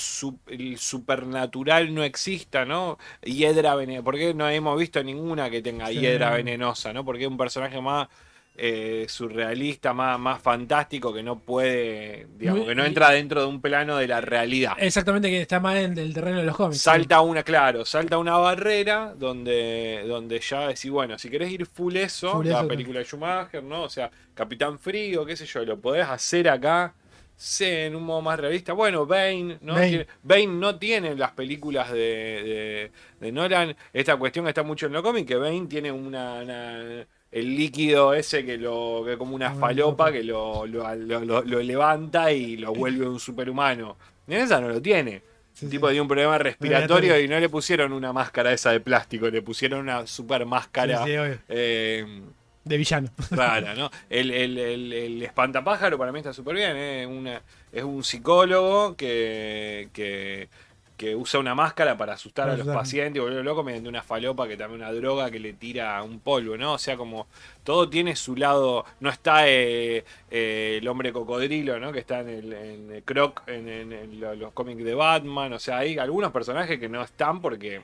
el 0.49 0.79
supernatural 0.79 1.95
no 1.95 2.03
exista, 2.05 2.65
¿no? 2.65 2.99
Hiedra 3.23 3.75
venenosa. 3.77 4.05
¿Por 4.05 4.17
qué 4.17 4.35
no 4.35 4.49
hemos 4.49 4.79
visto 4.79 5.03
ninguna 5.05 5.51
que 5.51 5.63
tenga 5.63 5.89
Sí. 5.89 6.01
hiedra 6.01 6.31
venenosa, 6.31 6.93
¿no? 6.93 7.05
Porque 7.05 7.25
es 7.25 7.29
un 7.31 7.37
personaje 7.39 7.81
más 7.81 8.09
eh, 8.57 9.07
surrealista, 9.09 9.93
más, 9.93 10.19
más 10.19 10.41
fantástico, 10.41 11.13
que 11.13 11.23
no 11.23 11.41
puede, 11.41 12.29
digamos, 12.39 12.61
Muy- 12.61 12.69
que 12.69 12.75
no 12.77 12.85
entra 12.85 13.11
dentro 13.11 13.41
de 13.43 13.49
un 13.49 13.61
plano 13.61 13.97
de 13.97 14.07
la 14.09 14.21
realidad. 14.21 14.75
Exactamente, 14.79 15.29
que 15.29 15.41
está 15.41 15.59
más 15.61 15.77
en 15.77 15.99
el 15.99 16.15
terreno 16.15 16.39
de 16.39 16.45
los 16.45 16.57
cómics. 16.57 16.81
Salta 16.83 17.21
una, 17.21 17.43
claro, 17.43 17.85
salta 17.85 18.19
una 18.19 18.37
barrera 18.37 19.15
donde, 19.17 20.05
donde 20.07 20.39
ya 20.41 20.69
decís, 20.69 20.91
bueno, 20.91 21.19
si 21.19 21.31
querés 21.31 21.51
ir 21.51 21.67
full 21.67 21.97
eso, 21.97 22.33
Full 22.33 22.47
la 22.47 22.59
eso, 22.59 22.69
película 22.69 22.99
de 23.01 23.05
Schumacher, 23.05 23.63
¿no? 23.63 23.83
O 23.83 23.89
sea, 23.89 24.11
Capitán 24.35 24.79
Frío, 24.79 25.25
qué 25.27 25.37
sé 25.37 25.47
yo, 25.47 25.65
lo 25.65 25.81
podés 25.81 26.07
hacer 26.07 26.49
acá, 26.49 26.95
sé, 27.37 27.87
en 27.87 27.97
un 27.97 28.05
modo 28.05 28.23
más 28.23 28.39
realista. 28.39 28.73
Bueno, 28.73 29.07
Bane, 29.07 29.59
¿no? 29.61 29.75
Bane. 29.75 29.89
Tiene- 29.89 30.07
Bane 30.23 30.47
no 30.47 30.79
tiene 30.79 31.15
las 31.17 31.33
películas 31.33 31.91
de, 31.93 31.99
de, 31.99 32.91
de 33.21 33.33
Nolan. 33.33 33.77
Esta 33.93 34.17
cuestión 34.17 34.47
está 34.49 34.63
mucho 34.63 34.87
en 34.87 34.93
lo 34.93 35.03
cómic, 35.03 35.27
que 35.27 35.37
Bane 35.37 35.67
tiene 35.67 35.91
una, 35.93 36.43
una- 36.43 37.07
el 37.33 37.57
líquido 37.57 38.15
ese 38.15 38.45
que 38.45 38.57
lo 38.57 39.03
que 39.05 39.17
como 39.19 39.35
una 39.35 39.53
falopa 39.55 40.13
que 40.13 40.23
lo, 40.23 40.67
lo, 40.67 40.95
lo- 40.95 41.25
lo- 41.25 41.43
lo 41.43 41.61
levanta 41.63 42.31
y 42.33 42.57
lo 42.57 42.73
vuelve 42.73 43.09
un 43.09 43.19
superhumano. 43.19 43.97
En 44.29 44.35
esa 44.41 44.61
no 44.61 44.69
lo 44.69 44.81
tiene. 44.81 45.23
Sí, 45.53 45.67
sí. 45.67 45.71
tipo 45.71 45.87
tenía 45.87 46.03
un 46.03 46.09
problema 46.09 46.37
respiratorio 46.39 47.21
y 47.21 47.29
no 47.29 47.39
le 47.39 47.49
pusieron 47.49 47.93
una 47.93 48.13
máscara 48.13 48.53
esa 48.53 48.73
de 48.73 48.81
plástico, 48.81 49.29
le 49.31 49.41
pusieron 49.43 49.81
una 49.81 50.05
super 50.07 50.45
máscara 50.47 51.05
Sí, 51.05 51.11
sí, 51.13 51.41
eh, 51.49 52.23
De 52.65 52.77
villano. 52.79 53.09
rara, 53.31 53.75
¿no? 53.75 53.91
El, 54.09 54.31
el, 54.31 54.59
el, 54.59 54.93
el 54.93 55.23
espantapájaro 55.23 55.99
para 55.99 56.13
mí 56.13 56.19
está 56.19 56.33
súper 56.33 56.57
bien, 56.57 56.73
¿eh? 56.77 57.07
Una- 57.07 57.43
es 57.73 57.83
un 57.83 58.03
psicólogo 58.05 58.97
que, 58.97 59.89
que, 59.93 60.49
que 60.97 61.17
usa 61.17 61.41
una 61.41 61.55
máscara 61.57 61.97
para 61.97 62.13
asustar 62.15 62.45
Para 62.49 62.55
a 62.55 62.65
los 62.65 62.75
pacientes 62.75 63.17
y 63.17 63.19
volverlo 63.21 63.43
loco 63.43 63.65
mediante 63.65 63.89
una 63.89 64.03
falopa 64.03 64.47
que 64.47 64.57
también 64.57 64.81
una 64.81 64.93
droga 64.93 65.31
que 65.31 65.41
le 65.41 65.53
tira 65.55 66.01
un 66.03 66.21
polvo, 66.21 66.57
¿no? 66.57 66.75
O 66.75 66.79
sea, 66.79 66.97
como 66.97 67.27
todo 67.65 67.91
tiene 67.91 68.15
su 68.17 68.37
lado, 68.37 68.85
no 69.01 69.11
está 69.11 69.49
eh, 69.49 70.05
eh, 70.31 70.79
el 70.81 70.87
hombre 70.89 71.13
cocodrilo, 71.13 71.79
¿no? 71.81 71.93
Que 71.93 71.99
está 71.99 72.21
en 72.21 72.29
el, 72.29 72.53
en 72.53 72.93
el 72.93 73.03
Croc, 73.03 73.43
en, 73.49 73.69
en- 73.69 73.93
en 73.93 74.21
lo- 74.21 74.35
los 74.37 74.53
cómics 74.53 74.85
de 74.85 74.95
Batman, 74.95 75.53
o 75.53 75.59
sea, 75.59 75.79
hay 75.79 75.99
algunos 75.99 76.31
personajes 76.33 76.79
que 76.79 76.89
no 76.89 77.03
están 77.03 77.41
porque 77.43 77.83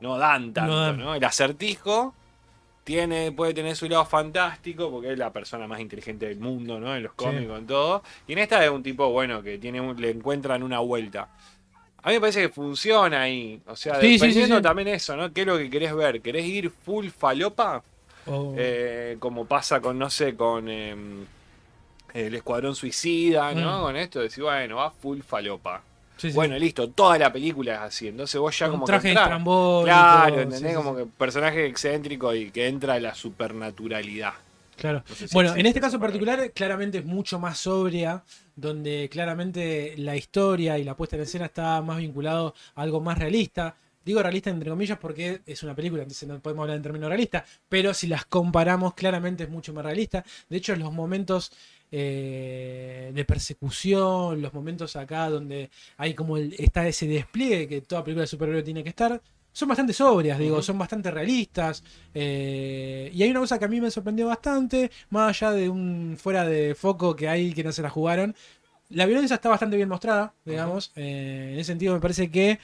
no 0.00 0.16
dan 0.18 0.52
tanto, 0.52 0.78
dan. 0.78 0.98
¿no? 0.98 1.14
El 1.14 1.24
acertijo 1.24 2.14
tiene, 2.84 3.30
puede 3.32 3.54
tener 3.54 3.76
su 3.76 3.88
lado 3.88 4.04
fantástico, 4.04 4.90
porque 4.90 5.12
es 5.12 5.18
la 5.18 5.32
persona 5.32 5.66
más 5.66 5.80
inteligente 5.80 6.26
del 6.26 6.38
mundo, 6.38 6.80
¿no? 6.80 6.94
En 6.96 7.02
los 7.02 7.12
cómics, 7.12 7.50
en 7.50 7.66
todo. 7.66 8.02
Y 8.26 8.32
en 8.32 8.38
esta 8.38 8.64
es 8.64 8.70
un 8.70 8.82
tipo, 8.82 9.08
bueno, 9.10 9.42
que 9.42 9.58
tiene 9.58 9.80
un- 9.80 10.00
le 10.00 10.10
encuentran 10.10 10.62
una 10.62 10.80
vuelta. 10.80 11.28
A 12.02 12.08
mí 12.08 12.14
me 12.14 12.20
parece 12.20 12.40
que 12.42 12.48
funciona 12.48 13.22
ahí. 13.22 13.60
O 13.66 13.76
sea, 13.76 13.96
Sí, 13.96 14.00
sí, 14.00 14.12
sí, 14.12 14.18
dependiendo 14.18 14.56
sí. 14.56 14.62
también 14.62 14.88
eso, 14.88 15.16
¿no? 15.16 15.32
¿Qué 15.32 15.42
es 15.42 15.46
lo 15.46 15.58
que 15.58 15.68
querés 15.68 15.94
ver? 15.94 16.20
¿Querés 16.22 16.46
ir 16.46 16.70
full 16.70 17.08
falopa? 17.08 17.82
O- 18.26 18.54
Eh, 18.56 19.16
como 19.20 19.44
pasa 19.44 19.80
con, 19.80 19.98
no 19.98 20.08
sé, 20.08 20.34
con 20.34 20.68
em, 20.68 21.24
el 22.14 22.34
Escuadrón 22.34 22.74
Suicida, 22.74 23.52
¿no? 23.54 23.78
Mm. 23.80 23.82
Con 23.82 23.96
esto, 23.96 24.20
decir, 24.20 24.42
bueno, 24.44 24.76
va 24.76 24.90
full 24.90 25.20
falopa. 25.20 25.82
Sí, 26.20 26.30
sí. 26.30 26.34
Bueno, 26.34 26.58
listo, 26.58 26.90
toda 26.90 27.18
la 27.18 27.32
película 27.32 27.74
es 27.74 27.80
así. 27.80 28.08
Entonces 28.08 28.40
vos 28.40 28.56
ya 28.58 28.68
Con 28.68 28.74
como 28.76 28.86
trajes 28.86 29.12
que 29.12 29.12
estrambólicos, 29.12 29.84
Claro, 29.84 30.40
¿entendés? 30.40 30.74
como 30.76 30.96
que 30.96 31.06
personaje 31.06 31.66
excéntrico 31.66 32.34
y 32.34 32.50
que 32.50 32.68
entra 32.68 32.98
la 33.00 33.14
supernaturalidad. 33.14 34.34
Claro. 34.76 35.04
No 35.08 35.14
sé 35.14 35.28
si 35.28 35.34
Bueno, 35.34 35.54
en 35.56 35.66
este 35.66 35.80
caso 35.80 35.96
en 35.96 36.02
particular, 36.02 36.52
claramente 36.52 36.98
es 36.98 37.04
mucho 37.04 37.38
más 37.38 37.58
sobria, 37.58 38.24
donde 38.56 39.08
claramente 39.10 39.94
la 39.98 40.16
historia 40.16 40.78
y 40.78 40.84
la 40.84 40.96
puesta 40.96 41.16
en 41.16 41.22
escena 41.22 41.46
está 41.46 41.80
más 41.82 41.98
vinculado 41.98 42.54
a 42.74 42.82
algo 42.82 43.00
más 43.00 43.18
realista. 43.18 43.76
Digo 44.04 44.22
realista 44.22 44.48
entre 44.48 44.70
comillas 44.70 44.98
porque 44.98 45.42
es 45.44 45.62
una 45.62 45.74
película, 45.74 46.02
entonces 46.02 46.26
no 46.26 46.40
podemos 46.40 46.62
hablar 46.62 46.78
en 46.78 46.82
términos 46.82 47.08
realistas, 47.10 47.44
pero 47.68 47.92
si 47.92 48.06
las 48.06 48.24
comparamos, 48.24 48.94
claramente 48.94 49.44
es 49.44 49.50
mucho 49.50 49.74
más 49.74 49.84
realista. 49.84 50.24
De 50.48 50.56
hecho, 50.56 50.74
los 50.76 50.90
momentos 50.92 51.52
eh, 51.92 53.10
de 53.14 53.24
persecución, 53.24 54.40
los 54.42 54.52
momentos 54.54 54.96
acá 54.96 55.28
donde 55.30 55.70
hay 55.96 56.14
como 56.14 56.36
el- 56.36 56.54
está 56.58 56.86
ese 56.86 57.06
despliegue 57.06 57.68
que 57.68 57.80
toda 57.82 58.04
película 58.04 58.22
de 58.22 58.26
superhéroe 58.28 58.62
tiene 58.62 58.82
que 58.82 58.90
estar, 58.90 59.20
son 59.52 59.68
bastante 59.68 59.92
sobrias, 59.92 60.38
digo, 60.38 60.62
son 60.62 60.78
bastante 60.78 61.10
realistas. 61.10 61.82
eh, 62.14 63.10
y 63.12 63.22
hay 63.22 63.30
una 63.30 63.40
cosa 63.40 63.58
que 63.58 63.64
a 63.64 63.68
mí 63.68 63.80
me 63.80 63.90
sorprendió 63.90 64.26
bastante, 64.28 64.90
más 65.10 65.30
allá 65.42 65.52
de 65.52 65.68
un 65.68 66.16
fuera 66.18 66.44
de 66.44 66.74
foco 66.74 67.16
que 67.16 67.28
hay 67.28 67.52
que 67.52 67.64
no 67.64 67.72
se 67.72 67.82
la 67.82 67.90
jugaron. 67.90 68.34
La 68.90 69.06
violencia 69.06 69.34
está 69.36 69.48
bastante 69.48 69.76
bien 69.76 69.88
mostrada, 69.88 70.34
digamos. 70.44 70.92
eh, 70.96 71.50
en 71.54 71.58
ese 71.58 71.68
sentido 71.72 71.94
me 71.94 72.00
parece 72.00 72.30
que, 72.30 72.58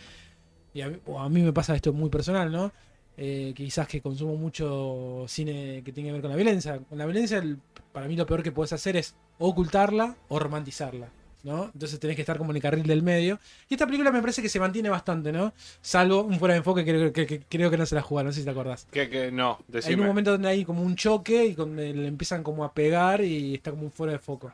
y 0.74 0.81
a 0.82 0.89
mí, 0.89 0.98
o 1.07 1.20
a 1.20 1.28
mí 1.28 1.43
me 1.43 1.53
pasa 1.53 1.74
esto 1.74 1.93
muy 1.93 2.11
personal, 2.11 2.51
¿no? 2.53 2.73
Eh, 3.18 3.52
quizás 3.56 3.88
que 3.88 4.01
consumo 4.02 4.36
mucho 4.36 5.24
cine 5.28 5.82
que 5.84 5.93
tiene 5.93 6.09
que 6.10 6.12
ver 6.14 6.20
con 6.22 6.30
la 6.30 6.36
violencia. 6.36 6.78
Con 6.78 6.98
la 6.98 7.06
violencia, 7.06 7.38
el- 7.38 7.59
para 7.93 8.06
mí 8.09 8.16
lo 8.16 8.26
peor 8.26 8.43
que 8.43 8.52
puedes 8.52 8.72
hacer 8.74 8.97
es 8.97 9.14
ocultarla 9.38 10.16
o 10.28 10.38
romantizarla. 10.38 11.09
¿no? 11.44 11.66
Entonces 11.72 12.01
tenés 12.01 12.16
que 12.16 12.22
estar 12.22 12.38
como 12.38 12.51
en 12.51 12.56
el 12.56 12.62
carril 12.62 12.84
del 12.88 13.05
medio. 13.05 13.38
Y 13.68 13.74
esta 13.74 13.86
película 13.86 14.10
me 14.10 14.20
parece 14.20 14.43
que 14.43 14.48
se 14.48 14.59
mantiene 14.59 14.88
bastante, 14.88 15.30
¿no? 15.30 15.52
Salvo 15.80 16.22
un 16.24 16.36
fuera 16.40 16.55
de 16.55 16.59
enfoque 16.59 16.84
que 16.84 16.90
creo 16.90 17.12
que, 17.12 17.24
que- 17.24 17.40
creo 17.48 17.70
que 17.70 17.76
no 17.76 17.86
se 17.86 17.94
la 17.94 18.02
jugaron, 18.02 18.26
no 18.26 18.32
sé 18.32 18.40
si 18.40 18.44
te 18.44 18.51
acordás. 18.51 18.88
Que, 18.90 19.09
que 19.09 19.30
no, 19.30 19.51
Hay 19.52 19.64
un 19.68 19.72
decime. 19.72 20.06
momento 20.09 20.32
donde 20.32 20.48
hay 20.48 20.64
como 20.64 20.82
un 20.82 20.97
choque 20.97 21.44
y 21.47 21.55
donde 21.55 21.94
le 21.94 22.09
empiezan 22.09 22.43
como 22.43 22.64
a 22.64 22.74
pegar 22.74 23.20
y 23.22 23.55
está 23.55 23.70
como 23.70 23.84
un 23.84 23.93
fuera 23.93 24.12
de 24.14 24.18
foco. 24.18 24.51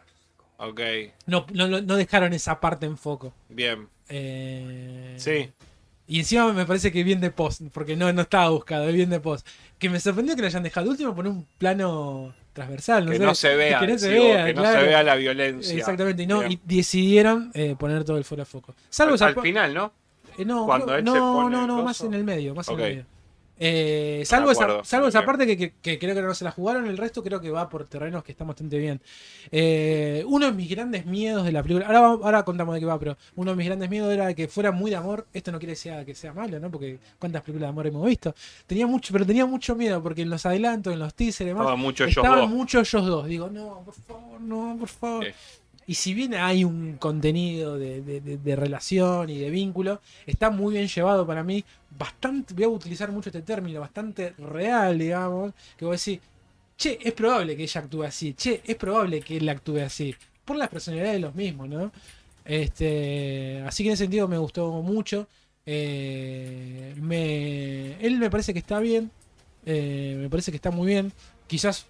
Ok, 0.59 0.81
No, 1.27 1.47
no, 1.55 1.67
no- 1.67 1.81
no 1.81 1.97
dejaron 1.97 2.35
esa 2.35 2.61
parte 2.61 2.85
en 2.85 2.99
foco. 2.99 3.33
bien. 3.49 3.89
Eh, 4.11 5.15
Sí, 5.17 5.51
Y 6.13 6.19
encima 6.19 6.53
me 6.53 6.67
parece 6.67 6.93
que 6.93 7.05
bien 7.05 7.23
de 7.23 7.31
post, 7.31 7.63
porque 7.73 7.97
no, 7.97 8.13
no 8.13 8.21
estaba 8.21 8.51
buscado, 8.51 8.87
es 8.87 8.95
bien 8.95 9.09
de 9.09 9.19
post. 9.19 9.47
Que 9.79 9.89
me 9.89 9.99
sorprendió 9.99 10.37
que 10.37 10.43
lo 10.43 10.47
hayan 10.47 10.63
dejado 10.63 10.91
último 10.91 11.15
por 11.15 11.27
un 11.27 11.47
plano 11.57 12.35
transversal, 12.53 13.07
no 13.07 13.13
que 13.13 13.17
sé. 13.17 13.25
no 13.25 13.35
se 13.35 13.57
vea, 13.57 13.81
que 13.81 13.87
no 13.87 13.99
se 13.99 14.11
vea, 14.11 14.45
que 14.45 14.53
no 14.53 14.63
se 14.63 14.83
vea 14.83 15.03
la 15.03 15.15
violencia. 15.15 15.75
Exactamente, 15.75 16.25
y 16.25 16.27
no, 16.27 16.47
y 16.47 16.61
decidieron 16.65 17.51
eh, 17.55 17.77
poner 17.79 18.05
todo 18.05 18.19
el 18.19 18.25
fuera 18.25 18.45
foco. 18.45 18.75
Salvo 18.91 19.13
al, 19.13 19.15
esa 19.15 19.27
al 19.29 19.41
final, 19.41 19.73
¿no? 19.73 19.91
eh, 20.37 20.45
no, 20.45 20.67
cuando 20.67 20.85
creo- 20.89 20.99
él 20.99 21.05
no, 21.05 21.15
se 21.15 21.19
pone 21.19 21.67
no, 21.67 21.83
más 21.83 22.01
en 22.03 22.13
el 22.13 22.25
medio, 22.25 22.55
más 22.55 22.69
en 22.69 22.75
el 22.75 22.81
medio. 22.83 23.07
Eh, 23.65 24.23
salvo 24.27 24.51
esa, 24.51 24.61
salvo 24.85 25.07
esa 25.07 25.21
parte 25.27 25.47
que, 25.47 25.57
que- 25.57 25.73
que 25.81 25.99
creo 25.99 26.15
que 26.17 26.23
no 26.23 26.35
se 26.35 26.43
la 26.45 26.51
jugaron, 26.51 26.87
el 26.89 26.97
resto 26.99 27.23
creo 27.23 27.41
que 27.41 27.51
va 27.51 27.69
por 27.69 27.87
terrenos 27.87 28.25
que 28.25 28.33
están 28.33 28.49
bastante 28.49 28.77
bien. 28.77 29.01
Eh, 29.53 30.25
uno 30.27 30.47
de 30.47 30.53
mis 30.53 30.69
grandes 30.69 31.07
miedos 31.07 31.45
de 31.45 31.53
la 31.53 31.63
película, 31.63 31.87
ahora, 31.87 32.01
ahora 32.25 32.43
contamos 32.45 32.75
de 32.75 32.81
qué 32.81 32.87
va, 32.87 32.99
pero 32.99 33.17
uno 33.37 33.53
de 33.53 33.57
mis 33.57 33.67
grandes 33.67 33.89
miedos 33.89 34.13
era 34.13 34.35
que 34.35 34.49
fuera 34.49 34.73
muy 34.73 34.91
de 34.91 34.97
amor. 34.97 35.27
Esto 35.33 35.53
no 35.53 35.59
quiere 35.61 35.73
decir 35.73 35.93
que 36.05 36.15
sea 36.15 36.33
malo, 36.33 36.59
¿no? 36.59 36.71
Porque 36.71 36.99
cuántas 37.19 37.43
películas 37.43 37.69
de 37.69 37.71
amor 37.71 37.87
hemos 37.87 38.05
visto. 38.07 38.35
Tenía 38.67 38.87
mucho, 38.87 39.13
pero 39.13 39.25
tenía 39.25 39.47
mucho 39.47 39.77
miedo 39.77 40.03
porque 40.03 40.23
en 40.23 40.31
los 40.31 40.45
adelantos, 40.45 40.93
en 40.93 40.99
los 40.99 41.15
teasers 41.15 41.47
demás, 41.49 41.63
Estaban 41.63 41.79
mucho 41.81 42.05
ellos 42.05 42.15
dos. 42.41 42.51
mucho 42.51 42.81
ellos 42.81 43.07
dos. 43.07 43.27
Digo, 43.27 43.49
no, 43.49 43.83
por 43.85 43.95
favor, 43.95 44.41
no, 44.41 44.77
por 44.79 44.89
favor. 44.89 45.25
Sí. 45.27 45.31
Y 45.87 45.95
si 45.95 46.15
bien 46.15 46.35
hay 46.35 46.65
un 46.65 46.97
contenido 46.97 47.79
de, 47.79 48.01
de- 48.03 48.57
relación 48.57 49.31
y 49.31 49.39
de 49.39 49.51
vínculo, 49.51 50.01
está 50.27 50.51
muy 50.51 50.75
bien 50.75 50.89
llevado 50.89 51.27
para 51.27 51.43
mí, 51.43 51.65
bastante, 51.91 52.55
voy 52.55 52.65
a 52.65 52.69
utilizar 52.69 53.11
mucho 53.11 53.31
este 53.31 53.43
término, 53.43 53.81
bastante 53.81 54.31
real, 54.39 54.99
digamos, 54.99 55.53
que 55.77 55.85
voy 55.85 55.93
a 55.93 55.97
decir, 55.97 56.21
che, 56.77 56.99
es 57.03 57.13
probable 57.13 57.57
que 57.57 57.65
ella 57.65 57.81
actúe 57.81 58.03
así, 58.05 58.35
che, 58.35 58.63
es 58.65 58.77
probable 58.77 59.21
que 59.21 59.37
él 59.39 59.49
actúe 59.49 59.79
así, 59.81 60.15
por 60.45 60.57
las 60.57 60.69
personalidades 60.69 61.15
de 61.15 61.21
los 61.21 61.35
mismos, 61.35 61.69
¿no? 61.69 61.93
Este, 62.45 63.63
así 63.67 63.83
que 63.85 63.91
en 63.91 63.95
ese 63.95 64.05
sentido 64.05 64.29
me 64.29 64.39
gustó 64.39 64.71
mucho. 64.83 65.29
Eh, 65.65 66.95
me, 67.01 67.95
él 68.05 68.19
me 68.19 68.31
parece 68.31 68.53
que 68.53 68.59
está 68.59 68.81
bien, 68.81 69.11
eh, 69.65 70.17
me 70.19 70.29
parece 70.29 70.51
que 70.51 70.57
está 70.57 70.71
muy 70.73 70.89
bien, 70.89 71.13
quizás 71.47 71.87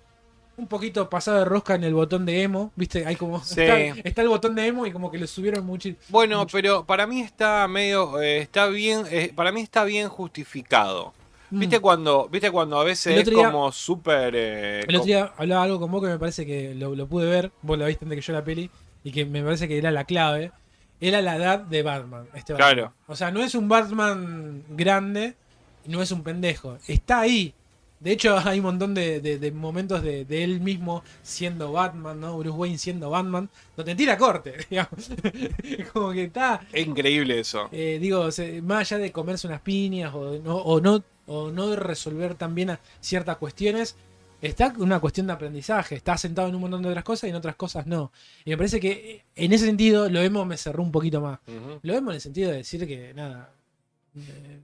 un 0.62 0.68
poquito 0.68 1.08
pasado 1.10 1.38
de 1.38 1.44
rosca 1.44 1.74
en 1.74 1.84
el 1.84 1.92
botón 1.94 2.24
de 2.24 2.42
emo, 2.42 2.72
¿viste? 2.76 3.04
Hay 3.06 3.16
como 3.16 3.42
Sí. 3.44 3.60
está, 3.60 3.78
está 4.08 4.22
el 4.22 4.28
botón 4.28 4.54
de 4.54 4.66
emo 4.66 4.86
y 4.86 4.92
como 4.92 5.10
que 5.10 5.18
le 5.18 5.26
subieron 5.26 5.66
mucho. 5.66 5.90
Bueno, 6.08 6.38
mucho. 6.38 6.52
pero 6.56 6.84
para 6.84 7.06
mí 7.06 7.20
está 7.20 7.66
medio, 7.68 8.20
eh, 8.22 8.38
está 8.38 8.66
bien, 8.68 9.04
eh, 9.10 9.32
para 9.34 9.52
mí 9.52 9.60
está 9.60 9.84
bien 9.84 10.08
justificado. 10.08 11.12
Mm. 11.50 11.58
¿Viste 11.58 11.80
cuando, 11.80 12.28
viste 12.30 12.50
cuando 12.50 12.78
a 12.80 12.84
veces 12.84 13.18
es 13.18 13.28
día- 13.28 13.50
como 13.50 13.70
súper... 13.72 14.34
eh, 14.36 14.80
El 14.88 14.96
otro 14.96 15.06
día 15.06 15.32
hablaba 15.36 15.62
algo 15.64 15.78
con 15.80 15.90
vos 15.90 16.02
que 16.02 16.08
me 16.08 16.18
parece 16.18 16.46
que 16.46 16.74
lo, 16.74 16.94
lo 16.94 17.06
pude 17.06 17.28
ver, 17.28 17.52
vos 17.62 17.76
lo 17.78 17.84
viste 17.86 18.04
antes 18.04 18.16
que 18.16 18.22
yo 18.26 18.32
la 18.32 18.44
peli, 18.44 18.70
y 19.04 19.12
que 19.12 19.24
me 19.26 19.42
parece 19.42 19.68
que 19.68 19.76
era 19.76 19.90
la 19.90 20.04
clave. 20.04 20.52
Era 21.00 21.20
la 21.20 21.34
edad 21.36 21.58
de 21.58 21.82
Batman. 21.82 22.26
Este 22.32 22.52
Batman. 22.52 22.72
Claro. 22.74 22.92
O 23.08 23.16
sea, 23.16 23.32
no 23.32 23.42
es 23.42 23.56
un 23.56 23.68
Batman 23.68 24.62
grande, 24.70 25.34
no 25.86 26.00
es 26.00 26.12
un 26.12 26.22
pendejo. 26.22 26.78
Está 26.86 27.18
ahí. 27.20 27.52
De 28.02 28.12
hecho, 28.12 28.36
hay 28.44 28.58
un 28.58 28.64
montón 28.64 28.94
de, 28.94 29.20
de- 29.20 29.38
de 29.38 29.52
momentos 29.52 30.02
de, 30.02 30.24
de 30.24 30.44
él 30.44 30.60
mismo 30.60 31.02
siendo 31.22 31.72
Batman, 31.72 32.20
¿no? 32.20 32.36
Bruce 32.38 32.56
Wayne 32.56 32.78
siendo 32.78 33.10
Batman, 33.10 33.48
donde 33.76 33.94
tira 33.94 34.18
corte, 34.18 34.54
digamos. 34.70 35.10
Como 35.92 36.12
que 36.12 36.24
está. 36.24 36.60
Es 36.72 36.86
increíble 36.86 37.38
eso. 37.40 37.68
Eh, 37.72 37.98
digo, 38.00 38.28
más 38.62 38.90
allá 38.92 38.98
de 39.02 39.12
comerse 39.12 39.46
unas 39.46 39.60
piñas 39.60 40.12
o 40.14 40.38
no, 40.38 40.56
o 40.56 40.80
no, 40.80 41.02
o 41.26 41.50
no 41.50 41.76
resolver 41.76 42.34
también 42.34 42.70
a 42.70 42.80
ciertas 43.00 43.36
cuestiones, 43.36 43.94
está 44.40 44.74
una 44.78 44.98
cuestión 44.98 45.28
de 45.28 45.34
aprendizaje. 45.34 45.94
Está 45.94 46.18
sentado 46.18 46.48
en 46.48 46.56
un 46.56 46.62
montón 46.62 46.82
de 46.82 46.88
otras 46.88 47.04
cosas 47.04 47.28
y 47.28 47.30
en 47.30 47.36
otras 47.36 47.54
cosas 47.54 47.86
no. 47.86 48.10
Y 48.44 48.50
me 48.50 48.56
parece 48.56 48.80
que 48.80 48.90
eh, 48.90 49.24
en 49.36 49.52
ese 49.52 49.66
sentido 49.66 50.08
lo 50.08 50.18
vemos 50.20 50.44
me 50.46 50.56
cerró 50.56 50.82
un 50.82 50.90
poquito 50.90 51.20
más. 51.20 51.38
Lo 51.82 51.92
vemos 51.92 52.10
en 52.10 52.14
el 52.16 52.20
sentido 52.20 52.50
de 52.50 52.56
decir 52.58 52.84
que, 52.86 53.14
nada, 53.14 53.52
eh, 54.16 54.60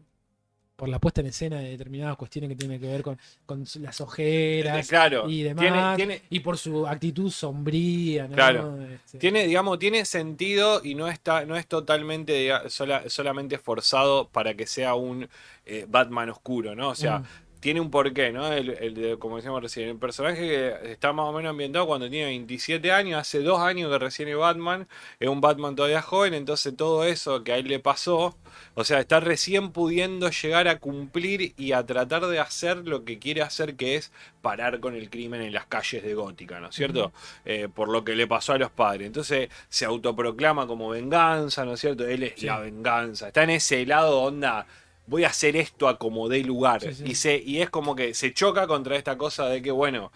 por 0.79 0.89
la 0.89 1.01
puesta 1.01 1.21
en 1.23 1.27
escena 1.27 1.59
de 1.59 1.71
determinadas 1.71 2.17
cuestiones 2.17 2.49
que 2.51 2.55
tienen 2.55 2.81
que 2.81 2.87
ver 2.87 3.03
con, 3.03 3.19
con 3.47 3.65
las 3.81 4.01
ojeras 4.01 4.87
Eh, 4.87 4.89
claro, 4.89 5.29
y 5.29 5.43
demás, 5.43 5.97
tiene, 5.97 6.23
y 6.31 6.39
por 6.39 6.57
su 6.57 6.87
actitud 6.87 7.33
sombría, 7.33 8.29
¿no? 8.29 8.37
Claro. 8.37 8.79
Este, 8.85 9.19
tiene, 9.19 9.45
digamos, 9.49 9.81
tiene 9.81 10.05
sentido 10.05 10.81
y 10.85 10.95
no 10.95 11.09
está, 11.09 11.45
no 11.45 11.57
es 11.57 11.67
totalmente 11.67 12.49
sola- 12.69 13.03
solamente 13.11 13.59
forzado 13.59 14.29
para 14.29 14.55
que 14.55 14.69
sea 14.69 14.95
un 14.95 15.29
eh, 15.67 15.85
Batman 15.89 16.31
oscuro, 16.31 16.77
¿no? 16.77 16.91
O 16.91 16.95
sea, 16.95 17.19
Mm. 17.19 17.25
Tiene 17.61 17.81
un 17.81 17.91
porqué, 17.91 18.33
¿no? 18.33 18.53
El, 18.53 18.71
el 18.71 19.19
como 19.19 19.37
decíamos 19.37 19.63
recién, 19.63 19.89
el 19.89 19.97
personaje 19.99 20.37
que 20.37 20.93
está 20.93 21.13
más 21.13 21.27
o 21.27 21.33
menos 21.33 21.51
ambientado 21.51 21.87
cuando 21.87 22.09
tiene 22.09 22.27
27 22.27 22.93
años, 22.93 23.21
hace 23.21 23.41
dos 23.41 23.61
años 23.61 23.91
que 23.91 23.99
recién 23.99 24.29
es 24.29 24.37
Batman, 24.37 24.89
es 25.21 25.29
un 25.29 25.41
Batman 25.41 25.75
todavía 25.77 26.03
joven, 26.03 26.35
entonces 26.35 26.77
todo 26.77 27.05
eso 27.05 27.43
que 27.45 27.53
a 27.53 27.57
él 27.59 27.67
le 27.69 27.79
pasó, 27.81 28.37
o 28.75 28.85
sea, 28.85 29.01
está 29.01 29.21
recién 29.21 29.73
pudiendo 29.73 30.31
llegar 30.31 30.69
a 30.69 30.79
cumplir 30.79 31.55
y 31.57 31.73
a 31.73 31.85
tratar 31.85 32.27
de 32.27 32.39
hacer 32.39 32.79
lo 32.87 33.05
que 33.05 33.19
quiere 33.19 33.43
hacer, 33.43 33.75
que 33.77 33.97
es 33.97 34.13
parar 34.43 34.81
con 34.81 34.95
el 34.95 35.11
crimen 35.11 35.43
en 35.43 35.53
las 35.53 35.67
calles 35.67 36.03
de 36.03 36.15
Gótica, 36.15 36.61
¿no 36.61 36.69
es 36.69 36.75
cierto? 36.77 37.13
Eh, 37.45 37.69
por 37.75 37.89
lo 37.89 38.05
que 38.05 38.15
le 38.15 38.27
pasó 38.27 38.53
a 38.53 38.59
los 38.59 38.71
padres. 38.71 39.07
Entonces 39.07 39.49
se 39.69 39.85
autoproclama 39.85 40.67
como 40.67 40.89
venganza, 40.91 41.65
¿no 41.65 41.75
es 41.75 41.81
cierto? 41.81 42.07
Él 42.07 42.23
es 42.23 42.35
Sí. 42.37 42.47
la 42.47 42.61
venganza. 42.61 43.29
Está 43.29 43.43
en 43.43 43.51
ese 43.51 43.85
lado, 43.85 44.21
onda, 44.23 44.67
voy 45.09 45.25
a 45.25 45.29
hacer 45.29 45.57
esto 45.57 45.89
a 45.89 45.99
como 45.99 46.29
dé 46.29 46.45
lugar. 46.45 46.81
Sí, 46.83 46.95
sí. 46.95 47.05
Y, 47.07 47.15
se, 47.15 47.37
y 47.37 47.61
es 47.61 47.71
como 47.71 47.97
que 47.97 48.15
se 48.15 48.33
choca 48.33 48.67
contra 48.67 48.97
esta 48.97 49.17
cosa 49.17 49.47
de 49.49 49.63
que, 49.63 49.71
bueno, 49.71 50.13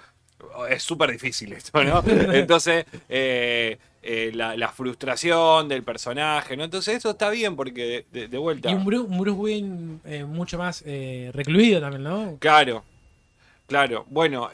es 0.68 0.82
súper 0.82 1.10
difícil 1.10 1.52
esto, 1.52 1.82
¿no? 1.82 2.02
Entonces, 2.32 2.84
eh, 3.08 3.78
eh, 4.02 4.32
la, 4.34 4.56
la 4.56 4.68
frustración 4.68 5.68
del 5.68 5.82
personaje, 5.84 6.56
¿no? 6.56 6.64
Entonces 6.64 6.96
eso 6.96 7.10
está 7.10 7.30
bien 7.30 7.54
porque, 7.56 8.04
de, 8.10 8.28
de 8.28 8.38
vuelta... 8.38 8.70
Y 8.70 8.74
un 8.74 8.84
Bruce, 8.84 9.08
un 9.08 9.18
Bruce 9.18 9.38
Wayne 9.38 9.98
eh, 10.04 10.24
mucho 10.24 10.58
más 10.58 10.82
eh, 10.86 11.30
recluido 11.32 11.80
también, 11.80 12.02
¿no? 12.02 12.36
Claro, 12.40 12.82
claro. 13.66 14.04
Bueno, 14.10 14.50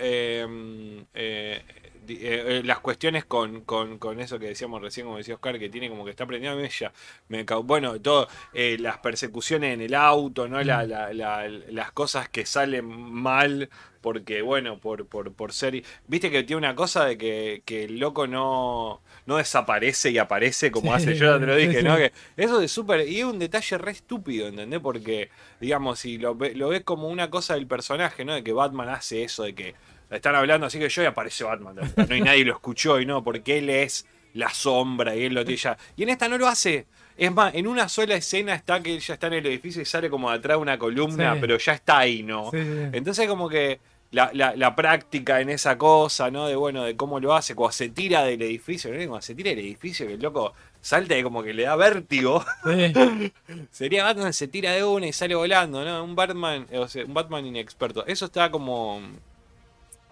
eh, 2.11 2.59
eh, 2.59 2.63
las 2.65 2.79
cuestiones 2.81 3.25
con, 3.25 3.63
con, 3.63 3.99
con 3.99 4.21
eso 4.21 4.39
que 4.39 4.47
decíamos 4.47 4.81
recién, 4.83 5.07
como 5.07 5.19
decía 5.19 5.35
Oscar, 5.35 5.59
que 5.59 5.69
tiene 5.69 5.89
como 5.89 6.05
que 6.05 6.11
está 6.11 6.25
aprendiendo 6.25 6.59
a 6.59 6.63
mí 6.63 6.69
ya. 6.69 6.93
Me 7.29 7.45
cau- 7.47 7.65
bueno, 7.65 8.01
todo, 8.01 8.29
eh, 8.55 8.77
las 8.81 8.99
persecuciones 8.99 9.75
en 9.75 9.81
el 9.83 9.95
auto, 9.95 10.49
¿no? 10.49 10.63
La- 10.63 10.85
la- 10.85 11.13
la- 11.13 11.49
las 11.49 11.93
cosas 11.93 12.29
que 12.29 12.47
salen 12.47 12.85
mal, 12.87 13.69
porque, 14.01 14.43
bueno, 14.43 14.79
por, 14.79 15.07
por, 15.07 15.33
por 15.33 15.53
ser. 15.53 15.83
Viste 16.07 16.31
que 16.31 16.43
tiene 16.45 16.59
una 16.59 16.75
cosa 16.75 17.05
de 17.05 17.19
que, 17.19 17.63
que 17.65 17.85
el 17.85 17.99
loco 17.99 18.27
no, 18.27 19.03
no 19.27 19.37
desaparece 19.37 20.11
y 20.11 20.19
aparece 20.19 20.71
como 20.71 20.93
Sí, 20.93 20.97
hace 20.97 21.15
yo, 21.17 21.39
te 21.41 21.47
lo 21.47 21.57
dije, 21.57 21.81
sí. 21.81 21.85
¿no? 21.85 21.97
Que 21.97 22.13
eso 22.37 22.61
es 22.61 22.71
súper. 22.73 23.09
Y 23.09 23.19
es 23.21 23.25
un 23.25 23.39
detalle 23.39 23.77
re 23.79 23.91
estúpido, 23.93 24.49
¿entendés? 24.49 24.81
Porque, 24.81 25.31
digamos, 25.61 25.99
si 26.01 26.19
lo, 26.19 26.35
lo 26.55 26.69
ves 26.69 26.83
como 26.85 27.09
una 27.09 27.29
cosa 27.31 27.55
del 27.55 27.67
personaje, 27.67 28.25
¿no? 28.25 28.35
De 28.35 28.43
que 28.45 28.53
Batman 28.53 28.89
hace 28.89 29.25
eso, 29.25 29.43
de 29.45 29.55
que 29.55 29.75
están 30.11 30.35
hablando 30.35 30.67
así 30.67 30.79
que 30.79 30.89
yo 30.89 31.03
y 31.03 31.07
aparece 31.07 31.45
Batman. 31.45 31.77
No 31.97 32.07
hay 32.11 32.21
nadie 32.21 32.45
lo 32.45 32.53
escuchó 32.55 33.01
y 33.01 33.07
no, 33.07 33.23
porque 33.23 33.59
él 33.59 33.71
es 33.71 34.07
la 34.35 34.51
sombra 34.51 35.15
y 35.17 35.25
él 35.25 35.35
lo 35.35 35.45
tiene 35.45 35.61
ya. 35.61 35.77
Y 35.97 36.03
en 36.05 36.09
esta 36.11 36.29
no 36.29 36.39
lo 36.39 36.47
hace. 36.49 36.87
Es 37.17 37.33
más, 37.33 37.55
en 37.55 37.67
una 37.67 37.89
sola 37.89 38.15
escena 38.15 38.55
está 38.55 38.81
que 38.83 38.95
él 38.95 39.01
ya 39.01 39.15
está 39.15 39.27
en 39.27 39.33
el 39.35 39.47
edificio 39.47 39.83
y 39.83 39.85
sale 39.85 40.09
como 40.09 40.31
de 40.31 40.37
atrás 40.37 40.57
de 40.57 40.63
una 40.63 40.79
columna, 40.79 41.35
Sí. 41.35 41.39
pero 41.41 41.59
ya 41.59 41.73
está 41.73 41.99
ahí, 41.99 42.23
¿no? 42.23 42.51
Sí, 42.53 42.59
sí, 42.59 42.65
sí. 42.65 42.89
Entonces 42.93 43.27
como 43.27 43.49
que 43.49 43.81
la, 44.13 44.31
la- 44.33 44.55
la 44.57 44.75
práctica 44.77 45.41
en 45.41 45.51
esa 45.51 45.77
cosa, 45.77 46.31
¿no? 46.31 46.47
De 46.47 46.55
bueno, 46.55 46.85
de 46.85 46.95
cómo 46.97 47.19
lo 47.21 47.35
hace, 47.35 47.55
cuando 47.57 47.73
se 47.73 47.89
tira 47.89 48.23
del 48.25 48.41
edificio, 48.43 48.91
¿no? 48.91 48.97
Cuando 48.99 49.21
se 49.23 49.35
tira 49.35 49.51
del 49.51 49.59
edificio, 49.59 50.07
que 50.07 50.15
el 50.15 50.21
loco 50.23 50.55
salta 50.81 51.19
y 51.19 51.23
como 51.25 51.43
que 51.43 51.53
le 51.53 51.65
da 51.65 51.75
vértigo. 51.77 52.45
Sería 53.71 54.05
Batman 54.05 54.33
se 54.33 54.49
tira 54.49 54.73
de 54.73 54.85
una 54.85 55.07
y 55.09 55.13
sale 55.13 55.35
volando, 55.35 55.85
¿no? 55.85 56.05
Un 56.05 56.15
Batman, 56.15 56.67
o 56.75 56.89
sea, 56.89 57.05
un 57.05 57.15
Batman 57.15 57.47
inexperto. 57.47 58.07
Eso 58.07 58.27
está 58.27 58.51
como. 58.51 59.01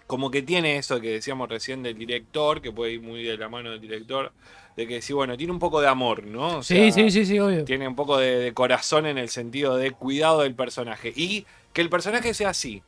Como 0.07 0.31
que 0.31 0.41
tiene 0.41 0.77
eso 0.77 0.99
que 1.01 1.11
decíamos 1.11 1.49
recién 1.49 1.83
del 1.83 1.97
director, 1.97 2.61
que 2.61 2.71
puede 2.71 2.93
ir 2.93 3.01
muy 3.01 3.23
de 3.23 3.37
la 3.37 3.49
mano 3.49 3.71
del 3.71 3.81
director, 3.81 4.31
de 4.77 4.87
que 4.87 5.01
sí, 5.01 5.11
bueno, 5.13 5.35
tiene 5.35 5.51
un 5.51 5.59
poco 5.59 5.81
de 5.81 5.87
amor, 5.87 6.23
¿no? 6.23 6.59
O 6.59 6.63
Sí, 6.63 6.75
sea, 6.75 6.91
sí, 6.91 7.11
sí, 7.11 7.25
sí, 7.25 7.39
obvio. 7.39 7.65
tiene 7.65 7.87
un 7.87 7.95
poco 7.95 8.17
de, 8.17 8.37
de 8.39 8.53
corazón 8.53 9.05
en 9.05 9.17
el 9.17 9.27
sentido 9.29 9.75
de 9.75 9.91
cuidado 9.91 10.41
del 10.41 10.55
personaje. 10.55 11.11
Y 11.15 11.45
que 11.73 11.81
el 11.81 11.89
personaje 11.89 12.33
sea 12.33 12.49
así. 12.51 12.81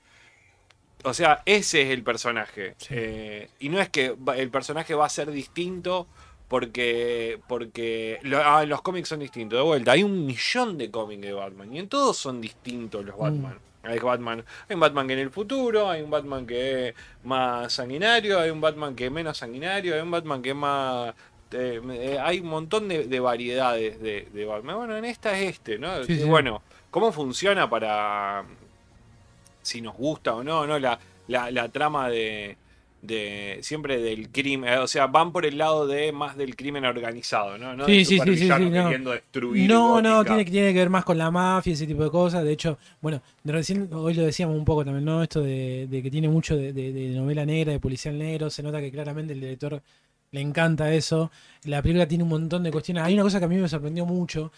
O 1.03 1.13
sea, 1.13 1.41
ese 1.45 1.81
es 1.83 1.89
el 1.89 2.03
personaje. 2.03 2.75
Sí. 2.77 2.87
Eh, 2.91 3.49
y 3.59 3.69
no 3.69 3.79
es 3.79 3.89
que 3.89 4.15
el 4.37 4.49
personaje 4.49 4.93
va 4.95 5.05
a 5.05 5.09
ser 5.09 5.31
distinto 5.31 6.07
porque, 6.47 7.39
porque 7.47 8.19
lo- 8.23 8.41
ah, 8.43 8.65
los 8.65 8.81
cómics 8.81 9.09
son 9.09 9.19
distintos. 9.19 9.57
De 9.59 9.63
vuelta, 9.63 9.91
hay 9.93 10.03
un 10.03 10.25
millón 10.25 10.77
de 10.77 10.89
cómics 10.91 11.21
de 11.21 11.33
Batman. 11.33 11.73
Y 11.75 11.79
en 11.79 11.87
todos 11.89 12.17
son 12.17 12.41
distintos 12.41 13.05
los 13.05 13.17
Batman. 13.17 13.57
Hay, 13.83 13.99
Batman. 13.99 14.43
hay 14.67 14.73
un 14.73 14.79
Batman 14.79 15.07
que 15.07 15.13
en 15.13 15.19
el 15.19 15.29
futuro, 15.29 15.89
hay 15.89 16.01
un 16.01 16.09
Batman 16.09 16.45
que 16.45 16.89
es 16.89 16.95
más 17.23 17.71
sanguinario, 17.71 18.39
hay 18.39 18.49
un 18.49 18.59
Batman 18.61 18.95
que 18.95 19.05
es 19.05 19.11
menos 19.11 19.37
sanguinario, 19.37 19.95
hay 19.95 20.01
un 20.01 20.11
Batman 20.11 20.41
que 20.41 20.49
es 20.49 20.55
más 20.55 21.13
eh, 21.51 21.81
eh, 21.91 22.17
hay 22.21 22.41
un 22.41 22.47
montón 22.47 22.87
de, 22.87 23.05
de 23.05 23.19
variedades 23.19 23.99
de, 24.01 24.27
de 24.31 24.45
Batman. 24.45 24.75
Bueno, 24.77 24.97
en 24.97 25.05
esta 25.05 25.37
es 25.39 25.51
este, 25.51 25.77
¿no? 25.79 26.03
Sí, 26.03 26.13
Y 26.13 26.17
sí. 26.19 26.23
Bueno, 26.23 26.61
¿cómo 26.91 27.11
funciona 27.11 27.69
para 27.69 28.43
si 29.61 29.81
nos 29.81 29.95
gusta 29.95 30.35
o 30.35 30.43
no, 30.43 30.67
no? 30.67 30.77
La, 30.79 30.99
la, 31.27 31.51
la 31.51 31.69
trama 31.69 32.09
de, 32.09 32.57
de 33.01 33.59
siempre 33.61 33.97
del 33.99 34.29
crimen, 34.29 34.69
eh, 34.73 34.77
o 34.77 34.87
sea, 34.87 35.07
van 35.07 35.31
por 35.31 35.45
el 35.45 35.57
lado 35.57 35.87
de 35.87 36.11
más 36.11 36.35
del 36.35 36.55
crimen 36.55 36.83
organizado, 36.85 37.57
¿no? 37.57 37.75
No 37.75 37.85
Sí, 37.85 37.93
del 37.93 38.05
sí, 38.05 38.19
sí, 38.19 38.25
sí, 38.35 38.37
sí, 38.39 38.47
no. 38.47 38.57
queriendo 38.59 39.11
destruir 39.11 39.69
No, 39.69 40.01
no, 40.01 40.25
tiene, 40.25 40.43
tiene 40.45 40.73
que 40.73 40.79
ver 40.79 40.89
más 40.89 41.05
con 41.05 41.17
la 41.17 41.31
mafia, 41.31 41.73
ese 41.73 41.87
tipo 41.87 42.03
de 42.03 42.09
cosas. 42.09 42.43
De 42.43 42.51
hecho, 42.51 42.77
bueno, 43.01 43.21
de 43.43 43.53
recién 43.53 43.89
hoy 43.93 44.13
lo 44.13 44.23
decíamos 44.23 44.57
un 44.57 44.65
poco 44.65 44.83
también, 44.83 45.05
¿no? 45.05 45.23
Esto 45.23 45.41
de, 45.41 45.87
de 45.89 46.03
que 46.03 46.11
tiene 46.11 46.27
mucho 46.27 46.57
de, 46.57 46.73
de- 46.73 46.91
de 46.91 47.09
novela 47.15 47.45
negra, 47.45 47.71
de 47.71 47.79
policial 47.79 48.17
negro. 48.17 48.49
Se 48.49 48.61
nota 48.63 48.81
que 48.81 48.91
claramente 48.91 49.31
el 49.33 49.39
director 49.39 49.81
le 50.31 50.41
encanta 50.41 50.93
eso. 50.93 51.31
La 51.63 51.81
película 51.81 52.07
tiene 52.07 52.23
un 52.23 52.29
montón 52.29 52.63
de 52.63 52.71
cuestiones. 52.71 53.03
Hay 53.03 53.13
una 53.13 53.23
cosa 53.23 53.39
que 53.39 53.45
a 53.45 53.47
mí 53.47 53.55
me 53.57 53.67
sorprendió 53.69 54.05
mucho, 54.05 54.51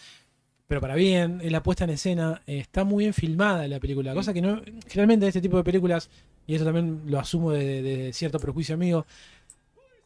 pero 0.72 0.80
para 0.80 0.94
bien, 0.94 1.42
la 1.52 1.62
puesta 1.62 1.84
en 1.84 1.90
escena. 1.90 2.40
Eh, 2.46 2.56
Está 2.56 2.82
muy 2.82 3.04
bien 3.04 3.12
filmada 3.12 3.68
la 3.68 3.78
película, 3.78 4.14
cosa 4.14 4.32
que 4.32 4.40
no. 4.40 4.62
Generalmente 4.88 5.28
este 5.28 5.42
tipo 5.42 5.58
de 5.58 5.64
películas, 5.64 6.08
y 6.46 6.54
eso 6.54 6.64
también 6.64 7.02
lo 7.08 7.18
asumo 7.18 7.50
de, 7.50 7.82
de 7.82 8.12
cierto 8.14 8.38
prejuicio 8.38 8.74
amigo. 8.74 9.04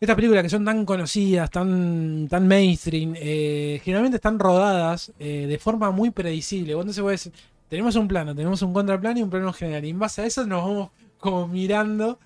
Estas 0.00 0.16
películas 0.16 0.42
que 0.42 0.48
son 0.48 0.64
tan 0.64 0.84
conocidas, 0.84 1.52
tan, 1.52 2.26
tan 2.28 2.48
mainstream, 2.48 3.14
eh, 3.16 3.80
generalmente 3.84 4.16
están 4.16 4.40
rodadas 4.40 5.12
eh, 5.20 5.46
de 5.46 5.56
forma 5.60 5.92
muy 5.92 6.10
predecible. 6.10 6.72
Entonces 6.72 7.00
vos 7.00 7.12
decís, 7.12 7.32
tenemos 7.68 7.94
un 7.94 8.08
plano, 8.08 8.34
tenemos 8.34 8.60
un 8.62 8.72
contraplano 8.72 9.20
y 9.20 9.22
un 9.22 9.30
plano 9.30 9.52
general. 9.52 9.84
Y 9.84 9.90
en 9.90 10.00
base 10.00 10.22
a 10.22 10.26
eso 10.26 10.44
nos 10.46 10.64
vamos 10.64 10.90
como 11.18 11.46
mirando. 11.46 12.18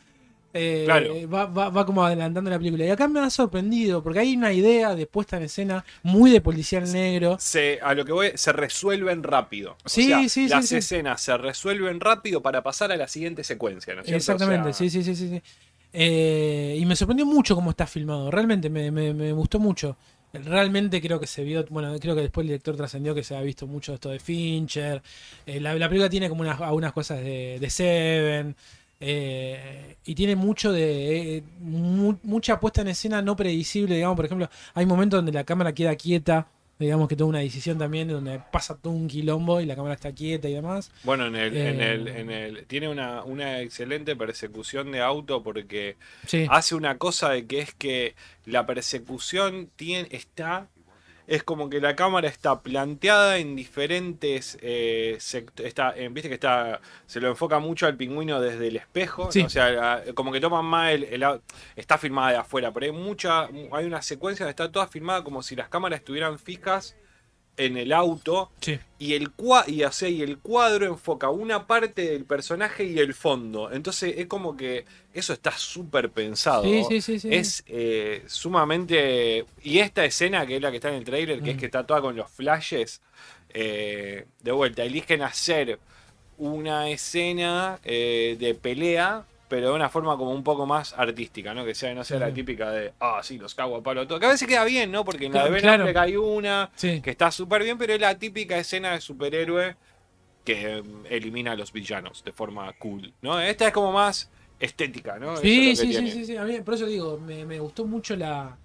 Eh, 0.52 0.82
Claro. 0.84 1.14
va, 1.28 1.46
va- 1.46 1.70
va 1.70 1.86
como 1.86 2.04
adelantando 2.04 2.50
la 2.50 2.58
película. 2.58 2.84
Y 2.84 2.90
acá 2.90 3.06
me 3.08 3.20
ha 3.20 3.30
sorprendido, 3.30 4.02
porque 4.02 4.18
hay 4.20 4.36
una 4.36 4.52
idea 4.52 4.94
de 4.94 5.06
puesta 5.06 5.36
en 5.36 5.44
escena 5.44 5.84
muy 6.02 6.30
de 6.30 6.40
policial 6.40 6.90
negro. 6.92 7.36
se, 7.38 7.78
a 7.82 7.94
lo 7.94 8.04
que 8.04 8.12
voy, 8.12 8.32
se 8.34 8.52
resuelven 8.52 9.22
rápido. 9.22 9.76
O 9.84 9.88
Sí, 9.88 10.04
sea, 10.06 10.20
sí, 10.22 10.28
sí, 10.28 10.48
Las 10.48 10.66
sí. 10.66 10.76
escenas 10.76 11.20
se 11.20 11.36
resuelven 11.36 12.00
rápido 12.00 12.42
para 12.42 12.62
pasar 12.62 12.90
a 12.92 12.96
la 12.96 13.06
siguiente 13.08 13.44
secuencia, 13.44 13.94
¿no 13.94 14.00
es 14.02 14.06
cierto? 14.08 14.16
Exactamente, 14.18 14.68
O 14.70 14.72
sea, 14.72 14.72
sí, 14.72 14.90
sí, 14.90 15.02
sí, 15.04 15.14
sí. 15.14 15.28
sí. 15.28 15.42
Eh, 15.92 16.76
y 16.78 16.86
me 16.86 16.94
sorprendió 16.94 17.26
mucho 17.26 17.54
cómo 17.56 17.70
está 17.70 17.86
filmado, 17.86 18.30
realmente 18.30 18.70
me, 18.70 18.90
me- 18.90 19.12
me 19.14 19.32
gustó 19.32 19.58
mucho. 19.58 19.96
Realmente 20.32 21.00
creo 21.00 21.18
que 21.18 21.26
se 21.26 21.42
vio, 21.42 21.64
bueno, 21.70 21.92
creo 21.98 22.14
que 22.14 22.20
después 22.22 22.44
el 22.44 22.48
director 22.50 22.76
trascendió 22.76 23.12
que 23.16 23.24
se 23.24 23.36
ha 23.36 23.40
visto 23.40 23.66
mucho 23.66 23.92
esto 23.94 24.10
de 24.10 24.20
Fincher. 24.20 25.02
Eh, 25.44 25.58
la, 25.60 25.74
la 25.74 25.88
película 25.88 26.08
tiene 26.08 26.28
como 26.28 26.42
unas, 26.42 26.60
algunas 26.60 26.92
cosas 26.92 27.18
de, 27.18 27.58
de 27.60 27.70
Seven. 27.70 28.54
Eh, 29.00 29.96
y 30.04 30.14
tiene 30.14 30.36
mucho 30.36 30.72
de. 30.72 31.38
eh, 31.38 31.42
mu- 31.60 32.18
mucha 32.22 32.60
puesta 32.60 32.82
en 32.82 32.88
escena 32.88 33.22
no 33.22 33.34
predecible, 33.36 33.94
digamos. 33.96 34.16
Por 34.16 34.26
ejemplo, 34.26 34.48
hay 34.74 34.86
momentos 34.86 35.18
donde 35.18 35.32
la 35.32 35.44
cámara 35.44 35.72
queda 35.74 35.96
quieta. 35.96 36.46
Digamos 36.78 37.08
que 37.08 37.16
toma 37.16 37.28
una 37.30 37.38
decisión 37.40 37.76
también 37.76 38.08
donde 38.08 38.40
pasa 38.50 38.74
todo 38.74 38.94
un 38.94 39.06
quilombo 39.06 39.60
y 39.60 39.66
la 39.66 39.76
cámara 39.76 39.94
está 39.94 40.12
quieta 40.12 40.48
y 40.48 40.54
demás. 40.54 40.90
Bueno, 41.04 41.26
en 41.26 41.36
el, 41.36 41.54
en 41.54 41.80
Eh. 41.80 41.92
el, 41.92 42.08
en 42.08 42.30
el, 42.30 42.64
tiene 42.66 42.88
una, 42.88 43.22
una 43.22 43.60
excelente 43.60 44.16
persecución 44.16 44.90
de 44.90 45.00
auto 45.02 45.42
porque 45.42 45.96
Sí. 46.26 46.46
hace 46.48 46.74
una 46.74 46.96
cosa 46.96 47.28
de 47.28 47.44
que 47.46 47.58
es 47.60 47.74
que 47.74 48.14
la 48.46 48.64
persecución 48.64 49.68
tiene, 49.76 50.08
está, 50.10 50.68
es 51.30 51.44
como 51.44 51.70
que 51.70 51.80
la 51.80 51.94
cámara 51.94 52.26
está 52.26 52.60
planteada 52.60 53.38
en 53.38 53.54
diferentes 53.54 54.58
eh, 54.60 55.16
está, 55.58 55.94
eh, 55.96 56.08
viste 56.10 56.28
que 56.28 56.34
está, 56.34 56.80
se 57.06 57.20
lo 57.20 57.28
enfoca 57.28 57.60
mucho 57.60 57.86
al 57.86 57.96
pingüino 57.96 58.40
desde 58.40 58.66
el 58.66 58.74
espejo, 58.74 59.30
Sí. 59.30 59.42
¿no? 59.42 59.46
o 59.46 59.50
sea, 59.50 60.02
como 60.14 60.32
que 60.32 60.40
toman 60.40 60.64
más 60.64 60.90
el, 60.90 61.04
el 61.04 61.24
está 61.76 61.98
filmada 61.98 62.32
de 62.32 62.36
afuera, 62.38 62.72
pero 62.72 62.86
hay 62.86 62.92
mucha, 62.92 63.44
hay 63.44 63.84
una 63.86 64.02
secuencia 64.02 64.44
donde 64.44 64.50
está 64.50 64.72
toda 64.72 64.88
filmada 64.88 65.22
como 65.22 65.40
si 65.44 65.54
las 65.54 65.68
cámaras 65.68 66.00
estuvieran 66.00 66.36
fijas 66.40 66.96
en 67.56 67.76
el 67.76 67.92
auto 67.92 68.50
Sí. 68.60 68.78
y 68.98 69.14
el, 69.14 69.30
cua 69.30 69.64
y, 69.66 69.82
o 69.84 69.92
sea, 69.92 70.08
y 70.08 70.22
el 70.22 70.38
cuadro 70.38 70.86
enfoca 70.86 71.28
una 71.30 71.66
parte 71.66 72.10
del 72.10 72.24
personaje 72.24 72.84
y 72.84 72.98
el 72.98 73.12
fondo. 73.14 73.70
Entonces 73.70 74.14
es 74.16 74.26
como 74.26 74.56
que 74.56 74.84
eso 75.12 75.32
está 75.32 75.50
súper 75.52 76.10
pensado. 76.10 76.64
Sí, 76.64 77.00
sí. 77.02 77.20
Es 77.30 77.62
eh, 77.66 78.22
sumamente... 78.26 79.44
Y 79.62 79.78
esta 79.80 80.04
escena, 80.04 80.46
que 80.46 80.56
es 80.56 80.62
la 80.62 80.70
que 80.70 80.76
está 80.76 80.88
en 80.88 80.94
el 80.96 81.04
trailer, 81.04 81.42
que 81.42 81.50
es 81.50 81.56
Mm. 81.56 81.60
que 81.60 81.66
está 81.66 81.86
toda 81.86 82.00
con 82.00 82.16
los 82.16 82.30
flashes, 82.30 83.02
eh, 83.52 84.26
de 84.42 84.52
vuelta, 84.52 84.82
eligen 84.84 85.22
hacer 85.22 85.78
una 86.38 86.88
escena 86.88 87.78
eh, 87.84 88.36
de 88.38 88.54
pelea, 88.54 89.24
pero 89.50 89.68
de 89.70 89.74
una 89.74 89.88
forma 89.90 90.16
como 90.16 90.30
un 90.30 90.44
poco 90.44 90.64
más 90.64 90.94
artística, 90.96 91.52
¿no? 91.52 91.64
Que 91.64 91.74
sea, 91.74 91.92
no 91.92 92.04
sea 92.04 92.20
la 92.20 92.32
típica 92.32 92.70
de, 92.70 92.92
ah, 93.00 93.20
sí, 93.22 93.36
los 93.36 93.54
cago 93.54 93.76
a 93.76 93.82
palo 93.82 94.06
todo. 94.06 94.20
Que 94.20 94.26
a 94.26 94.30
veces 94.30 94.46
queda 94.46 94.64
bien, 94.64 94.90
¿no? 94.92 95.04
Porque 95.04 95.26
en 95.26 95.32
la 95.32 95.40
de 95.40 95.48
Claro, 95.48 95.52
Ben 95.54 95.62
claro. 95.62 95.82
Affleck 95.82 95.96
hay 95.96 96.16
una, 96.16 96.70
Sí. 96.76 97.00
que 97.02 97.10
está 97.10 97.30
súper 97.32 97.64
bien, 97.64 97.76
pero 97.76 97.92
es 97.92 98.00
la 98.00 98.16
típica 98.16 98.56
escena 98.56 98.92
de 98.92 99.00
superhéroe 99.00 99.74
que 100.44 100.80
mm, 100.82 101.06
elimina 101.10 101.52
a 101.52 101.56
los 101.56 101.72
villanos 101.72 102.22
de 102.24 102.30
forma 102.32 102.72
cool, 102.78 103.12
¿no? 103.22 103.40
Esta 103.40 103.66
es 103.66 103.72
como 103.72 103.90
más 103.92 104.30
estética, 104.60 105.18
¿no? 105.18 105.32
Eso 105.34 105.42
Sí, 105.42 105.70
es 105.72 105.78
lo 105.80 105.84
que 105.84 105.92
sí, 105.94 105.98
sí, 105.98 106.10
sí, 106.12 106.24
sí. 106.26 106.36
A 106.36 106.44
mí, 106.44 106.60
por 106.60 106.74
eso 106.74 106.86
digo, 106.86 107.18
me, 107.18 107.44
me 107.44 107.58
gustó 107.58 107.84
mucho 107.84 108.14
la, 108.16 108.56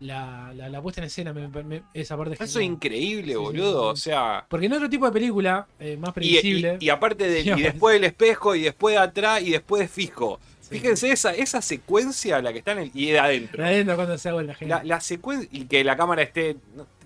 la, 0.00 0.52
la, 0.54 0.68
la 0.68 0.80
puesta 0.82 1.00
en 1.00 1.06
escena, 1.08 1.32
me- 1.32 1.48
me- 1.48 1.82
esa 1.92 2.16
parte 2.16 2.34
Eso 2.34 2.44
es 2.44 2.52
genial. 2.52 2.72
increíble, 2.72 3.32
Sí, 3.32 3.38
boludo. 3.38 3.96
sí. 3.96 4.10
O 4.10 4.12
sea. 4.12 4.46
Porque 4.48 4.66
en 4.66 4.72
otro 4.74 4.88
tipo 4.88 5.06
de 5.06 5.12
película, 5.12 5.66
eh, 5.80 5.96
más 5.96 6.12
previsible. 6.12 6.76
y- 6.80 6.86
y 6.86 6.90
aparte 6.90 7.28
de, 7.28 7.40
y 7.40 7.62
después 7.62 7.94
del 7.94 8.04
espejo, 8.04 8.54
y 8.54 8.62
después 8.62 8.94
de 8.94 9.00
atrás, 9.00 9.42
y 9.42 9.50
después 9.50 9.80
de 9.82 9.88
fijo. 9.88 10.38
Fíjense 10.70 11.10
esa, 11.10 11.32
esa 11.34 11.62
secuencia, 11.62 12.42
la 12.42 12.52
que 12.52 12.58
está 12.58 12.72
en 12.72 12.78
el. 12.80 12.90
y 12.92 13.06
de 13.10 13.18
adentro. 13.18 13.62
de 13.64 13.70
adentro 13.70 13.96
cuando 13.96 14.18
se 14.18 14.28
hago 14.28 14.42
la 14.42 14.54
gente. 14.54 14.74
La, 14.74 14.84
la 14.84 15.00
secuencia. 15.00 15.48
Y 15.50 15.64
que 15.64 15.82
la 15.82 15.96
cámara 15.96 16.20
esté. 16.22 16.56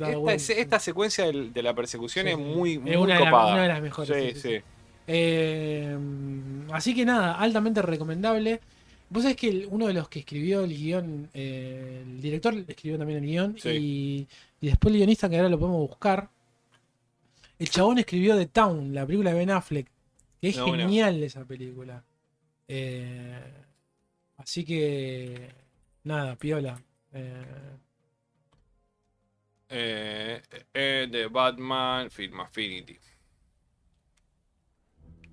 esta, 0.01 0.39
sí. 0.41 0.53
esta 0.57 0.81
secuencia 0.81 1.27
de 1.31 1.63
la 1.63 1.73
persecución 1.73 2.27
Sí, 2.27 2.33
es 2.33 2.39
muy, 2.39 2.73
Es 2.75 2.81
muy 2.81 2.91
de 2.91 3.07
la- 3.07 3.19
copada. 3.21 3.53
una 3.55 3.63
de 3.63 3.69
las 3.69 3.81
mejores, 3.81 4.09
Sí, 4.17 4.31
sí, 4.35 4.35
sí, 4.35 4.41
sí. 4.49 4.57
sí. 4.59 4.65
Eh, 5.07 5.97
así 6.73 6.95
que 6.95 7.05
nada, 7.05 7.35
altamente 7.39 7.83
recomendable. 7.83 8.61
Vos 9.13 9.23
sabés 9.23 9.37
que 9.37 9.67
uno 9.71 9.87
de 9.89 9.93
los 9.95 10.09
que 10.09 10.21
escribió 10.21 10.65
el 10.65 10.75
guion, 10.77 11.29
eh, 11.35 12.03
el 12.05 12.21
director 12.23 12.55
escribió 12.67 12.99
también 12.99 13.23
el 13.23 13.29
guion 13.31 13.59
Sí. 13.59 13.69
y, 13.69 14.29
y 14.61 14.67
después 14.69 14.93
el 14.93 14.99
guionista, 14.99 15.29
que 15.29 15.37
ahora 15.37 15.49
lo 15.51 15.59
podemos 15.59 15.81
buscar, 15.89 16.31
el 17.59 17.69
chabón 17.69 17.99
escribió 17.99 18.37
The 18.37 18.47
Town, 18.47 18.95
la 18.95 19.05
película 19.07 19.31
de 19.33 19.37
Ben 19.39 19.51
Affleck, 19.51 19.87
que 20.41 20.49
es 20.49 20.57
No, 20.57 20.67
bueno. 20.69 20.85
genial 20.85 21.23
esa 21.23 21.45
película. 21.45 22.03
Eh, 22.69 23.41
así 24.39 24.65
que 24.65 25.51
Nada, 26.05 26.35
piola. 26.37 26.83
Eh, 27.13 27.45
Eh, 29.69 31.09
de 31.11 31.27
Batman 31.29 32.11
Film 32.11 32.41
Affinity. 32.41 32.99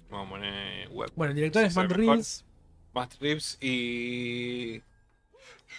Vamos 0.09 0.27
a 0.27 0.29
poner 0.31 0.89
web. 0.89 1.11
bueno, 1.15 1.31
el 1.31 1.35
director 1.35 1.63
es 1.63 1.75
Matt. 1.75 1.91
Reeves. 1.91 2.45
Matt 2.93 3.13
Reeves 3.19 3.57
y 3.61 4.81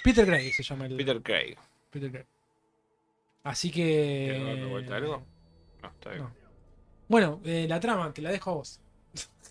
Peter 0.04 0.26
Gray 0.26 0.52
se 0.52 0.62
llama 0.62 0.86
el. 0.86 0.96
Peter 0.96 1.20
Craig. 1.20 1.56
Peter 1.90 2.10
Gray. 2.10 2.24
Así 3.42 3.70
¿Quieren 3.70 4.44
darle 4.44 4.60
que. 4.60 4.66
vuelta 4.66 4.96
algo? 4.96 5.22
No, 5.82 5.88
está 5.88 6.10
bien. 6.10 6.22
no. 6.22 6.30
Bueno, 7.08 7.40
eh, 7.44 7.66
la 7.68 7.80
trama, 7.80 8.12
te 8.12 8.22
la 8.22 8.30
dejo 8.30 8.50
a 8.50 8.54
vos. 8.54 8.80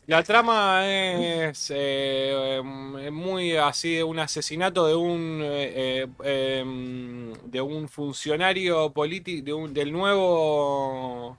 La 0.07 0.23
trama 0.23 0.87
es 0.87 1.71
eh, 1.75 2.55
em, 2.57 3.13
muy 3.13 3.55
así 3.57 3.95
de 3.95 4.03
un 4.03 4.17
asesinato 4.17 4.87
de 4.87 4.95
un 4.95 5.39
eh, 5.43 6.07
eh, 6.23 6.59
em, 6.61 7.33
de 7.43 7.61
un 7.61 7.87
funcionario 7.87 8.91
político 8.91 9.45
de 9.45 9.53
un, 9.53 9.71
del 9.71 9.91
nuevo 9.91 11.37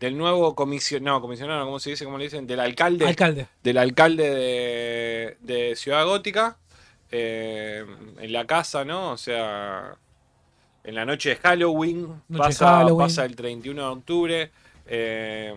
del 0.00 0.16
nuevo 0.16 0.54
comisionado, 0.54 1.16
no, 1.18 1.22
comisionado, 1.22 1.64
¿cómo 1.64 1.78
se 1.78 1.90
dice? 1.90 2.04
¿Cómo 2.04 2.18
le 2.18 2.24
dicen? 2.24 2.46
Del 2.46 2.60
alcalde 2.60 3.06
Alcalde. 3.06 3.48
del 3.62 3.78
alcalde 3.78 4.30
de, 4.30 5.36
de 5.40 5.76
Ciudad 5.76 6.04
Gótica 6.06 6.58
eh, 7.10 7.84
en 8.18 8.32
la 8.32 8.46
casa, 8.46 8.84
¿no? 8.84 9.12
O 9.12 9.16
sea, 9.16 9.96
en 10.84 10.94
la 10.94 11.04
noche 11.04 11.30
de 11.30 11.36
Halloween, 11.36 12.22
Noche 12.28 12.56
pasa, 12.58 12.66
Halloween. 12.78 12.98
pasa 12.98 13.24
el 13.24 13.36
31 13.36 13.82
de 13.82 13.88
octubre. 13.88 14.52
eh, 14.86 15.54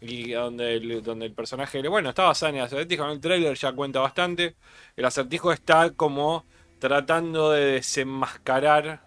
y 0.00 0.30
donde 0.30 0.76
el, 0.76 1.02
donde 1.02 1.26
el 1.26 1.32
personaje, 1.32 1.86
bueno, 1.88 2.10
está 2.10 2.22
basado 2.24 2.50
en 2.50 2.58
el 2.58 2.64
acertijo, 2.64 3.04
en 3.04 3.10
el 3.10 3.20
trailer 3.20 3.56
ya 3.56 3.72
cuenta 3.72 3.98
bastante. 4.00 4.54
El 4.96 5.04
acertijo 5.04 5.50
está 5.52 5.90
como 5.90 6.44
tratando 6.78 7.50
de 7.50 7.64
desenmascarar 7.64 9.00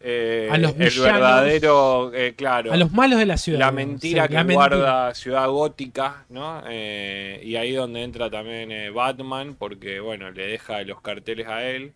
eh, 0.00 0.48
A 0.50 0.58
los 0.58 0.72
el 0.72 0.78
villanos. 0.78 1.12
verdadero, 1.14 2.12
eh, 2.14 2.34
claro, 2.36 2.72
A 2.72 2.76
los 2.76 2.92
malos 2.92 3.18
de 3.18 3.26
la 3.26 3.36
ciudad. 3.36 3.58
la 3.60 3.72
mentira 3.72 4.28
que 4.28 4.34
la 4.34 4.44
mentira. 4.44 4.76
guarda 4.76 5.14
Ciudad 5.14 5.48
Gótica, 5.48 6.26
¿no? 6.28 6.62
Eh, 6.68 7.40
y 7.44 7.56
ahí 7.56 7.72
donde 7.72 8.02
entra 8.02 8.30
también 8.30 8.70
eh, 8.72 8.90
Batman, 8.90 9.54
porque 9.58 10.00
bueno, 10.00 10.30
le 10.30 10.46
deja 10.46 10.82
los 10.82 11.00
carteles 11.00 11.46
a 11.48 11.64
él, 11.64 11.94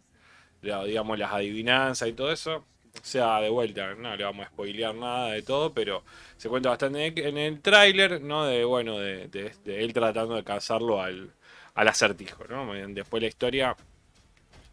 digamos 0.63 1.19
las 1.19 1.33
adivinanzas 1.33 2.09
y 2.09 2.13
todo 2.13 2.33
eso. 2.33 2.65
O 3.03 3.05
sea, 3.05 3.41
de 3.41 3.49
vuelta, 3.51 3.95
no 3.95 4.17
le 4.17 4.25
vamos 4.25 4.47
a 4.47 4.49
spoilear 4.51 4.95
nada 4.95 5.31
de 5.33 5.43
todo, 5.43 5.73
pero 5.73 6.03
se 6.37 6.49
cuenta 6.49 6.71
bastante 6.71 7.07
en 7.07 7.19
el, 7.19 7.27
en 7.27 7.39
el 7.39 7.61
tráiler, 7.61 8.21
¿no? 8.21 8.45
De 8.47 8.65
bueno, 8.65 8.99
de, 8.99 9.29
de- 9.29 9.53
de 9.65 9.85
él 9.85 9.93
tratando 9.93 10.35
de 10.35 10.43
cazarlo 10.45 11.01
al, 11.01 11.31
al 11.75 11.89
acertijo, 11.89 12.45
¿no? 12.49 12.73
Después 12.89 13.23
la 13.23 13.29
historia, 13.29 13.77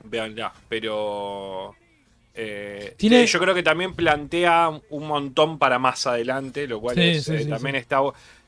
véanla, 0.03 0.53
pero 0.69 1.75
eh, 2.37 2.93
Tiene- 2.97 3.25
yo 3.25 3.39
creo 3.39 3.55
que 3.55 3.63
también 3.63 3.93
plantea 3.95 4.69
un 4.89 5.07
montón 5.07 5.57
para 5.59 5.79
más 5.79 6.05
adelante, 6.07 6.67
lo 6.67 6.79
cual 6.79 6.97
Sí, 6.97 7.01
es, 7.01 7.25
sí, 7.25 7.33
eh, 7.33 7.39
sí, 7.43 7.49
también 7.49 7.75
está 7.75 7.99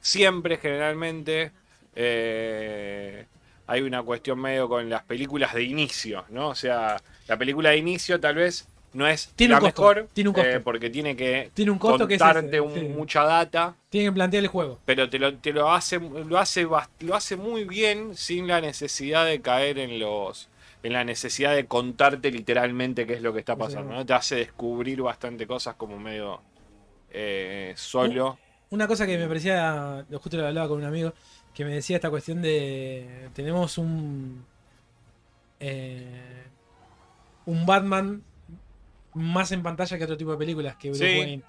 siempre 0.02 0.57
generalmente 0.57 1.52
eh, 1.95 3.26
hay 3.68 3.82
una 3.82 4.02
cuestión 4.03 4.40
medio 4.40 4.68
con 4.70 4.90
las 4.90 5.03
películas 5.03 5.53
de 5.53 5.64
inicio, 5.64 6.26
¿no? 6.30 6.49
O 6.49 6.56
sea, 6.56 6.98
la 7.28 7.38
película 7.38 7.72
de 7.72 7.78
inicio 7.78 8.20
tal 8.20 8.36
vez 8.36 8.68
no 8.94 9.07
es 9.07 9.28
Tiene 9.36 9.52
la 9.53 9.57
un 9.60 9.66
costo, 9.66 9.82
mejor 9.82 10.07
tiene 10.14 10.30
un 10.30 10.34
costo. 10.34 10.49
eh, 10.49 10.60
porque 10.60 10.90
tiene 10.90 11.16
que 11.16 11.52
Tiene 11.53 11.72
un 11.72 11.78
costo 11.80 12.07
que 12.07 12.16
es 12.16 12.20
contarte 12.22 12.48
ese, 12.57 12.61
un- 12.61 12.74
sí. 12.74 12.80
mucha 12.88 13.24
data 13.24 13.76
Tienen 13.90 14.11
que 14.11 14.16
plantear 14.16 14.44
el 14.44 14.49
juego. 14.49 14.80
pero 14.86 15.10
te 15.10 15.20
lo, 15.20 15.36
te 15.38 15.53
lo 15.53 15.72
hace 15.72 15.99
lo 15.99 16.38
hace 16.40 16.68
lo 16.99 17.16
hace 17.16 17.36
muy 17.36 17.66
bien 17.66 18.16
sin 18.16 18.48
la 18.48 18.61
necesidad 18.61 19.26
de 19.26 19.41
caer 19.41 19.78
en 19.80 19.99
los 19.99 20.49
en 20.82 20.94
la 20.94 21.03
necesidad 21.03 21.53
de 21.56 21.66
contarte 21.66 22.32
literalmente 22.32 23.06
qué 23.06 23.14
es 23.14 23.22
lo 23.22 23.34
que 23.34 23.40
está 23.40 23.56
pasando 23.56 23.94
¿no? 23.94 24.06
te 24.06 24.14
hace 24.14 24.36
descubrir 24.38 25.02
bastante 25.02 25.45
cosas 25.45 25.76
como 25.76 25.99
medio 25.99 26.41
eh, 27.11 27.74
solo 27.76 28.38
Una 28.72 28.88
cosa 28.88 29.06
que 29.07 29.18
me 29.18 29.28
parecía, 29.28 30.06
justo 30.11 30.38
lo 30.38 30.45
hablaba 30.48 30.68
con 30.68 30.78
un 30.78 30.84
amigo, 30.86 31.11
que 31.56 31.66
me 31.66 31.74
decía 31.74 31.95
esta 31.95 32.11
cuestión 32.11 32.40
de. 32.41 33.30
Tenemos 33.34 33.80
un. 33.80 34.45
eh, 35.60 36.44
un 37.45 37.66
Batman 37.66 38.22
más 39.14 39.52
en 39.52 39.64
pantalla 39.64 39.98
que 39.98 40.03
otro 40.03 40.18
tipo 40.18 40.31
de 40.31 40.38
películas 40.38 40.76
que 40.77 40.90
Bruce 40.90 41.14
Sí. 41.14 41.19
Wayne. 41.19 41.44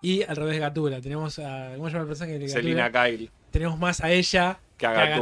Y 0.00 0.22
al 0.22 0.36
revés 0.36 0.54
de 0.54 0.60
Gatúbela. 0.60 1.00
Tenemos 1.00 1.38
a. 1.40 1.72
¿Cómo 1.76 1.88
se 1.88 1.92
llama 1.94 2.02
el 2.02 2.08
personaje 2.08 2.38
de 2.38 2.48
Selina? 2.48 2.90
Kyle 2.92 3.30
Tenemos 3.50 3.78
más 3.78 4.00
a 4.00 4.10
ella 4.12 4.60
que 4.76 4.86
a 4.86 4.92
que 4.94 5.00
a 5.00 5.06
Gatúbela. 5.08 5.20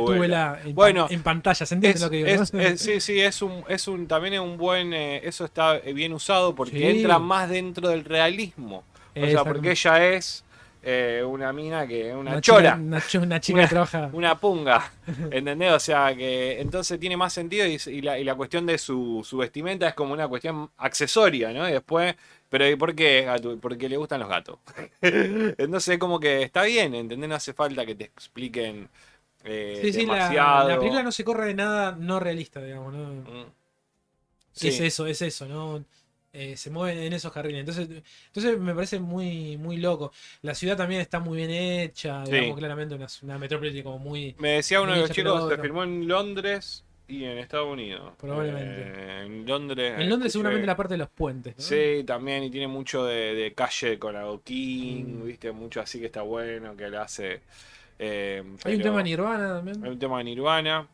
Gatúbela 0.52 0.60
en, 0.68 0.74
Bueno, 0.74 1.06
en 1.08 1.22
pantalla. 1.22 1.64
¿Se 1.64 1.74
entiende 1.74 1.96
Es- 1.96 2.02
lo 2.02 2.10
que 2.10 2.16
digo? 2.16 2.28
es- 2.42 2.52
no? 2.52 2.60
es- 2.60 2.80
sí, 2.80 3.00
sí, 3.00 3.18
es 3.20 3.40
un, 3.40 3.64
es 3.68 3.88
un, 3.88 4.06
también 4.06 4.34
es 4.34 4.40
un 4.40 4.58
buen, 4.58 4.92
eh, 4.92 5.22
eso 5.24 5.46
está 5.46 5.78
eh, 5.78 5.94
bien 5.94 6.12
usado 6.12 6.54
porque 6.54 6.76
Sí. 6.78 6.84
entra 6.98 7.18
más 7.18 7.48
dentro 7.48 7.88
del 7.88 8.04
realismo. 8.04 8.84
O 9.18 9.26
sea, 9.26 9.44
porque 9.44 9.70
ella 9.70 10.08
es 10.12 10.44
eh, 10.88 11.20
una 11.26 11.52
mina 11.52 11.84
que, 11.84 12.14
una, 12.14 12.30
Una 12.30 12.40
chora. 12.40 12.70
chica- 12.74 12.80
una, 12.80 13.00
cho- 13.00 13.20
una 13.20 13.40
chica 13.40 13.58
Una- 13.58 13.64
que 13.66 13.70
trabaja. 13.70 14.10
una 14.12 14.38
punga, 14.38 14.92
¿entendés? 15.32 15.72
O 15.72 15.80
sea, 15.80 16.14
que 16.14 16.60
entonces 16.60 17.00
tiene 17.00 17.16
más 17.16 17.32
sentido 17.32 17.66
y, 17.66 17.76
y 17.86 18.02
la, 18.02 18.18
y 18.20 18.22
la 18.24 18.36
cuestión 18.36 18.66
de 18.66 18.78
su, 18.78 19.22
su 19.28 19.36
vestimenta 19.38 19.88
es 19.88 19.94
como 19.94 20.12
una 20.12 20.28
cuestión 20.28 20.70
accesoria, 20.76 21.52
¿no? 21.52 21.68
Y 21.68 21.72
después, 21.72 22.14
pero 22.48 22.68
¿y 22.70 22.76
por 22.76 22.94
qué 22.94 23.22
gato? 23.22 23.58
Porque 23.60 23.88
le 23.88 23.96
gustan 23.96 24.20
los 24.20 24.28
gatos. 24.28 24.58
entonces 25.02 25.98
como 25.98 26.20
que 26.20 26.42
está 26.42 26.62
bien, 26.62 26.94
¿entendés? 26.94 27.28
No 27.28 27.34
hace 27.34 27.52
falta 27.52 27.84
que 27.84 27.96
te 27.96 28.04
expliquen 28.04 28.88
eh, 29.44 29.80
Sí, 29.82 29.92
sí, 29.92 30.06
la, 30.06 30.14
demasiado. 30.14 30.68
la 30.68 30.78
película 30.78 31.02
no 31.02 31.10
se 31.12 31.24
corre 31.24 31.46
de 31.46 31.54
nada 31.54 31.96
no 31.98 32.20
realista, 32.20 32.62
digamos. 32.62 32.94
¿no? 32.94 33.08
Mm. 33.08 33.46
Sí. 34.52 34.68
Es 34.68 34.80
eso, 34.80 35.06
es 35.06 35.20
eso, 35.20 35.46
¿no? 35.46 35.84
Eh, 36.38 36.56
se 36.56 36.68
mueven 36.70 36.98
en 36.98 37.12
esos 37.14 37.32
carriles. 37.32 37.60
Entonces, 37.60 37.88
entonces 38.26 38.58
me 38.58 38.74
parece 38.74 39.00
muy, 39.00 39.56
muy 39.56 39.78
loco. 39.78 40.12
La 40.42 40.54
ciudad 40.54 40.76
también 40.76 41.00
está 41.00 41.18
muy 41.18 41.38
bien 41.38 41.50
hecha, 41.50 42.24
Sí. 42.26 42.32
digamos, 42.32 42.58
claramente 42.58 42.94
una, 42.94 43.06
una 43.22 43.38
metrópoli 43.38 43.82
como 43.82 43.98
muy. 43.98 44.34
Me 44.38 44.50
decía 44.50 44.80
uno 44.82 44.92
de 44.92 45.00
los 45.00 45.10
chicos, 45.10 45.48
se 45.48 45.56
filmó 45.58 45.82
en 45.82 46.06
Londres 46.06 46.84
y 47.08 47.24
en 47.24 47.38
Estados 47.38 47.72
Unidos. 47.72 48.12
Probablemente. 48.20 48.82
Eh, 48.84 49.22
en 49.24 49.46
Londres. 49.46 49.94
En 49.96 50.08
Londres 50.10 50.28
escuché- 50.28 50.32
seguramente 50.32 50.66
la 50.66 50.76
parte 50.76 50.94
de 50.94 50.98
los 50.98 51.08
puentes, 51.08 51.56
¿no? 51.56 51.62
Sí, 51.62 52.02
también, 52.04 52.42
y 52.42 52.50
tiene 52.50 52.66
mucho 52.68 53.04
de, 53.06 53.34
de 53.34 53.54
calle 53.54 53.98
con 53.98 54.14
adoquín, 54.16 55.20
Mm. 55.20 55.26
viste, 55.26 55.52
mucho 55.52 55.80
así 55.80 56.00
que 56.00 56.06
está 56.06 56.22
bueno, 56.22 56.76
que 56.76 56.90
le 56.90 56.96
hace. 56.98 57.40
eh, 57.98 58.42
Hay 58.64 58.74
un 58.74 58.82
tema 58.82 59.02
Nirvana 59.02 59.54
también. 59.54 59.82
Hay 59.84 59.90
un 59.90 59.98
tema 59.98 60.18
de 60.18 60.24
Nirvana. 60.24 60.86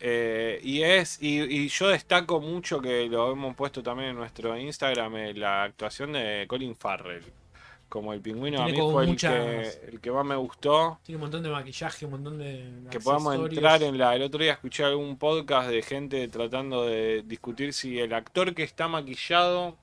Eh, 0.00 0.60
y 0.62 0.82
es, 0.82 1.22
y, 1.22 1.40
y 1.42 1.68
yo 1.68 1.88
destaco 1.88 2.40
mucho 2.40 2.80
que 2.80 3.06
lo 3.06 3.32
hemos 3.32 3.54
puesto 3.56 3.82
también 3.82 4.10
en 4.10 4.16
nuestro 4.16 4.56
Instagram, 4.56 5.16
eh, 5.16 5.34
la 5.34 5.64
actuación 5.64 6.12
de 6.12 6.44
Colin 6.48 6.76
Farrell. 6.76 7.24
Como 7.88 8.12
el 8.12 8.20
pingüino, 8.20 8.60
a 8.62 8.66
mí 8.66 8.76
fue 8.76 9.04
el, 9.04 9.16
que, 9.16 9.70
el 9.92 10.00
que 10.00 10.10
más 10.10 10.26
me 10.26 10.34
gustó. 10.34 10.98
Tiene 11.04 11.18
un 11.18 11.20
montón 11.22 11.44
de 11.44 11.50
maquillaje, 11.50 12.04
un 12.04 12.10
montón 12.10 12.36
de. 12.38 12.68
Que 12.90 12.98
podamos 12.98 13.36
entrar 13.36 13.80
en 13.84 13.96
la. 13.96 14.16
El 14.16 14.22
otro 14.22 14.42
día 14.42 14.54
escuché 14.54 14.82
algún 14.82 15.16
podcast 15.16 15.70
de 15.70 15.82
gente 15.82 16.26
tratando 16.26 16.84
de 16.84 17.22
discutir 17.24 17.72
si 17.72 18.00
el 18.00 18.12
actor 18.12 18.54
que 18.56 18.64
está 18.64 18.88
maquillado 18.88 19.76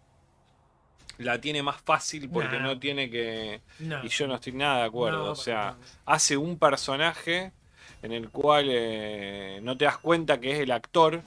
la 1.17 1.39
tiene 1.39 1.63
más 1.63 1.79
fácil 1.81 2.29
porque 2.29 2.57
Nah. 2.57 2.63
no 2.63 2.79
tiene 2.79 3.09
que. 3.09 3.61
Y 3.79 4.09
yo 4.09 4.27
no 4.27 4.35
estoy 4.35 4.51
nada 4.51 4.79
de 4.79 4.83
acuerdo. 4.83 5.25
no, 5.25 5.31
o 5.31 5.35
sea, 5.35 5.77
hace 6.05 6.35
un 6.35 6.59
personaje 6.59 7.53
en 8.03 8.11
el 8.11 8.29
cual 8.29 8.67
eh, 8.69 9.59
no 9.63 9.75
te 9.75 9.85
das 9.85 9.97
cuenta 9.97 10.39
que 10.39 10.51
es 10.51 10.59
el 10.59 10.71
actor. 10.71 11.21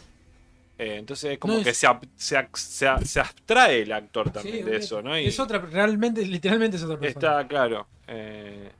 eh, 0.78 0.96
entonces 0.98 1.32
es 1.32 1.38
como 1.38 1.54
No, 1.54 1.62
que 1.64 1.70
es- 1.70 1.76
se, 1.78 1.86
se, 2.16 2.48
se, 2.54 2.86
ab- 2.86 3.02
se 3.04 3.18
abstrae 3.20 3.80
el 3.82 3.92
actor 3.92 4.30
también 4.30 4.58
Sí, 4.58 4.62
de 4.62 4.76
es- 4.76 4.84
eso, 4.84 5.00
¿no? 5.02 5.18
Y 5.18 5.26
Es 5.26 5.40
otra, 5.40 5.58
realmente, 5.58 6.24
literalmente 6.24 6.76
es 6.76 6.82
otra 6.84 6.98
persona. 6.98 7.26
está 7.40 7.48
claro. 7.48 7.86
eh, 8.06 8.70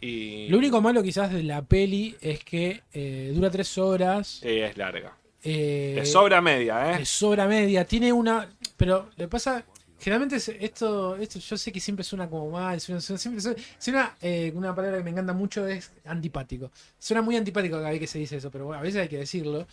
y 0.00 0.48
Lo 0.48 0.58
único 0.58 0.80
malo 0.80 1.02
quizás 1.02 1.32
de 1.32 1.42
la 1.44 1.62
peli 1.62 2.16
es 2.20 2.42
que 2.44 2.82
eh, 2.92 3.30
dura 3.34 3.50
tres 3.50 3.78
horas. 3.78 4.26
Sí, 4.42 4.48
es 4.58 4.76
larga. 4.76 5.16
Le 5.44 6.04
sobra 6.06 6.40
media, 6.40 6.92
¿eh? 6.92 6.98
le 7.00 7.04
sobra 7.04 7.46
media. 7.46 7.84
Tiene 7.84 8.12
una. 8.12 8.48
Pero 8.76 9.08
le 9.16 9.28
pasa. 9.28 9.64
Generalmente 10.02 10.36
es- 10.36 10.48
esto, 10.48 11.14
esto 11.16 11.38
yo 11.38 11.56
sé 11.56 11.70
que 11.70 11.78
siempre 11.78 12.02
suena 12.04 12.28
como 12.28 12.50
mal. 12.50 12.80
Suena, 12.80 13.00
suena- 13.00 13.18
siempre 13.18 13.40
suena, 13.40 13.56
suena, 13.78 14.16
eh, 14.20 14.52
una 14.54 14.74
palabra 14.74 14.98
que 14.98 15.04
me 15.04 15.10
encanta 15.10 15.32
mucho 15.32 15.66
es 15.68 15.92
antipático. 16.04 16.72
Suena 16.98 17.22
muy 17.22 17.36
antipático 17.36 17.76
cada 17.76 17.90
vez 17.90 18.00
que 18.00 18.06
se 18.08 18.18
dice 18.18 18.36
eso, 18.38 18.50
pero 18.50 18.66
bueno, 18.66 18.80
a 18.80 18.82
veces 18.82 19.00
hay 19.02 19.08
que 19.08 19.18
decirlo. 19.18 19.66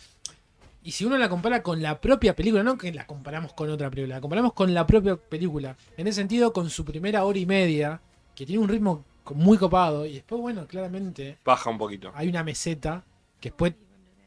Y 0.84 0.92
si 0.92 1.04
uno 1.04 1.18
la 1.18 1.28
compara 1.28 1.62
con 1.62 1.82
la 1.82 2.00
propia 2.00 2.34
película, 2.36 2.62
no 2.62 2.78
que 2.78 2.92
la 2.92 3.06
comparamos 3.06 3.52
con 3.54 3.68
otra 3.70 3.90
película, 3.90 4.14
la 4.14 4.20
comparamos 4.20 4.52
con 4.52 4.72
la 4.72 4.86
propia 4.86 5.16
película. 5.16 5.76
En 5.96 6.06
ese 6.06 6.20
sentido, 6.20 6.52
con 6.52 6.70
su 6.70 6.84
primera 6.84 7.24
hora 7.24 7.38
y 7.38 7.44
media, 7.46 8.00
que 8.34 8.46
tiene 8.46 8.62
un 8.62 8.68
ritmo 8.68 9.04
muy 9.34 9.58
copado, 9.58 10.06
y 10.06 10.14
después, 10.14 10.40
bueno, 10.40 10.66
claramente 10.66 11.38
Baja 11.44 11.68
un 11.70 11.76
poquito. 11.78 12.12
hay 12.14 12.28
una 12.28 12.42
meseta 12.44 13.04
que 13.40 13.50
después 13.50 13.74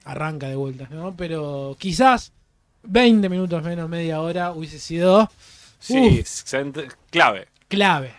arranca 0.06 0.48
de 0.50 0.56
vuelta, 0.56 0.88
¿no? 0.92 1.16
Pero 1.16 1.76
quizás 1.80 2.34
20 2.84 3.30
minutos 3.30 3.64
menos, 3.64 3.90
media 3.90 4.22
hora, 4.22 4.52
hubiese 4.52 4.78
sido 4.80 5.30
Sí, 5.84 6.24
clave. 7.12 7.48
clave. 7.68 8.14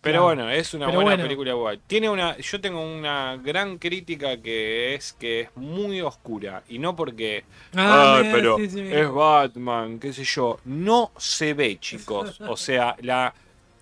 Pero 0.00 0.20
Claro. 0.22 0.24
bueno, 0.26 0.50
es 0.50 0.74
una 0.74 0.86
Pero 0.86 0.96
buena 0.98 1.10
bueno. 1.10 1.24
película 1.24 1.50
igual. 1.50 1.80
Tiene 1.86 2.08
una, 2.08 2.36
yo 2.38 2.60
tengo 2.60 2.80
una 2.80 3.36
gran 3.36 3.78
crítica 3.78 4.40
que 4.40 4.94
es 4.94 5.12
que 5.12 5.40
es 5.42 5.48
muy 5.56 6.00
oscura. 6.00 6.62
Y 6.68 6.78
no 6.78 6.94
porque, 6.96 7.44
Ah, 7.74 8.18
"Ay, 8.22 8.30
pero 8.32 8.56
sí, 8.58 8.70
sí, 8.70 8.80
es 8.80 9.10
Batman, 9.10 9.98
qué 9.98 10.12
sé 10.12 10.22
yo. 10.24 10.60
No 10.64 11.10
se 11.16 11.52
ve, 11.54 11.78
chicos. 11.80 12.40
O 12.40 12.56
sea, 12.56 12.94
la... 13.00 13.34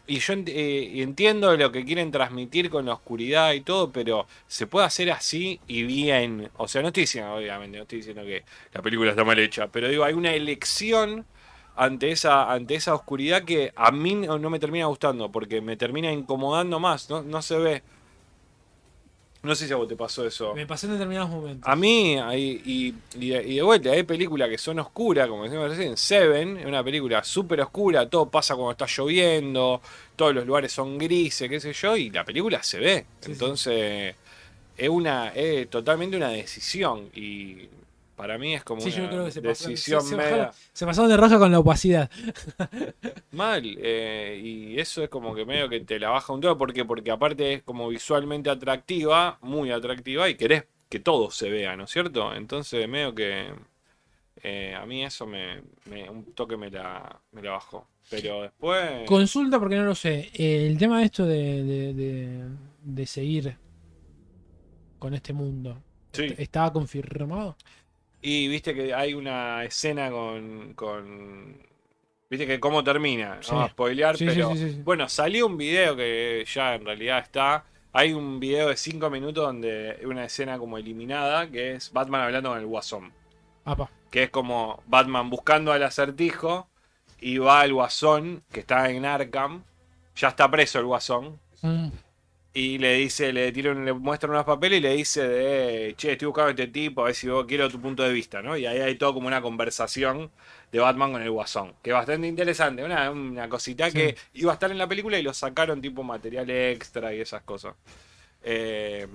Y 0.08 0.18
yo 0.20 0.34
eh, 0.46 0.92
entiendo 1.02 1.54
lo 1.56 1.70
que 1.72 1.84
quieren 1.84 2.10
transmitir 2.10 2.70
con 2.70 2.86
la 2.86 2.94
oscuridad 2.94 3.52
y 3.52 3.60
todo, 3.60 3.90
pero 3.90 4.26
se 4.46 4.66
puede 4.66 4.86
hacer 4.86 5.10
así 5.10 5.60
y 5.66 5.82
bien. 5.82 6.48
O 6.56 6.66
sea, 6.68 6.80
no 6.80 6.88
estoy 6.88 7.02
diciendo, 7.02 7.34
obviamente, 7.34 7.76
no 7.76 7.82
estoy 7.82 7.98
diciendo 7.98 8.22
que 8.24 8.42
la 8.72 8.80
película 8.82 9.10
está 9.10 9.24
mal 9.24 9.38
hecha, 9.38 9.66
pero 9.68 9.88
digo, 9.88 10.04
hay 10.04 10.14
una 10.14 10.32
elección 10.32 11.26
ante 11.76 12.10
esa, 12.10 12.50
ante 12.52 12.74
esa 12.74 12.94
oscuridad 12.94 13.44
que 13.44 13.72
a 13.76 13.90
mí 13.92 14.14
no, 14.14 14.38
me 14.50 14.58
termina 14.58 14.86
gustando, 14.86 15.30
porque 15.30 15.60
me 15.60 15.76
termina 15.76 16.10
incomodando 16.12 16.80
más, 16.80 17.08
no, 17.10 17.22
no 17.22 17.42
se 17.42 17.58
ve. 17.58 17.82
No 19.42 19.54
sé 19.54 19.68
si 19.68 19.72
a 19.72 19.76
vos 19.76 19.86
te 19.86 19.94
pasó 19.94 20.26
eso. 20.26 20.54
Me 20.54 20.66
pasó 20.66 20.86
en 20.86 20.94
determinados 20.94 21.30
momentos. 21.30 21.70
A 21.70 21.76
mí, 21.76 22.14
y, 22.34 22.62
y, 22.64 22.94
de- 23.28 23.44
y 23.46 23.54
de 23.56 23.62
vuelta, 23.62 23.90
hay 23.92 24.02
películas 24.02 24.48
que 24.48 24.58
son 24.58 24.80
oscuras, 24.80 25.28
como 25.28 25.44
decimos 25.44 25.68
recién, 25.70 25.96
Seven, 25.96 26.56
es 26.56 26.66
una 26.66 26.82
película 26.82 27.22
súper 27.22 27.60
oscura, 27.60 28.08
todo 28.08 28.28
pasa 28.28 28.56
cuando 28.56 28.72
está 28.72 28.86
lloviendo, 28.88 29.80
todos 30.16 30.34
los 30.34 30.46
lugares 30.46 30.72
son 30.72 30.98
grises, 30.98 31.48
qué 31.48 31.60
sé 31.60 31.72
yo, 31.72 31.96
y 31.96 32.10
la 32.10 32.24
película 32.24 32.60
se 32.62 32.80
ve. 32.80 33.06
Sí, 33.20 33.26
sí. 33.26 33.32
Entonces, 33.32 34.16
es 34.76 34.88
una 34.88 35.28
es 35.28 35.70
totalmente 35.70 36.16
una 36.16 36.30
decisión, 36.30 37.08
y 37.14 37.68
para 38.16 38.38
mí 38.38 38.54
es 38.54 38.64
como 38.64 38.80
Sí, 38.80 38.90
yo 38.90 39.02
una 39.02 39.10
creo 39.10 39.24
que 39.26 39.30
se 39.30 39.42
pasó- 39.42 39.68
decisión 39.68 40.00
se- 40.02 40.08
se 40.08 40.16
bajaron- 40.16 40.50
Se 40.72 40.86
pasaron 40.86 41.10
de 41.10 41.16
roja 41.16 41.38
con 41.38 41.52
la 41.52 41.58
opacidad. 41.60 42.10
mal, 43.32 43.62
eh, 43.78 44.40
y 44.42 44.80
eso 44.80 45.02
es 45.02 45.08
como 45.08 45.34
que 45.34 45.44
medio 45.44 45.68
que 45.68 45.80
te 45.80 45.98
la 46.00 46.10
baja 46.10 46.32
un 46.32 46.40
todo, 46.40 46.56
¿por 46.58 46.72
qué? 46.72 46.84
Porque 46.84 47.10
aparte 47.10 47.52
es 47.54 47.62
como 47.62 47.88
visualmente 47.88 48.50
atractiva, 48.50 49.38
muy 49.42 49.70
atractiva, 49.70 50.28
y 50.28 50.34
querés 50.36 50.64
que 50.88 50.98
todo 51.00 51.30
se 51.30 51.50
vea, 51.50 51.76
¿no 51.76 51.84
es 51.84 51.90
cierto? 51.90 52.34
Entonces 52.34 52.88
medio 52.88 53.14
que 53.14 53.46
eh, 54.42 54.74
a 54.74 54.84
mí 54.86 55.04
eso 55.04 55.26
me, 55.26 55.62
me- 55.86 56.08
un 56.08 56.32
toque 56.34 56.56
me 56.56 56.70
la, 56.70 57.20
me 57.32 57.42
la 57.42 57.52
bajó. 57.52 57.88
Pero 58.08 58.42
después... 58.42 59.04
Consulta 59.06 59.58
porque 59.58 59.74
no 59.76 59.84
lo 59.84 59.94
sé. 59.96 60.30
Eh, 60.34 60.66
el 60.68 60.78
tema 60.78 61.00
de 61.00 61.06
esto 61.06 61.26
de, 61.26 61.64
de, 61.64 61.94
de- 61.94 62.44
de 62.82 63.06
seguir 63.06 63.56
con 64.98 65.14
este 65.14 65.32
mundo. 65.32 65.82
Sí. 66.12 66.32
¿Estaba 66.38 66.72
confirmado? 66.72 67.56
Y 68.28 68.48
viste 68.48 68.74
que 68.74 68.92
hay 68.92 69.14
una 69.14 69.62
escena 69.62 70.10
con... 70.10 70.74
con 70.74 71.64
viste 72.28 72.44
que 72.44 72.58
cómo 72.58 72.82
termina, 72.82 73.36
no 73.36 73.42
Sí. 73.44 73.50
vamos 73.52 73.66
a 73.68 73.70
spoilear, 73.70 74.16
Sí, 74.16 74.26
pero... 74.26 74.50
sí, 74.50 74.58
sí, 74.58 74.70
sí. 74.72 74.80
Bueno, 74.82 75.08
salió 75.08 75.46
un 75.46 75.56
video 75.56 75.94
que 75.94 76.44
ya 76.52 76.74
en 76.74 76.84
realidad 76.84 77.20
está. 77.20 77.64
Hay 77.92 78.12
un 78.12 78.40
video 78.40 78.68
de 78.70 78.76
5 78.76 79.10
minutos 79.10 79.44
donde 79.44 80.00
una 80.04 80.24
escena 80.24 80.58
como 80.58 80.76
eliminada, 80.76 81.48
que 81.48 81.74
es 81.74 81.92
Batman 81.92 82.22
hablando 82.22 82.48
con 82.50 82.58
el 82.58 82.66
Guasón. 82.66 83.12
Apa. 83.64 83.88
Que 84.10 84.24
es 84.24 84.30
como 84.30 84.82
Batman 84.86 85.30
buscando 85.30 85.70
al 85.72 85.84
acertijo 85.84 86.68
y 87.20 87.38
va 87.38 87.60
al 87.60 87.72
Guasón, 87.74 88.42
que 88.50 88.58
está 88.60 88.90
en 88.90 89.04
Arkham. 89.04 89.62
Ya 90.16 90.28
está 90.28 90.50
preso 90.50 90.80
el 90.80 90.86
Guasón. 90.86 91.38
Mm, 91.62 91.88
Y 92.58 92.78
le 92.78 92.94
dice, 92.94 93.34
le 93.34 93.52
tira 93.52 93.74
le 93.74 93.92
muestra 93.92 94.30
unos 94.30 94.46
papeles 94.46 94.78
y 94.78 94.80
le 94.80 94.94
dice 94.96 95.28
de 95.28 95.94
che, 95.96 96.12
estoy 96.12 96.26
buscando 96.26 96.48
a 96.48 96.50
este 96.52 96.68
tipo, 96.68 97.02
a 97.02 97.06
ver 97.06 97.14
si 97.14 97.28
vos 97.28 97.44
quiero 97.46 97.68
tu 97.68 97.78
punto 97.80 98.02
de 98.02 98.10
vista, 98.14 98.40
¿no? 98.40 98.56
Y 98.56 98.64
ahí 98.64 98.78
hay 98.80 98.94
todo 98.94 99.12
como 99.12 99.26
una 99.26 99.42
conversación 99.42 100.30
de 100.72 100.78
Batman 100.78 101.12
con 101.12 101.20
el 101.22 101.30
Guasón, 101.30 101.74
que 101.82 101.90
es 101.90 101.94
bastante 101.94 102.26
interesante, 102.26 102.82
una, 102.82 103.10
una 103.10 103.48
cosita 103.50 103.90
Sí. 103.90 103.92
que 103.92 104.16
iba 104.34 104.52
a 104.52 104.54
estar 104.54 104.70
en 104.70 104.78
la 104.78 104.88
película 104.88 105.18
y 105.18 105.22
lo 105.22 105.34
sacaron 105.34 105.82
tipo 105.82 106.02
material 106.02 106.48
extra 106.48 107.12
y 107.14 107.20
esas 107.20 107.42
cosas. 107.42 107.74
Eh, 108.42 109.06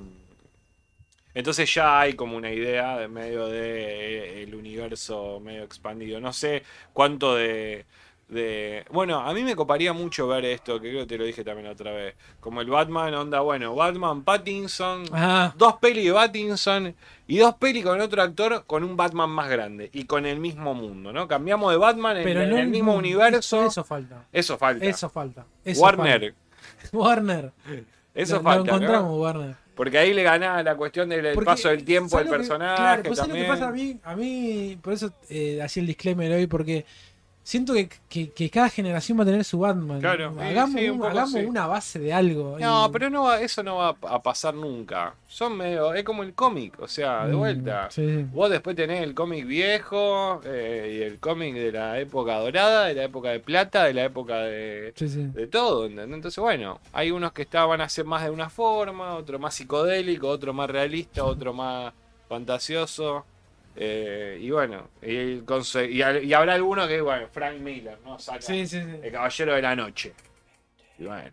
entonces 1.33 1.73
ya 1.73 2.01
hay 2.01 2.13
como 2.13 2.35
una 2.35 2.51
idea 2.51 2.97
de 2.97 3.07
medio 3.07 3.47
de 3.47 4.41
eh, 4.41 4.43
el 4.43 4.53
universo 4.55 5.39
medio 5.39 5.63
expandido. 5.63 6.19
No 6.19 6.33
sé 6.33 6.63
cuánto 6.93 7.35
de, 7.35 7.85
de- 8.31 8.85
Bueno, 8.91 9.19
a 9.19 9.33
mí 9.33 9.43
me 9.43 9.55
coparía 9.55 9.93
mucho 9.93 10.27
ver 10.27 10.45
esto, 10.45 10.79
que 10.81 10.89
creo 10.89 11.01
que 11.01 11.05
te 11.07 11.17
lo 11.17 11.25
dije 11.25 11.43
también 11.43 11.67
otra 11.67 11.91
vez. 11.91 12.15
Como 12.39 12.61
el 12.61 12.67
Batman, 12.69 13.13
onda, 13.13 13.41
bueno, 13.41 13.75
Batman 13.75 14.23
Pattinson, 14.23 15.03
dos 15.57 15.75
pelis 15.81 16.05
de 16.05 16.13
Pattinson 16.13 16.95
y 17.27 17.37
dos 17.37 17.55
pelis 17.55 17.83
con 17.83 17.99
otro 18.01 18.21
actor 18.21 18.63
con 18.65 18.83
un 18.83 18.95
Batman 18.97 19.29
más 19.29 19.49
grande 19.49 19.89
y 19.93 20.05
con 20.05 20.25
el 20.25 20.39
mismo 20.39 20.73
mundo, 20.73 21.11
¿no? 21.13 21.27
Cambiamos 21.27 21.71
de 21.71 21.77
Batman 21.77 22.17
en, 22.17 22.23
pero 22.23 22.41
en 22.41 22.49
no 22.49 22.57
el 22.57 22.67
mismo 22.69 22.93
no, 22.93 22.97
universo. 22.99 23.65
Eso 23.65 23.83
falta. 23.83 24.25
Eso 24.31 24.57
falta. 24.57 24.85
Eso 24.85 25.09
falta. 25.09 25.45
eso 25.63 25.81
Warner, 25.81 26.33
falta. 26.33 26.97
Warner. 26.97 27.51
eso 28.15 28.35
lo, 28.37 28.41
falta. 28.41 28.57
Lo 28.59 28.63
¿no? 28.65 28.75
encontramos, 28.77 29.19
Warner. 29.19 29.55
Porque 29.75 29.97
ahí 29.97 30.13
le 30.13 30.21
ganaba 30.23 30.61
la 30.61 30.75
cuestión 30.75 31.09
del 31.09 31.33
Porque, 31.33 31.45
paso 31.45 31.69
del 31.69 31.83
tiempo 31.83 32.17
del 32.17 32.27
¿sabes 32.27 32.29
lo 32.29 32.31
que- 32.31 32.37
personaje 32.37 32.75
Claro, 32.81 33.03
pues 33.03 33.17
¿sabes 33.17 33.29
lo 33.29 33.33
también. 33.35 33.45
que 33.45 33.51
pasa 33.59 33.67
a 33.67 33.71
mí? 33.71 33.99
A 34.03 34.15
mí, 34.15 34.77
por 34.81 34.93
eso 34.93 35.11
eh, 35.29 35.61
hacía 35.63 35.81
el 35.81 35.87
disclaimer 35.87 36.31
hoy, 36.33 36.45
porque 36.47 36.85
siento 37.43 37.73
que, 37.73 37.89
que- 38.07 38.29
que 38.31 38.49
cada 38.49 38.69
generación 38.69 39.17
va 39.17 39.23
a 39.23 39.25
tener 39.25 39.43
su 39.43 39.59
Batman. 39.59 39.99
Claro, 39.99 40.33
hagamos 40.39 40.79
sí, 40.79 40.85
un 40.85 40.91
un- 40.91 40.97
poco 40.99 41.09
hagamos 41.09 41.31
sí. 41.33 41.45
una 41.45 41.67
base 41.67 41.99
de 41.99 42.13
algo. 42.13 42.57
No, 42.59 42.87
y- 42.87 42.91
pero 42.91 43.09
no 43.09 43.23
va- 43.23 43.41
eso 43.41 43.63
no 43.63 43.77
va 43.77 43.95
a 44.09 44.21
pasar 44.21 44.53
nunca. 44.53 45.15
Son 45.27 45.57
medio. 45.57 45.93
Es 45.93 46.03
como 46.03 46.23
el 46.23 46.33
cómic, 46.33 46.79
o 46.79 46.87
sea, 46.87 47.25
de 47.25 47.33
Mm, 47.33 47.37
vuelta. 47.37 47.87
sí. 47.89 48.25
Vos 48.31 48.49
después 48.49 48.75
tenés 48.75 49.01
el 49.01 49.13
cómic 49.15 49.45
viejo 49.47 50.41
eh, 50.45 50.97
y 50.99 51.03
el 51.03 51.19
cómic 51.19 51.55
de 51.55 51.71
la 51.71 51.99
época 51.99 52.37
dorada, 52.37 52.85
de 52.85 52.93
la 52.93 53.03
época 53.05 53.29
de 53.29 53.39
plata, 53.39 53.85
de 53.85 53.93
la 53.93 54.03
época 54.05 54.37
de, 54.39 54.93
Sí, 54.95 55.09
sí. 55.09 55.23
de 55.33 55.47
todo. 55.47 55.85
¿entendés? 55.87 56.15
Entonces, 56.15 56.41
bueno, 56.41 56.79
hay 56.93 57.11
unos 57.11 57.31
que 57.33 57.41
estaban 57.41 57.81
a 57.81 57.89
ser 57.89 58.05
más 58.05 58.23
de 58.23 58.29
una 58.29 58.49
forma, 58.49 59.15
otro 59.15 59.39
más 59.39 59.55
psicodélico, 59.55 60.27
otro 60.27 60.53
más 60.53 60.69
realista, 60.69 61.23
otro 61.23 61.53
más 61.53 61.93
fantasioso. 62.29 63.25
Eh, 63.75 64.37
y 64.41 64.51
bueno, 64.51 64.89
y, 65.01 65.41
y, 65.41 66.33
habrá 66.33 66.53
alguno 66.53 66.87
que, 66.87 67.01
bueno, 67.01 67.27
Frank 67.31 67.59
Miller, 67.59 67.97
¿no? 68.03 68.19
Saca 68.19 68.41
Sí, 68.41 68.67
sí, 68.67 68.81
sí. 68.81 68.99
El 69.01 69.11
Caballero 69.11 69.55
de 69.55 69.61
la 69.61 69.75
Noche. 69.75 70.13
Y 70.99 71.05
bueno. 71.05 71.31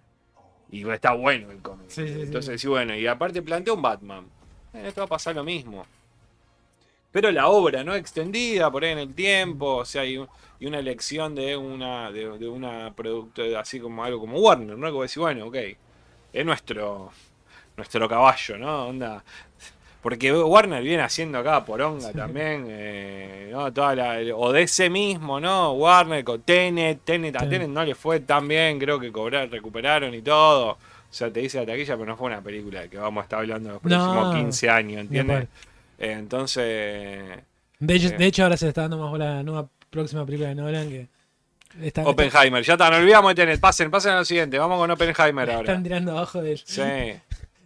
Y 0.71 0.89
está 0.89 1.13
bueno 1.15 1.51
el 1.51 1.61
cómic. 1.61 1.91
Entonces, 1.97 2.61
sí, 2.61 2.69
bueno, 2.69 2.95
y 2.95 3.07
aparte 3.07 3.43
plantea 3.43 3.75
un 3.75 3.83
Batman. 3.83 4.27
Eh, 4.75 4.85
esto 4.89 5.01
va 5.01 5.07
a 5.07 5.09
pasar 5.09 5.35
lo 5.35 5.45
mismo. 5.45 5.87
Pero 7.11 7.31
la 7.31 7.49
obra, 7.49 7.83
¿no? 7.83 7.95
Extendida 7.95 8.71
por 8.71 8.85
ahí 8.85 8.93
en 8.93 8.99
el 8.99 9.15
tiempo, 9.15 9.77
o 9.77 9.85
sea, 9.85 10.05
y, 10.05 10.23
y 10.61 10.67
una 10.67 10.79
elección 10.79 11.35
de 11.35 11.57
una 11.57 12.13
de, 12.13 12.39
de 12.39 12.49
una 12.49 12.95
producto 12.95 13.43
así 13.59 13.81
como 13.81 14.05
algo 14.05 14.21
como 14.21 14.39
Warner, 14.39 14.77
¿no? 14.77 14.91
Como 14.91 15.03
decir, 15.03 15.21
bueno, 15.21 15.47
ok, 15.47 15.57
es 16.33 16.45
nuestro 16.45 17.11
nuestro 17.77 18.09
caballo, 18.09 18.59
¿no? 18.59 18.89
Onda. 18.89 19.25
Porque 20.09 20.33
Warner 20.33 20.83
viene 20.83 21.03
haciendo 21.03 21.39
acá 21.39 21.63
poronga 21.67 22.11
también, 22.13 22.65
eh, 22.71 23.51
¿no? 23.53 23.71
Toda 23.75 23.95
la, 23.95 24.19
o 24.35 24.51
de 24.53 24.63
ese 24.63 24.89
mismo, 24.89 25.39
¿no? 25.39 25.73
Warner 25.73 26.25
con 26.25 26.41
Tenet, 26.41 27.01
Tenet, 27.05 27.37
a 27.37 27.41
Sí. 27.41 27.49
Tenet 27.51 27.69
no 27.69 27.85
le 27.85 27.95
fue 27.95 28.21
tan 28.21 28.49
bien, 28.49 28.79
creo 28.79 28.99
que 28.99 29.13
cobrar, 29.13 29.51
recuperaron 29.51 30.15
y 30.15 30.23
todo. 30.23 30.71
O 30.71 30.79
sea, 31.11 31.31
te 31.31 31.41
dice 31.41 31.59
la 31.61 31.67
taquilla, 31.67 31.95
pero 31.95 32.07
no 32.07 32.17
fue 32.17 32.29
una 32.29 32.41
película 32.41 32.81
de 32.81 32.89
que 32.89 32.97
vamos 32.97 33.21
a 33.21 33.25
estar 33.25 33.39
hablando 33.41 33.71
los 33.71 33.81
próximos 33.83 34.27
No. 34.29 34.33
15 34.35 34.71
años, 34.71 35.01
¿entiendes? 35.03 35.47
Eh, 35.99 36.13
entonces, 36.19 37.39
De 37.81 37.95
hecho, 37.95 38.09
Sí. 38.09 38.15
de 38.17 38.27
hecho, 38.27 38.43
ahora 38.45 38.57
se 38.57 38.65
le 38.65 38.69
está 38.71 38.81
dando 38.83 38.97
más 38.99 39.11
bola 39.11 39.31
a 39.33 39.35
la 39.37 39.43
nueva 39.43 39.69
próxima 39.91 40.25
película 40.25 40.49
de 40.49 40.55
Nolan 40.55 40.89
que 40.89 41.09
Oppenheimer, 42.05 42.63
ya 42.65 42.73
está, 42.75 42.91
no 42.91 42.97
olvidamos 42.97 43.31
de 43.31 43.35
Tenet, 43.43 43.61
pasen, 43.61 43.91
pasen 43.91 44.13
a 44.13 44.17
lo 44.19 44.25
siguiente, 44.25 44.59
vamos 44.59 44.79
con 44.79 44.91
Oppenheimer 44.91 45.51
ahora. 45.51 45.61
están 45.69 45.83
tirando 45.83 46.13
abajo 46.13 46.41
de 46.43 46.53
él. 46.53 46.61
Sí. 46.65 46.83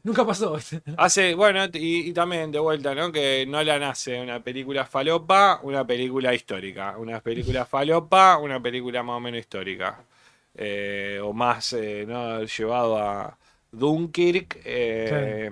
Nunca 0.05 0.27
pasó. 0.27 0.57
Hace, 0.97 1.35
bueno, 1.35 1.65
y, 1.75 2.09
y 2.11 2.13
también 2.13 2.51
de 2.51 2.59
vuelta, 2.59 2.95
¿no? 2.95 3.13
Que 3.13 3.47
Nolan 3.47 3.83
hace 3.85 4.21
una 4.21 4.43
película 4.43 4.85
falopa, 4.85 5.61
una 5.63 5.87
película 5.87 6.35
histórica. 6.35 6.97
Una 6.99 7.21
película 7.21 7.65
falopa, 7.67 8.39
una 8.39 8.61
película 8.61 9.03
más 9.03 9.17
o 9.17 9.21
menos 9.21 9.41
histórica. 9.41 10.05
Eh, 10.55 11.21
o 11.23 11.33
más, 11.33 11.73
eh, 11.75 12.05
¿no? 12.07 12.43
Llevado 12.45 12.99
a 12.99 13.39
Dunkirk. 13.71 14.61
eh, 14.65 15.51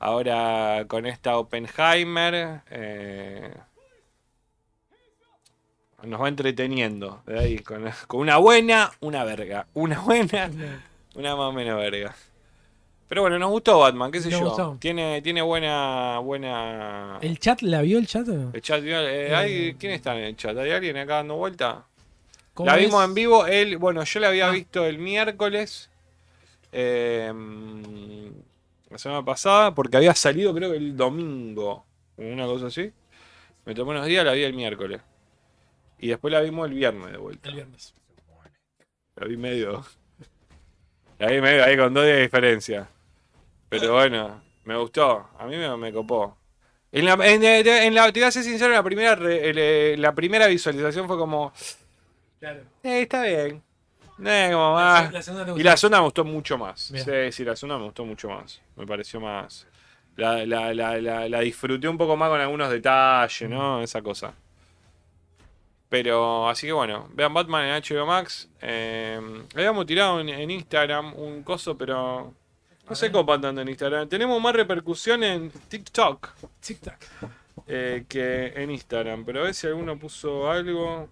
Ahora 0.00 0.84
con 0.88 1.06
esta 1.06 1.38
Oppenheimer. 1.38 2.62
nos 6.04 6.20
va 6.22 6.28
entreteniendo. 6.28 7.22
de 7.26 7.38
ahí, 7.38 7.58
con, 7.60 7.84
con 8.06 8.20
una 8.20 8.36
buena, 8.38 8.90
una 9.00 9.24
verga. 9.24 9.66
Una 9.74 10.00
buena, 10.00 10.50
una 11.14 11.36
más 11.36 11.46
o 11.48 11.52
menos 11.52 11.76
verga. 11.78 12.14
Pero 13.08 13.22
bueno, 13.22 13.38
nos 13.38 13.50
gustó 13.50 13.78
Batman, 13.78 14.10
qué 14.12 14.20
sé 14.20 14.28
Nos 14.30 14.40
yo. 14.40 14.46
gustó. 14.48 14.76
Tiene, 14.78 15.22
tiene 15.22 15.40
buena. 15.42 16.18
buena... 16.18 17.18
¿El 17.22 17.38
chat 17.38 17.62
la 17.62 17.80
vio 17.80 17.98
el 17.98 18.06
chat? 18.06 18.28
El 18.28 18.60
chat, 18.60 18.82
eh, 18.84 19.34
¿hay- 19.34 19.74
¿Quién 19.74 19.92
está 19.92 20.14
en 20.18 20.24
el 20.24 20.36
chat? 20.36 20.56
¿Hay 20.58 20.70
alguien 20.70 20.96
acá 20.98 21.14
dando 21.16 21.36
vuelta? 21.36 21.84
¿Cómo 22.52 22.66
La 22.70 22.76
vimos 22.76 23.02
en 23.04 23.14
vivo. 23.14 23.46
Él, 23.46 23.78
bueno, 23.78 24.04
yo 24.04 24.20
la 24.20 24.28
había 24.28 24.48
Ah. 24.48 24.52
visto 24.52 24.84
el 24.86 24.98
miércoles. 24.98 25.90
eh, 26.70 27.32
la 28.90 28.98
semana 28.98 29.24
pasada, 29.24 29.74
porque 29.74 29.96
había 29.96 30.14
salido 30.14 30.54
creo 30.54 30.70
que 30.70 30.76
el 30.76 30.94
domingo. 30.96 31.86
Una 32.18 32.44
cosa 32.44 32.66
así. 32.66 32.92
Me 33.64 33.74
tomé 33.74 33.92
unos 33.92 34.04
días, 34.06 34.22
la 34.24 34.32
vi 34.32 34.42
el 34.42 34.52
miércoles. 34.52 35.00
Y 35.98 36.08
después 36.08 36.30
la 36.32 36.40
vimos 36.42 36.68
el 36.68 36.74
viernes 36.74 37.10
de 37.12 37.16
vuelta. 37.16 37.48
El 37.48 37.54
viernes. 37.54 37.94
La 39.16 39.26
vi 39.26 39.36
medio. 39.38 39.82
Ahí 41.18 41.40
me 41.40 41.60
ahí 41.62 41.76
con 41.76 41.92
dos 41.94 42.04
días 42.04 42.16
de 42.16 42.22
diferencia. 42.22 42.88
Pero 43.68 43.92
bueno, 43.94 44.42
me 44.64 44.76
gustó. 44.76 45.28
A 45.38 45.46
mí 45.46 45.56
me, 45.56 45.76
me 45.76 45.92
copó. 45.92 46.36
En 46.90 47.04
la, 47.04 47.12
en, 47.26 47.44
en 47.44 47.94
la, 47.94 48.10
te 48.12 48.20
voy 48.20 48.28
a 48.28 48.30
ser 48.30 48.42
sincero, 48.44 48.72
la 48.72 48.82
primera, 48.82 49.14
re- 49.14 49.50
el- 49.94 50.00
la 50.00 50.14
primera 50.14 50.46
visualización 50.46 51.06
fue 51.06 51.18
como, 51.18 51.52
Claro. 52.40 52.60
eh, 52.82 53.02
está 53.02 53.22
bien. 53.24 53.62
Eh, 54.24 54.48
como 54.52 54.72
más. 54.74 55.12
La 55.12 55.22
segunda 55.22 55.44
te 55.54 55.60
Y 55.60 55.62
la 55.62 55.76
segunda 55.76 55.98
me 55.98 56.04
gustó 56.04 56.24
mucho 56.24 56.56
más. 56.58 56.90
Bien. 56.90 57.04
Sí, 57.04 57.32
sí, 57.32 57.44
la 57.44 57.54
segunda 57.56 57.78
me 57.78 57.84
gustó 57.84 58.04
mucho 58.04 58.28
más. 58.30 58.60
Me 58.76 58.86
pareció 58.86 59.20
más. 59.20 59.66
La, 60.16 60.44
la, 60.46 60.72
la, 60.74 60.98
la, 61.00 61.28
la 61.28 61.40
disfruté 61.40 61.86
un 61.88 61.96
poco 61.98 62.16
más 62.16 62.28
con 62.30 62.40
algunos 62.40 62.70
detalles, 62.70 63.48
¿no? 63.48 63.82
Esa 63.82 64.02
cosa. 64.02 64.34
Pero, 65.88 66.48
así 66.48 66.66
que 66.66 66.72
bueno, 66.72 67.08
vean 67.12 67.32
Batman 67.32 67.64
en 67.66 67.82
HBO 67.82 68.04
Max. 68.06 68.48
Eh, 68.60 69.20
habíamos 69.54 69.86
tirado 69.86 70.20
en, 70.20 70.28
en 70.28 70.50
Instagram 70.50 71.14
un 71.16 71.42
coso, 71.42 71.78
pero 71.78 72.34
no 72.88 72.94
se 72.94 73.10
copa 73.12 73.40
tanto 73.40 73.60
en 73.60 73.68
Instagram. 73.68 74.08
Tenemos 74.08 74.40
más 74.40 74.54
repercusión 74.54 75.22
en 75.22 75.50
TikTok 75.50 76.28
Tic 76.60 76.80
tac. 76.80 77.06
eh, 77.66 78.04
que 78.08 78.52
en 78.56 78.70
Instagram. 78.70 79.24
Pero 79.24 79.40
a 79.40 79.44
ver 79.44 79.54
si 79.54 79.66
alguno 79.66 79.98
puso 79.98 80.50
algo. 80.50 81.08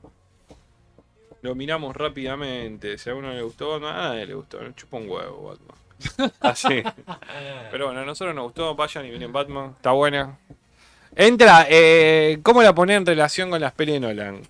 Lo 1.42 1.54
miramos 1.54 1.94
rápidamente. 1.94 2.98
Si 2.98 3.08
a 3.08 3.12
alguno 3.12 3.32
le 3.32 3.42
gustó 3.42 3.70
Batman, 3.70 3.94
a 3.94 4.08
nadie 4.08 4.26
le 4.26 4.34
gustó. 4.34 4.58
Chupa 4.72 4.96
un 4.96 5.08
huevo 5.08 5.48
Batman. 5.50 6.32
Así. 6.40 6.82
Pero 7.70 7.86
bueno, 7.86 8.00
a 8.00 8.04
nosotros 8.04 8.34
nos 8.34 8.44
gustó. 8.46 8.74
Vayan 8.74 9.06
y 9.06 9.10
miren 9.10 9.32
Batman. 9.32 9.74
Está 9.76 9.92
buena. 9.92 10.38
Entra, 11.14 11.66
eh, 11.68 12.40
¿cómo 12.42 12.62
la 12.62 12.74
ponés 12.74 12.98
en 12.98 13.06
relación 13.06 13.50
con 13.50 13.60
las 13.60 13.72
pelis 13.72 13.94
de 13.94 14.00
Nolan? 14.00 14.42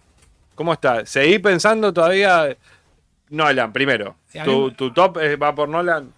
¿Cómo 0.54 0.72
está? 0.72 1.04
¿Seguís 1.06 1.38
pensando 1.40 1.92
todavía? 1.92 2.56
Nolan, 3.30 3.72
primero. 3.72 4.16
¿Tu, 4.44 4.66
mí- 4.68 4.70
tu 4.72 4.92
top 4.92 5.18
eh, 5.18 5.36
va 5.36 5.54
por 5.54 5.68
Nolan? 5.68 6.12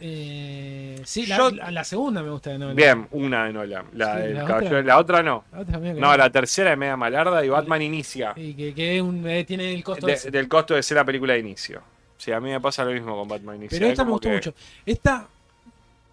Eh, 0.00 1.00
sí, 1.04 1.26
la, 1.26 1.36
Yo- 1.36 1.50
la- 1.50 1.70
la 1.70 1.84
segunda 1.84 2.22
me 2.22 2.30
gusta 2.30 2.50
de 2.50 2.58
Nolan. 2.58 2.76
Bien, 2.76 3.06
una 3.12 3.46
de 3.46 3.52
Nolan. 3.52 3.86
La, 3.92 4.16
Sí, 4.16 4.22
del 4.22 4.34
¿la 4.34 4.44
Caballero- 4.44 4.78
otra? 4.78 4.82
la 4.82 4.98
otra 4.98 5.22
no. 5.22 5.44
La 5.52 5.60
otra 5.60 5.78
No, 5.78 6.16
la 6.16 6.30
tercera 6.30 6.72
es 6.72 6.78
media 6.78 6.96
malarda 6.96 7.44
y 7.44 7.48
Batman 7.48 7.82
inicia. 7.82 8.32
Y 8.36 8.54
que, 8.54 8.74
que 8.74 9.00
un- 9.02 9.26
eh, 9.28 9.44
tiene 9.44 9.72
el 9.74 9.84
costo 9.84 10.06
de- 10.06 10.30
del 10.30 10.48
costo 10.48 10.74
de 10.74 10.82
ser 10.82 10.96
la 10.96 11.04
película 11.04 11.34
de 11.34 11.40
inicio. 11.40 11.82
Sí, 12.16 12.32
a 12.32 12.40
mí 12.40 12.48
me 12.50 12.60
pasa 12.60 12.84
lo 12.84 12.92
mismo 12.92 13.16
con 13.18 13.28
Batman 13.28 13.56
Inicia. 13.56 13.76
Pero 13.76 13.86
Es 13.86 13.92
esta 13.92 14.04
me 14.04 14.10
gustó 14.12 14.28
que- 14.28 14.34
mucho. 14.36 14.54
Esta, 14.86 15.26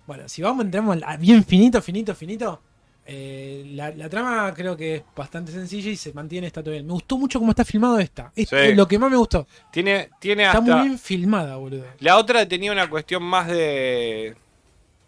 bueno, 0.08 0.28
si 0.28 0.42
vamos 0.42 0.66
entramos 0.66 0.98
a 1.06 1.16
bien 1.16 1.44
finito, 1.46 1.82
finito, 1.82 2.14
finito. 2.16 2.60
Eh, 3.06 3.64
la, 3.74 3.92
la 3.92 4.08
trama 4.10 4.54
creo 4.54 4.78
que 4.78 4.96
es 4.98 5.04
bastante 5.16 5.52
sencilla 5.52 5.90
y 5.90 5.96
se 5.96 6.14
mantiene, 6.14 6.48
está 6.48 6.62
todo 6.62 6.72
bien. 6.74 6.86
Me 6.86 6.94
gustó 6.94 7.18
mucho 7.18 7.40
cómo 7.40 7.52
está 7.52 7.66
filmado 7.66 8.00
esta. 8.00 8.32
Sí. 8.36 8.46
es 8.52 8.76
lo 8.78 8.88
que 8.88 9.00
más 9.00 9.10
me 9.12 9.18
gustó. 9.18 9.48
Tiene, 9.72 10.10
tiene 10.20 10.44
Está 10.46 10.60
hasta. 10.60 10.76
muy 10.78 10.88
bien 10.88 11.00
filmada, 11.00 11.56
boludo. 11.58 11.86
La 12.00 12.18
otra 12.18 12.48
tenía 12.48 12.72
una 12.72 12.90
cuestión 12.90 13.24
más 13.24 13.48
de. 13.48 14.36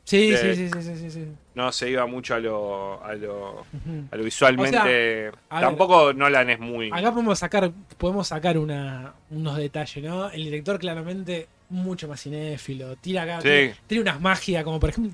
Sí, 0.05 0.31
de- 0.31 0.37
sí, 0.37 0.55
sí, 0.55 0.69
sí, 0.73 0.81
sí, 0.81 0.97
sí, 0.97 1.11
sí. 1.11 1.27
No 1.55 1.71
se 1.71 1.89
iba 1.89 2.05
mucho 2.07 2.33
a 2.35 2.39
lo. 2.39 3.01
a 3.03 3.13
lo, 3.13 3.65
a 4.11 4.15
lo 4.17 4.23
visualmente. 4.23 4.77
a 4.77 4.83
ver. 4.83 5.35
Tampoco 5.49 6.11
Nolan 6.13 6.49
es 6.49 6.59
muy. 6.59 6.89
Acá 6.91 7.11
podemos 7.13 7.39
sacar, 7.39 7.71
podemos 7.97 8.27
sacar 8.27 8.57
una, 8.57 9.13
unos 9.29 9.55
detalles, 9.55 10.03
¿no? 10.03 10.29
El 10.29 10.43
director 10.45 10.77
claramente 10.79 11.47
mucho 11.69 12.07
más 12.07 12.21
cinéfilo. 12.21 12.95
Tira 12.97 13.21
acá, 13.23 13.39
tiene, 13.39 13.75
tiene 13.87 14.01
unas 14.01 14.19
magias, 14.19 14.63
como 14.63 14.79
por 14.79 14.89
ejemplo. 14.89 15.13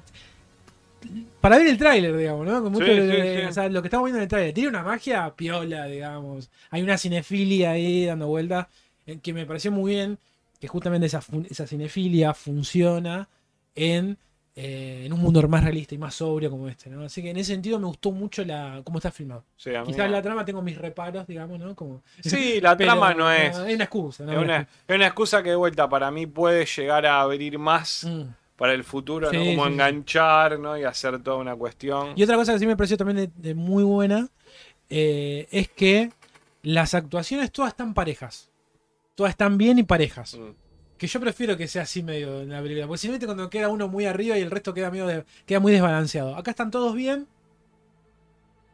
Para 1.42 1.58
ver 1.58 1.68
el 1.68 1.78
tráiler, 1.78 2.16
digamos, 2.18 2.46
¿no? 2.46 2.62
Con 2.64 2.72
mucho 2.74 2.86
Sí, 2.86 2.92
de- 2.92 3.02
sí, 3.02 3.22
de- 3.22 3.42
sí. 3.42 3.46
o 3.48 3.54
sea, 3.54 3.70
lo 3.70 3.82
que 3.82 3.88
estamos 3.88 4.06
viendo 4.06 4.18
en 4.20 4.24
el 4.24 4.30
tráiler. 4.30 4.54
Tiene 4.54 4.70
una 4.70 4.84
magia 4.84 5.34
piola, 5.36 5.86
digamos. 5.86 6.50
Hay 6.70 6.82
una 6.82 6.98
cinefilia 6.98 7.72
ahí 7.72 8.06
dando 8.06 8.28
vueltas. 8.28 8.68
eh, 9.08 9.18
Que 9.22 9.34
me 9.34 9.46
pareció 9.46 9.72
muy 9.72 9.94
bien. 9.94 10.18
Que 10.60 10.68
justamente 10.68 11.08
esa, 11.08 11.22
cinefilia 11.66 12.34
funciona 12.34 13.28
en, 13.76 14.18
eh, 14.56 15.04
en 15.06 15.14
un 15.14 15.22
mundo 15.22 15.42
más 15.48 15.64
realista 15.64 15.96
y 15.96 15.98
más 15.98 16.16
sobrio 16.16 16.52
como 16.52 16.68
este, 16.68 16.90
¿no? 16.90 17.04
Así 17.06 17.22
que 17.22 17.30
en 17.30 17.38
ese 17.38 17.54
sentido 17.54 17.80
me 17.80 17.86
gustó 17.88 18.12
mucho 18.12 18.44
la 18.44 18.82
cómo 18.84 18.98
está 19.00 19.10
filmado. 19.10 19.46
Quizás 19.86 20.12
la 20.12 20.22
trama 20.22 20.44
tengo 20.44 20.62
mis 20.62 20.78
reparos, 20.78 21.26
digamos, 21.26 21.58
¿no? 21.60 21.74
Como, 21.76 22.02
Sí, 22.22 22.60
la 22.60 22.76
trama 22.76 23.14
no 23.14 23.32
es. 23.32 23.58
Es 23.58 23.74
una 23.76 23.86
excusa, 23.86 24.26
¿no? 24.26 24.34
Es 24.34 24.38
una, 24.38 24.68
es 24.88 24.96
una 24.96 25.06
excusa 25.08 25.42
que 25.42 25.52
de 25.52 25.56
vuelta 25.56 25.88
para 25.88 26.12
mí 26.12 26.26
puede 26.28 26.66
llegar 26.66 27.06
a 27.06 27.22
abrir 27.22 27.58
más 27.58 28.04
Mm. 28.04 28.24
Para 28.60 28.74
el 28.74 28.84
futuro, 28.84 29.32
¿no? 29.32 29.32
Sí, 29.32 29.38
Como 29.56 29.64
sí, 29.64 29.68
sí. 29.70 29.74
enganchar, 29.74 30.60
¿no? 30.60 30.78
Y 30.78 30.84
hacer 30.84 31.18
toda 31.24 31.38
una 31.38 31.56
cuestión. 31.56 32.14
Y 32.16 32.22
otra 32.24 32.36
cosa 32.36 32.54
que 32.54 32.60
sí 32.60 32.68
me 32.68 32.76
pareció 32.78 32.98
también 32.98 33.18
de, 33.18 33.32
de 33.50 33.56
muy 33.56 33.84
buena 33.84 34.28
eh, 34.90 35.48
es 35.50 35.70
que 35.70 36.12
las 36.62 36.94
actuaciones 36.94 37.52
todas 37.52 37.72
están 37.72 37.94
parejas. 37.96 38.52
Todas 39.16 39.32
están 39.32 39.58
bien 39.58 39.80
y 39.80 39.84
parejas. 39.84 40.36
Mm. 40.38 40.50
Que 40.98 41.08
yo 41.08 41.20
prefiero 41.22 41.56
que 41.56 41.68
sea 41.70 41.84
así 41.84 42.04
medio 42.04 42.42
en 42.42 42.50
la 42.50 42.62
película. 42.62 42.86
Porque 42.86 42.98
si 43.00 43.08
no, 43.08 43.14
viste 43.14 43.26
cuando 43.26 43.50
queda 43.50 43.70
uno 43.70 43.88
muy 43.88 44.06
arriba 44.06 44.38
y 44.38 44.42
el 44.42 44.52
resto 44.52 44.74
queda, 44.74 44.92
medio 44.92 45.08
de- 45.08 45.24
queda 45.46 45.60
muy 45.62 45.72
desbalanceado. 45.72 46.36
Acá 46.36 46.52
están 46.52 46.70
todos 46.72 46.94
bien 46.94 47.28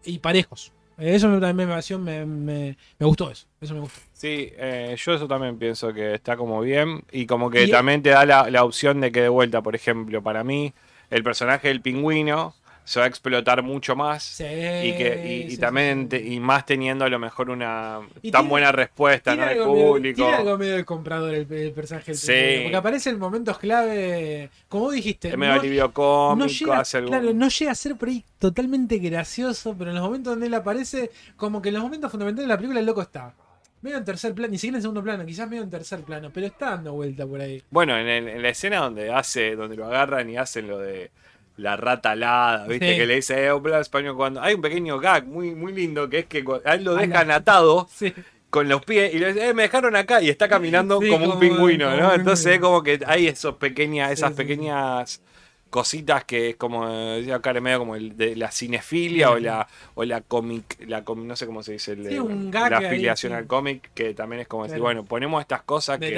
y 0.04 0.18
parejos. 0.20 0.72
Eso 0.98 1.28
también 1.40 1.56
me 1.58 1.66
me, 2.04 2.26
me- 2.26 2.78
me 3.00 3.06
gustó 3.06 3.30
eso. 3.32 3.46
Eso 3.60 3.74
me 3.74 3.82
gustó. 3.82 4.00
Sí, 4.14 4.52
eh, 4.58 4.96
yo 4.98 5.14
eso 5.14 5.28
también 5.28 5.58
pienso 5.58 5.94
que 5.94 6.14
está 6.14 6.38
como 6.38 6.62
bien 6.62 7.04
y 7.12 7.26
como 7.26 7.50
que 7.50 7.66
Y- 7.66 7.72
también 7.72 8.02
te 8.02 8.10
da 8.12 8.26
la, 8.26 8.50
la 8.50 8.64
opción 8.64 9.02
de 9.02 9.12
que 9.12 9.22
de 9.22 9.30
vuelta, 9.30 9.62
por 9.62 9.76
ejemplo, 9.76 10.22
para 10.24 10.44
mí, 10.44 10.74
el 11.10 11.24
personaje 11.24 11.68
del 11.68 11.82
pingüino 11.82 12.56
se 12.86 13.00
va 13.00 13.06
a 13.06 13.10
explotar 13.10 13.62
mucho 13.64 13.96
más 13.96 14.24
Sí, 14.24 14.44
y 14.46 14.96
que 14.96 15.48
y, 15.50 15.58
también 15.58 16.08
sí, 16.10 16.18
y 16.36 16.40
más 16.40 16.66
teniendo 16.66 17.04
a 17.04 17.10
lo 17.10 17.20
mejor 17.20 17.50
una 17.50 18.00
Y 18.22 18.32
tan 18.32 18.42
tiene- 18.44 18.50
buena 18.50 18.72
respuesta 18.72 19.32
¿no? 19.32 19.38
Tiene 19.38 19.50
del 19.54 19.62
algo, 19.64 19.74
medio, 19.74 19.88
público. 19.88 20.16
tiene 20.16 20.34
algo 20.36 20.58
medio 20.58 20.74
del 20.76 20.86
comprador 20.86 21.34
el, 21.34 21.52
el 21.52 21.72
personaje 21.72 22.12
del 22.12 22.18
Sí. 22.18 22.32
pingüino, 22.32 22.64
Porque 22.64 22.78
aparece 22.78 23.10
en 23.10 23.20
momentos 23.20 23.58
clave. 23.58 24.50
Como 24.70 24.84
vos 24.86 24.94
dijiste. 24.94 25.30
Es 25.30 25.38
medio 25.38 25.56
no- 25.56 25.60
alivio 25.62 25.84
no 25.88 25.94
cómico, 25.94 26.48
llega, 26.48 26.80
hace 26.80 26.98
algún- 26.98 27.12
claro, 27.12 27.34
no 27.34 27.50
llega 27.50 27.72
a 27.72 27.76
ser 27.76 27.96
por 27.96 28.08
ahí 28.10 28.24
totalmente 28.40 28.98
gracioso, 29.00 29.76
pero 29.78 29.90
en 29.90 29.96
los 29.96 30.06
momentos 30.06 30.32
donde 30.34 30.48
él 30.48 30.54
aparece, 30.54 31.12
como 31.36 31.62
que 31.62 31.70
en 31.70 31.76
los 31.76 31.84
momentos 31.84 32.12
fundamentales 32.12 32.48
de 32.48 32.54
la 32.54 32.58
película 32.58 32.80
el 32.80 32.86
loco 32.86 33.02
está. 33.02 33.34
Medio 33.82 33.98
en 33.98 34.06
tercer 34.06 34.34
plano, 34.34 34.52
ni 34.52 34.58
siquiera 34.58 34.78
en 34.78 34.82
segundo 34.82 35.04
plano, 35.04 35.26
quizás 35.26 35.48
medio 35.50 35.62
en 35.64 35.70
tercer 35.70 36.02
plano, 36.02 36.32
pero 36.34 36.48
está 36.48 36.72
dando 36.72 36.94
vuelta 36.94 37.26
por 37.28 37.40
ahí. 37.42 37.62
Bueno, 37.70 37.98
en, 37.98 38.08
el- 38.08 38.28
en 38.30 38.42
la 38.42 38.50
escena 38.50 38.78
donde 38.78 39.12
hace, 39.12 39.56
donde 39.56 39.76
lo 39.76 39.86
agarran 39.86 40.30
y 40.30 40.38
hacen 40.38 40.68
lo 40.68 40.80
de 40.80 41.12
la 41.58 41.78
rata 41.78 42.12
alada, 42.12 42.68
¿viste? 42.68 42.92
Sí. 42.94 42.98
Que 42.98 43.06
le 43.06 43.16
dice, 43.16 43.44
eh, 43.44 43.48
habla 43.50 43.80
español 43.80 44.16
cuando. 44.16 44.42
Hay 44.42 44.56
un 44.56 44.62
pequeño 44.62 45.00
gag 45.00 45.26
muy, 45.26 45.56
muy 45.56 45.74
lindo 45.74 46.10
que 46.10 46.20
es 46.20 46.26
que 46.26 46.44
a 46.66 46.74
él 46.76 46.84
lo 46.84 46.96
dejan 46.96 47.32
atado 47.32 47.88
Sí. 47.96 48.14
con 48.50 48.68
los 48.70 48.84
pies 48.86 49.14
y 49.14 49.20
le 49.20 49.34
dice, 49.34 49.50
eh, 49.50 49.54
me 49.54 49.64
dejaron 49.64 49.96
acá 49.96 50.22
y 50.22 50.30
está 50.30 50.48
caminando 50.50 51.00
Sí, 51.02 51.10
como, 51.10 51.34
un 51.34 51.40
pingüino, 51.40 51.86
como 51.90 51.98
¿no? 52.02 52.10
un 52.10 52.20
Entonces 52.20 52.46
es 52.56 52.60
como 52.60 52.84
que 52.84 53.00
hay 53.06 53.28
esos 53.28 53.56
pequeñas, 53.56 54.12
esas 54.12 54.34
pequeñas 54.34 55.22
cositas 55.70 56.24
que 56.24 56.52
es 56.52 56.56
como, 56.56 56.88
eh, 56.90 57.18
decía 57.20 57.36
acá 57.36 57.54
medio 57.60 57.80
como 57.80 57.96
el 57.98 58.16
de 58.16 58.36
la 58.38 58.50
cinefilia 58.52 59.32
o 59.32 59.40
la 59.40 59.68
o 59.96 60.06
la 60.06 60.22
cómic, 60.22 60.78
la 60.88 61.04
no 61.16 61.36
sé 61.36 61.46
cómo 61.46 61.64
se 61.64 61.74
dice, 61.74 61.94
el, 61.94 62.08
Sí, 62.08 62.16
eh, 62.16 62.50
la 62.52 62.78
ahí, 62.78 62.86
afiliación 62.86 63.32
sí. 63.34 63.38
al 63.38 63.48
cómic, 63.48 63.90
que 63.94 64.14
también 64.14 64.42
es 64.42 64.48
como 64.48 64.64
decir, 64.64 64.76
Claro. 64.78 64.84
bueno, 64.84 65.06
ponemos 65.06 65.42
estas 65.42 65.64
cosas 65.64 66.00
que. 66.00 66.16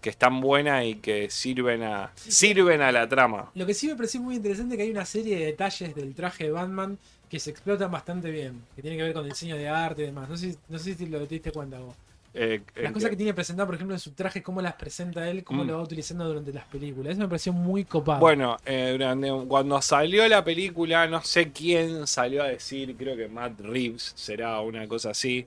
Que 0.00 0.10
están 0.10 0.40
buenas 0.40 0.84
y 0.84 0.94
que 0.96 1.30
sirven 1.30 1.82
a 1.82 2.10
sirven 2.16 2.80
a 2.82 2.90
la 2.92 3.08
trama. 3.08 3.50
Lo 3.54 3.66
que 3.66 3.74
sí 3.74 3.86
me 3.88 3.96
pareció 3.96 4.20
muy 4.20 4.36
interesante 4.36 4.74
es 4.74 4.78
que 4.78 4.82
hay 4.84 4.90
una 4.90 5.04
serie 5.04 5.38
de 5.38 5.44
detalles 5.46 5.94
del 5.94 6.14
traje 6.14 6.44
de 6.44 6.50
Batman 6.50 6.98
que 7.28 7.38
se 7.38 7.50
explotan 7.50 7.90
bastante 7.90 8.30
bien, 8.30 8.60
que 8.74 8.82
tiene 8.82 8.96
que 8.96 9.04
ver 9.04 9.12
con 9.12 9.24
el 9.24 9.30
diseño 9.30 9.56
de 9.56 9.68
arte 9.68 10.02
y 10.02 10.06
demás. 10.06 10.28
No 10.28 10.36
sé, 10.36 10.52
si- 10.52 10.58
no 10.68 10.78
sé 10.78 10.94
si 10.94 11.06
lo 11.06 11.20
te 11.20 11.34
diste 11.34 11.52
cuenta 11.52 11.78
vos. 11.78 11.94
Eh, 12.32 12.60
Las 12.76 12.84
en 12.86 12.92
cosas 12.92 13.08
que- 13.08 13.10
que 13.10 13.16
tiene 13.16 13.34
presentado, 13.34 13.66
por 13.66 13.74
ejemplo, 13.74 13.94
en 13.94 13.98
su 13.98 14.12
traje, 14.12 14.40
cómo 14.40 14.62
las 14.62 14.74
presenta 14.74 15.28
él, 15.28 15.42
cómo 15.42 15.64
Mm. 15.64 15.66
lo 15.66 15.76
va 15.78 15.82
utilizando 15.82 16.24
durante 16.28 16.52
las 16.52 16.64
películas. 16.64 17.12
Eso 17.12 17.20
me 17.22 17.26
pareció 17.28 17.52
muy 17.52 17.84
copado. 17.84 18.20
Bueno, 18.20 18.56
eh, 18.64 18.90
durante- 18.92 19.28
cuando 19.48 19.82
salió 19.82 20.26
la 20.28 20.44
película, 20.44 21.08
no 21.08 21.22
sé 21.22 21.50
quién 21.50 22.06
salió 22.06 22.44
a 22.44 22.46
decir, 22.46 22.94
creo 22.96 23.16
que 23.16 23.26
Matt 23.26 23.58
Reeves 23.60 24.12
será 24.14 24.60
una 24.60 24.86
cosa 24.86 25.10
así, 25.10 25.44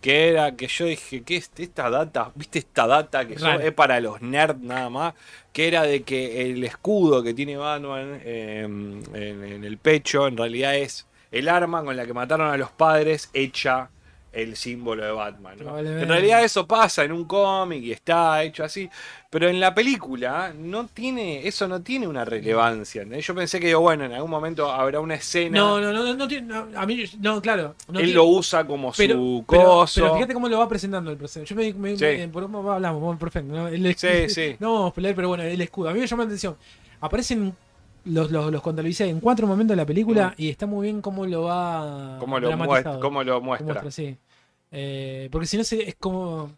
que 0.00 0.28
era 0.28 0.54
que 0.56 0.66
yo 0.68 0.86
dije, 0.86 1.22
¿qué 1.22 1.36
es 1.36 1.50
esta 1.56 1.90
data? 1.90 2.30
¿Viste 2.34 2.58
esta 2.58 2.86
data 2.86 3.26
que 3.26 3.34
es 3.34 3.72
para 3.72 4.00
los 4.00 4.20
nerds 4.22 4.60
nada 4.60 4.90
más? 4.90 5.14
Que 5.52 5.68
era 5.68 5.82
de 5.82 6.02
que 6.02 6.50
el 6.50 6.62
escudo 6.64 7.22
que 7.22 7.34
tiene 7.34 7.56
Batman 7.56 8.20
eh, 8.24 8.62
en, 8.64 9.02
en 9.14 9.64
el 9.64 9.78
pecho 9.78 10.26
en 10.28 10.36
realidad 10.36 10.76
es 10.76 11.06
el 11.30 11.48
arma 11.48 11.84
con 11.84 11.96
la 11.96 12.06
que 12.06 12.14
mataron 12.14 12.48
a 12.48 12.56
los 12.56 12.70
padres 12.70 13.30
hecha 13.32 13.90
el 14.36 14.54
símbolo 14.54 15.02
de 15.04 15.12
Batman. 15.12 15.56
¿no? 15.64 15.78
En 15.78 16.06
realidad 16.08 16.44
eso 16.44 16.66
pasa 16.66 17.04
en 17.04 17.12
un 17.12 17.24
cómic 17.24 17.82
y 17.82 17.92
está 17.92 18.42
hecho 18.42 18.64
así, 18.64 18.88
pero 19.30 19.48
en 19.48 19.58
la 19.58 19.74
película 19.74 20.52
no 20.56 20.86
tiene, 20.86 21.46
eso 21.48 21.66
no 21.66 21.80
tiene 21.80 22.06
una 22.06 22.24
relevancia. 22.24 23.02
Yo 23.04 23.34
pensé 23.34 23.58
que 23.58 23.74
bueno, 23.74 24.04
en 24.04 24.12
algún 24.12 24.30
momento 24.30 24.70
habrá 24.70 25.00
una 25.00 25.14
escena. 25.14 25.58
no, 25.58 25.80
no, 25.80 25.90
no, 25.92 26.14
no, 26.14 26.26
no 26.26 26.78
a 26.78 26.84
mí, 26.86 27.04
no, 27.20 27.40
claro. 27.40 27.74
No 27.88 27.98
él 27.98 28.04
tiene- 28.06 28.12
lo 28.12 28.24
usa 28.26 28.66
como 28.66 28.92
pero, 28.94 29.14
su 29.14 29.44
coso. 29.46 30.00
pero 30.02 30.14
fíjate 30.16 30.34
cómo 30.34 30.48
lo 30.48 30.58
va 30.58 30.68
presentando 30.68 31.10
el 31.10 31.16
proceso. 31.16 31.44
Yo 31.46 31.56
me, 31.56 31.72
me- 31.72 31.96
Sí. 31.96 32.04
me- 32.04 32.28
por 32.28 32.42
cómo 32.42 32.70
hablamos, 32.70 33.18
perfecto. 33.18 33.52
¿no? 33.54 33.68
El 33.68 33.96
Sí, 33.96 34.28
sí. 34.28 34.56
No 34.60 34.74
vamos 34.74 34.90
a 34.92 34.94
pelear, 34.94 35.14
pero 35.14 35.28
bueno, 35.28 35.44
el 35.44 35.60
escudo. 35.60 35.88
A 35.88 35.94
mí 35.94 36.00
me 36.00 36.06
llama 36.06 36.24
la 36.24 36.26
atención. 36.28 36.56
Aparecen 37.00 37.54
los, 38.06 38.30
los, 38.30 38.52
los 38.52 39.00
en 39.00 39.20
cuatro 39.20 39.46
momentos 39.46 39.72
de 39.72 39.82
la 39.82 39.86
película 39.86 40.34
y 40.36 40.48
está 40.48 40.66
muy 40.66 40.84
bien 40.86 41.00
cómo 41.02 41.26
lo 41.26 41.42
va 41.42 42.16
cómo, 42.20 42.38
lo 42.38 42.56
muestra, 42.56 43.00
cómo 43.00 43.22
lo 43.24 43.34
Cómo 43.34 43.46
muestra. 43.46 43.66
muestra, 43.66 43.90
sí. 43.90 44.16
Eh, 44.70 45.28
porque 45.30 45.46
si 45.46 45.56
no 45.56 45.62
es 45.62 45.96
como. 45.96 46.52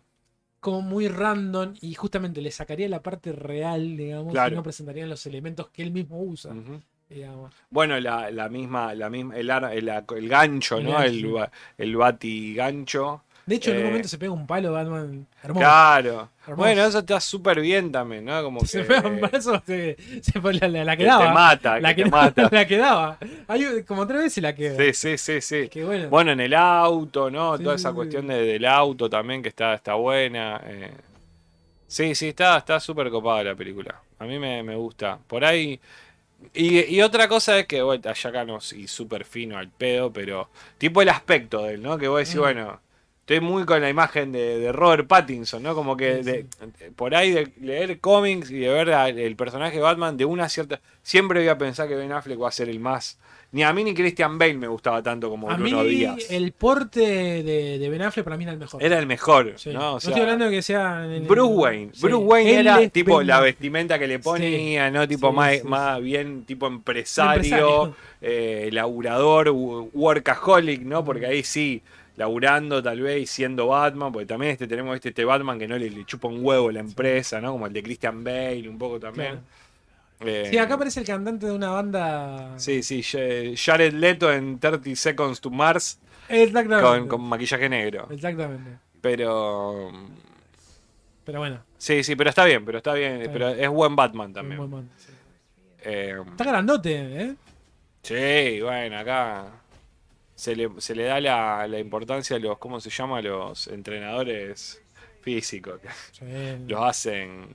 como 0.60 0.82
muy 0.82 1.08
random 1.08 1.74
y 1.80 1.94
justamente 1.94 2.40
le 2.42 2.50
sacaría 2.50 2.88
la 2.88 3.02
parte 3.02 3.32
real, 3.32 3.96
digamos, 3.96 4.32
Claro. 4.32 4.52
y 4.52 4.56
no 4.56 4.62
presentarían 4.62 5.08
los 5.08 5.24
elementos 5.26 5.68
que 5.70 5.82
él 5.82 5.92
mismo 5.92 6.20
usa, 6.22 6.54
digamos. 7.08 7.54
Bueno, 7.70 7.98
la, 8.00 8.30
la 8.30 8.48
misma, 8.48 8.94
la 8.94 9.10
misma, 9.10 9.36
el, 9.36 9.50
ar- 9.50 9.72
el, 9.72 9.88
el 9.88 10.28
gancho, 10.28 10.78
El 10.78 10.84
¿no? 10.84 10.92
gancho, 10.92 11.38
El, 11.38 11.48
el 11.78 11.96
bati 11.96 12.54
gancho. 12.54 13.22
De 13.48 13.54
hecho, 13.54 13.70
en 13.70 13.76
un 13.78 13.82
Eh, 13.82 13.86
momento 13.86 14.08
se 14.08 14.18
pega 14.18 14.30
un 14.32 14.46
palo 14.46 14.72
Batman 14.72 15.26
hermoso. 15.42 15.60
Claro. 15.60 16.28
Hermoso. 16.46 16.56
Bueno, 16.56 16.84
eso 16.84 16.98
está 16.98 17.18
súper 17.20 17.60
bien 17.60 17.90
también, 17.90 18.24
¿no? 18.24 18.42
Como 18.42 18.60
Se 18.60 18.80
que, 18.82 18.84
pega 18.84 19.08
un 19.08 19.20
brazo, 19.20 19.62
se, 19.66 19.96
se 20.22 20.38
la, 20.40 20.68
la, 20.68 20.84
la 20.84 20.96
que 20.96 21.04
te 21.04 21.10
mata, 21.10 21.80
la 21.80 21.94
que 21.94 22.04
te 22.04 22.10
mata. 22.10 22.48
la 22.52 22.66
quedaba. 22.66 23.18
Hay 23.48 23.82
como 23.84 24.06
tres 24.06 24.22
veces 24.22 24.42
la 24.42 24.54
queda. 24.54 24.76
Sí, 24.76 24.92
sí, 24.92 25.18
sí, 25.18 25.40
sí. 25.40 25.68
Que 25.68 25.84
bueno. 25.84 26.08
Bueno, 26.10 26.32
en 26.32 26.40
el 26.40 26.54
auto, 26.54 27.30
¿no? 27.30 27.56
Sí, 27.56 27.64
Toda 27.64 27.76
esa 27.76 27.88
sí. 27.90 27.94
cuestión 27.94 28.26
de- 28.26 28.42
del 28.42 28.64
auto 28.66 29.08
también 29.08 29.42
que 29.42 29.48
está, 29.48 29.74
está 29.74 29.94
buena. 29.94 30.60
eh. 30.64 30.92
Sí, 31.86 32.14
sí, 32.14 32.28
está 32.28 32.58
está 32.58 32.78
súper 32.80 33.08
copada 33.10 33.42
la 33.44 33.54
película. 33.54 34.00
A 34.18 34.24
mí 34.26 34.38
me, 34.38 34.62
me 34.62 34.76
gusta. 34.76 35.18
Por 35.26 35.44
ahí. 35.44 35.80
Y, 36.54 36.94
y 36.94 37.02
otra 37.02 37.26
cosa 37.28 37.58
es 37.58 37.66
que, 37.66 37.82
bueno, 37.82 38.08
allá 38.08 38.30
acá 38.30 38.44
no 38.44 38.58
y 38.76 38.86
súper 38.86 39.24
fino 39.24 39.58
al 39.58 39.70
pedo, 39.70 40.12
pero 40.12 40.50
tipo 40.76 41.02
el 41.02 41.08
aspecto 41.08 41.64
de 41.64 41.74
él, 41.74 41.82
¿no? 41.82 41.98
Que 41.98 42.08
vos 42.08 42.18
decís, 42.20 42.36
Mm. 42.36 42.40
bueno, 42.40 42.80
estoy 43.28 43.40
muy 43.40 43.64
con 43.66 43.82
la 43.82 43.90
imagen 43.90 44.32
de, 44.32 44.58
de 44.58 44.72
Robert 44.72 45.06
Pattinson, 45.06 45.62
¿no? 45.62 45.74
Como 45.74 45.98
que 45.98 46.22
de- 46.22 46.46
por 46.96 47.14
ahí 47.14 47.30
de 47.30 47.52
leer 47.60 48.00
cómics 48.00 48.50
y 48.50 48.58
de 48.60 48.68
ver 48.68 48.88
el 49.18 49.36
personaje 49.36 49.76
de 49.76 49.82
Batman 49.82 50.16
de 50.16 50.24
una 50.24 50.48
cierta. 50.48 50.80
Siempre 51.02 51.40
voy 51.40 51.48
a 51.48 51.58
pensar 51.58 51.88
que 51.88 51.94
Ben 51.94 52.10
Affleck 52.10 52.40
va 52.40 52.48
a 52.48 52.52
ser 52.52 52.70
el 52.70 52.80
más. 52.80 53.18
Ni 53.52 53.62
a 53.62 53.72
mí 53.72 53.82
ni 53.84 53.94
Christian 53.94 54.38
Bale 54.38 54.54
me 54.54 54.66
gustaba 54.68 55.02
tanto 55.02 55.28
como 55.30 55.50
a 55.50 55.56
mí 55.58 55.70
Bruno 55.70 55.84
Díaz. 55.84 56.16
el 56.30 56.52
porte 56.52 57.00
de, 57.42 57.88
Ben 57.90 58.00
Affleck 58.02 58.24
para 58.24 58.36
mí 58.38 58.44
era 58.44 58.52
el 58.54 58.58
mejor. 58.58 58.82
Era 58.82 58.98
el 58.98 59.06
mejor, 59.06 59.52
Sí. 59.56 59.70
¿no? 59.74 59.78
No, 59.80 59.94
O 59.94 60.00
sea, 60.00 60.08
estoy 60.10 60.22
hablando 60.22 60.44
de 60.46 60.50
que 60.50 60.62
sea... 60.62 61.04
el- 61.06 61.22
Bruce 61.22 61.52
Wayne. 61.54 61.90
Sí. 61.94 62.00
Bruce 62.02 62.24
Wayne 62.24 62.50
Él 62.52 62.66
era 62.66 62.88
tipo 62.88 63.18
Ben 63.18 63.26
la 63.26 63.40
vestimenta 63.40 63.98
que 63.98 64.06
le 64.06 64.18
ponía, 64.20 64.90
¿no? 64.90 65.06
Tipo 65.06 65.32
más, 65.32 66.00
bien 66.02 66.44
tipo 66.44 66.66
empresario, 66.66 67.34
Empresario. 67.34 67.96
eh, 68.22 68.68
laburador, 68.72 69.48
wo- 69.50 69.90
workaholic, 69.92 70.80
¿no? 70.82 71.04
Porque 71.04 71.26
ahí 71.26 71.42
sí, 71.42 71.82
laburando 72.18 72.82
tal 72.82 73.00
vez 73.00 73.22
y 73.22 73.26
siendo 73.26 73.68
Batman, 73.68 74.12
porque 74.12 74.26
también 74.26 74.52
este 74.52 74.66
tenemos 74.66 74.94
este, 74.96 75.10
este 75.10 75.24
Batman 75.24 75.58
que 75.58 75.66
no 75.68 75.78
le, 75.78 75.88
le 75.88 76.04
chupa 76.04 76.28
un 76.28 76.44
huevo 76.44 76.68
a 76.68 76.72
la 76.72 76.80
empresa, 76.80 77.40
¿no? 77.40 77.52
Como 77.52 77.66
el 77.66 77.72
de 77.72 77.82
Christian 77.82 78.22
Bale, 78.24 78.68
un 78.68 78.76
poco 78.76 78.98
también. 79.00 79.40
Claro. 80.18 80.32
Eh, 80.32 80.48
Sí, 80.50 80.58
acá 80.58 80.74
aparece 80.74 80.98
el 81.00 81.06
cantante 81.06 81.46
de 81.46 81.52
una 81.52 81.70
banda... 81.70 82.58
Sí, 82.58 82.82
sí, 82.82 83.02
Ja- 83.04 83.54
Jared 83.56 83.92
Leto 83.94 84.32
en 84.32 84.58
30 84.58 84.96
Seconds 84.96 85.40
to 85.40 85.48
Mars 85.50 86.00
Exactamente. 86.28 86.82
con, 86.82 87.06
con 87.08 87.20
maquillaje 87.22 87.68
negro. 87.68 88.08
Exactamente. 88.10 88.68
Pero. 89.00 89.92
Pero 91.24 91.38
bueno. 91.38 91.60
Sí, 91.76 92.02
sí, 92.02 92.16
pero 92.16 92.30
está 92.30 92.44
bien, 92.44 92.64
pero 92.64 92.78
está 92.78 92.94
bien. 92.94 93.20
Está 93.20 93.32
pero 93.32 93.48
es 93.50 93.68
buen 93.68 93.94
Batman 93.94 94.32
también. 94.32 94.68
buen 94.68 94.90
sí. 94.96 95.12
Eh, 95.84 96.16
Está 96.32 96.44
grandote, 96.44 97.22
¿eh? 97.22 97.34
sí, 98.02 98.60
bueno, 98.60 98.98
acá 98.98 99.46
se 100.38 100.54
le, 100.54 100.70
se 100.78 100.94
le 100.94 101.02
da 101.02 101.20
la, 101.20 101.66
la 101.66 101.78
importancia 101.80 102.36
a 102.36 102.38
los, 102.38 102.58
¿cómo 102.58 102.78
se 102.80 102.90
llama? 102.90 103.20
Los 103.20 103.66
entrenadores 103.66 104.80
físicos. 105.20 105.80
que 105.80 105.88
Sí, 106.12 106.64
Los 106.68 106.80
hacen. 106.80 107.48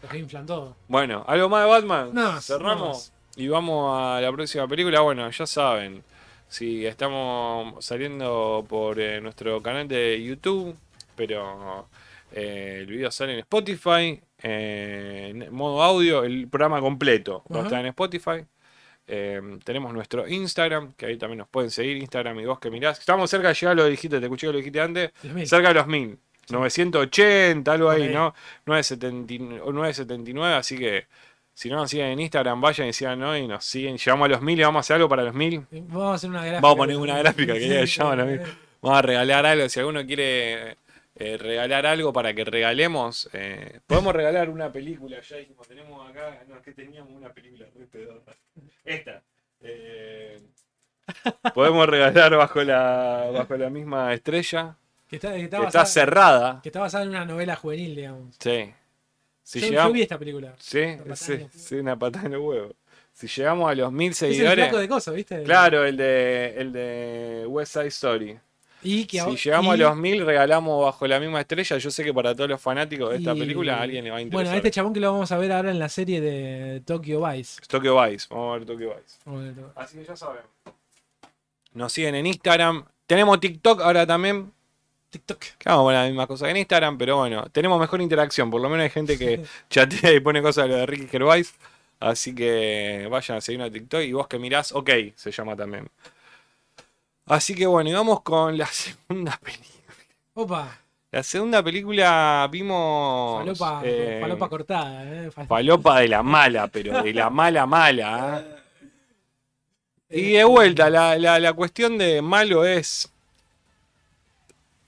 los 0.00 0.14
inflan 0.14 0.46
todo. 0.46 0.76
Bueno, 0.86 1.24
¿algo 1.26 1.48
más 1.48 1.64
de 1.64 1.70
Batman? 1.70 2.14
Más, 2.14 2.46
Cerramos 2.46 3.12
y 3.34 3.48
vamos 3.48 3.98
a 3.98 4.20
la 4.20 4.30
próxima 4.30 4.68
película. 4.68 5.00
Bueno, 5.00 5.28
ya 5.28 5.44
saben, 5.44 6.04
si 6.48 6.86
estamos 6.86 7.84
saliendo 7.84 8.64
por 8.68 9.00
eh, 9.00 9.20
nuestro 9.20 9.60
canal 9.60 9.88
de 9.88 10.22
YouTube, 10.22 10.76
pero 11.16 11.88
eh, 12.30 12.76
el 12.82 12.86
video 12.86 13.10
sale 13.10 13.32
en 13.32 13.38
Spotify, 13.40 14.20
eh, 14.40 15.32
en 15.34 15.52
modo 15.52 15.82
audio, 15.82 16.22
el 16.22 16.46
programa 16.46 16.80
completo 16.80 17.42
va 17.52 17.60
a 17.60 17.62
estar 17.64 17.80
en 17.80 17.86
Spotify. 17.86 18.44
Eh, 19.12 19.58
tenemos 19.64 19.92
nuestro 19.92 20.28
Instagram, 20.28 20.92
que 20.92 21.06
ahí 21.06 21.16
también 21.16 21.38
nos 21.38 21.48
pueden 21.48 21.70
seguir, 21.70 21.96
Instagram 21.96 22.38
y 22.38 22.44
vos 22.46 22.60
que 22.60 22.70
mirás. 22.70 22.98
Estamos 23.00 23.28
cerca 23.28 23.48
de 23.48 23.54
llegar 23.54 23.76
lo 23.76 23.84
dijiste, 23.86 24.20
te 24.20 24.26
escuché 24.26 24.46
que 24.46 24.52
lo 24.52 24.58
dijiste 24.58 24.80
antes, 24.80 25.10
cerca 25.44 25.68
de 25.68 25.74
los 25.74 25.86
1000. 25.86 26.16
980, 26.50 27.72
algo 27.72 27.90
ahí. 27.90 28.08
¿no? 28.08 28.34
979, 28.66 29.62
o 29.64 29.72
979, 29.72 30.54
así 30.54 30.78
que 30.78 31.06
si 31.54 31.68
no 31.68 31.76
nos 31.76 31.90
siguen 31.90 32.06
en 32.06 32.20
Instagram, 32.20 32.60
vayan 32.60 32.88
y 32.88 32.92
sigan, 32.92 33.18
¿no? 33.18 33.36
Y 33.36 33.46
nos 33.46 33.64
siguen. 33.64 33.98
Llegamos 33.98 34.24
a 34.26 34.28
los 34.28 34.40
1000 34.42 34.60
y 34.60 34.62
vamos 34.62 34.78
a 34.78 34.80
hacer 34.80 34.96
algo 34.96 35.08
para 35.08 35.24
los 35.24 35.34
1000. 35.34 35.66
Vamos 35.70 36.12
a 36.12 36.14
hacer 36.14 36.30
una 36.30 36.40
gráfica. 36.40 36.60
Vamos 36.60 36.74
a 36.74 36.78
poner 36.78 36.96
una 36.96 37.18
gráfica 37.18 37.52
que 37.54 37.60
Sí, 37.60 37.68
ya 37.68 37.86
sí, 37.86 38.00
a 38.02 38.16
mí. 38.16 38.38
sí. 38.38 38.50
Vamos 38.80 38.98
a 38.98 39.02
regalar 39.02 39.46
algo. 39.46 39.68
Si 39.68 39.78
alguno 39.80 40.06
quiere 40.06 40.76
eh, 41.20 41.36
regalar 41.36 41.86
algo 41.86 42.12
para 42.12 42.34
que 42.34 42.44
regalemos, 42.44 43.28
eh, 43.32 43.80
podemos 43.86 44.14
regalar 44.14 44.48
una 44.50 44.72
película. 44.72 45.20
Ya 45.20 45.36
dijimos, 45.36 45.68
tenemos 45.68 46.08
acá, 46.10 46.42
no, 46.48 46.56
es 46.56 46.62
que 46.62 46.72
teníamos 46.72 47.12
una 47.12 47.32
película. 47.32 47.66
Esta. 48.84 49.22
eh, 49.60 50.40
podemos 51.54 51.86
regalar 51.88 52.36
bajo 52.36 52.62
la, 52.62 53.30
bajo 53.32 53.56
la 53.56 53.70
misma 53.70 54.12
estrella. 54.14 54.76
Que 55.08 55.16
está, 55.16 55.32
que 55.34 55.42
está 55.44 55.58
Que 55.58 55.66
está 55.66 55.78
basada, 55.80 55.86
cerrada. 55.86 56.60
que 56.62 56.68
está 56.68 56.80
basada 56.80 57.04
en 57.04 57.10
una 57.10 57.24
novela 57.24 57.56
juvenil, 57.56 57.94
digamos. 57.96 58.36
Sí. 58.38 58.72
Si 59.42 59.58
yo, 59.60 59.66
yo 59.66 59.70
llegamos, 59.72 59.92
vi 59.94 60.02
esta 60.02 60.18
película. 60.18 60.54
sí, 60.58 60.96
sí, 61.14 61.46
sí, 61.50 61.74
una 61.76 61.98
patada 61.98 62.26
en 62.26 62.32
los 62.32 62.42
huevos. 62.42 62.72
Si 63.12 63.26
llegamos 63.26 63.68
a 63.70 63.74
los 63.74 63.92
mil 63.92 64.12
Es 64.12 64.22
el 64.22 64.34
seguidores. 64.34 64.72
de 64.72 64.88
cosas, 64.88 65.14
¿viste? 65.14 65.42
Claro, 65.42 65.84
el 65.84 65.96
de, 65.96 66.54
el 66.56 66.72
de 66.72 67.44
West 67.48 67.72
Side 67.72 67.88
Story. 67.88 68.38
Y 68.82 69.04
que 69.06 69.20
Si 69.20 69.36
llegamos 69.48 69.76
y- 69.76 69.82
a 69.82 69.88
los 69.88 69.96
mil, 69.96 70.24
regalamos 70.24 70.84
bajo 70.84 71.06
la 71.06 71.20
misma 71.20 71.40
estrella. 71.40 71.76
Yo 71.78 71.90
sé 71.90 72.02
que 72.04 72.14
para 72.14 72.34
todos 72.34 72.48
los 72.48 72.60
fanáticos 72.60 73.10
de 73.10 73.16
esta 73.18 73.34
y- 73.34 73.38
película 73.40 73.76
a 73.76 73.82
alguien 73.82 74.04
le 74.04 74.10
va 74.10 74.16
a 74.16 74.20
interesar. 74.20 74.44
Bueno, 74.44 74.50
a 74.54 74.56
este 74.56 74.70
chabón 74.70 74.92
que 74.94 75.00
lo 75.00 75.12
vamos 75.12 75.30
a 75.32 75.38
ver 75.38 75.52
ahora 75.52 75.70
en 75.70 75.78
la 75.78 75.88
serie 75.88 76.20
de 76.20 76.80
Tokyo 76.86 77.24
Vice. 77.26 77.60
Tokyo 77.68 78.00
Vice, 78.02 78.26
vamos 78.30 78.54
a 78.54 78.58
ver 78.58 78.66
Tokyo 78.66 78.88
Vice. 78.96 79.18
Bueno, 79.26 79.72
Así 79.76 79.98
que 79.98 80.04
ya 80.04 80.16
saben. 80.16 80.42
Nos 81.74 81.92
siguen 81.92 82.14
en 82.14 82.26
Instagram. 82.26 82.84
Tenemos 83.06 83.38
TikTok 83.40 83.80
ahora 83.82 84.06
también. 84.06 84.52
TikTok. 85.10 85.38
Que 85.58 85.68
vamos 85.68 85.84
con 85.86 85.94
la 85.94 86.06
misma 86.06 86.26
cosa 86.26 86.44
que 86.46 86.52
en 86.52 86.56
Instagram, 86.58 86.96
pero 86.96 87.16
bueno, 87.18 87.44
tenemos 87.50 87.80
mejor 87.80 88.00
interacción. 88.00 88.50
Por 88.50 88.60
lo 88.60 88.68
menos 88.68 88.84
hay 88.84 88.90
gente 88.90 89.18
que 89.18 89.40
chatea 89.70 90.12
y 90.12 90.20
pone 90.20 90.40
cosas 90.42 90.64
de 90.64 90.70
lo 90.70 90.76
de 90.76 90.86
Ricky 90.86 91.06
Gervais. 91.08 91.52
Así 91.98 92.34
que 92.34 93.06
vayan 93.10 93.38
a 93.38 93.40
seguirnos 93.40 93.68
a 93.68 93.72
TikTok 93.72 94.00
y 94.02 94.12
vos 94.12 94.26
que 94.26 94.38
mirás, 94.38 94.72
ok, 94.72 94.88
se 95.16 95.30
llama 95.32 95.54
también. 95.54 95.88
Así 97.30 97.54
que 97.54 97.66
bueno, 97.66 97.90
y 97.90 97.92
vamos 97.92 98.22
con 98.22 98.58
la 98.58 98.66
segunda 98.72 99.38
película. 99.42 99.68
Opa, 100.34 100.78
La 101.12 101.22
segunda 101.22 101.62
película 101.62 102.48
vimos. 102.50 103.38
falopa, 103.44 103.82
eh, 103.84 104.18
falopa 104.20 104.48
cortada, 104.48 105.04
¿eh? 105.04 105.30
Fal- 105.30 105.46
falopa 105.46 106.00
de 106.00 106.08
la 106.08 106.22
mala, 106.22 106.66
pero 106.68 107.02
de 107.02 107.12
la 107.14 107.30
mala 107.30 107.66
mala. 107.66 108.44
¿eh? 108.44 108.56
Y 110.12 110.32
de 110.32 110.42
vuelta, 110.44 110.90
la, 110.90 111.16
la- 111.16 111.38
la 111.38 111.52
cuestión 111.52 111.96
de 111.96 112.20
malo 112.20 112.64
es 112.64 113.08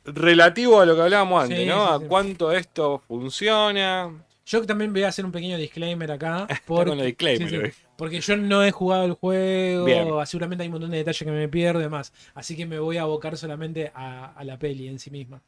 relativo 0.04 0.80
a 0.80 0.86
lo 0.86 0.96
que 0.96 1.02
hablábamos 1.02 1.44
antes, 1.44 1.58
Sí, 1.60 1.66
¿no? 1.66 1.98
sí, 1.98 2.04
A 2.04 2.08
cuánto 2.08 2.50
esto 2.50 3.00
funciona. 3.06 4.10
Yo 4.44 4.66
también 4.66 4.92
voy 4.92 5.04
a 5.04 5.08
hacer 5.08 5.24
un 5.24 5.30
pequeño 5.30 5.56
disclaimer 5.58 6.10
acá. 6.10 6.46
con 6.66 6.76
Porque, 6.76 6.90
el 6.92 7.02
disclaimer. 7.06 7.72
Porque 7.96 8.20
yo 8.20 8.36
no 8.36 8.64
he 8.64 8.70
jugado 8.70 9.04
el 9.04 9.12
juego, 9.12 9.84
Bien. 9.84 10.08
seguramente 10.26 10.62
hay 10.62 10.68
un 10.68 10.72
montón 10.72 10.90
de 10.90 10.98
detalles 10.98 11.22
que 11.22 11.30
me 11.30 11.48
pierdo 11.48 11.80
y 11.80 11.84
demás. 11.84 12.12
Así 12.34 12.56
que 12.56 12.66
me 12.66 12.78
voy 12.78 12.96
a 12.96 13.02
abocar 13.02 13.36
solamente 13.36 13.92
a, 13.94 14.32
a 14.32 14.44
la 14.44 14.58
peli 14.58 14.88
en 14.88 14.98
sí 14.98 15.10
misma. 15.10 15.42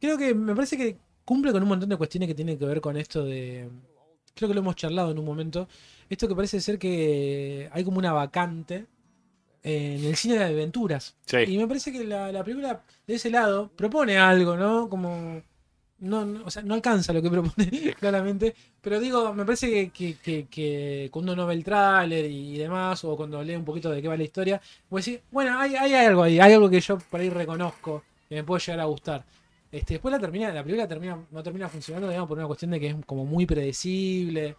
Creo 0.00 0.16
que 0.16 0.34
me 0.34 0.54
parece 0.54 0.76
que 0.76 0.96
cumple 1.24 1.52
con 1.52 1.62
un 1.62 1.68
montón 1.68 1.88
de 1.88 1.96
cuestiones 1.96 2.28
que 2.28 2.34
tienen 2.34 2.58
que 2.58 2.64
ver 2.64 2.80
con 2.80 2.96
esto 2.96 3.24
de. 3.24 3.68
Creo 4.34 4.48
que 4.48 4.54
lo 4.54 4.60
hemos 4.60 4.76
charlado 4.76 5.10
en 5.10 5.18
un 5.18 5.24
momento. 5.24 5.68
Esto 6.08 6.26
que 6.26 6.34
parece 6.34 6.60
ser 6.60 6.78
que 6.78 7.68
hay 7.72 7.84
como 7.84 7.98
una 7.98 8.12
vacante 8.12 8.86
en 9.62 10.04
el 10.04 10.16
cine 10.16 10.38
de 10.38 10.44
aventuras. 10.44 11.16
Sí. 11.26 11.36
Y 11.46 11.58
me 11.58 11.66
parece 11.68 11.92
que 11.92 12.04
la, 12.04 12.32
la 12.32 12.42
película 12.42 12.82
de 13.06 13.14
ese 13.14 13.30
lado 13.30 13.70
propone 13.76 14.16
algo, 14.18 14.56
¿no? 14.56 14.88
Como. 14.88 15.42
No, 16.00 16.20
o 16.46 16.50
sea, 16.50 16.62
no 16.62 16.72
alcanza 16.74 17.12
lo 17.12 17.20
que 17.20 17.28
propone, 17.30 17.68
claramente. 18.00 18.54
Pero 18.80 18.98
digo, 19.00 19.34
me 19.34 19.44
parece 19.44 19.68
que, 19.70 19.90
que, 19.90 20.16
que- 20.18 20.46
que 20.48 21.08
cuando 21.12 21.34
uno 21.34 21.46
ve 21.46 21.54
el 21.54 21.62
tráiler 21.64 22.24
y 22.24 22.56
demás, 22.56 23.04
o 23.04 23.16
cuando 23.16 23.42
lee 23.42 23.56
un 23.56 23.64
poquito 23.66 23.90
de 23.90 24.00
qué 24.00 24.08
va 24.08 24.16
la 24.16 24.22
historia, 24.24 24.56
a 24.56 24.94
decir, 24.96 25.22
bueno, 25.30 25.58
hay, 25.60 25.76
hay 25.76 25.92
algo 25.94 26.22
ahí, 26.22 26.40
hay 26.40 26.54
algo 26.54 26.70
que 26.70 26.80
yo 26.80 26.98
por 26.98 27.20
ahí 27.20 27.28
reconozco, 27.28 28.02
que 28.28 28.36
me 28.36 28.44
puede 28.44 28.60
llegar 28.62 28.80
a 28.80 28.84
gustar. 28.86 29.26
Este, 29.70 29.94
después 29.94 30.10
la 30.12 30.18
termina, 30.18 30.50
la 30.52 30.62
película 30.62 30.88
termina, 30.88 31.22
no 31.30 31.42
termina 31.42 31.68
funcionando, 31.68 32.08
digamos, 32.08 32.28
por 32.28 32.38
una 32.38 32.46
cuestión 32.46 32.70
de 32.70 32.80
que 32.80 32.86
es 32.88 32.96
como 33.06 33.24
muy 33.26 33.44
predecible. 33.46 34.56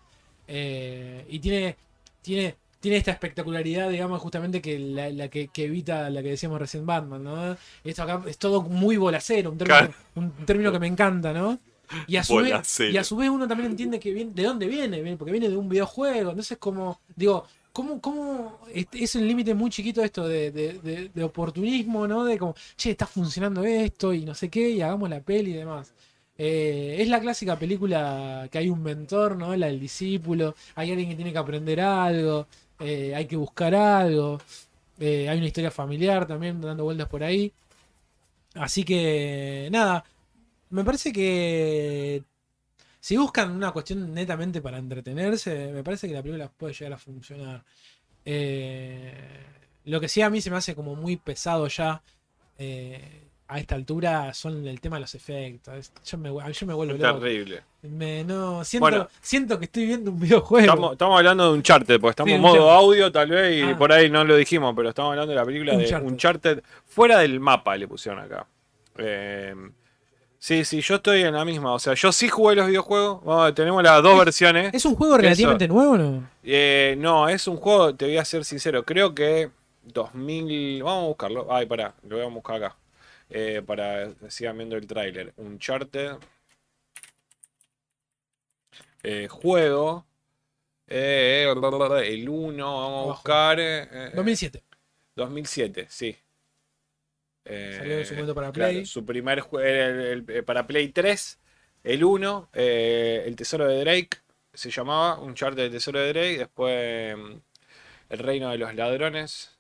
eh, 0.48 1.26
y 1.30 1.40
tiene, 1.40 1.76
tiene, 2.22 2.56
tiene 2.82 2.98
esta 2.98 3.12
espectacularidad, 3.12 3.90
digamos, 3.90 4.20
justamente 4.20 4.62
que 4.62 4.78
la, 4.80 5.10
la 5.12 5.30
que, 5.30 5.48
que 5.48 5.66
evita 5.66 6.10
la 6.10 6.22
que 6.22 6.30
decíamos 6.32 6.60
recién 6.60 6.86
Batman, 6.86 7.24
¿no? 7.24 7.56
Esto 7.86 8.04
acá 8.04 8.22
es 8.28 8.38
todo 8.38 8.62
muy 8.64 8.98
bolacero, 8.98 9.52
un 9.52 9.58
término, 9.58 9.78
un 10.16 10.32
término 10.46 10.72
que 10.74 10.80
me 10.80 10.88
encanta, 10.88 11.32
¿no? 11.32 11.58
Y 12.08 12.16
a, 12.18 12.24
su 12.24 12.36
vez, 12.44 12.54
y 12.94 12.98
a 12.98 13.04
su 13.04 13.16
vez 13.18 13.30
uno 13.30 13.48
también 13.48 13.72
entiende 13.72 14.00
que 14.00 14.14
viene, 14.14 14.32
de 14.34 14.44
dónde 14.44 14.66
viene, 14.68 15.18
porque 15.18 15.32
viene 15.32 15.50
de 15.50 15.58
un 15.58 15.68
videojuego. 15.70 16.30
Entonces, 16.32 16.58
como, 16.58 17.02
digo, 17.16 17.46
¿cómo, 17.74 18.00
cómo 18.02 18.60
es 18.94 19.16
un 19.16 19.28
límite 19.28 19.54
muy 19.54 19.70
chiquito 19.70 20.02
esto 20.04 20.28
de, 20.28 20.52
de- 20.52 20.74
de- 20.80 21.10
de 21.14 21.24
oportunismo, 21.24 22.08
¿no? 22.08 22.24
De 22.26 22.38
como, 22.38 22.56
che, 22.78 22.92
está 22.92 23.06
funcionando 23.06 23.64
esto 23.64 24.14
y 24.14 24.26
no 24.26 24.34
sé 24.34 24.50
qué, 24.50 24.70
y 24.70 24.82
hagamos 24.82 25.10
la 25.10 25.20
peli 25.22 25.52
y 25.52 25.56
demás. 25.56 25.94
Eh, 26.38 26.96
es 27.00 27.08
la 27.10 27.20
clásica 27.20 27.60
película 27.60 28.48
que 28.52 28.58
hay 28.58 28.70
un 28.70 28.82
mentor, 28.82 29.36
¿no? 29.38 29.56
La 29.56 29.68
del 29.68 29.80
discípulo, 29.80 30.56
hay 30.76 30.92
alguien 30.92 31.10
que 31.10 31.16
tiene 31.16 31.32
que 31.34 31.38
aprender 31.38 31.82
algo, 31.82 32.48
eh, 32.82 33.14
hay 33.16 33.26
que 33.28 33.36
buscar 33.36 33.74
algo, 33.76 34.40
eh, 35.00 35.30
hay 35.30 35.38
una 35.38 35.48
historia 35.48 35.72
familiar 35.72 36.28
también 36.28 36.62
dando 36.62 36.84
vueltas 36.84 37.08
por 37.08 37.24
ahí. 37.24 37.54
Así 38.56 38.84
que, 38.84 39.70
nada, 39.72 40.04
me 40.72 40.84
parece 40.84 41.12
que 41.14 42.24
si 43.00 43.18
buscan 43.18 43.52
una 43.52 43.72
cuestión 43.72 44.14
netamente 44.14 44.62
para 44.62 44.78
entretenerse, 44.78 45.72
me 45.74 45.84
parece 45.84 46.08
que 46.08 46.14
la 46.14 46.22
película 46.22 46.50
puede 46.50 46.74
llegar 46.74 46.94
a 46.94 46.98
funcionar. 46.98 47.64
Eh, 48.26 49.14
lo 49.86 50.00
que 50.00 50.08
sí 50.10 50.22
a 50.22 50.30
mí 50.30 50.42
se 50.42 50.52
me 50.52 50.58
hace 50.58 50.76
como 50.76 50.96
muy 50.96 51.18
pesado 51.18 51.68
ya 51.68 52.02
a 53.54 53.60
esta 53.60 53.76
altura 53.76 54.34
son 54.34 54.66
el 54.66 54.80
tema 54.80 54.96
de 54.96 55.02
los 55.02 55.14
efectos. 55.14 55.92
Yo 56.06 56.18
me, 56.18 56.30
yo 56.30 56.66
me 56.68 56.74
vuelvo 56.74 56.94
Es 56.96 57.00
loco. 57.02 57.20
terrible. 57.20 57.62
Me- 57.82 58.24
no, 58.24 58.64
siento, 58.64 58.84
Bueno. 58.86 59.08
siento 59.22 59.60
que 59.60 59.66
estoy 59.66 59.88
viendo 59.88 60.10
un 60.12 60.20
videojuego. 60.20 60.66
Estamos, 60.66 60.92
estamos 60.94 61.18
hablando 61.18 61.52
de 61.52 61.58
Uncharted, 61.58 62.00
porque 62.00 62.12
estamos 62.12 62.30
Sí, 62.30 62.36
en 62.36 62.42
modo 62.42 62.72
audio 62.72 63.12
tal 63.12 63.30
vez, 63.30 63.58
y 63.58 63.72
Ah. 63.72 63.78
por 63.78 63.92
ahí 63.92 64.10
no 64.10 64.24
lo 64.24 64.38
dijimos, 64.38 64.74
pero 64.76 64.90
estamos 64.90 65.12
hablando 65.12 65.32
de 65.32 65.36
la 65.36 65.44
película 65.46 65.74
Uncharted. 65.74 66.06
de 66.08 66.12
Uncharted 66.14 66.64
fuera 66.88 67.20
del 67.20 67.40
mapa, 67.42 67.76
le 67.76 67.88
pusieron 67.90 68.22
acá. 68.24 68.48
Eh, 68.98 69.54
sí, 70.40 70.64
sí, 70.64 70.80
yo 70.80 70.96
estoy 70.96 71.22
en 71.24 71.34
la 71.34 71.44
misma. 71.44 71.74
O 71.74 71.80
sea, 71.80 71.94
yo 71.94 72.12
sí 72.14 72.30
jugué 72.30 72.56
los 72.56 72.68
videojuegos. 72.68 73.54
Tenemos 73.54 73.84
las 73.84 74.02
dos 74.02 74.18
versiones. 74.18 74.74
¿Es 74.74 74.86
un 74.86 74.96
juego 74.96 75.16
Eso. 75.16 75.24
relativamente 75.24 75.68
nuevo 75.68 75.92
o 75.92 75.98
no? 75.98 76.30
Eh, 76.44 76.96
no, 77.00 77.28
es 77.28 77.46
un 77.48 77.58
juego, 77.58 77.94
te 77.96 78.06
voy 78.06 78.18
a 78.18 78.24
ser 78.24 78.46
sincero, 78.46 78.84
creo 78.86 79.14
que 79.14 79.50
2000... 79.84 80.84
Vamos 80.84 81.04
a 81.04 81.08
buscarlo. 81.08 81.48
Ay, 81.50 81.66
pará, 81.66 81.94
lo 82.08 82.16
voy 82.16 82.26
a 82.26 82.30
buscar 82.30 82.56
acá. 82.64 82.76
Eh, 83.34 83.62
para 83.66 84.14
que 84.14 84.30
sigan 84.30 84.58
viendo 84.58 84.76
el 84.76 84.86
tráiler. 84.88 85.34
Uncharted. 85.38 86.18
Eh, 89.04 89.28
juego. 89.30 90.06
Eh, 90.88 91.46
el 91.50 92.30
1, 92.30 92.66
vamos 92.66 93.04
a 93.04 93.12
buscar. 93.14 93.60
eh, 93.60 93.88
eh, 93.92 94.12
2007. 94.14 94.64
2007, 95.16 95.88
sí. 95.90 96.16
Eh, 97.46 97.76
Salió 97.78 97.98
en 97.98 98.06
su 98.06 98.14
momento 98.14 98.36
para 98.36 98.52
claro, 98.52 98.72
Play. 98.74 98.86
su 98.86 99.06
primer 99.06 99.40
juego 99.40 100.26
para 100.46 100.68
Play 100.68 100.90
3, 100.90 101.40
el 101.84 102.04
1, 102.04 102.50
eh, 102.54 103.24
El 103.26 103.36
Tesoro 103.36 103.68
de 103.68 103.80
Drake, 103.80 104.10
se 104.54 104.70
llamaba 104.70 105.20
Uncharted 105.20 105.64
del 105.64 105.72
Tesoro 105.72 106.00
de 106.00 106.10
Drake, 106.14 106.38
después 106.38 107.18
mm, 107.18 107.34
El 108.10 108.20
Reino 108.20 108.50
de 108.52 108.58
los 108.58 108.76
Ladrones, 108.76 109.58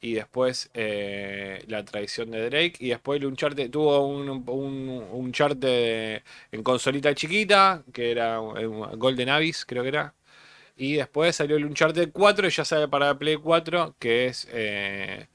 y 0.00 0.12
después 0.14 0.70
eh, 0.74 1.64
La 1.66 1.84
Traición 1.84 2.30
de 2.30 2.48
Drake, 2.50 2.74
y 2.78 2.88
después 2.90 3.20
el 3.20 3.26
Uncharted 3.26 3.70
tuvo 3.70 4.06
un, 4.06 4.28
un 4.48 5.06
Uncharted 5.12 6.22
en 6.52 6.62
consolita 6.62 7.14
chiquita, 7.14 7.82
que 7.92 8.10
era 8.10 8.40
un 8.40 8.98
Golden 8.98 9.28
Abyss, 9.30 9.64
creo 9.66 9.82
que 9.82 9.88
era. 9.90 10.14
Y 10.76 10.94
después 10.94 11.34
salió 11.34 11.56
el 11.56 11.64
Uncharted 11.64 12.10
4 12.12 12.46
y 12.46 12.50
ya 12.50 12.64
sale 12.64 12.86
para 12.88 13.18
Play 13.18 13.36
4, 13.36 13.96
que 13.98 14.26
es 14.26 14.46
eh, 14.52 15.26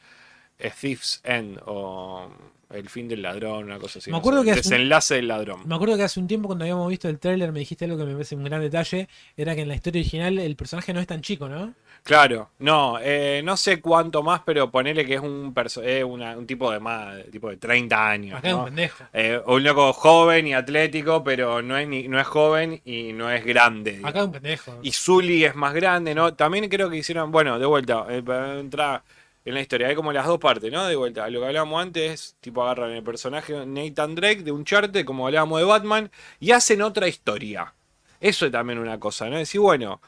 Thief's 0.57 1.21
End 1.23 1.59
o 1.65 2.31
El 2.69 2.89
fin 2.89 3.07
del 3.07 3.21
ladrón, 3.21 3.65
una 3.65 3.77
cosa 3.77 3.99
así. 3.99 4.09
Me 4.09 4.17
no 4.17 4.23
sé, 4.23 4.45
que 4.45 4.51
un- 4.51 4.55
desenlace 4.55 5.15
del 5.15 5.27
ladrón. 5.27 5.61
Me 5.67 5.75
acuerdo 5.75 5.95
que 5.97 6.03
hace 6.03 6.19
un 6.19 6.27
tiempo 6.27 6.47
cuando 6.47 6.63
habíamos 6.63 6.87
visto 6.89 7.07
el 7.09 7.19
tráiler 7.19 7.51
me 7.51 7.59
dijiste 7.59 7.85
algo 7.85 7.97
que 7.97 8.05
me 8.05 8.13
parece 8.13 8.35
un 8.35 8.43
gran 8.45 8.61
detalle, 8.61 9.07
era 9.37 9.53
que 9.53 9.61
en 9.61 9.67
la 9.67 9.75
historia 9.75 9.99
original 10.01 10.39
el 10.39 10.55
personaje 10.55 10.93
no 10.93 10.99
es 10.99 11.07
tan 11.07 11.21
chico, 11.21 11.47
¿no? 11.49 11.73
Claro, 12.03 12.49
no, 12.59 12.97
eh, 13.01 13.41
no 13.45 13.55
sé 13.55 13.79
cuánto 13.79 14.21
más, 14.23 14.41
pero 14.45 14.69
ponele 14.69 15.05
que 15.05 15.13
es 15.15 15.21
un, 15.21 15.53
eh, 15.81 16.03
una- 16.03 16.37
un 16.37 16.45
tipo 16.45 16.69
de 16.69 16.79
más, 16.81 17.15
tipo 17.31 17.49
de 17.49 17.55
30 17.55 18.09
años. 18.09 18.37
Acá 18.39 18.49
es 18.49 18.53
¿no? 18.53 18.59
un 18.59 18.65
pendejo. 18.65 19.03
Eh, 19.13 19.41
un 19.45 19.63
loco 19.63 19.93
joven 19.93 20.47
y 20.47 20.53
atlético, 20.53 21.23
pero 21.23 21.61
no 21.61 21.77
es, 21.77 21.87
ni, 21.87 22.09
no 22.09 22.19
es 22.19 22.27
joven 22.27 22.81
y 22.83 23.13
no 23.13 23.31
es 23.31 23.45
grande. 23.45 24.01
Acá 24.03 24.19
es 24.19 24.25
un 24.25 24.31
pendejo. 24.33 24.79
Y 24.83 24.91
Zully 24.91 25.45
es 25.45 25.55
más 25.55 25.73
grande, 25.73 26.13
¿no? 26.13 26.33
También 26.33 26.67
creo 26.67 26.89
que 26.89 26.97
hicieron, 26.97 27.31
bueno, 27.31 27.57
de 27.57 27.65
vuelta, 27.65 28.05
eh, 28.09 28.21
para 28.21 28.59
entrar 28.59 29.01
en 29.45 29.53
la 29.53 29.61
historia, 29.61 29.87
hay 29.87 29.95
como 29.95 30.11
las 30.11 30.25
dos 30.27 30.39
partes, 30.39 30.69
¿no? 30.73 30.85
De 30.85 30.97
vuelta, 30.97 31.29
lo 31.29 31.39
que 31.39 31.45
hablábamos 31.47 31.81
antes 31.81 32.11
es, 32.11 32.35
tipo, 32.41 32.63
agarran 32.63 32.91
el 32.91 33.03
personaje 33.03 33.65
Nathan 33.65 34.13
Drake 34.15 34.43
de 34.43 34.51
Uncharted, 34.51 35.05
como 35.05 35.25
hablábamos 35.27 35.57
de 35.59 35.65
Batman, 35.65 36.11
y 36.41 36.51
hacen 36.51 36.81
otra 36.81 37.07
historia. 37.07 37.73
Eso 38.19 38.45
es 38.45 38.51
también 38.51 38.79
una 38.79 38.99
cosa, 38.99 39.29
¿no? 39.29 39.37
Decir, 39.37 39.59
bueno, 39.61 40.01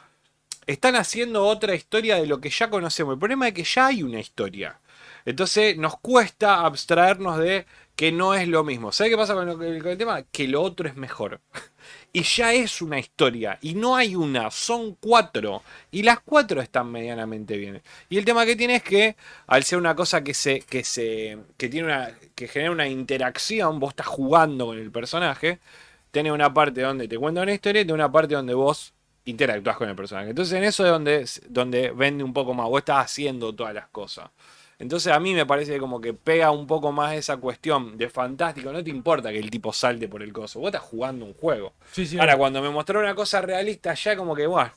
están 0.68 0.96
haciendo 0.96 1.46
otra 1.46 1.76
historia 1.76 2.16
de 2.16 2.28
lo 2.28 2.40
que 2.42 2.50
ya 2.50 2.70
conocemos. 2.70 3.14
El 3.14 3.20
problema 3.20 3.48
es 3.48 3.54
que 3.54 3.64
ya 3.64 3.88
hay 3.88 4.04
una 4.04 4.20
historia. 4.20 4.80
Entonces 5.26 5.78
nos 5.78 5.98
cuesta 6.00 6.66
abstraernos 6.66 7.40
de 7.40 7.66
que 7.96 8.12
no 8.12 8.34
es 8.34 8.48
lo 8.48 8.64
mismo. 8.64 8.92
¿Sabe 8.92 9.12
qué 9.12 9.18
pasa 9.18 9.34
con 9.34 9.50
el 9.50 9.98
tema? 9.98 10.24
Que 10.24 10.48
lo 10.48 10.62
otro 10.62 10.88
es 10.88 10.96
mejor. 10.96 11.42
Y 12.14 12.24
ya 12.24 12.54
es 12.54 12.82
una 12.82 12.98
historia. 12.98 13.60
Y 13.62 13.74
no 13.76 13.98
hay 13.98 14.16
una, 14.16 14.50
son 14.50 14.96
cuatro. 14.96 15.64
Y 15.92 16.02
las 16.04 16.22
cuatro 16.22 16.62
están 16.62 16.90
medianamente 16.90 17.58
bien. 17.58 17.82
Y 18.10 18.18
el 18.18 18.24
tema 18.24 18.46
que 18.46 18.56
tiene 18.56 18.78
es 18.78 18.84
que, 18.84 19.18
al 19.48 19.66
ser 19.66 19.80
una 19.80 19.96
cosa 19.96 20.24
que 20.24 20.34
se. 20.34 20.62
que 20.62 20.86
se. 20.86 21.38
que 21.58 21.68
tiene 21.68 21.88
una. 21.88 22.18
que 22.34 22.48
genera 22.48 22.72
una 22.72 22.88
interacción, 22.88 23.80
vos 23.80 23.90
estás 23.90 24.08
jugando 24.08 24.68
con 24.68 24.78
el 24.80 24.92
personaje. 24.92 25.60
Tiene 26.12 26.32
una 26.32 26.54
parte 26.54 26.82
donde 26.82 27.08
te 27.10 27.18
cuenta 27.20 27.42
una 27.42 27.54
historia 27.54 27.82
y 27.82 27.86
tiene 27.86 27.96
una 27.96 28.12
parte 28.12 28.34
donde 28.36 28.54
vos 28.54 28.95
interactúas 29.26 29.78
con 29.78 29.90
el 29.90 29.96
personaje. 29.96 30.30
Entonces 30.30 30.58
en 30.58 30.64
eso 30.64 30.86
es 30.86 30.92
donde, 30.92 31.26
donde 31.50 31.92
vende 31.92 32.24
un 32.24 32.34
poco 32.34 32.54
más. 32.54 32.68
Vos 32.68 32.80
estás 32.80 33.06
haciendo 33.06 33.54
todas 33.54 33.74
las 33.74 33.88
cosas. 33.88 34.30
Entonces 34.78 35.14
a 35.14 35.20
mí 35.20 35.34
me 35.34 35.46
parece 35.46 35.80
como 35.80 36.02
que 36.02 36.14
pega 36.14 36.52
un 36.52 36.68
poco 36.68 36.92
más 36.92 37.14
esa 37.16 37.38
cuestión 37.38 37.98
de 37.98 38.10
fantástico. 38.10 38.72
No 38.72 38.84
te 38.84 38.90
importa 38.90 39.32
que 39.32 39.40
el 39.40 39.50
tipo 39.50 39.72
salte 39.72 40.08
por 40.08 40.22
el 40.22 40.34
coso. 40.34 40.60
Vos 40.60 40.68
estás 40.68 40.84
jugando 40.84 41.26
un 41.26 41.34
juego. 41.34 41.74
Sí, 41.92 42.06
sí, 42.06 42.20
Ahora, 42.20 42.38
cuando 42.38 42.62
me 42.62 42.70
mostró 42.70 43.00
una 43.00 43.16
cosa 43.16 43.42
realista, 43.42 43.94
ya 43.94 44.16
como 44.16 44.36
que, 44.36 44.48
bueno, 44.48 44.72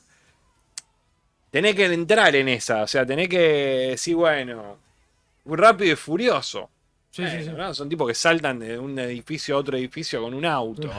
tenés 1.51 1.75
que 1.75 1.85
entrar 1.85 2.35
en 2.35 2.47
esa. 2.47 2.83
O 2.83 2.87
sea, 2.87 3.05
tenés 3.05 3.27
que 3.27 3.39
decir, 3.91 4.15
bueno, 4.15 4.77
rápido 5.45 5.93
y 5.93 5.95
furioso. 5.97 6.69
Sí, 7.11 7.27
sí, 7.27 7.43
sí. 7.43 7.49
Bueno, 7.49 7.67
¿no? 7.67 7.73
Son 7.73 7.89
tipos 7.89 8.07
que 8.07 8.13
saltan 8.13 8.59
de 8.59 8.77
un 8.77 8.97
edificio 8.99 9.55
a 9.55 9.59
otro 9.59 9.77
edificio 9.77 10.21
con 10.21 10.33
un 10.33 10.45
auto. 10.45 10.89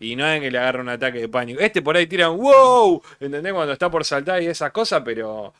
Y 0.00 0.16
no 0.16 0.26
es 0.26 0.40
que 0.40 0.50
le 0.50 0.58
agarra 0.58 0.80
un 0.80 0.88
ataque 0.88 1.20
de 1.20 1.28
pánico. 1.28 1.60
Este 1.60 1.82
por 1.82 1.96
ahí 1.96 2.06
tira 2.06 2.30
un 2.30 2.38
wow, 2.38 3.02
¿entendés? 3.20 3.52
Cuando 3.52 3.72
está 3.72 3.90
por 3.90 4.04
saltar 4.04 4.42
y 4.42 4.46
esas 4.46 4.70
cosas, 4.70 5.02
pero 5.04 5.52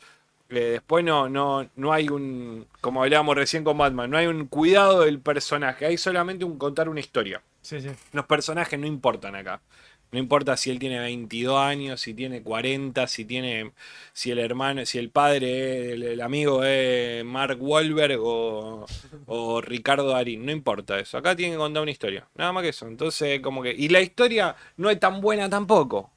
eh, 0.49 0.71
después 0.71 1.05
no, 1.05 1.29
no, 1.29 1.69
no 1.75 1.93
hay 1.93 2.09
un, 2.09 2.65
como 2.81 3.03
hablábamos 3.03 3.35
recién 3.35 3.63
con 3.63 3.77
Batman, 3.77 4.09
no 4.09 4.17
hay 4.17 4.25
un 4.27 4.47
cuidado 4.47 5.01
del 5.01 5.19
personaje, 5.19 5.85
hay 5.85 5.97
solamente 5.97 6.43
un 6.43 6.57
contar 6.57 6.89
una 6.89 6.99
historia. 6.99 7.41
Sí, 7.61 7.79
sí. 7.81 7.89
Los 8.13 8.25
personajes 8.25 8.79
no 8.79 8.87
importan 8.87 9.35
acá. 9.35 9.61
No 10.11 10.17
importa 10.19 10.57
si 10.57 10.71
él 10.71 10.79
tiene 10.79 10.99
22 10.99 11.59
años, 11.59 12.01
si 12.01 12.13
tiene 12.13 12.41
40, 12.41 13.05
si 13.07 13.25
tiene 13.25 13.73
si 14.11 14.31
el 14.31 14.39
hermano, 14.39 14.85
si 14.85 14.97
el 14.97 15.11
padre, 15.11 15.93
el, 15.93 16.03
el 16.03 16.21
amigo 16.21 16.63
es 16.63 17.23
Mark 17.23 17.57
Wahlberg 17.61 18.19
o, 18.19 18.85
o 19.27 19.61
Ricardo 19.61 20.09
Darín, 20.09 20.45
no 20.45 20.51
importa 20.51 20.99
eso. 20.99 21.17
Acá 21.17 21.35
tienen 21.35 21.55
que 21.55 21.59
contar 21.59 21.83
una 21.83 21.91
historia, 21.91 22.27
nada 22.35 22.51
más 22.51 22.63
que 22.63 22.69
eso. 22.69 22.87
Entonces, 22.87 23.39
como 23.41 23.61
que 23.61 23.71
y 23.71 23.89
la 23.89 24.01
historia 24.01 24.55
no 24.77 24.89
es 24.89 24.99
tan 24.99 25.21
buena 25.21 25.49
tampoco. 25.49 26.11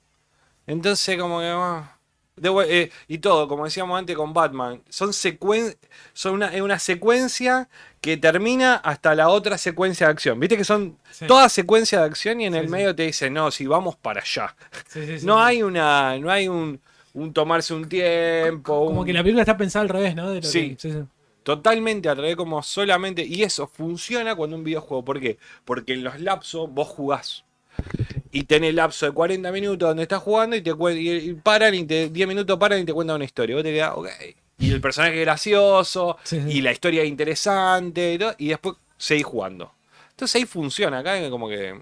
Entonces, 0.66 1.18
como 1.18 1.40
que 1.40 1.46
ah, 1.46 1.98
de 2.36 2.50
eh, 2.68 2.90
y 3.08 3.18
todo, 3.18 3.46
como 3.46 3.64
decíamos 3.66 3.98
antes 3.98 4.16
con 4.16 4.32
Batman, 4.32 4.82
son 4.88 5.12
secuen 5.12 5.76
son 6.14 6.34
una, 6.34 6.54
es 6.54 6.62
una 6.62 6.78
secuencia 6.78 7.68
que 8.00 8.16
termina 8.16 8.76
hasta 8.76 9.14
la 9.14 9.28
otra 9.28 9.58
secuencia 9.58 10.06
de 10.06 10.12
acción. 10.12 10.40
Viste 10.40 10.56
que 10.56 10.64
son 10.64 10.96
Sí. 11.10 11.26
todas 11.26 11.52
secuencias 11.52 12.00
de 12.00 12.06
acción 12.06 12.40
y 12.40 12.46
en 12.46 12.54
Sí, 12.54 12.58
el 12.58 12.64
sí. 12.66 12.70
medio 12.72 12.94
te 12.94 13.02
dicen, 13.04 13.34
no, 13.34 13.50
si 13.50 13.66
vamos 13.66 13.96
para 13.96 14.22
allá. 14.22 14.56
No 15.22 15.40
hay 15.42 15.62
una, 15.62 16.18
no 16.18 16.30
hay 16.30 16.48
un, 16.48 16.80
un 17.12 17.32
tomarse 17.34 17.74
un 17.74 17.88
tiempo. 17.88 18.86
Como 18.86 19.00
un- 19.00 19.06
que 19.06 19.12
la 19.12 19.20
película 19.22 19.42
está 19.42 19.56
pensada 19.56 19.82
al 19.82 19.88
revés, 19.90 20.14
¿no? 20.16 20.30
De 20.30 20.40
lo 20.40 20.46
Sí. 20.48 20.70
que- 20.70 20.80
sí, 20.80 20.92
sí. 20.92 20.98
Totalmente 21.42 22.08
al 22.08 22.16
revés, 22.16 22.36
como 22.36 22.62
solamente. 22.62 23.24
Y 23.24 23.42
eso 23.42 23.66
funciona 23.66 24.34
cuando 24.34 24.56
un 24.56 24.64
videojuego. 24.64 25.04
¿Por 25.04 25.20
qué? 25.20 25.38
Porque 25.64 25.92
en 25.92 26.02
los 26.04 26.18
lapsos 26.20 26.70
vos 26.72 26.88
jugás. 26.88 27.44
Y 28.30 28.44
tenés 28.44 28.74
lapso 28.74 29.06
de 29.06 29.12
40 29.12 29.52
minutos 29.52 29.88
donde 29.88 30.04
estás 30.04 30.20
jugando 30.20 30.56
y 30.56 30.62
te 30.62 30.70
y, 30.70 31.34
paran 31.34 31.74
y 31.74 31.84
te 31.84 32.08
10 32.08 32.28
minutos 32.28 32.58
paran 32.58 32.80
y 32.80 32.84
te 32.84 32.92
cuentan 32.92 33.16
una 33.16 33.24
historia. 33.24 33.54
Vos 33.56 33.62
te 33.64 33.72
quedás, 33.72 33.92
ok. 33.94 34.08
Y 34.58 34.70
el 34.70 34.80
personaje 34.80 35.14
es 35.18 35.20
gracioso, 35.22 36.16
Sí, 36.22 36.40
sí. 36.40 36.58
y 36.58 36.60
la 36.62 36.72
historia 36.72 37.02
es 37.02 37.08
interesante, 37.08 38.14
y, 38.14 38.18
todo, 38.18 38.34
y 38.38 38.48
después 38.48 38.76
seguís 38.96 39.24
jugando. 39.24 39.72
Entonces 40.10 40.36
ahí 40.36 40.46
funciona, 40.46 40.98
acá 41.00 41.18
es 41.18 41.28
como 41.30 41.48
que. 41.48 41.80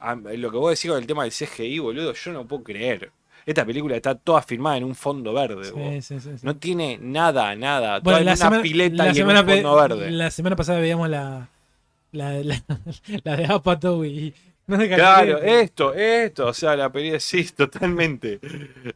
a- 0.00 0.14
lo 0.14 0.50
que 0.50 0.56
vos 0.58 0.70
decís 0.70 0.90
con 0.90 1.00
el 1.00 1.06
tema 1.06 1.22
del 1.24 1.32
CGI, 1.32 1.78
boludo, 1.78 2.12
yo 2.12 2.32
no 2.32 2.46
puedo 2.46 2.62
creer. 2.62 3.10
Esta 3.46 3.64
película 3.64 3.96
está 3.96 4.14
toda 4.14 4.42
filmada 4.42 4.76
en 4.76 4.84
un 4.84 4.94
fondo 4.94 5.32
verde. 5.32 5.70
vos. 5.70 5.80
Sí, 5.94 6.02
sí, 6.02 6.20
sí, 6.20 6.30
sí. 6.38 6.46
No 6.46 6.56
tiene 6.56 6.98
nada, 7.00 7.54
nada. 7.56 8.00
Bueno, 8.00 8.02
Toda 8.02 8.18
en 8.18 8.24
la 8.26 8.32
una 8.32 8.36
semana, 8.36 8.62
pileta 8.62 8.96
la 9.06 9.12
y 9.12 9.18
en 9.20 9.26
un 9.26 9.36
fondo 9.46 9.76
verde. 9.76 10.10
la 10.10 10.30
semana 10.30 10.54
pasada 10.56 10.80
veíamos 10.80 11.08
la, 11.08 11.48
la, 12.12 12.32
la, 12.44 12.62
la 13.24 13.36
de 13.36 13.46
Apatow 13.46 14.04
y 14.04 14.34
no 14.68 14.78
Claro, 14.96 15.38
esto, 15.42 15.94
esto. 15.94 16.46
O 16.48 16.54
sea, 16.54 16.76
la 16.76 16.90
película 16.92 17.18
sí, 17.20 17.44
totalmente. 17.56 18.38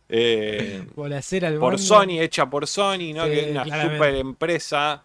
Eh, 0.09 0.85
al 1.45 1.59
por. 1.59 1.79
Sony, 1.79 2.21
hecha 2.21 2.49
por 2.49 2.67
Sony, 2.67 3.13
¿no? 3.15 3.25
Sí, 3.27 3.31
que 3.33 3.41
es 3.41 3.51
una 3.51 3.65
claramente. 3.65 3.97
super 3.97 4.15
empresa. 4.15 5.03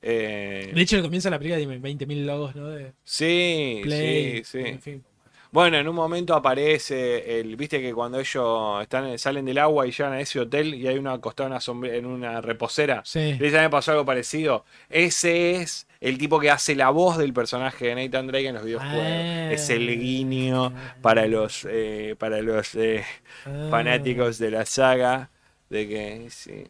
Eh, 0.00 0.70
De 0.74 0.80
hecho, 0.82 0.96
de 0.96 1.02
la 1.30 1.38
película 1.38 1.56
tiene 1.58 1.78
20.000 1.80 2.24
logos, 2.26 2.54
¿no? 2.54 2.68
De 2.68 2.92
sí, 3.02 3.80
Play, 3.82 4.44
sí, 4.44 4.62
sí. 4.62 4.68
en 4.68 4.80
fin. 4.80 5.04
Bueno, 5.50 5.78
en 5.78 5.86
un 5.86 5.94
momento 5.94 6.34
aparece 6.34 7.38
el, 7.38 7.54
viste 7.56 7.80
que 7.80 7.94
cuando 7.94 8.18
ellos 8.18 8.82
están, 8.82 9.16
salen 9.20 9.44
del 9.44 9.58
agua 9.58 9.86
y 9.86 9.92
llegan 9.92 10.12
a 10.12 10.20
ese 10.20 10.40
hotel 10.40 10.74
y 10.74 10.88
hay 10.88 10.98
uno 10.98 11.12
acostado 11.12 11.46
en 11.46 11.52
una, 11.52 11.60
sombre- 11.60 11.96
en 11.96 12.06
una 12.06 12.40
reposera. 12.40 13.02
Sí. 13.04 13.36
Mí 13.40 13.50
me 13.50 13.70
pasó 13.70 13.92
algo 13.92 14.04
parecido. 14.04 14.64
Ese 14.90 15.52
es 15.62 15.86
el 16.08 16.18
tipo 16.18 16.38
que 16.38 16.50
hace 16.50 16.74
la 16.74 16.90
voz 16.90 17.16
del 17.18 17.32
personaje 17.32 17.86
de 17.86 17.94
Nathan 17.94 18.26
Drake 18.26 18.48
en 18.48 18.54
los 18.54 18.64
videojuegos. 18.64 19.06
Ah. 19.06 19.52
Es 19.52 19.70
el 19.70 19.86
guiño 19.98 20.72
para 21.02 21.26
los, 21.26 21.66
eh, 21.70 22.14
para 22.18 22.40
los 22.42 22.74
eh, 22.74 23.04
Ah. 23.46 23.68
fanáticos 23.70 24.38
de 24.38 24.50
la 24.50 24.66
saga. 24.66 25.30
De 25.70 25.88
que, 25.88 26.26
sí. 26.30 26.64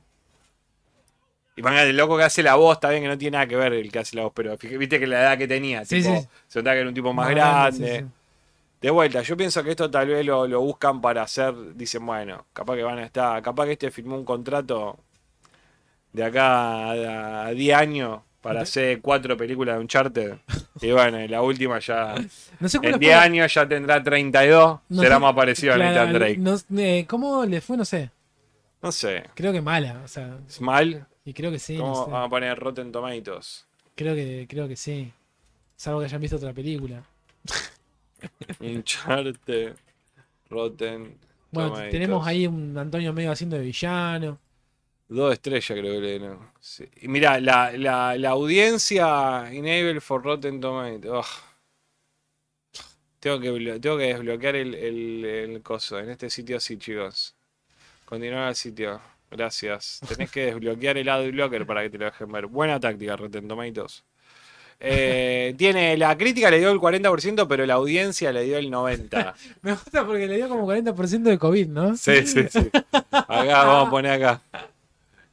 Y 1.57 1.63
van 1.63 1.77
el 1.77 1.97
loco 1.97 2.17
que 2.17 2.25
hace 2.25 2.43
la 2.43 2.55
voz, 2.55 2.77
está 2.77 2.91
bien 2.91 3.03
que 3.03 3.09
no 3.09 3.19
tiene 3.19 3.37
nada 3.37 3.47
que 3.47 3.57
ver 3.57 3.73
el 3.75 3.91
que 3.93 3.99
hace 4.01 4.17
la 4.17 4.23
voz, 4.23 4.33
pero 4.35 4.57
fíjate- 4.57 4.79
viste 4.79 4.99
que 5.01 5.07
la 5.07 5.21
edad 5.21 5.39
que 5.39 5.47
tenía, 5.49 5.85
Sí, 5.85 6.03
tipo, 6.03 6.17
sí. 6.21 6.29
se 6.49 6.59
notaba 6.61 6.75
que 6.75 6.81
era 6.81 6.89
un 6.89 6.95
tipo 6.95 7.13
más, 7.13 7.27
Más 7.27 7.35
grande. 7.35 8.07
De 8.81 8.91
vuelta, 8.91 9.23
yo 9.23 9.37
pienso 9.37 9.63
que 9.65 9.71
esto 9.71 9.91
tal 9.91 10.09
vez 10.09 10.25
lo, 10.27 10.47
lo 10.47 10.61
buscan 10.61 11.01
para 11.01 11.23
hacer, 11.23 11.55
dicen, 11.75 12.05
bueno, 12.05 12.47
capaz 12.53 12.77
que 12.77 12.83
van 12.83 12.99
a 12.99 13.05
estar, 13.05 13.41
capaz 13.43 13.67
que 13.67 13.73
este 13.73 13.91
firmó 13.91 14.17
un 14.17 14.25
contrato 14.25 14.99
de 16.13 16.25
acá 16.25 16.91
a, 16.91 17.47
a 17.47 17.51
10 17.51 17.77
años 17.77 18.21
para 18.45 18.61
hacer 18.61 19.01
cuatro 19.01 19.37
películas 19.37 19.75
de 19.77 19.81
Uncharted. 19.81 20.35
Y 20.81 20.93
bueno, 20.93 21.21
y 21.21 21.27
la 21.29 21.43
última 21.43 21.79
ya, 21.81 22.15
No 22.61 22.69
sé 22.69 22.77
en 22.83 22.83
fue- 22.91 22.99
10 22.99 23.15
años 23.17 23.53
ya 23.55 23.67
tendrá 23.67 24.03
32, 24.03 24.81
no 24.89 25.03
será 25.03 25.17
sé- 25.17 25.21
más 25.21 25.35
parecido 25.35 25.73
a 25.73 25.77
claro, 25.77 25.95
Nathan 25.95 26.13
Drake. 26.13 26.37
no- 26.39 26.81
eh, 26.81 27.05
¿Cómo 27.09 27.45
le 27.45 27.61
fue? 27.61 27.77
No 27.77 27.85
sé. 27.85 28.11
No 28.83 28.93
sé, 28.93 29.25
Creo 29.35 29.53
que 29.53 29.61
mala. 29.63 30.03
O 30.05 30.09
sea, 30.09 30.39
¿es 30.47 30.61
mal? 30.61 31.07
y 31.25 31.33
creo 31.33 31.51
que 31.51 31.59
sí. 31.59 31.77
¿Cómo 31.79 32.05
sé. 32.05 32.11
van 32.11 32.23
a 32.25 32.29
poner 32.29 32.59
Rotten 32.59 32.93
Tomatoes? 32.93 33.67
Creo 33.95 34.15
que, 34.15 34.47
creo 34.49 34.69
que 34.69 34.77
sí. 34.77 35.11
Salvo 35.77 36.01
que 36.01 36.05
hayan 36.07 36.21
visto 36.21 36.37
otra 36.37 36.53
película. 36.53 37.03
Uncharted, 38.61 39.75
Rotten 40.51 41.17
Bueno, 41.51 41.69
Tomatoes. 41.71 41.91
tenemos 41.91 42.27
ahí 42.27 42.47
un 42.47 42.77
Antonio 42.77 43.13
medio 43.13 43.33
haciendo 43.33 43.57
de 43.57 43.63
villano. 43.63 44.39
Dos 45.09 45.33
estrellas 45.35 45.69
creo 45.69 45.95
que 45.95 46.01
le 46.01 46.19
dieron. 46.19 46.39
Sí. 46.61 46.89
Y 47.03 47.09
mira, 47.09 47.39
la, 47.41 47.73
la, 47.73 48.17
la 48.17 48.31
audiencia 48.31 49.51
Enable 49.53 50.01
for 50.01 50.23
Rotten 50.23 50.61
Tomatoes. 50.61 51.27
Tengo 53.21 53.41
que, 53.41 53.79
tengo 53.81 53.97
que 53.97 54.05
desbloquear 54.05 54.57
el, 54.57 54.75
el, 54.75 55.25
el 55.25 55.63
coso. 55.63 55.99
En 55.99 56.11
este 56.11 56.29
sitio 56.31 56.61
sí, 56.61 56.79
chicos. 56.79 57.35
Continuar 58.05 58.49
al 58.49 58.55
sitio. 58.57 59.01
Gracias. 59.31 60.01
Tenés 60.07 60.31
que 60.31 60.47
desbloquear 60.47 60.97
el 60.99 61.09
adblocker 61.09 61.67
para 61.67 61.83
que 61.83 61.91
te 61.91 61.99
lo 61.99 62.05
dejen 62.05 62.31
ver. 62.31 62.47
Buena 62.47 62.79
táctica, 62.79 63.17
Rotten 63.17 63.49
Tomatoes. 63.49 64.05
Eh, 64.81 65.55
tiene, 65.57 65.97
la 65.97 66.17
crítica 66.17 66.51
le 66.51 66.59
dio 66.59 66.71
el 66.71 66.79
40%, 66.79 67.47
pero 67.49 67.65
la 67.65 67.75
audiencia 67.75 68.33
le 68.33 68.43
dio 68.43 68.59
el 68.59 68.71
90%. 68.71 69.35
Me 69.63 69.73
gusta 69.73 70.05
porque 70.05 70.27
le 70.27 70.37
dio 70.37 70.49
como 70.49 70.67
40% 70.67 71.23
de 71.23 71.39
COVID, 71.39 71.69
¿no? 71.69 71.97
Sí, 71.97 72.27
sí, 72.27 72.45
sí. 72.51 72.71
Acá 73.11 73.65
vamos 73.65 73.89
a 73.89 73.91
poner 73.91 74.13
acá. 74.13 74.43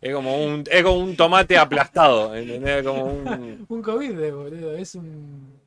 Es 0.01 0.13
como 0.13 0.43
un, 0.43 0.63
es 0.69 0.83
como 0.83 0.97
un 0.97 1.15
tomate 1.15 1.57
aplastado, 1.57 2.35
¿entendés? 2.35 2.83
Como 2.83 3.03
un 3.05 3.65
Un 3.69 3.81
COVID, 3.83 4.13
de, 4.17 4.31
boludo. 4.31 4.75
Es 4.75 4.95
un. 4.95 5.61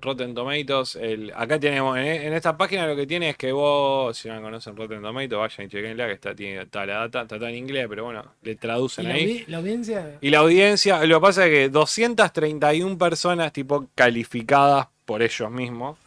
Rotten 0.00 0.34
Tomatoes. 0.34 0.96
El, 0.96 1.30
acá 1.36 1.60
tenemos, 1.60 1.98
en, 1.98 2.06
en 2.06 2.32
esta 2.32 2.56
página 2.56 2.86
lo 2.86 2.96
que 2.96 3.06
tiene 3.06 3.28
es 3.30 3.36
que 3.36 3.52
vos, 3.52 4.16
si 4.16 4.28
no 4.28 4.40
conocen 4.40 4.74
Rotten 4.76 5.02
Tomatoes, 5.02 5.38
vayan 5.38 5.66
y 5.66 5.70
chequenla, 5.70 6.06
que 6.06 6.12
está, 6.14 6.34
tiene, 6.34 6.62
está 6.62 6.86
la 6.86 7.06
data, 7.06 7.22
está 7.22 7.48
en 7.50 7.54
inglés, 7.56 7.86
pero 7.88 8.04
bueno, 8.04 8.24
le 8.42 8.52
¿Y 8.52 8.56
traducen 8.56 9.08
la, 9.08 9.14
ahí. 9.14 9.40
audi- 9.40 9.44
la 9.46 9.58
audiencia? 9.58 10.18
Y 10.22 10.30
la 10.30 10.38
audiencia, 10.38 11.04
lo 11.04 11.16
que 11.16 11.20
pasa 11.20 11.46
es 11.46 11.50
que 11.52 11.68
231 11.68 12.96
personas, 12.96 13.52
tipo, 13.52 13.86
calificadas 13.94 14.88
por 15.04 15.20
ellos 15.20 15.50
mismos, 15.50 15.98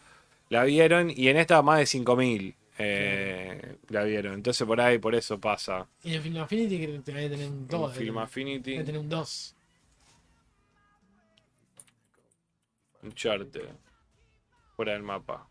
la 0.48 0.64
vieron 0.64 1.10
y 1.14 1.28
en 1.28 1.36
esta 1.36 1.62
más 1.62 1.78
de 1.78 1.86
5000 1.86 2.54
eh, 2.80 3.27
la 3.88 4.04
vieron. 4.04 4.34
Entonces 4.34 4.66
por 4.66 4.80
ahí, 4.80 4.98
por 4.98 5.14
eso 5.14 5.38
pasa. 5.38 5.86
Y 6.04 6.14
en 6.14 6.22
Film 6.22 6.38
Affinity 6.38 6.78
que 6.80 6.86
te 7.00 7.12
debe 7.12 7.28
tener 7.30 7.48
un 7.50 7.66
2. 7.68 7.90
En 7.92 7.98
Film 7.98 8.18
Affinity. 8.18 8.72
Debe 8.72 8.84
tener 8.84 9.00
un 9.00 9.08
2. 9.08 9.54
Uncharted. 13.02 13.68
Fuera 14.76 14.92
del 14.92 15.02
mapa. 15.02 15.46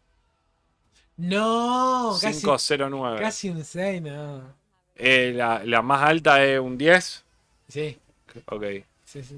No, 1.18 2.16
casi, 2.22 2.42
509. 2.42 3.20
casi 3.20 3.50
un 3.50 3.64
6, 3.64 4.02
no. 4.02 4.54
Eh, 4.96 5.34
la, 5.36 5.64
la 5.66 5.82
más 5.82 6.04
alta 6.04 6.44
es 6.44 6.60
un 6.60 6.78
10. 6.78 7.26
Sí, 7.68 7.98
Ok. 8.46 8.64
sí, 9.04 9.24
sí. 9.24 9.36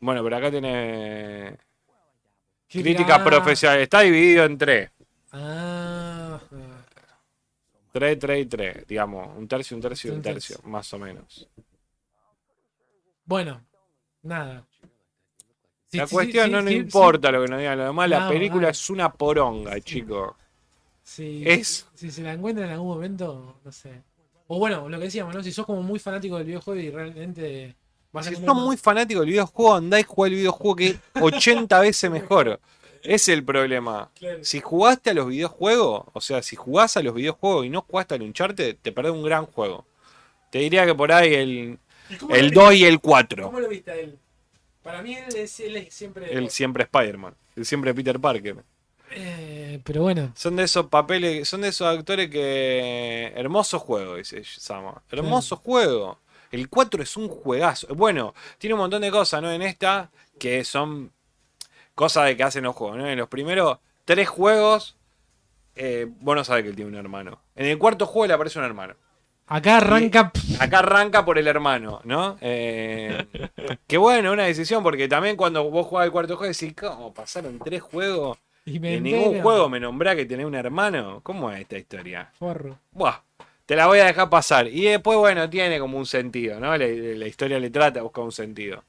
Bueno, 0.00 0.22
pero 0.22 0.36
acá 0.36 0.50
tiene 0.50 1.56
Crítica- 2.68 2.82
crítica 2.96 3.24
profesional. 3.24 3.80
Está 3.80 4.00
dividido 4.00 4.44
en 4.44 4.56
3. 4.58 4.90
Ah, 5.32 6.40
3, 7.94 8.18
3 8.18 8.42
y 8.44 8.46
3. 8.46 8.86
Digamos, 8.86 9.28
un 9.38 9.48
tercio, 9.48 9.76
un 9.76 9.82
tercio 9.82 10.12
y 10.12 10.16
un 10.16 10.22
tercio. 10.22 10.58
Más 10.64 10.92
o 10.92 10.98
menos. 10.98 11.48
bueno, 13.26 13.64
nada. 14.22 14.66
La 15.94 16.06
sí, 16.06 16.08
cuestión 16.08 16.50
sí, 16.50 16.50
no 16.50 16.58
sí, 16.58 16.64
nos 16.64 16.74
importa 16.74 17.32
lo 17.32 17.40
que 17.42 17.48
nos 17.48 17.58
digan 17.58 17.78
los 17.78 17.86
demás. 17.86 18.10
La 18.10 18.20
No, 18.20 18.28
película 18.28 18.68
es 18.68 18.90
una 18.90 19.10
poronga, 19.10 19.80
chico. 19.80 20.36
Sí, 21.02 21.42
Es- 21.44 21.86
Si 21.94 22.10
se 22.10 22.22
la 22.22 22.32
encuentran 22.32 22.66
en 22.68 22.74
algún 22.74 22.88
momento, 22.88 23.60
no 23.64 23.72
sé. 23.72 24.02
O 24.48 24.58
bueno, 24.58 24.88
lo 24.88 24.98
que 24.98 25.04
decíamos, 25.04 25.34
¿no? 25.34 25.42
Si 25.42 25.52
sos 25.52 25.66
como 25.66 25.82
muy 25.82 25.98
fanático 25.98 26.36
del 26.36 26.46
videojuego 26.46 26.80
y 26.80 26.90
realmente 26.90 27.76
vas 28.12 28.26
Si 28.26 28.34
sos 28.34 28.54
muy 28.56 28.76
fanático 28.76 29.20
del 29.20 29.30
videojuego, 29.30 29.74
andá 29.74 30.00
y 30.00 30.02
jugá 30.02 30.28
el 30.28 30.34
videojuego 30.34 30.76
que 30.76 30.86
es 30.90 30.98
80 31.20 31.80
veces 31.80 32.10
mejor. 32.10 32.60
Es 33.04 33.28
el 33.28 33.44
problema. 33.44 34.10
Claro. 34.18 34.42
Si 34.42 34.60
jugaste 34.60 35.10
a 35.10 35.14
los 35.14 35.28
videojuegos, 35.28 36.06
o 36.12 36.20
sea, 36.20 36.42
si 36.42 36.56
jugás 36.56 36.96
a 36.96 37.02
los 37.02 37.14
videojuegos 37.14 37.66
y 37.66 37.70
no 37.70 37.82
jugaste 37.82 38.14
al 38.14 38.22
Uncharted, 38.22 38.76
te 38.80 38.92
perdés 38.92 39.12
un 39.12 39.22
gran 39.22 39.46
juego. 39.46 39.86
Te 40.50 40.58
diría 40.58 40.86
que 40.86 40.94
por 40.94 41.12
ahí 41.12 41.34
el, 41.34 41.78
¿Y 42.08 42.16
cómo 42.16 42.34
el 42.34 42.48
lo 42.48 42.62
2 42.62 42.74
y 42.74 42.84
el 42.84 43.00
4. 43.00 43.44
¿Cómo 43.44 43.60
lo 43.60 43.68
viste 43.68 43.90
a 43.90 43.96
él? 43.96 44.18
Para 44.82 45.02
mí 45.02 45.14
él 45.14 45.36
es, 45.36 45.60
él 45.60 45.76
es 45.76 45.94
siempre... 45.94 46.32
El 46.32 46.50
siempre 46.50 46.84
Spider-Man. 46.84 47.34
Siempre 47.62 47.94
Peter 47.94 48.18
Parker. 48.18 48.56
Eh, 49.16 49.80
pero 49.84 50.02
bueno, 50.02 50.32
Son 50.34 50.56
de 50.56 50.64
esos 50.64 50.86
papeles, 50.86 51.48
son 51.48 51.60
de 51.60 51.68
esos 51.68 51.86
actores 51.86 52.28
que. 52.30 53.32
Hermoso 53.36 53.78
juego, 53.78 54.16
dice 54.16 54.42
Sama. 54.44 55.02
Hermoso 55.10 55.56
juego. 55.56 56.18
El 56.50 56.68
4 56.68 57.02
es 57.02 57.16
un 57.16 57.28
juegazo. 57.28 57.94
Bueno, 57.94 58.34
tiene 58.58 58.74
un 58.74 58.80
montón 58.80 59.02
de 59.02 59.10
cosas, 59.10 59.42
¿no? 59.42 59.52
En 59.52 59.62
esta, 59.62 60.10
que 60.38 60.64
son 60.64 61.12
cosas 61.94 62.26
de 62.26 62.36
que 62.36 62.42
hacen 62.42 62.64
los 62.64 62.74
juegos, 62.76 62.98
¿no? 62.98 63.08
En 63.08 63.18
los 63.18 63.28
primeros 63.28 63.78
tres 64.04 64.28
juegos, 64.28 64.96
eh, 65.76 66.06
vos 66.20 66.36
no 66.36 66.44
sabés 66.44 66.64
que 66.64 66.70
él 66.70 66.76
tiene 66.76 66.90
un 66.90 66.96
hermano. 66.96 67.40
En 67.56 67.66
el 67.66 67.78
cuarto 67.78 68.06
juego 68.06 68.26
le 68.26 68.34
aparece 68.34 68.58
un 68.58 68.64
hermano. 68.64 68.94
acá 69.46 69.78
arranca... 69.78 70.32
Acá 70.58 70.78
arranca 70.80 71.24
por 71.24 71.38
el 71.38 71.46
hermano, 71.46 72.00
¿no? 72.04 72.36
Eh, 72.40 73.26
que 73.86 73.96
bueno, 73.98 74.32
una 74.32 74.44
decisión, 74.44 74.82
porque 74.82 75.08
también 75.08 75.36
cuando 75.36 75.68
vos 75.70 75.86
jugás 75.86 76.06
el 76.06 76.12
cuarto 76.12 76.36
juego 76.36 76.52
decís, 76.52 76.74
¿cómo 76.78 77.12
pasaron 77.12 77.58
tres 77.60 77.82
juegos? 77.82 78.38
Y 78.66 78.76
En 78.86 79.02
ningún 79.02 79.42
juego 79.42 79.68
me 79.68 79.78
nombrá 79.80 80.16
que 80.16 80.24
tenés 80.24 80.46
un 80.46 80.54
hermano. 80.54 81.20
¿Cómo 81.22 81.50
es 81.50 81.60
esta 81.60 81.76
historia? 81.76 82.30
Forro. 82.38 82.78
Buah, 82.92 83.20
te 83.66 83.76
la 83.76 83.86
voy 83.86 83.98
a 83.98 84.06
dejar 84.06 84.30
pasar. 84.30 84.68
Y 84.68 84.84
después, 84.84 85.18
bueno, 85.18 85.50
tiene 85.50 85.78
como 85.78 85.98
un 85.98 86.06
sentido, 86.06 86.58
¿no? 86.60 86.76
La, 86.76 86.86
la 86.86 87.26
historia 87.26 87.58
le 87.58 87.68
trata 87.70 87.98
de 87.98 88.02
buscar 88.02 88.24
un 88.24 88.32
sentido. 88.32 88.82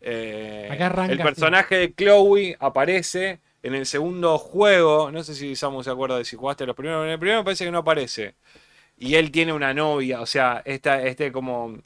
Eh, 0.00 0.68
Acá 0.70 0.86
arranca 0.86 1.12
el 1.12 1.18
personaje 1.20 1.76
de 1.76 1.94
Chloe 1.94 2.56
aparece 2.60 3.40
en 3.62 3.74
el 3.74 3.86
segundo 3.86 4.38
juego. 4.38 5.10
No 5.10 5.22
sé 5.24 5.34
si 5.34 5.56
Samu 5.56 5.82
se 5.82 5.90
acuerda 5.90 6.18
de 6.18 6.24
si 6.24 6.36
jugaste 6.36 6.66
los 6.66 6.76
primeros. 6.76 7.04
En 7.04 7.10
el 7.12 7.18
primero 7.18 7.40
me 7.40 7.44
parece 7.44 7.64
que 7.64 7.70
no 7.70 7.78
aparece. 7.78 8.34
Y 8.98 9.14
él 9.16 9.30
tiene 9.30 9.52
una 9.52 9.74
novia, 9.74 10.20
o 10.22 10.26
sea, 10.26 10.62
esta, 10.64 11.02
este 11.02 11.30
como, 11.32 11.78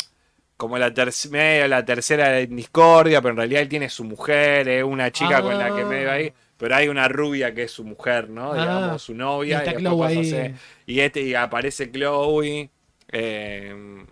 como 0.56 0.78
la, 0.78 0.92
terc- 0.94 1.30
medio 1.30 1.66
la 1.68 1.84
tercera 1.84 2.38
en 2.38 2.54
discordia, 2.54 3.20
pero 3.20 3.32
en 3.32 3.38
realidad 3.38 3.62
él 3.62 3.68
tiene 3.68 3.88
su 3.88 4.04
mujer, 4.04 4.68
es 4.68 4.84
una 4.84 5.10
chica 5.10 5.42
con 5.42 5.58
la 5.58 5.74
que 5.74 5.82
Ah. 5.82 5.86
medio 5.86 6.10
ahí. 6.12 6.32
Pero 6.56 6.76
hay 6.76 6.88
una 6.88 7.08
rubia 7.08 7.54
que 7.54 7.62
es 7.64 7.70
su 7.72 7.84
mujer, 7.84 8.28
¿no? 8.28 8.52
Ah. 8.52 8.60
Digamos, 8.60 9.02
su 9.02 9.14
novia. 9.14 9.62
Y 9.64 9.82
después 9.82 10.56
este 10.86 11.22
y 11.22 11.34
aparece 11.34 11.90
Chloe. 11.90 12.70
eh, 13.12 14.04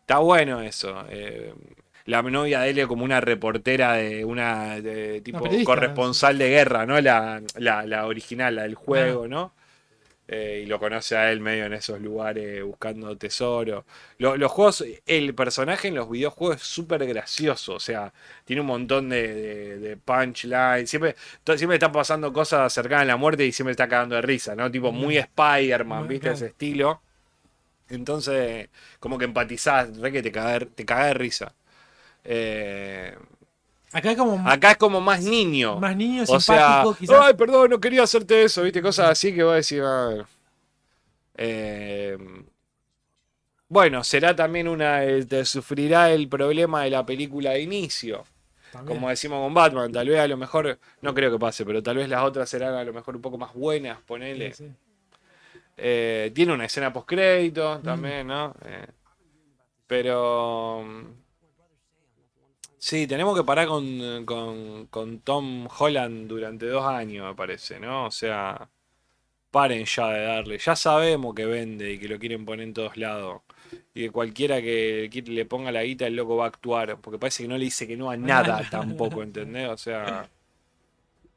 está 0.00 0.18
bueno 0.18 0.60
eso. 0.60 1.04
eh, 1.08 1.54
la 2.08 2.22
novia 2.22 2.60
de 2.60 2.70
él 2.70 2.88
como 2.88 3.04
una 3.04 3.20
reportera 3.20 3.94
de 3.94 4.24
una 4.24 4.80
de, 4.80 5.20
tipo 5.22 5.60
corresponsal 5.62 6.38
de 6.38 6.48
guerra, 6.50 6.86
¿no? 6.86 7.00
La, 7.00 7.42
la, 7.56 7.86
la 7.86 8.06
original, 8.06 8.56
la 8.56 8.62
del 8.64 8.74
juego, 8.76 9.28
¿no? 9.28 9.54
Eh, 10.30 10.62
y 10.64 10.66
lo 10.66 10.78
conoce 10.78 11.16
a 11.16 11.32
él 11.32 11.40
medio 11.40 11.64
en 11.66 11.72
esos 11.72 12.00
lugares 12.02 12.62
buscando 12.62 13.16
tesoro. 13.16 13.86
Lo- 14.18 14.36
los 14.36 14.52
juegos, 14.52 14.84
el 15.06 15.34
personaje 15.34 15.88
en 15.88 15.94
los 15.94 16.10
videojuegos 16.10 16.56
es 16.56 16.62
súper 16.68 17.06
gracioso, 17.06 17.74
o 17.76 17.80
sea, 17.80 18.12
tiene 18.44 18.60
un 18.60 18.66
montón 18.68 19.08
de, 19.08 19.34
de, 19.34 19.78
de 19.78 19.96
punchline. 19.96 20.86
Siempre, 20.86 21.16
to- 21.44 21.56
siempre 21.56 21.76
está 21.76 21.90
pasando 21.90 22.30
cosas 22.32 22.70
cercanas 22.72 23.02
a 23.04 23.06
la 23.06 23.16
muerte 23.16 23.46
y 23.46 23.52
siempre 23.52 23.70
está 23.72 23.88
cagando 23.88 24.16
de 24.16 24.22
risa, 24.22 24.54
¿no? 24.54 24.70
Tipo 24.70 24.92
muy 24.92 25.16
Spider-Man, 25.16 26.06
Muy 26.06 26.08
¿viste? 26.08 26.30
claro. 26.30 26.34
Ese 26.34 26.46
estilo. 26.48 27.02
Entonces, 27.88 28.68
como 29.00 29.18
que 29.18 29.24
empatizás, 29.26 29.96
re 29.98 30.12
que 30.12 30.22
te 30.22 30.32
caga, 30.32 30.58
de- 30.60 30.66
te 30.66 30.84
caga 30.86 31.06
de 31.06 31.14
risa. 31.14 31.54
Eh, 32.24 33.16
Acá 33.92 34.16
como 34.16 34.46
Acá 34.48 34.72
es 34.72 34.76
como 34.76 35.00
más 35.00 35.22
niño. 35.22 35.78
más 35.80 35.96
niño, 35.96 36.24
o 36.26 36.26
sea, 36.26 36.40
simpático, 36.40 36.94
quizás. 36.94 37.20
ay, 37.22 37.34
perdón, 37.34 37.70
no 37.70 37.80
quería 37.80 38.02
hacerte 38.02 38.42
eso, 38.44 38.62
¿viste? 38.62 38.82
Cosas 38.82 39.10
así 39.10 39.34
que 39.34 39.42
voy 39.42 39.52
a 39.52 39.56
decir. 39.56 39.82
ah, 39.84 40.26
eh, 41.34 42.18
bueno, 43.68 44.02
será 44.04 44.34
también 44.34 44.68
una. 44.68 45.00
te 45.28 45.44
sufrirá 45.44 46.10
el 46.10 46.28
problema 46.28 46.82
de 46.84 46.90
la 46.90 47.04
película 47.04 47.50
de 47.52 47.62
inicio. 47.62 48.24
también. 48.72 48.96
Como 48.96 49.08
decimos 49.10 49.42
con 49.42 49.54
Batman, 49.54 49.92
tal 49.92 50.08
vez 50.08 50.20
a 50.20 50.28
lo 50.28 50.36
mejor, 50.36 50.78
no 51.02 51.14
creo 51.14 51.30
que 51.30 51.38
pase, 51.38 51.64
pero 51.64 51.82
tal 51.82 51.96
vez 51.96 52.08
las 52.08 52.22
otras 52.24 52.48
serán 52.48 52.74
a 52.74 52.84
lo 52.84 52.92
mejor 52.92 53.16
un 53.16 53.22
poco 53.22 53.38
más 53.38 53.52
buenas, 53.54 53.98
ponele. 54.02 54.52
Sí, 54.52 54.64
sí. 54.66 54.72
Eh, 55.76 56.32
tiene 56.34 56.52
una 56.52 56.64
escena 56.64 56.92
post 56.92 57.08
crédito 57.08 57.78
también, 57.80 58.26
¿no? 58.26 58.54
Eh, 58.64 58.86
pero. 59.86 60.84
Sí, 62.80 63.06
tenemos 63.08 63.36
que 63.36 63.44
parar 63.44 63.66
con, 63.68 64.24
con, 64.24 64.86
con 64.86 65.20
Tom 65.20 65.66
Holland 65.78 66.28
durante 66.28 66.66
dos 66.66 66.84
años, 66.84 67.26
me 67.26 67.34
parece, 67.34 67.80
¿no? 67.80 68.06
O 68.06 68.10
sea, 68.10 68.70
paren 69.50 69.84
ya 69.86 70.08
de 70.10 70.22
darle. 70.24 70.58
Ya 70.58 70.76
sabemos 70.76 71.34
que 71.34 71.46
vende 71.46 71.92
y 71.92 71.98
que 72.00 72.08
lo 72.08 72.18
quieren 72.18 72.44
poner 72.46 72.66
en 72.68 72.74
todos 72.74 72.96
lados. 72.98 73.42
Y 73.94 74.02
que 74.04 74.10
cualquiera 74.12 74.62
que 74.62 75.10
le 75.26 75.46
ponga 75.46 75.72
la 75.72 75.84
guita, 75.84 76.06
el 76.06 76.16
loco 76.16 76.36
va 76.36 76.46
a 76.46 76.48
actuar. 76.48 77.00
Porque 77.00 77.18
parece 77.18 77.44
que 77.44 77.48
no 77.50 77.58
le 77.58 77.64
dice 77.66 77.86
que 77.88 77.96
no 77.96 78.10
a 78.10 78.16
nada 78.18 78.66
tampoco, 78.70 79.22
¿entendés? 79.22 79.68
O 79.70 79.76
sea. 79.78 80.30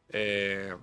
eh, 0.10 0.76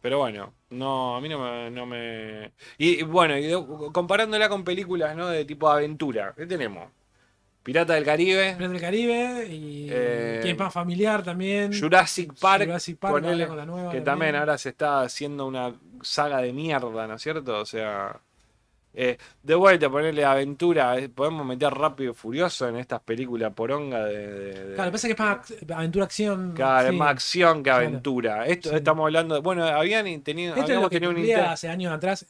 pero 0.00 0.18
bueno, 0.18 0.54
no, 0.70 1.16
a 1.16 1.20
mí 1.20 1.28
no 1.28 1.38
me. 1.40 1.70
No 1.70 1.86
me... 1.86 2.52
Y, 2.78 3.00
y 3.00 3.02
bueno, 3.02 3.36
y 3.36 3.42
de- 3.46 3.64
comparándola 3.92 4.48
con 4.48 4.62
películas, 4.64 5.16
¿no? 5.16 5.28
De 5.28 5.44
tipo 5.44 5.68
aventura, 5.68 6.34
¿qué 6.36 6.46
tenemos? 6.46 6.88
Pirata 7.68 7.92
del 7.92 8.04
Caribe, 8.04 8.54
Piratas 8.54 8.70
del 8.72 8.80
Caribe 8.80 9.46
y 9.50 9.88
Eh, 9.90 10.40
que 10.42 10.52
es 10.52 10.58
más 10.58 10.72
familiar 10.72 11.22
también. 11.22 11.70
Jurassic 11.78 12.32
Park, 12.40 12.64
Jurassic 12.64 12.96
Park, 12.96 13.12
ponele, 13.12 13.46
con 13.46 13.58
la 13.58 13.66
nueva 13.66 13.92
que 13.92 14.00
también 14.00 14.36
ahora 14.36 14.56
se 14.56 14.70
está 14.70 15.02
haciendo 15.02 15.44
una 15.46 15.74
saga 16.00 16.38
de 16.40 16.54
mierda, 16.54 17.06
¿no 17.06 17.14
es 17.16 17.20
cierto? 17.22 17.58
O 17.58 17.66
sea, 17.66 18.18
eh, 18.94 19.18
de 19.42 19.54
vuelta, 19.54 19.90
ponerle 19.90 20.24
aventura, 20.24 20.96
eh, 20.96 21.10
podemos 21.10 21.44
meter 21.44 21.70
rápido 21.74 22.12
y 22.12 22.14
furioso 22.14 22.66
en 22.68 22.76
estas 22.76 23.00
películas 23.00 23.52
poronga 23.52 24.02
de... 24.06 24.26
de- 24.26 24.64
de- 24.70 24.74
Claro, 24.74 24.90
pasa 24.90 25.06
es 25.06 25.14
que 25.14 25.22
es 25.22 25.28
más 25.28 25.50
ac- 25.50 25.74
aventura-acción. 25.76 26.52
Claro, 26.54 26.88
es 26.88 26.94
más 26.94 27.10
acción 27.10 27.62
que 27.62 27.70
aventura. 27.70 28.46
Esto 28.46 28.70
Sí. 28.70 28.76
estamos 28.76 29.04
hablando 29.04 29.34
de, 29.34 29.40
bueno, 29.42 29.64
habían 29.66 30.06
tenido, 30.22 30.52
Esto 30.54 30.60
es 30.64 30.70
habíamos 30.70 30.88
tenido 30.88 31.10
un 31.12 31.30
hace 31.44 31.68
años 31.68 31.92
atrás, 31.92 32.24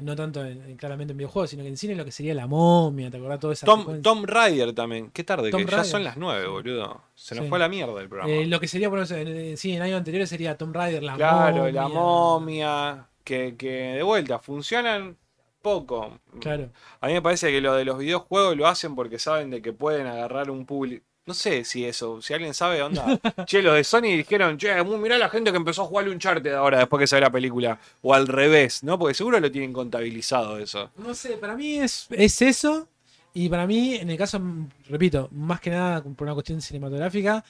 no 0.00 0.14
tanto 0.16 0.44
en- 0.44 0.62
en- 0.62 0.76
claramente 0.76 1.12
en 1.12 1.18
videojuegos, 1.18 1.50
sino 1.50 1.62
que 1.62 1.68
en 1.68 1.76
cine 1.76 1.94
lo 1.94 2.04
que 2.04 2.12
sería 2.12 2.34
la 2.34 2.46
momia, 2.46 3.10
¿te 3.10 3.16
acordás? 3.16 3.40
Toda 3.40 3.52
esa 3.52 3.66
Tom. 3.66 4.02
Tom 4.02 4.24
Raider 4.24 4.72
también. 4.72 5.10
Qué 5.10 5.24
tarde, 5.24 5.50
Tom 5.50 5.60
que 5.60 5.66
ya 5.66 5.76
Raider. 5.78 5.90
son 5.90 6.04
las 6.04 6.16
nueve, 6.16 6.46
boludo. 6.46 7.02
Se 7.14 7.34
nos 7.34 7.44
Sí. 7.44 7.48
fue 7.50 7.58
la 7.58 7.68
mierda 7.68 8.00
el 8.00 8.08
programa. 8.08 8.32
Eh, 8.32 8.46
lo 8.46 8.58
que 8.60 8.68
sería, 8.68 8.88
por 8.90 8.98
eso, 9.00 9.14
en, 9.16 9.56
sí, 9.56 9.72
en 9.74 9.82
años 9.82 9.98
anteriores 9.98 10.28
sería 10.28 10.56
Tom 10.56 10.72
Raider, 10.72 11.02
la 11.02 11.14
claro, 11.16 11.56
momia. 11.58 11.72
la 11.72 11.88
momia. 11.88 13.08
Que, 13.24 13.56
que 13.56 13.68
de 13.96 14.02
vuelta, 14.04 14.38
funcionan 14.38 15.16
poco. 15.62 16.20
Claro. 16.40 16.70
A 17.00 17.08
mí 17.08 17.12
me 17.14 17.22
parece 17.22 17.50
que 17.50 17.60
lo 17.60 17.74
de 17.74 17.84
los 17.84 17.98
videojuegos 17.98 18.56
lo 18.56 18.68
hacen 18.68 18.94
porque 18.94 19.18
saben 19.18 19.50
de 19.50 19.60
que 19.60 19.72
pueden 19.72 20.06
agarrar 20.06 20.48
un 20.50 20.64
público. 20.64 21.04
No 21.26 21.34
sé 21.34 21.64
si 21.64 21.84
eso, 21.84 22.22
si 22.22 22.32
alguien 22.34 22.54
sabe, 22.54 22.80
onda. 22.82 23.18
che, 23.46 23.60
los 23.60 23.74
de 23.74 23.82
Sony 23.82 24.16
dijeron, 24.16 24.56
che, 24.56 24.82
mirá 24.84 25.18
la 25.18 25.28
gente 25.28 25.50
que 25.50 25.56
empezó 25.56 25.82
a 25.82 25.86
jugar 25.86 26.08
Uncharted 26.08 26.52
ahora 26.54 26.78
después 26.78 27.00
que 27.00 27.06
salió 27.08 27.26
la 27.26 27.32
película. 27.32 27.80
O 28.02 28.14
al 28.14 28.28
revés, 28.28 28.84
¿no? 28.84 28.96
Porque 28.96 29.14
seguro 29.14 29.40
lo 29.40 29.50
tienen 29.50 29.72
contabilizado 29.72 30.58
eso. 30.58 30.90
No 30.96 31.14
sé, 31.14 31.36
para 31.36 31.56
mí 31.56 31.78
es, 31.78 32.06
es 32.10 32.40
eso. 32.42 32.88
Y 33.34 33.48
para 33.48 33.66
mí, 33.66 33.96
en 33.96 34.08
el 34.08 34.16
caso, 34.16 34.40
repito, 34.88 35.28
más 35.32 35.60
que 35.60 35.70
nada 35.70 36.02
por 36.02 36.22
una 36.22 36.34
cuestión 36.34 36.62
cinematográfica, 36.62 37.44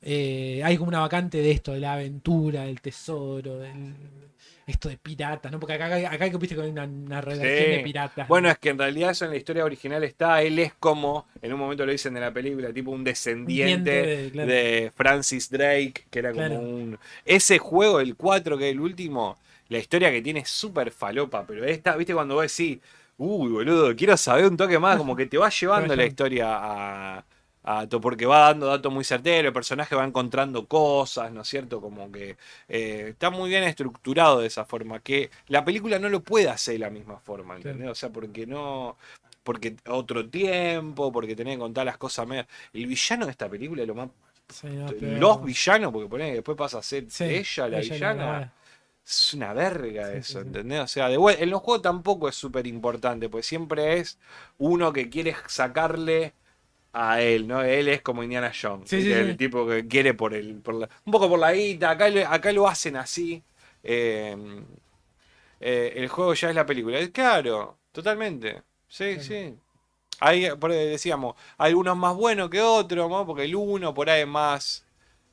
eh, 0.00 0.62
hay 0.64 0.76
como 0.76 0.88
una 0.88 1.00
vacante 1.00 1.38
de 1.38 1.50
esto, 1.50 1.72
de 1.72 1.80
la 1.80 1.94
aventura, 1.94 2.62
del 2.62 2.80
tesoro, 2.80 3.58
del, 3.58 3.94
esto 4.66 4.88
de 4.88 4.96
piratas, 4.96 5.52
¿no? 5.52 5.60
Porque 5.60 5.74
acá, 5.74 5.86
acá, 5.86 6.10
acá 6.10 6.24
hay 6.24 6.30
que 6.30 6.36
viste 6.38 6.56
con 6.56 6.68
una, 6.68 6.84
una 6.84 7.20
redacción 7.20 7.66
Sí. 7.70 7.76
de 7.76 7.80
piratas. 7.84 8.26
Bueno, 8.26 8.48
es 8.50 8.58
que 8.58 8.70
en 8.70 8.78
realidad 8.78 9.10
eso 9.12 9.24
en 9.24 9.30
la 9.30 9.36
historia 9.36 9.64
original 9.64 10.02
está. 10.02 10.42
Él 10.42 10.58
es 10.58 10.72
como, 10.74 11.26
en 11.40 11.52
un 11.52 11.60
momento 11.60 11.86
lo 11.86 11.92
dicen 11.92 12.14
de 12.14 12.20
la 12.20 12.32
película, 12.32 12.72
tipo 12.72 12.90
un 12.90 13.04
descendiente 13.04 14.02
Diente 14.32 14.44
de. 14.46 14.92
Francis 14.94 15.48
Drake, 15.50 16.06
que 16.10 16.18
era 16.18 16.32
como 16.32 16.46
Claro. 16.46 16.60
un. 16.60 16.98
Ese 17.24 17.58
juego, 17.58 18.00
el 18.00 18.16
4, 18.16 18.58
que 18.58 18.66
es 18.68 18.72
el 18.72 18.80
último, 18.80 19.38
la 19.68 19.78
historia 19.78 20.10
que 20.10 20.20
tiene 20.20 20.40
es 20.40 20.48
súper 20.50 20.90
falopa, 20.90 21.44
pero 21.46 21.64
esta, 21.64 21.94
viste, 21.96 22.12
cuando 22.14 22.34
vos 22.34 22.42
decís, 22.56 22.78
uy, 23.18 23.48
boludo, 23.50 23.94
quiero 23.94 24.16
saber 24.16 24.46
un 24.46 24.56
toque 24.56 24.78
más, 24.80 24.96
como 24.96 25.14
que 25.14 25.26
te 25.26 25.38
va 25.38 25.48
llevando 25.48 25.94
la 25.94 26.04
historia 26.06 26.46
a. 26.50 27.24
porque 28.00 28.26
va 28.26 28.40
dando 28.40 28.66
datos 28.66 28.92
muy 28.92 29.02
certeros, 29.04 29.46
el 29.48 29.52
personaje 29.52 29.96
va 29.96 30.04
encontrando 30.04 30.66
cosas, 30.66 31.32
¿no 31.32 31.40
es 31.40 31.48
cierto? 31.48 31.80
Como 31.80 32.10
que 32.12 32.36
eh, 32.68 33.08
está 33.10 33.30
muy 33.30 33.50
bien 33.50 33.64
estructurado 33.64 34.40
de 34.40 34.46
esa 34.46 34.64
forma, 34.64 35.00
que 35.00 35.30
la 35.48 35.64
película 35.64 35.98
no 35.98 36.08
lo 36.08 36.20
puede 36.20 36.48
hacer 36.48 36.74
de 36.74 36.78
la 36.80 36.90
misma 36.90 37.18
forma, 37.18 37.56
¿entendés? 37.56 37.88
O 37.90 37.94
sea, 37.94 38.10
porque 38.10 38.46
no. 38.46 38.96
Porque 39.42 39.76
otro 39.88 40.28
tiempo, 40.28 41.12
porque 41.12 41.36
tenés 41.36 41.54
que 41.54 41.60
contar 41.60 41.86
las 41.86 41.96
cosas 41.98 42.26
medio. 42.26 42.46
El 42.72 42.86
villano 42.86 43.26
de 43.26 43.30
esta 43.32 43.48
película 43.48 43.82
es 43.82 43.88
lo 43.88 43.94
más. 43.94 44.08
Sí, 44.48 44.68
no, 44.68 44.86
pero- 44.86 45.18
Los 45.18 45.44
villanos, 45.44 45.92
porque 45.92 46.08
ponés 46.08 46.28
que 46.30 46.34
después 46.36 46.56
pasa 46.56 46.78
a 46.78 46.82
ser 46.82 47.06
Sí, 47.08 47.24
ella 47.24 47.68
la 47.68 47.78
ella 47.78 47.94
villana. 47.94 48.52
Es 49.04 49.34
una 49.34 49.52
verga 49.52 50.10
Sí, 50.10 50.18
eso. 50.18 50.40
¿entendés? 50.40 50.80
O 50.80 50.88
sea, 50.88 51.08
de 51.08 51.14
en 51.14 51.50
los 51.50 51.62
juegos 51.62 51.82
tampoco 51.82 52.28
es 52.28 52.34
súper 52.34 52.66
importante, 52.66 53.28
pues 53.28 53.46
siempre 53.46 53.98
es 53.98 54.18
uno 54.58 54.92
que 54.92 55.08
quiere 55.08 55.36
sacarle 55.46 56.32
a 56.92 57.20
él, 57.22 57.46
¿no? 57.48 57.62
Él 57.62 57.88
es 57.88 58.02
como 58.02 58.22
Indiana 58.22 58.52
Jones, 58.60 58.90
Sí, 58.90 59.02
el 59.12 59.32
sí. 59.32 59.36
tipo 59.36 59.66
que 59.66 59.86
quiere 59.86 60.14
por 60.14 60.34
el, 60.34 60.56
por 60.62 60.74
la- 60.74 60.88
un 61.04 61.12
poco 61.12 61.28
por 61.28 61.38
la 61.38 61.52
guita, 61.52 61.90
acá, 61.90 62.06
acá 62.32 62.52
lo 62.52 62.68
hacen 62.68 62.96
así. 62.96 63.42
eh, 63.82 64.36
eh, 65.60 65.92
el 65.96 66.08
juego 66.08 66.34
ya 66.34 66.50
es 66.50 66.54
la 66.54 66.66
película. 66.66 66.98
Claro, 67.12 67.78
totalmente. 67.92 68.62
Sí, 68.88 69.18
sí. 69.20 69.54
Ahí 70.20 70.48
decíamos, 70.68 71.36
algunos 71.58 71.96
más 71.96 72.14
buenos 72.16 72.50
que 72.50 72.62
otros, 72.62 73.10
¿no? 73.10 73.26
Porque 73.26 73.44
el 73.44 73.56
uno 73.56 73.94
por 73.94 74.10
ahí 74.10 74.22
es 74.22 74.28
más 74.28 74.86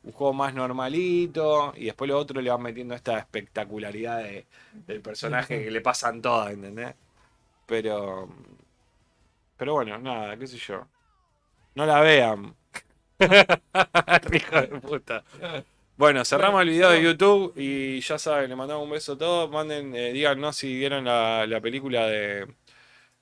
un 0.04 0.12
juego 0.14 0.34
más 0.34 0.54
normalito 0.54 1.74
y 1.78 1.86
después 1.86 2.10
lo 2.10 2.18
otro 2.20 2.42
le 2.42 2.50
van 2.52 2.62
metiendo 2.62 2.96
esta 2.96 3.18
espectacularidad 3.20 4.20
de- 4.24 4.46
del 4.88 5.02
personaje 5.02 5.64
que 5.64 5.72
le 5.72 5.82
pasan 5.82 6.22
todas, 6.22 6.52
¿entendés? 6.54 6.96
Pero 7.68 8.30
pero 9.58 9.74
bueno, 9.74 9.98
nada, 10.00 10.38
qué 10.38 10.48
sé 10.48 10.58
yo. 10.58 10.88
No 11.76 11.86
la 11.86 12.02
vean. 12.02 12.56
Hijo 14.34 14.62
de 14.62 14.68
puta. 14.82 15.24
Bueno, 15.98 16.26
cerramos 16.26 16.62
el 16.62 16.70
video 16.70 16.90
de 16.92 17.04
YouTube 17.04 17.54
y 17.56 18.00
ya 18.02 18.18
saben, 18.18 18.50
le 18.50 18.56
mandamos 18.56 18.84
un 18.84 18.92
beso 18.92 19.14
a 19.14 19.18
todos. 19.18 19.50
Manden, 19.52 19.96
eh, 19.96 20.12
díganos 20.14 20.56
si 20.56 20.76
vieron 20.76 21.06
la, 21.06 21.46
la 21.48 21.62
película 21.62 22.08
de, 22.08 22.48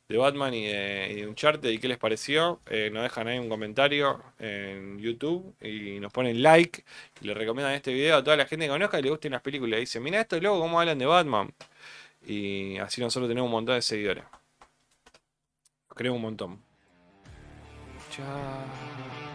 de 0.10 0.18
Batman 0.18 0.54
y 0.54 0.68
de, 0.68 1.10
y 1.12 1.16
de 1.22 1.28
Uncharted 1.28 1.70
y 1.70 1.80
qué 1.80 1.88
les 1.88 1.98
pareció. 1.98 2.62
Eh, 2.70 2.90
nos 2.92 3.04
dejan 3.04 3.28
ahí 3.28 3.40
un 3.40 3.50
comentario 3.50 4.24
en 4.40 5.00
YouTube 5.00 5.56
y 5.62 6.00
nos 6.00 6.12
ponen 6.14 6.42
like 6.44 6.84
y 7.22 7.28
le 7.28 7.34
recomiendan 7.34 7.74
este 7.76 7.94
video 7.94 8.18
a 8.18 8.24
toda 8.24 8.38
la 8.38 8.46
gente 8.46 8.66
que 8.66 8.72
conozca 8.72 9.00
y 9.00 9.04
le 9.04 9.10
gusten 9.12 9.34
las 9.34 9.42
películas. 9.42 9.78
Y 9.80 9.82
dicen, 9.82 10.04
mira 10.04 10.22
esto 10.22 10.40
luego 10.40 10.60
cómo 10.60 10.80
hablan 10.80 11.00
de 11.00 11.06
Batman. 11.06 11.54
Y 12.26 12.78
así 12.80 13.02
nosotros 13.02 13.30
tenemos 13.30 13.48
un 13.48 13.54
montón 13.54 13.76
de 13.76 13.82
seguidores. 13.82 14.24
Los 15.90 15.96
queremos 15.98 16.16
un 16.18 16.24
montón. 16.24 16.71
Chao. 18.12 19.31